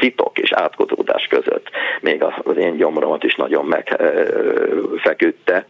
szitok 0.00 0.38
és 0.38 0.52
átkozódás 0.52 1.26
között 1.26 1.68
még 2.00 2.24
az 2.42 2.56
én 2.56 2.76
gyomromat 2.76 3.24
is 3.24 3.34
nagyon 3.34 3.64
megfeküdte, 3.64 5.66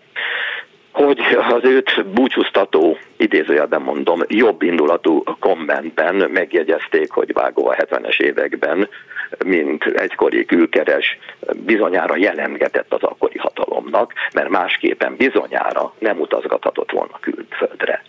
hogy 0.95 1.21
az 1.51 1.65
őt 1.65 2.07
búcsúztató, 2.07 2.99
idézőjelben 3.16 3.83
mondom, 3.83 4.23
jobb 4.29 4.62
indulatú 4.62 5.23
kommentben 5.41 6.15
megjegyezték, 6.15 7.11
hogy 7.11 7.33
Vágó 7.33 7.69
a 7.69 7.75
70-es 7.75 8.21
években, 8.21 8.89
mint 9.45 9.85
egykori 9.85 10.45
külkeres, 10.45 11.19
bizonyára 11.57 12.16
jelentgetett 12.16 12.95
az 12.95 13.03
akkori 13.03 13.39
hatalomnak, 13.39 14.12
mert 14.35 14.49
másképpen 14.49 15.16
bizonyára 15.16 15.95
nem 15.99 16.21
utazgathatott 16.21 16.91
volna 16.91 17.19
külföldre. 17.21 18.03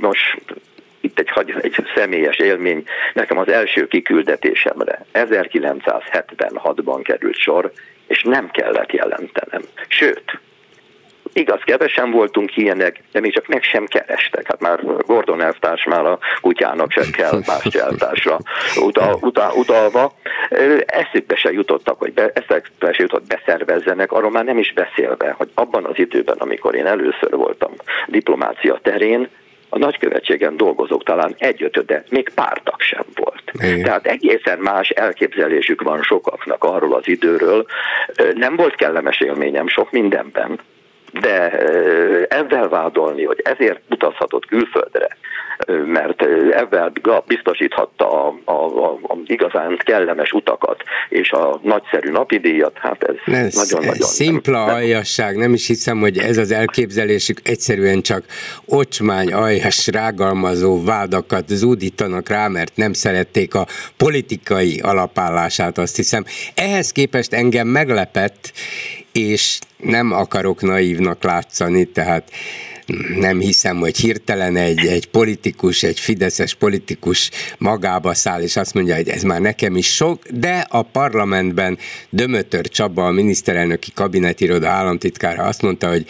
Nos, 0.00 0.36
itt 1.00 1.18
egy, 1.18 1.54
egy 1.60 1.76
személyes 1.94 2.36
élmény. 2.36 2.84
Nekem 3.12 3.38
az 3.38 3.48
első 3.48 3.86
kiküldetésemre 3.86 5.06
1976-ban 5.12 7.00
került 7.02 7.36
sor, 7.36 7.72
és 8.06 8.22
nem 8.22 8.50
kellett 8.50 8.92
jelentenem. 8.92 9.62
Sőt, 9.88 10.38
Igaz, 11.36 11.60
kevesen 11.64 12.10
voltunk 12.10 12.56
ilyenek, 12.56 13.00
de 13.12 13.20
még 13.20 13.32
csak 13.32 13.46
meg 13.46 13.62
sem 13.62 13.86
kerestek. 13.86 14.46
Hát 14.46 14.60
már 14.60 14.80
Gordon 15.06 15.42
elvtárs 15.42 15.84
már 15.84 16.06
a 16.06 16.18
kutyának 16.40 16.90
sem 16.90 17.10
kell 17.10 17.40
más 17.46 17.74
elvtársra 17.74 18.38
utal, 18.76 19.18
utal, 19.20 19.52
utalva. 19.54 20.12
Eszükbe 20.86 21.36
se 21.36 21.52
jutottak, 21.52 21.98
hogy 21.98 22.12
be, 22.12 22.30
eszükbe 22.34 22.92
se 22.92 23.02
jutott 23.02 23.26
beszervezzenek, 23.26 24.12
arról 24.12 24.30
már 24.30 24.44
nem 24.44 24.58
is 24.58 24.72
beszélve, 24.72 25.34
hogy 25.36 25.50
abban 25.54 25.84
az 25.84 25.98
időben, 25.98 26.36
amikor 26.38 26.74
én 26.74 26.86
először 26.86 27.30
voltam 27.30 27.72
diplomácia 28.06 28.78
terén, 28.82 29.28
a 29.68 29.78
nagykövetségen 29.78 30.56
dolgozók 30.56 31.04
talán 31.04 31.34
egyötöde, 31.38 32.04
még 32.08 32.28
pártak 32.34 32.80
sem 32.80 33.04
volt. 33.14 33.42
Igen. 33.52 33.82
Tehát 33.82 34.06
egészen 34.06 34.58
más 34.58 34.88
elképzelésük 34.88 35.82
van 35.82 36.02
sokaknak 36.02 36.64
arról 36.64 36.94
az 36.94 37.08
időről. 37.08 37.66
Nem 38.34 38.56
volt 38.56 38.74
kellemes 38.74 39.20
élményem 39.20 39.68
sok 39.68 39.90
mindenben, 39.90 40.58
de 41.20 41.50
ezzel 42.28 42.68
vádolni, 42.68 43.24
hogy 43.24 43.40
ezért 43.44 43.80
utazhatott 43.90 44.46
külföldre, 44.46 45.08
mert 45.86 46.22
ebben 46.50 46.92
biztosíthatta 47.26 48.26
a, 48.26 48.34
a, 48.44 48.52
a, 48.52 48.98
a 49.02 49.16
igazán 49.26 49.78
kellemes 49.84 50.32
utakat 50.32 50.82
és 51.08 51.30
a 51.30 51.60
nagyszerű 51.62 52.10
napidíjat, 52.10 52.78
hát 52.78 53.02
ez 53.02 53.14
nagyon-nagyon... 53.54 54.08
Szimpla 54.08 54.64
nem, 54.64 54.74
aljasság, 54.74 55.36
nem 55.36 55.52
is 55.52 55.66
hiszem, 55.66 55.98
hogy 55.98 56.18
ez 56.18 56.36
az 56.36 56.52
elképzelésük 56.52 57.40
egyszerűen 57.44 58.00
csak 58.02 58.24
ocsmány, 58.66 59.32
aljas, 59.32 59.86
rágalmazó 59.86 60.84
vádakat 60.84 61.48
zúdítanak 61.48 62.28
rá, 62.28 62.48
mert 62.48 62.76
nem 62.76 62.92
szerették 62.92 63.54
a 63.54 63.66
politikai 63.96 64.80
alapállását, 64.82 65.78
azt 65.78 65.96
hiszem. 65.96 66.24
Ehhez 66.54 66.92
képest 66.92 67.32
engem 67.32 67.66
meglepett, 67.66 68.52
és 69.14 69.58
nem 69.76 70.12
akarok 70.12 70.62
naívnak 70.62 71.22
látszani, 71.22 71.84
tehát 71.84 72.30
nem 73.18 73.40
hiszem, 73.40 73.78
hogy 73.78 73.96
hirtelen 73.96 74.56
egy, 74.56 74.86
egy 74.86 75.06
politikus, 75.06 75.82
egy 75.82 76.00
fideszes 76.00 76.54
politikus 76.54 77.30
magába 77.58 78.14
száll, 78.14 78.42
és 78.42 78.56
azt 78.56 78.74
mondja, 78.74 78.94
hogy 78.94 79.08
ez 79.08 79.22
már 79.22 79.40
nekem 79.40 79.76
is 79.76 79.94
sok, 79.94 80.28
de 80.28 80.66
a 80.70 80.82
parlamentben 80.82 81.78
Dömötör 82.10 82.68
Csaba, 82.68 83.06
a 83.06 83.10
miniszterelnöki 83.10 83.92
kabinetiroda 83.92 84.68
államtitkára 84.68 85.42
azt 85.42 85.62
mondta, 85.62 85.88
hogy 85.88 86.06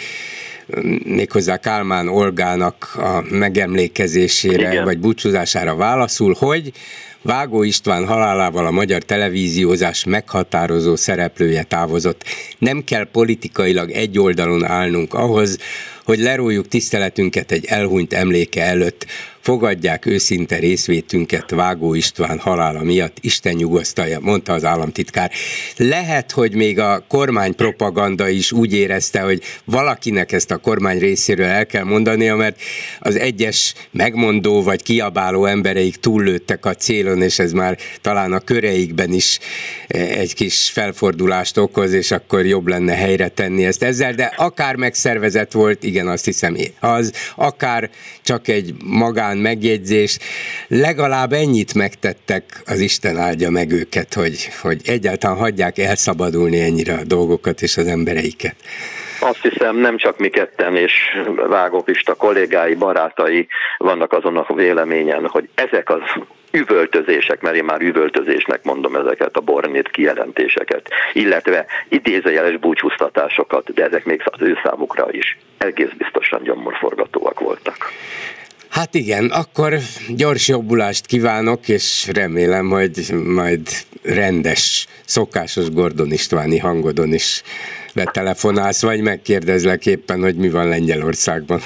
méghozzá 1.05 1.56
Kálmán 1.56 2.09
Olgának 2.09 2.94
a 2.97 3.24
megemlékezésére 3.31 4.72
Igen. 4.72 4.85
vagy 4.85 4.98
búcsúzására 4.98 5.76
válaszul, 5.76 6.35
hogy 6.39 6.72
Vágó 7.24 7.62
István 7.62 8.06
halálával 8.06 8.66
a 8.66 8.70
magyar 8.70 9.02
televíziózás 9.02 10.05
meghatározó 10.05 10.96
szereplője 10.96 11.62
távozott. 11.62 12.24
Nem 12.59 12.84
kell 12.84 13.09
politikailag 13.12 13.90
egy 13.90 14.18
oldalon 14.18 14.64
állnunk 14.64 15.14
ahhoz, 15.14 15.59
hogy 16.05 16.18
lerójuk 16.18 16.68
tiszteletünket 16.68 17.52
egy 17.52 17.64
elhunyt 17.64 18.12
emléke 18.12 18.62
előtt, 18.62 19.06
fogadják 19.45 20.07
őszinte 20.07 20.57
részvétünket 20.57 21.51
Vágó 21.51 21.95
István 21.95 22.39
halála 22.39 22.83
miatt, 22.83 23.16
Isten 23.21 23.55
nyugosztalja, 23.55 24.21
mondta 24.21 24.53
az 24.53 24.65
államtitkár. 24.65 25.31
Lehet, 25.77 26.31
hogy 26.31 26.55
még 26.55 26.79
a 26.79 27.05
kormány 27.09 27.55
propaganda 27.55 28.29
is 28.29 28.53
úgy 28.53 28.75
érezte, 28.75 29.21
hogy 29.21 29.43
valakinek 29.65 30.33
ezt 30.33 30.51
a 30.51 30.57
kormány 30.57 30.99
részéről 30.99 31.47
el 31.47 31.66
kell 31.66 31.85
mondania, 31.85 32.37
mert 32.37 32.61
az 32.99 33.19
egyes 33.19 33.75
megmondó 33.91 34.62
vagy 34.62 34.83
kiabáló 34.83 35.45
embereik 35.45 35.97
túllőttek 35.97 36.65
a 36.65 36.75
célon, 36.75 37.23
és 37.23 37.39
ez 37.39 37.53
már 37.53 37.79
talán 38.01 38.33
a 38.33 38.41
köreikben 38.41 39.12
is 39.12 39.39
egy 39.89 40.35
kis 40.35 40.71
felfordulást 40.71 41.59
okoz, 41.59 41.93
és 41.93 42.11
akkor 42.11 42.47
jobb 42.47 42.66
lenne 42.66 42.95
helyre 42.95 43.29
tenni 43.29 43.65
ezt 43.65 43.83
ezzel, 43.83 44.12
de 44.12 44.33
akár 44.37 44.77
megszervezett 44.77 45.53
volt, 45.53 45.83
igen, 45.83 46.09
azt 46.09 46.25
hiszem 46.25 46.57
az, 46.81 47.12
akár 47.37 47.91
csak 48.23 48.49
egy 48.49 48.75
magán 48.85 49.33
megjegyzés, 49.39 50.19
legalább 50.69 51.32
ennyit 51.32 51.74
megtettek, 51.74 52.44
az 52.66 52.81
Isten 52.81 53.16
áldja 53.16 53.51
meg 53.51 53.73
őket, 53.73 54.15
hogy, 54.15 54.48
hogy 54.62 54.81
egyáltalán 54.85 55.36
hagyják 55.36 55.78
elszabadulni 55.78 56.61
ennyire 56.61 56.94
a 56.94 57.05
dolgokat 57.05 57.62
és 57.62 57.77
az 57.77 57.86
embereiket. 57.86 58.55
Azt 59.20 59.43
hiszem, 59.43 59.77
nem 59.77 59.97
csak 59.97 60.19
mi 60.19 60.28
ketten 60.28 60.77
és 60.77 60.93
Vágó 61.48 61.82
Pista 61.82 62.15
kollégái, 62.15 62.74
barátai 62.74 63.47
vannak 63.78 64.12
azon 64.12 64.36
a 64.36 64.55
véleményen, 64.55 65.27
hogy 65.27 65.48
ezek 65.55 65.90
az 65.90 66.01
üvöltözések, 66.55 67.40
mert 67.40 67.56
én 67.56 67.65
már 67.65 67.81
üvöltözésnek 67.81 68.65
mondom 68.65 68.97
ezeket 68.97 69.36
a 69.36 69.40
bornét 69.40 69.90
kijelentéseket, 69.90 70.89
illetve 71.12 71.66
idézőjeles 71.89 72.56
búcsúztatásokat, 72.56 73.73
de 73.73 73.85
ezek 73.85 74.05
még 74.05 74.23
az 74.24 74.43
ő 74.43 74.59
számukra 74.65 75.06
is 75.11 75.39
egész 75.59 75.93
biztosan 75.98 76.43
gyomorforgatóak 76.43 77.40
voltak. 77.40 77.77
Hát 78.74 78.94
igen, 78.94 79.26
akkor 79.26 79.78
gyors 80.09 80.48
jobbulást 80.48 81.06
kívánok, 81.06 81.68
és 81.68 82.09
remélem, 82.12 82.68
hogy 82.68 83.14
majd 83.24 83.68
rendes, 84.02 84.86
szokásos 85.05 85.70
Gordon 85.70 86.12
Istváni 86.12 86.59
hangodon 86.59 87.12
is 87.12 87.42
betelefonálsz, 87.94 88.82
vagy 88.82 89.01
megkérdezlek 89.01 89.86
éppen, 89.86 90.20
hogy 90.20 90.36
mi 90.36 90.51
van 90.51 90.68
Lengyelországban. 90.68 91.60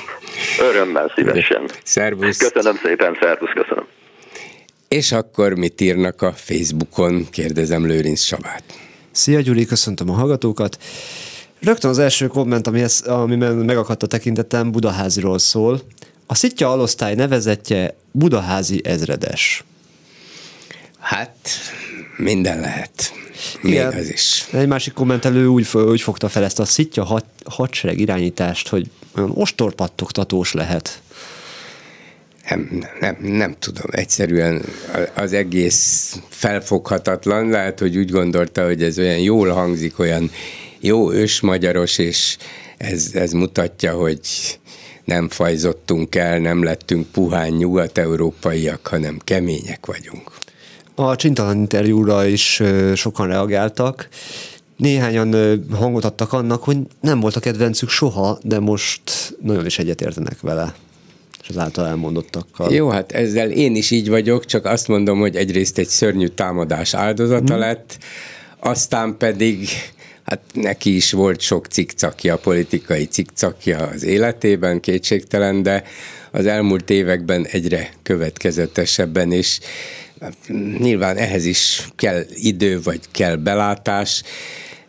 Örömmel, 0.60 1.12
szívesen. 1.14 1.70
Szervusz. 1.85 2.36
Köszönöm 2.36 2.76
szépen, 2.82 3.16
szervusz, 3.20 3.52
köszönöm. 3.55 3.86
És 4.89 5.12
akkor 5.12 5.55
mit 5.55 5.80
írnak 5.80 6.22
a 6.22 6.32
Facebookon, 6.32 7.26
kérdezem 7.30 7.86
Lőrinc 7.86 8.20
Sabát. 8.20 8.62
Szia 9.10 9.40
Gyuri, 9.40 9.64
köszöntöm 9.64 10.10
a 10.10 10.14
hallgatókat. 10.14 10.78
Rögtön 11.60 11.90
az 11.90 11.98
első 11.98 12.26
komment, 12.26 12.66
ami, 12.66 12.80
ez, 12.80 13.01
ami 13.01 13.36
megakadt 13.36 14.02
a 14.02 14.06
tekintetem, 14.06 14.70
Budaháziról 14.70 15.39
szól. 15.39 15.80
A 16.31 16.35
Szitja 16.35 16.73
alosztály 16.73 17.15
nevezetje 17.15 17.95
Budaházi 18.13 18.81
ezredes. 18.85 19.65
Hát, 20.99 21.49
minden 22.17 22.61
lehet. 22.61 23.13
Még 23.61 23.73
Igen. 23.73 23.93
az 23.93 24.11
is. 24.11 24.47
Egy 24.53 24.67
másik 24.67 24.93
kommentelő 24.93 25.47
úgy, 25.47 25.69
úgy 25.75 26.01
fogta 26.01 26.29
fel 26.29 26.45
ezt 26.45 26.59
a 26.59 26.65
Szitja 26.65 27.05
had, 27.05 27.25
hadsereg 27.45 27.99
irányítást, 27.99 28.69
hogy 28.69 28.91
olyan 29.17 29.31
ostorpattogtatós 29.35 30.53
lehet. 30.53 31.03
Nem, 32.49 32.85
nem, 33.01 33.17
nem 33.21 33.57
tudom, 33.59 33.87
egyszerűen 33.91 34.63
az 35.15 35.33
egész 35.33 36.17
felfoghatatlan, 36.29 37.49
lehet, 37.49 37.79
hogy 37.79 37.97
úgy 37.97 38.11
gondolta, 38.11 38.65
hogy 38.65 38.83
ez 38.83 38.99
olyan 38.99 39.19
jól 39.19 39.49
hangzik, 39.49 39.99
olyan 39.99 40.31
jó 40.81 41.13
ősmagyaros, 41.13 41.99
és 41.99 42.37
ez, 42.77 43.11
ez 43.13 43.33
mutatja, 43.33 43.93
hogy 43.93 44.21
nem 45.09 45.28
fajzottunk 45.28 46.14
el, 46.14 46.39
nem 46.39 46.62
lettünk 46.62 47.06
puhán 47.06 47.51
nyugat-európaiak, 47.51 48.86
hanem 48.86 49.18
kemények 49.24 49.86
vagyunk. 49.86 50.30
A 50.94 51.16
csintalan 51.16 51.56
interjúra 51.56 52.26
is 52.26 52.62
sokan 52.94 53.26
reagáltak. 53.26 54.09
Néhányan 54.76 55.60
hangot 55.72 56.05
adtak 56.05 56.32
annak, 56.32 56.62
hogy 56.64 56.76
nem 57.01 57.20
volt 57.20 57.36
a 57.36 57.40
kedvencük 57.40 57.89
soha, 57.89 58.39
de 58.43 58.59
most 58.60 59.36
nagyon 59.43 59.66
is 59.66 59.78
egyetértenek 59.78 60.40
vele 60.40 60.74
és 61.43 61.48
az 61.48 61.59
által 61.59 61.86
elmondottakkal. 61.86 62.72
Jó, 62.72 62.89
hát 62.89 63.12
ezzel 63.12 63.51
én 63.51 63.76
is 63.76 63.90
így 63.90 64.09
vagyok, 64.09 64.44
csak 64.44 64.64
azt 64.64 64.89
mondom, 64.89 65.18
hogy 65.18 65.36
egyrészt 65.36 65.78
egy 65.78 65.89
szörnyű 65.89 66.26
támadás 66.26 66.94
áldozata 66.94 67.56
mm. 67.56 67.59
lett, 67.59 67.98
aztán 68.60 69.16
pedig 69.16 69.68
hát 70.29 70.41
neki 70.53 70.97
is 70.97 71.13
volt 71.13 71.41
sok 71.41 71.67
cikcakja, 71.67 72.37
politikai 72.37 73.05
cikcakja 73.05 73.79
az 73.79 74.03
életében, 74.03 74.81
kétségtelen, 74.81 75.63
de 75.63 75.85
az 76.31 76.47
elmúlt 76.47 76.91
években 76.91 77.47
egyre 77.47 77.91
következetesebben 78.03 79.33
is. 79.33 79.59
Nyilván 80.79 81.17
ehhez 81.17 81.45
is 81.45 81.89
kell 81.97 82.25
idő, 82.35 82.81
vagy 82.83 83.01
kell 83.13 83.37
belátás, 83.37 84.23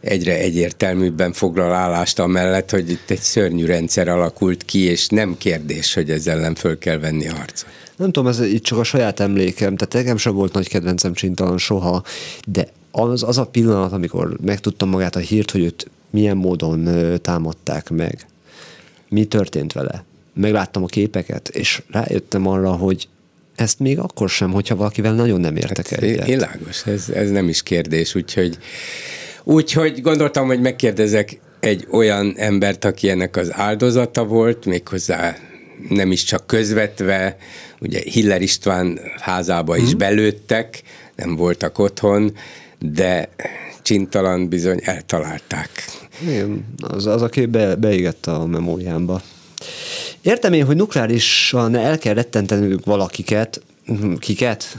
egyre 0.01 0.37
egyértelműbben 0.37 1.33
foglal 1.33 1.73
állást 1.73 2.19
amellett, 2.19 2.69
hogy 2.69 2.89
itt 2.89 3.09
egy 3.09 3.19
szörnyű 3.19 3.65
rendszer 3.65 4.07
alakult 4.07 4.65
ki, 4.65 4.79
és 4.79 5.07
nem 5.07 5.37
kérdés, 5.37 5.93
hogy 5.93 6.09
ezzel 6.09 6.37
ellen 6.37 6.55
föl 6.55 6.77
kell 6.77 6.97
venni 6.97 7.27
a 7.27 7.33
harcot. 7.33 7.69
Nem 7.95 8.11
tudom, 8.11 8.29
ez 8.29 8.39
itt 8.39 8.63
csak 8.63 8.77
a 8.77 8.83
saját 8.83 9.19
emlékem, 9.19 9.75
tehát 9.75 9.93
nekem 9.93 10.17
sem 10.17 10.33
volt 10.33 10.53
nagy 10.53 10.67
kedvencem 10.67 11.13
Csintalan 11.13 11.57
soha, 11.57 12.03
de 12.47 12.67
az, 12.99 13.23
az 13.23 13.37
a 13.37 13.45
pillanat, 13.45 13.91
amikor 13.91 14.37
megtudtam 14.45 14.89
magát 14.89 15.15
a 15.15 15.19
hírt, 15.19 15.51
hogy 15.51 15.61
őt 15.61 15.89
milyen 16.09 16.37
módon 16.37 16.89
támadták 17.21 17.89
meg, 17.89 18.25
mi 19.09 19.25
történt 19.25 19.73
vele, 19.73 20.03
megláttam 20.33 20.83
a 20.83 20.87
képeket, 20.87 21.47
és 21.47 21.81
rájöttem 21.91 22.47
arra, 22.47 22.71
hogy 22.71 23.07
ezt 23.55 23.79
még 23.79 23.99
akkor 23.99 24.29
sem, 24.29 24.51
hogyha 24.51 24.75
valakivel 24.75 25.13
nagyon 25.13 25.39
nem 25.39 25.55
értek 25.55 25.87
hát, 25.87 26.01
egyet. 26.01 26.25
Világos, 26.25 26.85
ez, 26.85 27.09
ez 27.09 27.29
nem 27.29 27.49
is 27.49 27.63
kérdés, 27.63 28.15
úgyhogy, 28.15 28.57
úgyhogy 29.43 30.01
gondoltam, 30.01 30.47
hogy 30.47 30.61
megkérdezek 30.61 31.39
egy 31.59 31.87
olyan 31.91 32.33
embert, 32.37 32.85
aki 32.85 33.09
ennek 33.09 33.35
az 33.35 33.53
áldozata 33.53 34.25
volt, 34.25 34.65
méghozzá 34.65 35.35
nem 35.89 36.11
is 36.11 36.23
csak 36.23 36.47
közvetve, 36.47 37.37
ugye 37.79 38.01
Hiller 38.03 38.41
István 38.41 38.99
házába 39.19 39.77
is 39.77 39.89
hmm. 39.89 39.97
belőttek, 39.97 40.81
nem 41.15 41.35
voltak 41.35 41.79
otthon, 41.79 42.35
de 42.79 43.29
csintalan 43.81 44.49
bizony 44.49 44.79
eltalálták. 44.83 45.69
Igen, 46.21 46.65
az, 46.77 47.05
az 47.05 47.21
aki 47.21 47.45
be, 47.45 47.75
beégette 47.75 48.31
a 48.31 48.45
memóriámba. 48.45 49.21
Értem 50.21 50.53
én, 50.53 50.65
hogy 50.65 50.75
nukleárisan 50.75 51.75
el 51.75 51.97
kell 51.97 52.13
rettentenünk 52.13 52.85
valakiket, 52.85 53.61
hm, 53.85 54.13
kiket, 54.13 54.77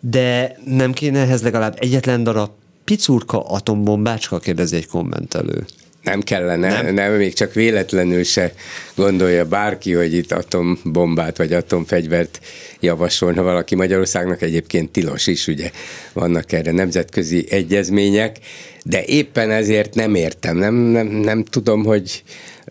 de 0.00 0.56
nem 0.64 0.92
kéne 0.92 1.20
ehhez 1.20 1.42
legalább 1.42 1.76
egyetlen 1.78 2.22
darab 2.22 2.50
picurka 2.84 3.44
atombombácska, 3.44 4.38
kérdezi 4.38 4.76
egy 4.76 4.86
kommentelő. 4.86 5.64
Nem 6.02 6.20
kellene, 6.20 6.82
nem. 6.82 6.94
nem, 6.94 7.12
még 7.12 7.34
csak 7.34 7.54
véletlenül 7.54 8.22
se 8.22 8.52
gondolja 8.94 9.44
bárki, 9.44 9.92
hogy 9.92 10.14
itt 10.14 10.32
atombombát 10.32 11.36
vagy 11.36 11.52
atomfegyvert 11.52 12.40
javasolna 12.80 13.42
valaki. 13.42 13.74
Magyarországnak 13.74 14.42
egyébként 14.42 14.90
tilos 14.90 15.26
is, 15.26 15.46
ugye 15.46 15.70
vannak 16.12 16.52
erre 16.52 16.72
nemzetközi 16.72 17.46
egyezmények, 17.50 18.36
de 18.84 19.04
éppen 19.04 19.50
ezért 19.50 19.94
nem 19.94 20.14
értem, 20.14 20.56
nem, 20.56 20.74
nem, 20.74 21.06
nem 21.06 21.44
tudom, 21.44 21.84
hogy 21.84 22.22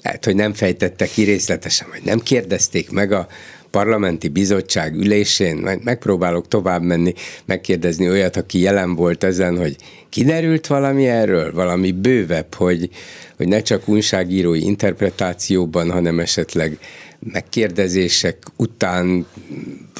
lehet, 0.04 0.26
hogy 0.26 0.36
nem 0.36 0.54
fejtette 0.54 1.06
ki 1.06 1.24
részletesen, 1.24 1.88
vagy 1.92 2.02
nem 2.04 2.20
kérdezték 2.20 2.90
meg 2.90 3.12
a 3.12 3.28
parlamenti 3.72 4.28
bizottság 4.28 4.96
ülésén, 4.96 5.80
megpróbálok 5.84 6.48
tovább 6.48 6.82
menni, 6.82 7.14
megkérdezni 7.46 8.10
olyat, 8.10 8.36
aki 8.36 8.60
jelen 8.60 8.96
volt 8.96 9.24
ezen, 9.24 9.58
hogy 9.58 9.76
kiderült 10.10 10.68
valami 10.68 11.08
erről, 11.08 11.54
valami 11.54 11.92
bővebb, 11.92 12.54
hogy, 12.54 12.90
hogy 13.38 13.48
ne 13.48 13.62
csak 13.62 13.88
újságírói 13.88 14.64
interpretációban, 14.64 15.92
hanem 15.92 16.20
esetleg 16.20 16.78
megkérdezések 17.20 18.38
után 18.56 19.26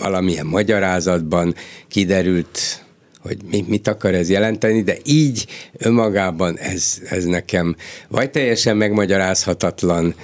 valamilyen 0.02 0.46
magyarázatban 0.46 1.56
kiderült, 1.88 2.84
hogy 3.22 3.38
mi, 3.52 3.66
mit 3.68 3.88
akar 3.88 4.14
ez 4.14 4.30
jelenteni, 4.30 4.82
de 4.82 4.98
így 5.04 5.46
önmagában 5.78 6.58
ez, 6.58 7.02
ez 7.10 7.24
nekem 7.24 7.76
vagy 8.08 8.32
teljesen 8.32 8.78
megmagyarázhatatlan, 8.78 10.16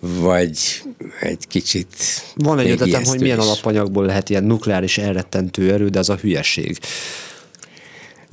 vagy 0.00 0.82
egy 1.20 1.46
kicsit 1.48 1.94
Van 2.34 2.58
egy 2.58 2.70
ötletem, 2.70 3.04
hogy 3.04 3.20
milyen 3.20 3.38
is. 3.38 3.44
alapanyagból 3.44 4.06
lehet 4.06 4.30
ilyen 4.30 4.44
nukleáris 4.44 4.98
elrettentő 4.98 5.72
erő, 5.72 5.88
de 5.88 5.98
az 5.98 6.08
a 6.08 6.16
hülyeség. 6.16 6.78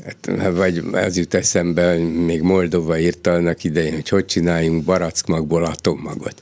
Hát, 0.06 0.52
vagy 0.52 0.84
az 0.91 1.18
jut 1.18 1.34
eszembe, 1.34 1.98
még 1.98 2.41
Moldova 2.41 2.99
írta 2.99 3.31
annak 3.31 3.64
idején, 3.64 3.94
hogy 3.94 4.10
hogy 4.10 4.26
csináljunk 4.26 4.84
barackmagból 4.84 5.64
atommagot. 5.64 6.41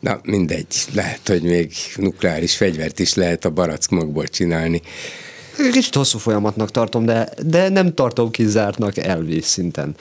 Na 0.00 0.20
mindegy, 0.22 0.66
lehet, 0.94 1.28
hogy 1.28 1.42
még 1.42 1.72
nukleáris 1.96 2.56
fegyvert 2.56 2.98
is 2.98 3.14
lehet 3.14 3.44
a 3.44 3.50
barackmagból 3.50 4.26
csinálni. 4.26 4.82
Kicsit 5.72 5.94
hosszú 5.94 6.18
folyamatnak 6.18 6.70
tartom, 6.70 7.04
de, 7.04 7.28
de 7.46 7.68
nem 7.68 7.94
tartom 7.94 8.30
kizártnak 8.30 8.96
elvés 8.96 9.44
szinten. 9.44 9.94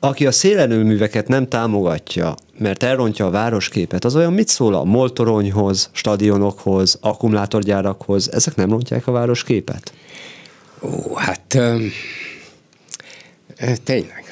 Aki 0.00 0.26
a 0.26 0.32
szélenőműveket 0.32 1.28
nem 1.28 1.48
támogatja, 1.48 2.34
mert 2.58 2.82
elrontja 2.82 3.26
a 3.26 3.30
városképet, 3.30 4.04
az 4.04 4.16
olyan 4.16 4.32
mit 4.32 4.48
szól 4.48 4.74
a 4.74 4.84
moltoronyhoz, 4.84 5.90
stadionokhoz, 5.92 6.98
akkumulátorgyárakhoz, 7.00 8.32
ezek 8.32 8.54
nem 8.54 8.70
rontják 8.70 9.06
a 9.06 9.12
városképet? 9.12 9.92
Ó, 10.82 11.14
hát 11.14 11.58
tényleg. 13.84 14.24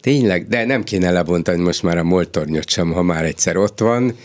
Tényleg, 0.00 0.48
de 0.48 0.64
nem 0.64 0.84
kéne 0.84 1.10
lebontani 1.10 1.62
most 1.62 1.82
már 1.82 1.98
a 1.98 2.04
moltornyot 2.04 2.68
sem, 2.68 2.92
ha 2.92 3.02
már 3.02 3.24
egyszer 3.24 3.56
ott 3.56 3.80
van 3.80 4.16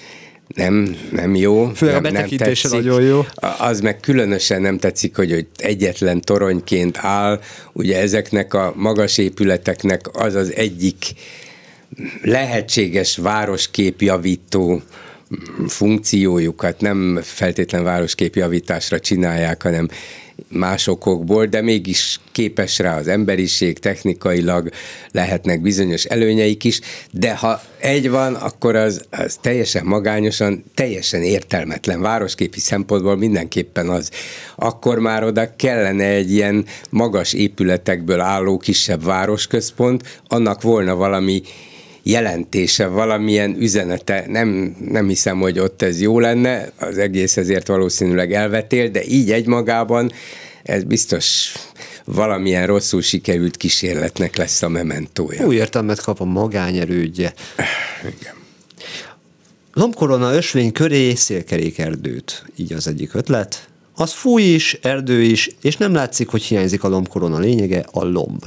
nem, 0.54 0.96
nem 1.12 1.36
jó. 1.36 1.72
Főleg 1.76 2.02
nem, 2.02 2.12
a 2.12 2.14
betekintése 2.14 2.70
nagyon 2.70 3.02
jó. 3.02 3.26
Az 3.58 3.82
meg 3.82 4.00
különösen 4.00 4.62
nem 4.62 4.78
tetszik, 4.78 5.16
hogy, 5.16 5.32
hogy 5.32 5.48
egyetlen 5.58 6.22
toronyként 6.22 6.98
áll. 6.98 7.40
Ugye 7.74 8.00
ezeknek 8.00 8.54
a 8.54 8.74
magas 8.76 9.18
épületeknek 9.18 10.10
az 10.12 10.36
az 10.36 10.54
egyik 10.54 10.96
lehetséges 12.22 13.18
városképjavító 13.18 14.82
funkciójukat 15.68 16.82
nem 16.82 17.20
feltétlen 17.24 17.84
városképjavításra 17.84 19.00
csinálják, 19.00 19.64
hanem 19.64 19.88
más 20.50 20.88
okokból, 20.88 21.46
de 21.46 21.62
mégis 21.62 22.20
képes 22.32 22.80
rá 22.80 22.98
az 22.98 23.08
emberiség, 23.08 23.80
technikailag 23.80 24.70
lehetnek 25.12 25.62
bizonyos 25.62 26.04
előnyeik 26.06 26.64
is, 26.64 26.80
de 27.12 27.36
ha 27.36 27.62
egy 27.80 28.10
van, 28.10 28.34
akkor 28.34 28.76
az, 28.76 29.06
az 29.10 29.38
teljesen 29.42 29.86
magányosan, 29.86 30.64
teljesen 30.74 31.22
értelmetlen 31.22 32.02
városképi 32.02 32.60
szempontból 32.60 33.18
mindenképpen 33.18 33.90
az. 33.90 34.10
Akkor 34.56 35.00
már 35.00 35.24
oda 35.24 35.56
kellene 35.56 36.06
egy 36.06 36.32
ilyen 36.32 36.66
magas 36.90 37.34
épületekből 37.34 38.20
álló 38.20 38.58
kisebb 38.58 39.04
városközpont, 39.04 40.22
annak 40.28 40.62
volna 40.62 40.96
valami 40.96 41.42
jelentése, 42.04 42.88
valamilyen 42.88 43.56
üzenete. 43.60 44.24
Nem, 44.28 44.76
nem 44.90 45.08
hiszem, 45.08 45.40
hogy 45.40 45.60
ott 45.60 45.82
ez 45.82 46.02
jó 46.02 46.20
lenne, 46.20 46.72
az 46.80 46.98
egész 46.98 47.38
ezért 47.38 47.68
valószínűleg 47.68 48.34
elvetél, 48.34 48.90
de 48.90 49.04
így 49.06 49.32
egymagában 49.32 50.12
ez 50.64 50.84
biztos 50.84 51.52
valamilyen 52.06 52.68
rosszul 52.68 53.02
sikerült 53.02 53.58
kísérletnek 53.58 54.36
lesz 54.36 54.62
a 54.62 54.70
mementója. 54.70 55.46
Új 55.46 55.56
értelmet 55.56 56.02
kap 56.02 56.20
a 56.20 56.26
magányerődje. 56.26 57.34
Igen. 58.02 58.34
Lombkorona 59.74 60.34
ösvény 60.34 60.72
köré 60.72 61.14
szélkerékerdőt, 61.14 62.46
így 62.56 62.74
az 62.74 62.88
egyik 62.88 63.14
ötlet. 63.14 63.68
Az 63.96 64.12
fúj 64.12 64.42
is, 64.42 64.78
erdő 64.82 65.22
is, 65.22 65.50
és 65.62 65.78
nem 65.78 65.94
látszik, 65.94 66.28
hogy 66.28 66.44
hiányzik 66.44 66.84
a 66.84 66.88
lombkorona 66.88 67.40
lényege, 67.40 67.86
a 67.92 68.04
lomb. 68.04 68.46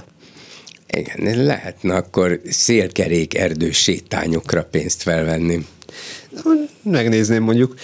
Igen, 0.91 1.45
lehetne 1.45 1.95
akkor 1.95 2.41
szélkerék 2.49 3.39
erdős 3.39 3.77
sétányokra 3.77 4.65
pénzt 4.71 5.03
felvenni. 5.03 5.67
Megnézném 6.83 7.43
mondjuk. 7.43 7.75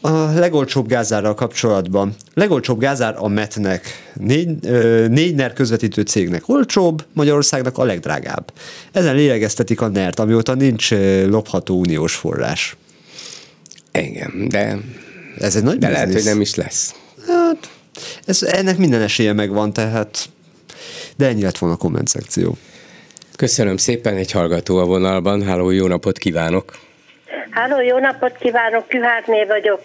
A 0.00 0.32
legolcsóbb 0.32 0.88
gázárral 0.88 1.34
kapcsolatban. 1.34 2.14
Legolcsóbb 2.34 2.78
gázár 2.80 3.14
a 3.18 3.28
MET-nek, 3.28 4.12
négy, 4.14 4.60
négy 5.08 5.34
NER 5.34 5.52
közvetítő 5.52 6.02
cégnek 6.02 6.48
olcsóbb, 6.48 7.04
Magyarországnak 7.12 7.78
a 7.78 7.84
legdrágább. 7.84 8.52
Ezen 8.92 9.14
lélegeztetik 9.14 9.80
a 9.80 9.88
NER-t, 9.88 10.18
amióta 10.18 10.54
nincs 10.54 10.90
lopható 11.26 11.78
uniós 11.78 12.14
forrás. 12.14 12.76
Igen, 13.92 14.48
de, 14.48 14.78
ez 15.38 15.56
egy 15.56 15.62
nagy 15.62 15.78
de 15.78 15.88
lehet, 15.88 16.12
hogy 16.12 16.24
nem 16.24 16.40
is 16.40 16.54
lesz. 16.54 16.94
Hát, 17.26 17.70
ez, 18.24 18.42
ennek 18.42 18.78
minden 18.78 19.00
esélye 19.00 19.32
megvan, 19.32 19.72
tehát 19.72 20.28
de 21.16 21.26
ennyi 21.26 21.42
lett 21.42 21.58
volna 21.58 21.74
a 21.74 21.78
komment 21.78 22.08
szekció. 22.08 22.56
Köszönöm 23.36 23.76
szépen, 23.76 24.14
egy 24.16 24.32
hallgató 24.32 24.78
a 24.78 24.84
vonalban. 24.84 25.42
Háló, 25.42 25.70
jó 25.70 25.86
napot 25.86 26.18
kívánok! 26.18 26.72
Háló, 27.50 27.80
jó 27.80 27.98
napot 27.98 28.36
kívánok, 28.38 28.88
Kühárné 28.88 29.44
vagyok. 29.44 29.80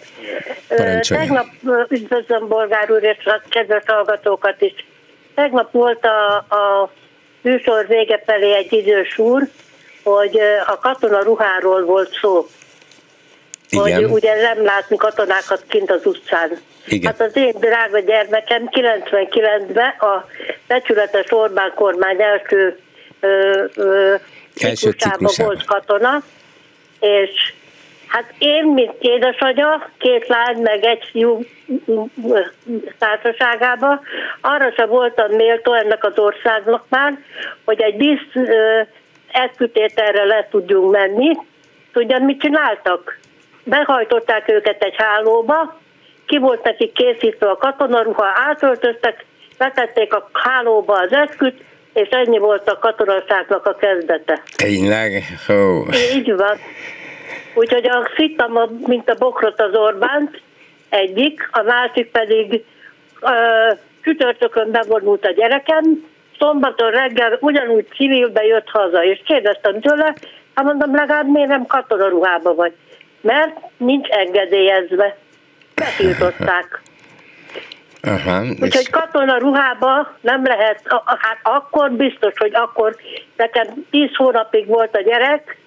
Parancsolja. 0.68 1.22
Tegnap 1.22 1.46
üdvözlöm 1.88 2.48
Bolgár 2.48 2.90
úr 2.90 3.02
és 3.02 3.24
a 3.24 3.42
kedves 3.48 3.82
hallgatókat 3.86 4.60
is. 4.60 4.86
Tegnap 5.34 5.72
volt 5.72 6.04
a, 6.04 6.36
a 6.36 6.90
műsor 7.40 7.86
vége 7.86 8.22
felé 8.26 8.54
egy 8.54 8.72
idős 8.72 9.18
úr, 9.18 9.48
hogy 10.02 10.40
a 10.66 10.78
katona 10.78 11.22
ruháról 11.22 11.84
volt 11.84 12.18
szó. 12.20 12.46
Igen. 13.74 14.02
Hogy 14.02 14.10
ugye 14.10 14.34
nem 14.42 14.64
látni 14.64 14.96
katonákat 14.96 15.64
kint 15.68 15.90
az 15.90 16.06
utcán. 16.06 16.50
Igen. 16.86 17.12
Hát 17.12 17.28
az 17.28 17.36
én 17.36 17.54
drága 17.58 17.98
gyermekem 17.98 18.68
99-ben 18.70 19.88
a 19.88 20.26
becsületes 20.66 21.32
Orbán 21.32 21.72
kormány 21.74 22.22
első 22.22 22.78
ö, 23.20 23.64
ö, 23.74 24.14
ciklusában 24.54 25.32
volt 25.36 25.64
katona, 25.64 26.22
és 27.00 27.52
hát 28.06 28.34
én, 28.38 28.64
mint 28.64 28.92
édesanyja, 28.98 29.90
két 29.98 30.26
lány, 30.26 30.56
meg 30.56 30.84
egy 30.84 31.08
fiú 31.10 31.44
társaságában, 32.98 34.00
arra 34.40 34.72
sem 34.76 34.88
voltam 34.88 35.30
méltó 35.30 35.72
ennek 35.72 36.04
az 36.04 36.18
országnak 36.18 36.84
már, 36.88 37.18
hogy 37.64 37.82
egy 37.82 37.96
dísz 37.96 38.46
eszkütételre 39.32 40.24
le 40.24 40.48
tudjunk 40.50 40.90
menni. 40.90 41.36
Tudja, 41.92 42.18
mit 42.18 42.40
csináltak? 42.40 43.18
Behajtották 43.64 44.50
őket 44.50 44.82
egy 44.82 44.94
hálóba, 44.96 45.80
ki 46.26 46.38
volt 46.38 46.64
nekik 46.64 46.92
készítve 46.92 47.50
a 47.50 47.56
katonaruha, 47.56 48.26
átöltöztek, 48.34 49.24
letették 49.58 50.14
a 50.14 50.30
hálóba 50.32 50.94
az 50.94 51.12
eszküt, 51.12 51.62
és 51.92 52.08
ennyi 52.08 52.38
volt 52.38 52.68
a 52.68 52.78
katonaságnak 52.78 53.66
a 53.66 53.74
kezdete. 53.74 54.42
Tényleg? 54.56 55.22
Oh. 55.48 56.14
Így 56.14 56.34
van. 56.34 56.56
Úgyhogy 57.54 57.88
a 57.88 58.08
szittam, 58.16 58.52
mint 58.86 59.10
a 59.10 59.14
bokrot 59.18 59.60
az 59.60 59.74
Orbánt, 59.74 60.40
egyik, 60.88 61.48
a 61.52 61.62
másik 61.62 62.10
pedig 62.10 62.64
uh, 63.20 63.78
csütörtökön 64.02 64.70
bevonult 64.70 65.26
a 65.26 65.32
gyerekem, 65.32 66.06
szombaton 66.38 66.90
reggel 66.90 67.38
ugyanúgy 67.40 67.86
civilbe 67.94 68.44
jött 68.44 68.68
haza, 68.68 69.04
és 69.04 69.22
kérdeztem 69.24 69.80
tőle, 69.80 70.14
hát 70.54 70.64
mondom, 70.64 70.94
legalább 70.94 71.28
miért 71.28 71.48
nem 71.48 71.66
katonaruhába 71.66 72.54
vagy? 72.54 72.72
Mert 73.24 73.56
nincs 73.76 74.08
engedélyezve 74.08 75.16
betiltották. 75.74 76.80
Aha, 78.02 78.42
Úgyhogy 78.42 78.80
és 78.80 78.88
katona 78.90 79.38
ruhába 79.38 80.16
nem 80.20 80.44
lehet, 80.44 80.80
hát 81.04 81.38
akkor 81.42 81.90
biztos, 81.90 82.32
hogy 82.36 82.54
akkor 82.54 82.96
nekem 83.36 83.66
10 83.90 84.08
hónapig 84.14 84.66
volt 84.66 84.96
a 84.96 85.02
gyerek 85.02 85.58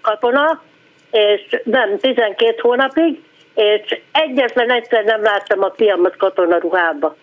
katona, 0.00 0.62
és 1.10 1.60
nem, 1.64 1.98
12 1.98 2.54
hónapig, 2.60 3.22
és 3.54 4.00
egyetlen 4.12 4.70
egyszer 4.70 5.04
nem 5.04 5.22
láttam 5.22 5.62
a 5.62 5.72
fiamat 5.76 6.16
katona 6.16 6.58
ruhába. 6.58 7.16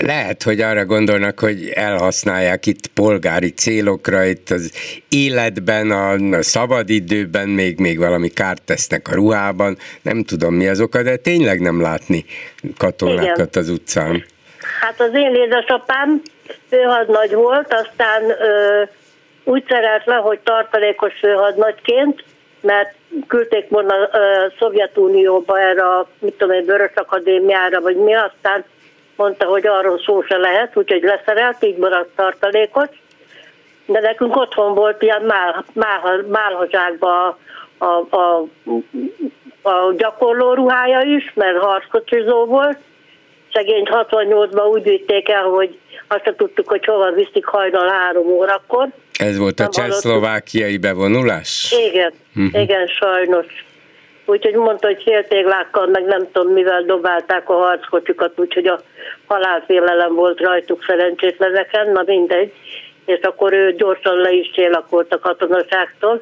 Lehet, 0.00 0.42
hogy 0.42 0.60
arra 0.60 0.84
gondolnak, 0.84 1.40
hogy 1.40 1.68
elhasználják 1.74 2.66
itt 2.66 2.86
polgári 2.86 3.50
célokra, 3.50 4.24
itt 4.24 4.50
az 4.50 4.72
életben, 5.08 5.90
a, 5.90 6.36
a 6.36 6.42
szabadidőben 6.42 7.48
még, 7.48 7.78
még 7.78 7.98
valami 7.98 8.28
kárt 8.28 8.62
tesznek 8.62 9.08
a 9.08 9.14
ruhában, 9.14 9.76
nem 10.02 10.24
tudom 10.24 10.54
mi 10.54 10.68
az 10.68 10.80
oka, 10.80 11.02
de 11.02 11.16
tényleg 11.16 11.60
nem 11.60 11.80
látni 11.80 12.24
katonákat 12.76 13.56
az 13.56 13.68
utcán. 13.68 14.24
Hát 14.80 15.00
az 15.00 15.10
én 15.14 15.34
édesapám 15.34 16.22
főhadnagy 16.68 17.34
volt, 17.34 17.74
aztán 17.74 18.22
ö, 18.30 18.82
úgy 19.44 19.64
szerelt 19.68 20.06
le, 20.06 20.14
hogy 20.14 20.38
tartalékos 20.38 21.12
főhadnagyként, 21.18 22.24
mert 22.60 22.94
küldték 23.26 23.68
volna 23.68 23.94
ö, 24.12 24.46
Szovjetunióba 24.58 25.60
erre 25.60 25.82
a, 25.82 26.08
mit 26.18 26.34
tudom 26.34 26.54
én, 26.54 26.64
Vörös 26.64 26.92
Akadémiára, 26.94 27.80
vagy 27.80 27.96
mi, 27.96 28.14
aztán 28.14 28.64
mondta, 29.16 29.46
hogy 29.46 29.66
arról 29.66 30.00
szó 30.04 30.22
se 30.22 30.36
lehet, 30.36 30.76
úgyhogy 30.76 31.02
leszerelt, 31.02 31.64
így 31.64 31.76
maradt 31.76 32.16
tartalékos. 32.16 32.88
De 33.86 34.00
nekünk 34.00 34.36
otthon 34.36 34.74
volt 34.74 35.02
ilyen 35.02 35.22
mál, 35.22 35.64
mál, 35.72 36.24
málhazsákban 36.28 37.36
a, 37.78 37.84
a, 37.86 38.06
a, 38.16 38.46
a 39.68 39.92
gyakorló 39.96 40.54
ruhája 40.54 41.00
is, 41.00 41.32
mert 41.34 41.58
harckocsizó 41.58 42.44
volt, 42.44 42.78
szegényt 43.52 43.88
68-ban 43.92 44.70
úgy 44.70 44.82
vitték 44.82 45.28
el, 45.28 45.42
hogy 45.42 45.78
azt 46.08 46.24
se 46.24 46.34
tudtuk, 46.34 46.68
hogy 46.68 46.84
hova 46.84 47.10
viszik 47.10 47.44
hajnal 47.44 47.88
három 47.88 48.26
órakor. 48.26 48.88
Ez 49.18 49.38
volt 49.38 49.60
a 49.60 49.68
csehszlovákiai 49.68 50.78
bevonulás? 50.78 51.74
Igen, 51.88 52.12
Mhm. 52.34 52.60
igen, 52.60 52.86
sajnos. 52.86 53.46
Úgyhogy 54.24 54.54
mondta, 54.54 54.86
hogy 54.86 55.02
féltéglákkal, 55.02 55.86
meg 55.86 56.04
nem 56.04 56.28
tudom 56.32 56.52
mivel 56.52 56.82
dobálták 56.82 57.48
a 57.48 57.52
harckocsikat, 57.52 58.32
úgyhogy 58.36 58.66
a 58.66 58.80
halálfélelem 59.32 60.14
volt 60.14 60.40
rajtuk 60.40 60.84
szerencsétleneken, 60.84 61.90
na 61.90 62.02
mindegy. 62.06 62.52
És 63.04 63.20
akkor 63.20 63.52
ő 63.52 63.72
gyorsan 63.72 64.16
le 64.16 64.30
is 64.30 64.50
csélakolt 64.50 65.12
a 65.12 65.18
katonaságtól. 65.18 66.20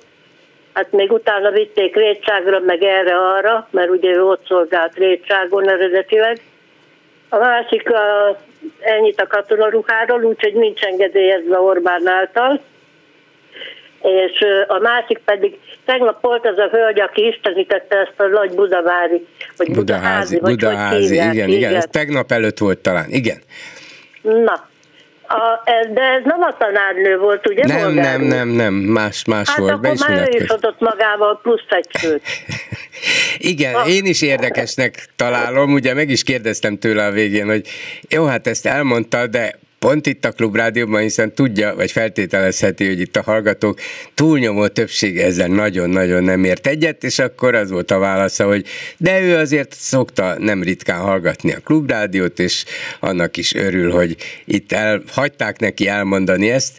Hát 0.72 0.92
még 0.92 1.12
utána 1.12 1.50
vitték 1.50 1.96
Rétságra, 1.96 2.58
meg 2.58 2.82
erre-arra, 2.82 3.68
mert 3.70 3.90
ugye 3.90 4.10
ő 4.10 4.24
ott 4.24 4.46
szolgált 4.46 4.94
Rétságon 4.94 5.70
eredetileg. 5.70 6.40
A 7.28 7.36
másik 7.36 7.92
a, 7.92 8.36
ennyit 8.80 9.20
a 9.20 9.26
katonaruháról, 9.26 10.22
úgyhogy 10.22 10.54
nincs 10.54 10.82
engedélyezve 10.82 11.58
Orbán 11.58 12.06
által. 12.06 12.60
És 14.02 14.44
a 14.68 14.78
másik 14.78 15.18
pedig, 15.18 15.58
tegnap 15.84 16.22
volt 16.22 16.46
az 16.46 16.58
a 16.58 16.68
hölgy, 16.70 17.00
aki 17.00 17.26
istenítette 17.26 17.96
ezt 17.96 18.20
a 18.20 18.26
nagy 18.26 18.54
budavári, 18.54 19.26
vagy 19.56 19.70
Budaházi, 19.72 20.38
vagy 20.38 20.50
hogy 20.50 20.58
Budaházi, 20.58 21.06
hívják, 21.06 21.34
igen, 21.34 21.48
igen, 21.48 21.74
ez 21.74 21.86
tegnap 21.90 22.32
előtt 22.32 22.58
volt 22.58 22.78
talán, 22.78 23.06
igen. 23.08 23.38
Na, 24.22 24.68
a, 25.32 25.60
ez- 25.64 25.92
de 25.92 26.02
ez 26.02 26.22
nem 26.24 26.40
a 26.42 26.56
tanárnő 26.58 27.18
volt, 27.18 27.48
ugye? 27.48 27.66
Nem, 27.66 27.80
Bolgár 27.80 28.18
nem, 28.18 28.26
nem, 28.28 28.48
nem, 28.48 28.74
más, 28.74 29.24
más 29.24 29.48
Hát 29.48 29.58
volt, 29.58 29.72
akkor 29.72 29.94
már 30.08 30.28
ő 30.28 30.42
is 30.42 30.48
adott 30.48 30.80
magával 30.80 31.40
plusz 31.42 31.64
egy 31.68 31.86
főt. 31.98 32.22
Igen, 33.52 33.86
én 33.86 34.04
is 34.06 34.22
érdekesnek 34.22 35.04
találom, 35.16 35.72
ugye 35.72 35.94
meg 35.94 36.08
is 36.08 36.22
kérdeztem 36.22 36.78
tőle 36.78 37.04
a 37.04 37.10
végén, 37.10 37.46
hogy 37.46 37.68
jó, 38.08 38.24
hát 38.24 38.46
ezt 38.46 38.66
elmondta, 38.66 39.26
de 39.26 39.54
pont 39.80 40.06
itt 40.06 40.24
a 40.24 40.32
Klubrádióban, 40.32 41.00
hiszen 41.00 41.34
tudja, 41.34 41.74
vagy 41.74 41.92
feltételezheti, 41.92 42.86
hogy 42.86 43.00
itt 43.00 43.16
a 43.16 43.22
hallgatók 43.22 43.80
túlnyomó 44.14 44.66
többsége 44.66 45.24
ezzel 45.24 45.48
nagyon-nagyon 45.48 46.24
nem 46.24 46.44
ért 46.44 46.66
egyet, 46.66 47.04
és 47.04 47.18
akkor 47.18 47.54
az 47.54 47.70
volt 47.70 47.90
a 47.90 47.98
válasza, 47.98 48.46
hogy 48.46 48.66
de 48.96 49.20
ő 49.20 49.36
azért 49.36 49.74
szokta 49.74 50.34
nem 50.38 50.62
ritkán 50.62 51.00
hallgatni 51.00 51.52
a 51.52 51.58
Klubrádiót, 51.58 52.38
és 52.38 52.64
annak 53.00 53.36
is 53.36 53.54
örül, 53.54 53.92
hogy 53.92 54.16
itt 54.44 54.72
el, 54.72 55.02
hagyták 55.06 55.58
neki 55.58 55.88
elmondani 55.88 56.50
ezt. 56.50 56.78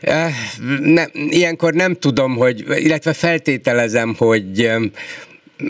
Eh, 0.00 0.34
Nem, 0.80 1.10
ilyenkor 1.12 1.74
nem 1.74 1.94
tudom, 1.94 2.36
hogy, 2.36 2.64
illetve 2.68 3.12
feltételezem, 3.12 4.14
hogy 4.18 4.70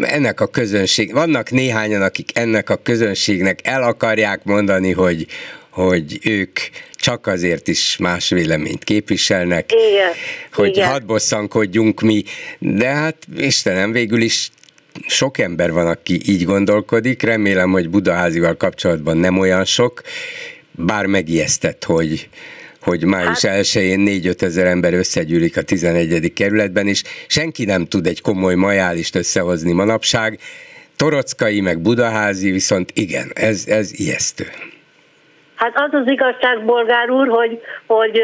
ennek 0.01 0.40
a 0.40 0.47
közönség, 0.47 1.12
vannak 1.12 1.51
néhányan, 1.51 2.02
akik 2.02 2.39
ennek 2.39 2.70
a 2.70 2.77
közönségnek 2.77 3.59
el 3.62 3.82
akarják 3.82 4.44
mondani, 4.44 4.93
hogy, 4.93 5.27
hogy 5.84 6.18
ők 6.22 6.59
csak 6.94 7.26
azért 7.26 7.68
is 7.68 7.96
más 7.96 8.28
véleményt 8.28 8.84
képviselnek, 8.84 9.72
Igen, 9.72 10.12
hogy 10.52 10.68
igen. 10.68 10.88
hadd 10.88 11.06
bosszankodjunk 11.06 12.00
mi, 12.00 12.22
de 12.59 12.86
hát 12.86 13.16
Istenem, 13.36 13.92
végül 13.92 14.20
is 14.20 14.50
sok 15.06 15.38
ember 15.38 15.72
van, 15.72 15.86
aki 15.86 16.20
így 16.24 16.44
gondolkodik, 16.44 17.22
remélem, 17.22 17.70
hogy 17.70 17.90
Budaházival 17.90 18.56
kapcsolatban 18.56 19.16
nem 19.16 19.38
olyan 19.38 19.64
sok, 19.64 20.02
bár 20.70 21.06
megijesztett, 21.06 21.84
hogy, 21.84 22.28
hogy 22.80 23.05
május 23.05 23.44
Hát- 23.44 23.64
1-én 23.64 24.05
4-5 24.22 24.42
ezer 24.42 24.66
ember 24.66 24.94
összegyűlik 24.94 25.56
a 25.56 25.62
11. 25.62 26.32
kerületben, 26.32 26.88
és 26.88 27.02
senki 27.26 27.64
nem 27.64 27.86
tud 27.86 28.06
egy 28.06 28.20
komoly 28.20 28.55
majálist 28.55 29.14
összehozni 29.14 29.72
manapság. 29.72 30.38
Torockai 30.96 31.60
meg 31.60 31.80
Budaházi 31.80 32.50
viszont 32.50 32.90
igen, 32.94 33.30
ez, 33.34 33.64
ez 33.66 33.90
ijesztő. 33.92 34.46
Hát 35.59 35.72
az 35.74 35.94
az 35.94 36.06
igazság, 36.10 36.64
bolgár 36.64 37.10
úr, 37.10 37.28
hogy, 37.28 37.60
hogy 37.86 38.22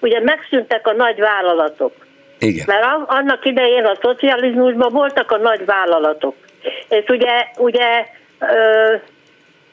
ugye 0.00 0.20
megszűntek 0.20 0.86
a 0.86 0.92
nagy 0.92 1.18
vállalatok. 1.18 1.92
Igen. 2.38 2.64
Mert 2.66 2.84
annak 3.06 3.44
idején 3.44 3.84
a 3.84 3.98
szocializmusban 4.00 4.92
voltak 4.92 5.30
a 5.30 5.36
nagy 5.36 5.64
vállalatok. 5.64 6.34
És 6.88 7.04
ugye, 7.08 7.46
ugye 7.56 8.06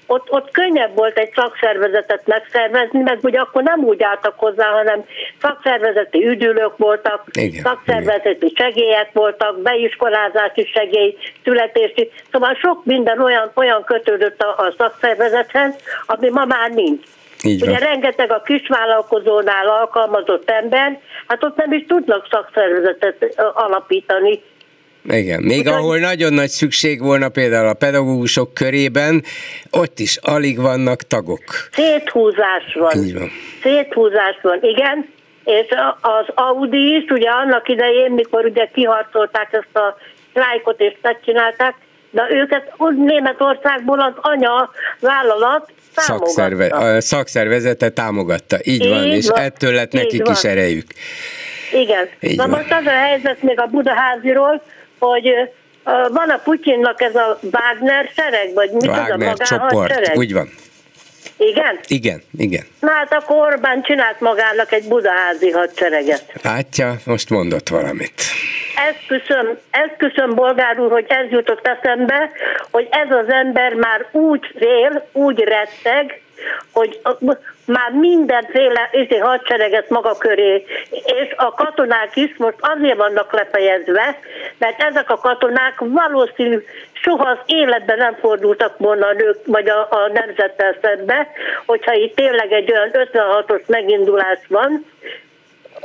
ott, 0.07 0.31
ott 0.31 0.51
könnyebb 0.51 0.95
volt 0.95 1.17
egy 1.17 1.31
szakszervezetet 1.35 2.21
megszervezni, 2.25 3.01
meg 3.01 3.19
ugye 3.21 3.39
akkor 3.39 3.63
nem 3.63 3.83
úgy 3.83 4.03
álltak 4.03 4.39
hozzá, 4.39 4.65
hanem 4.65 5.05
szakszervezeti 5.41 6.27
üdülők 6.27 6.77
voltak, 6.77 7.23
Igen, 7.31 7.61
szakszervezeti 7.63 8.53
segélyek 8.55 9.09
voltak, 9.13 9.61
beiskolázási 9.61 10.65
segély, 10.73 11.17
születési, 11.43 12.11
szóval 12.31 12.53
sok 12.53 12.85
minden 12.85 13.19
olyan, 13.19 13.51
olyan 13.55 13.83
kötődött 13.83 14.41
a, 14.41 14.47
a 14.57 14.73
szakszervezethez, 14.77 15.75
ami 16.05 16.29
ma 16.29 16.45
már 16.45 16.71
nincs. 16.71 17.03
Így 17.43 17.61
Ugye 17.61 17.71
van. 17.71 17.79
rengeteg 17.79 18.31
a 18.31 18.41
kisvállalkozónál 18.41 19.67
alkalmazott 19.67 20.49
ember, 20.49 20.99
hát 21.27 21.43
ott 21.43 21.55
nem 21.55 21.71
is 21.71 21.85
tudnak 21.87 22.27
szakszervezetet 22.29 23.41
alapítani. 23.53 24.41
Igen, 25.07 25.41
még 25.41 25.57
Úgyhogy- 25.57 25.73
ahol 25.73 25.97
nagyon 25.97 26.33
nagy 26.33 26.49
szükség 26.49 27.01
volna 27.01 27.29
például 27.29 27.67
a 27.67 27.73
pedagógusok 27.73 28.53
körében, 28.53 29.23
ott 29.71 29.99
is 29.99 30.17
alig 30.21 30.59
vannak 30.59 31.01
tagok. 31.01 31.43
Széthúzás 31.71 32.73
van. 32.73 33.03
Így 33.03 33.13
van. 33.13 33.31
Széthúzás 33.63 34.37
van, 34.41 34.59
igen. 34.61 35.13
És 35.43 35.67
az 36.01 36.25
Audi 36.35 36.95
is, 36.95 37.09
ugye 37.09 37.29
annak 37.29 37.69
idején, 37.69 38.11
mikor 38.11 38.45
ugye 38.45 38.69
kiharcolták 38.73 39.47
ezt 39.53 39.75
a 39.77 39.97
sztrájkot 40.29 40.79
és 40.81 40.93
megcsinálták, 41.01 41.75
de 42.11 42.27
őket 42.29 42.73
úgy 42.77 42.95
Németországból 42.97 43.99
az 44.01 44.13
anya 44.15 44.69
vállalat 44.99 45.71
Szakszerve, 45.95 46.65
a 46.65 47.01
szakszervezete 47.01 47.89
támogatta. 47.89 48.57
Így, 48.63 48.89
van, 48.89 49.03
Így 49.03 49.13
és 49.15 49.27
van. 49.29 49.39
ettől 49.41 49.73
lett 49.73 49.91
nekik 49.91 50.23
van. 50.25 50.33
is 50.33 50.43
erejük. 50.43 50.85
Igen. 51.73 52.09
Így 52.19 52.37
Na 52.37 52.47
van. 52.47 52.59
most 52.59 52.71
az 52.73 52.85
a 52.85 52.89
helyzet 52.89 53.41
még 53.41 53.59
a 53.59 53.65
Budaháziról, 53.65 54.61
hogy 54.99 55.29
van 56.11 56.29
a 56.29 56.37
Putyinnak 56.43 57.01
ez 57.01 57.15
a 57.15 57.39
Wagner 57.41 58.11
sereg, 58.15 58.53
vagy 58.53 58.71
mit 58.71 58.89
az 58.89 58.97
a 58.97 59.33
csoport, 59.43 59.71
magánhadsereg? 59.73 60.17
úgy 60.17 60.33
van. 60.33 60.49
Igen? 61.37 61.79
Igen, 61.87 62.21
igen. 62.37 62.63
Na 62.79 62.91
hát 62.91 63.13
akkor 63.13 63.35
Orbán 63.37 63.83
csinált 63.83 64.19
magának 64.19 64.71
egy 64.71 64.87
budaházi 64.87 65.49
hadsereget. 65.49 66.33
Látja, 66.41 66.95
most 67.05 67.29
mondott 67.29 67.69
valamit. 67.69 68.21
Ezt 69.71 69.97
köszön 69.97 70.35
bolgár 70.35 70.79
úr, 70.79 70.91
hogy 70.91 71.05
ez 71.07 71.29
jutott 71.29 71.67
eszembe, 71.67 72.31
hogy 72.71 72.87
ez 72.91 73.11
az 73.11 73.29
ember 73.29 73.73
már 73.73 74.07
úgy 74.11 74.53
fél, 74.57 75.07
úgy 75.11 75.39
retteg, 75.39 76.21
hogy 76.71 76.99
már 77.65 77.91
mindenféle 77.91 78.89
izé, 78.91 79.17
hadsereget 79.17 79.89
maga 79.89 80.17
köré, 80.17 80.65
és 80.91 81.33
a 81.35 81.53
katonák 81.53 82.15
is 82.15 82.35
most 82.37 82.55
azért 82.59 82.97
vannak 82.97 83.33
lefejezve, 83.33 84.19
mert 84.57 84.81
ezek 84.81 85.09
a 85.09 85.17
katonák 85.17 85.73
valószínű 85.77 86.63
soha 86.93 87.29
az 87.29 87.37
életben 87.45 87.97
nem 87.97 88.15
fordultak 88.19 88.77
volna 88.77 89.07
a 89.07 89.13
nők 89.13 89.37
vagy 89.45 89.69
a, 89.69 89.79
a 89.79 90.11
nemzettel 90.13 90.75
szembe, 90.81 91.27
hogyha 91.65 91.93
itt 91.93 92.15
tényleg 92.15 92.51
egy 92.51 92.71
olyan 92.71 92.89
56-os 92.93 93.65
megindulás 93.65 94.39
van, 94.47 94.85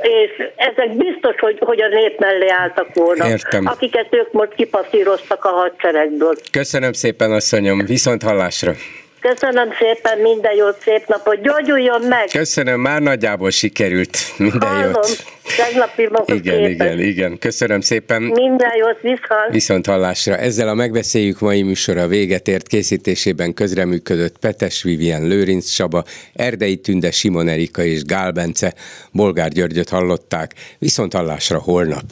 és 0.02 0.48
ezek 0.56 0.96
biztos, 0.96 1.34
hogy, 1.38 1.58
hogy 1.60 1.82
a 1.82 1.88
nép 1.88 2.18
mellé 2.18 2.48
álltak 2.48 2.94
volna, 2.94 3.28
Értem. 3.28 3.66
akiket 3.66 4.06
ők 4.10 4.32
most 4.32 4.54
kipaszíroztak 4.54 5.44
a 5.44 5.48
hadseregből. 5.48 6.34
Köszönöm 6.50 6.92
szépen, 6.92 7.32
asszonyom, 7.32 7.78
viszont 7.86 8.22
hallásra. 8.22 8.72
Köszönöm 9.20 9.68
szépen, 9.78 10.18
minden 10.18 10.54
jót, 10.54 10.80
szép 10.80 11.06
napot, 11.06 11.42
gyógyuljon 11.42 12.02
meg! 12.02 12.28
Köszönöm, 12.32 12.80
már 12.80 13.00
nagyjából 13.02 13.50
sikerült. 13.50 14.18
Minden 14.36 14.68
Hallom, 14.68 14.84
jót. 14.84 15.24
tegnapi 15.56 16.08
maga 16.10 16.34
Igen, 16.34 16.56
képes. 16.56 16.70
igen, 16.70 16.98
igen. 16.98 17.38
Köszönöm 17.38 17.80
szépen. 17.80 18.22
Minden 18.22 18.76
jót, 18.76 19.00
viszont! 19.00 19.50
Viszont 19.50 19.86
hallásra. 19.86 20.36
Ezzel 20.36 20.68
a 20.68 20.74
megbeszéljük 20.74 21.40
mai 21.40 21.62
műsora 21.62 22.06
véget 22.06 22.48
ért 22.48 22.66
készítésében 22.66 23.54
közreműködött 23.54 24.38
Petes 24.38 24.82
Vivien 24.82 25.22
Lőrinc 25.26 25.68
Saba, 25.68 26.04
Erdei 26.34 26.76
Tünde 26.76 27.10
Simon 27.10 27.48
Erika 27.48 27.82
és 27.82 28.04
Gál 28.04 28.30
Bence. 28.30 28.74
Bolgár 29.12 29.48
Györgyöt 29.48 29.88
hallották. 29.88 30.52
Viszont 30.78 31.12
hallásra 31.14 31.58
holnap. 31.58 32.02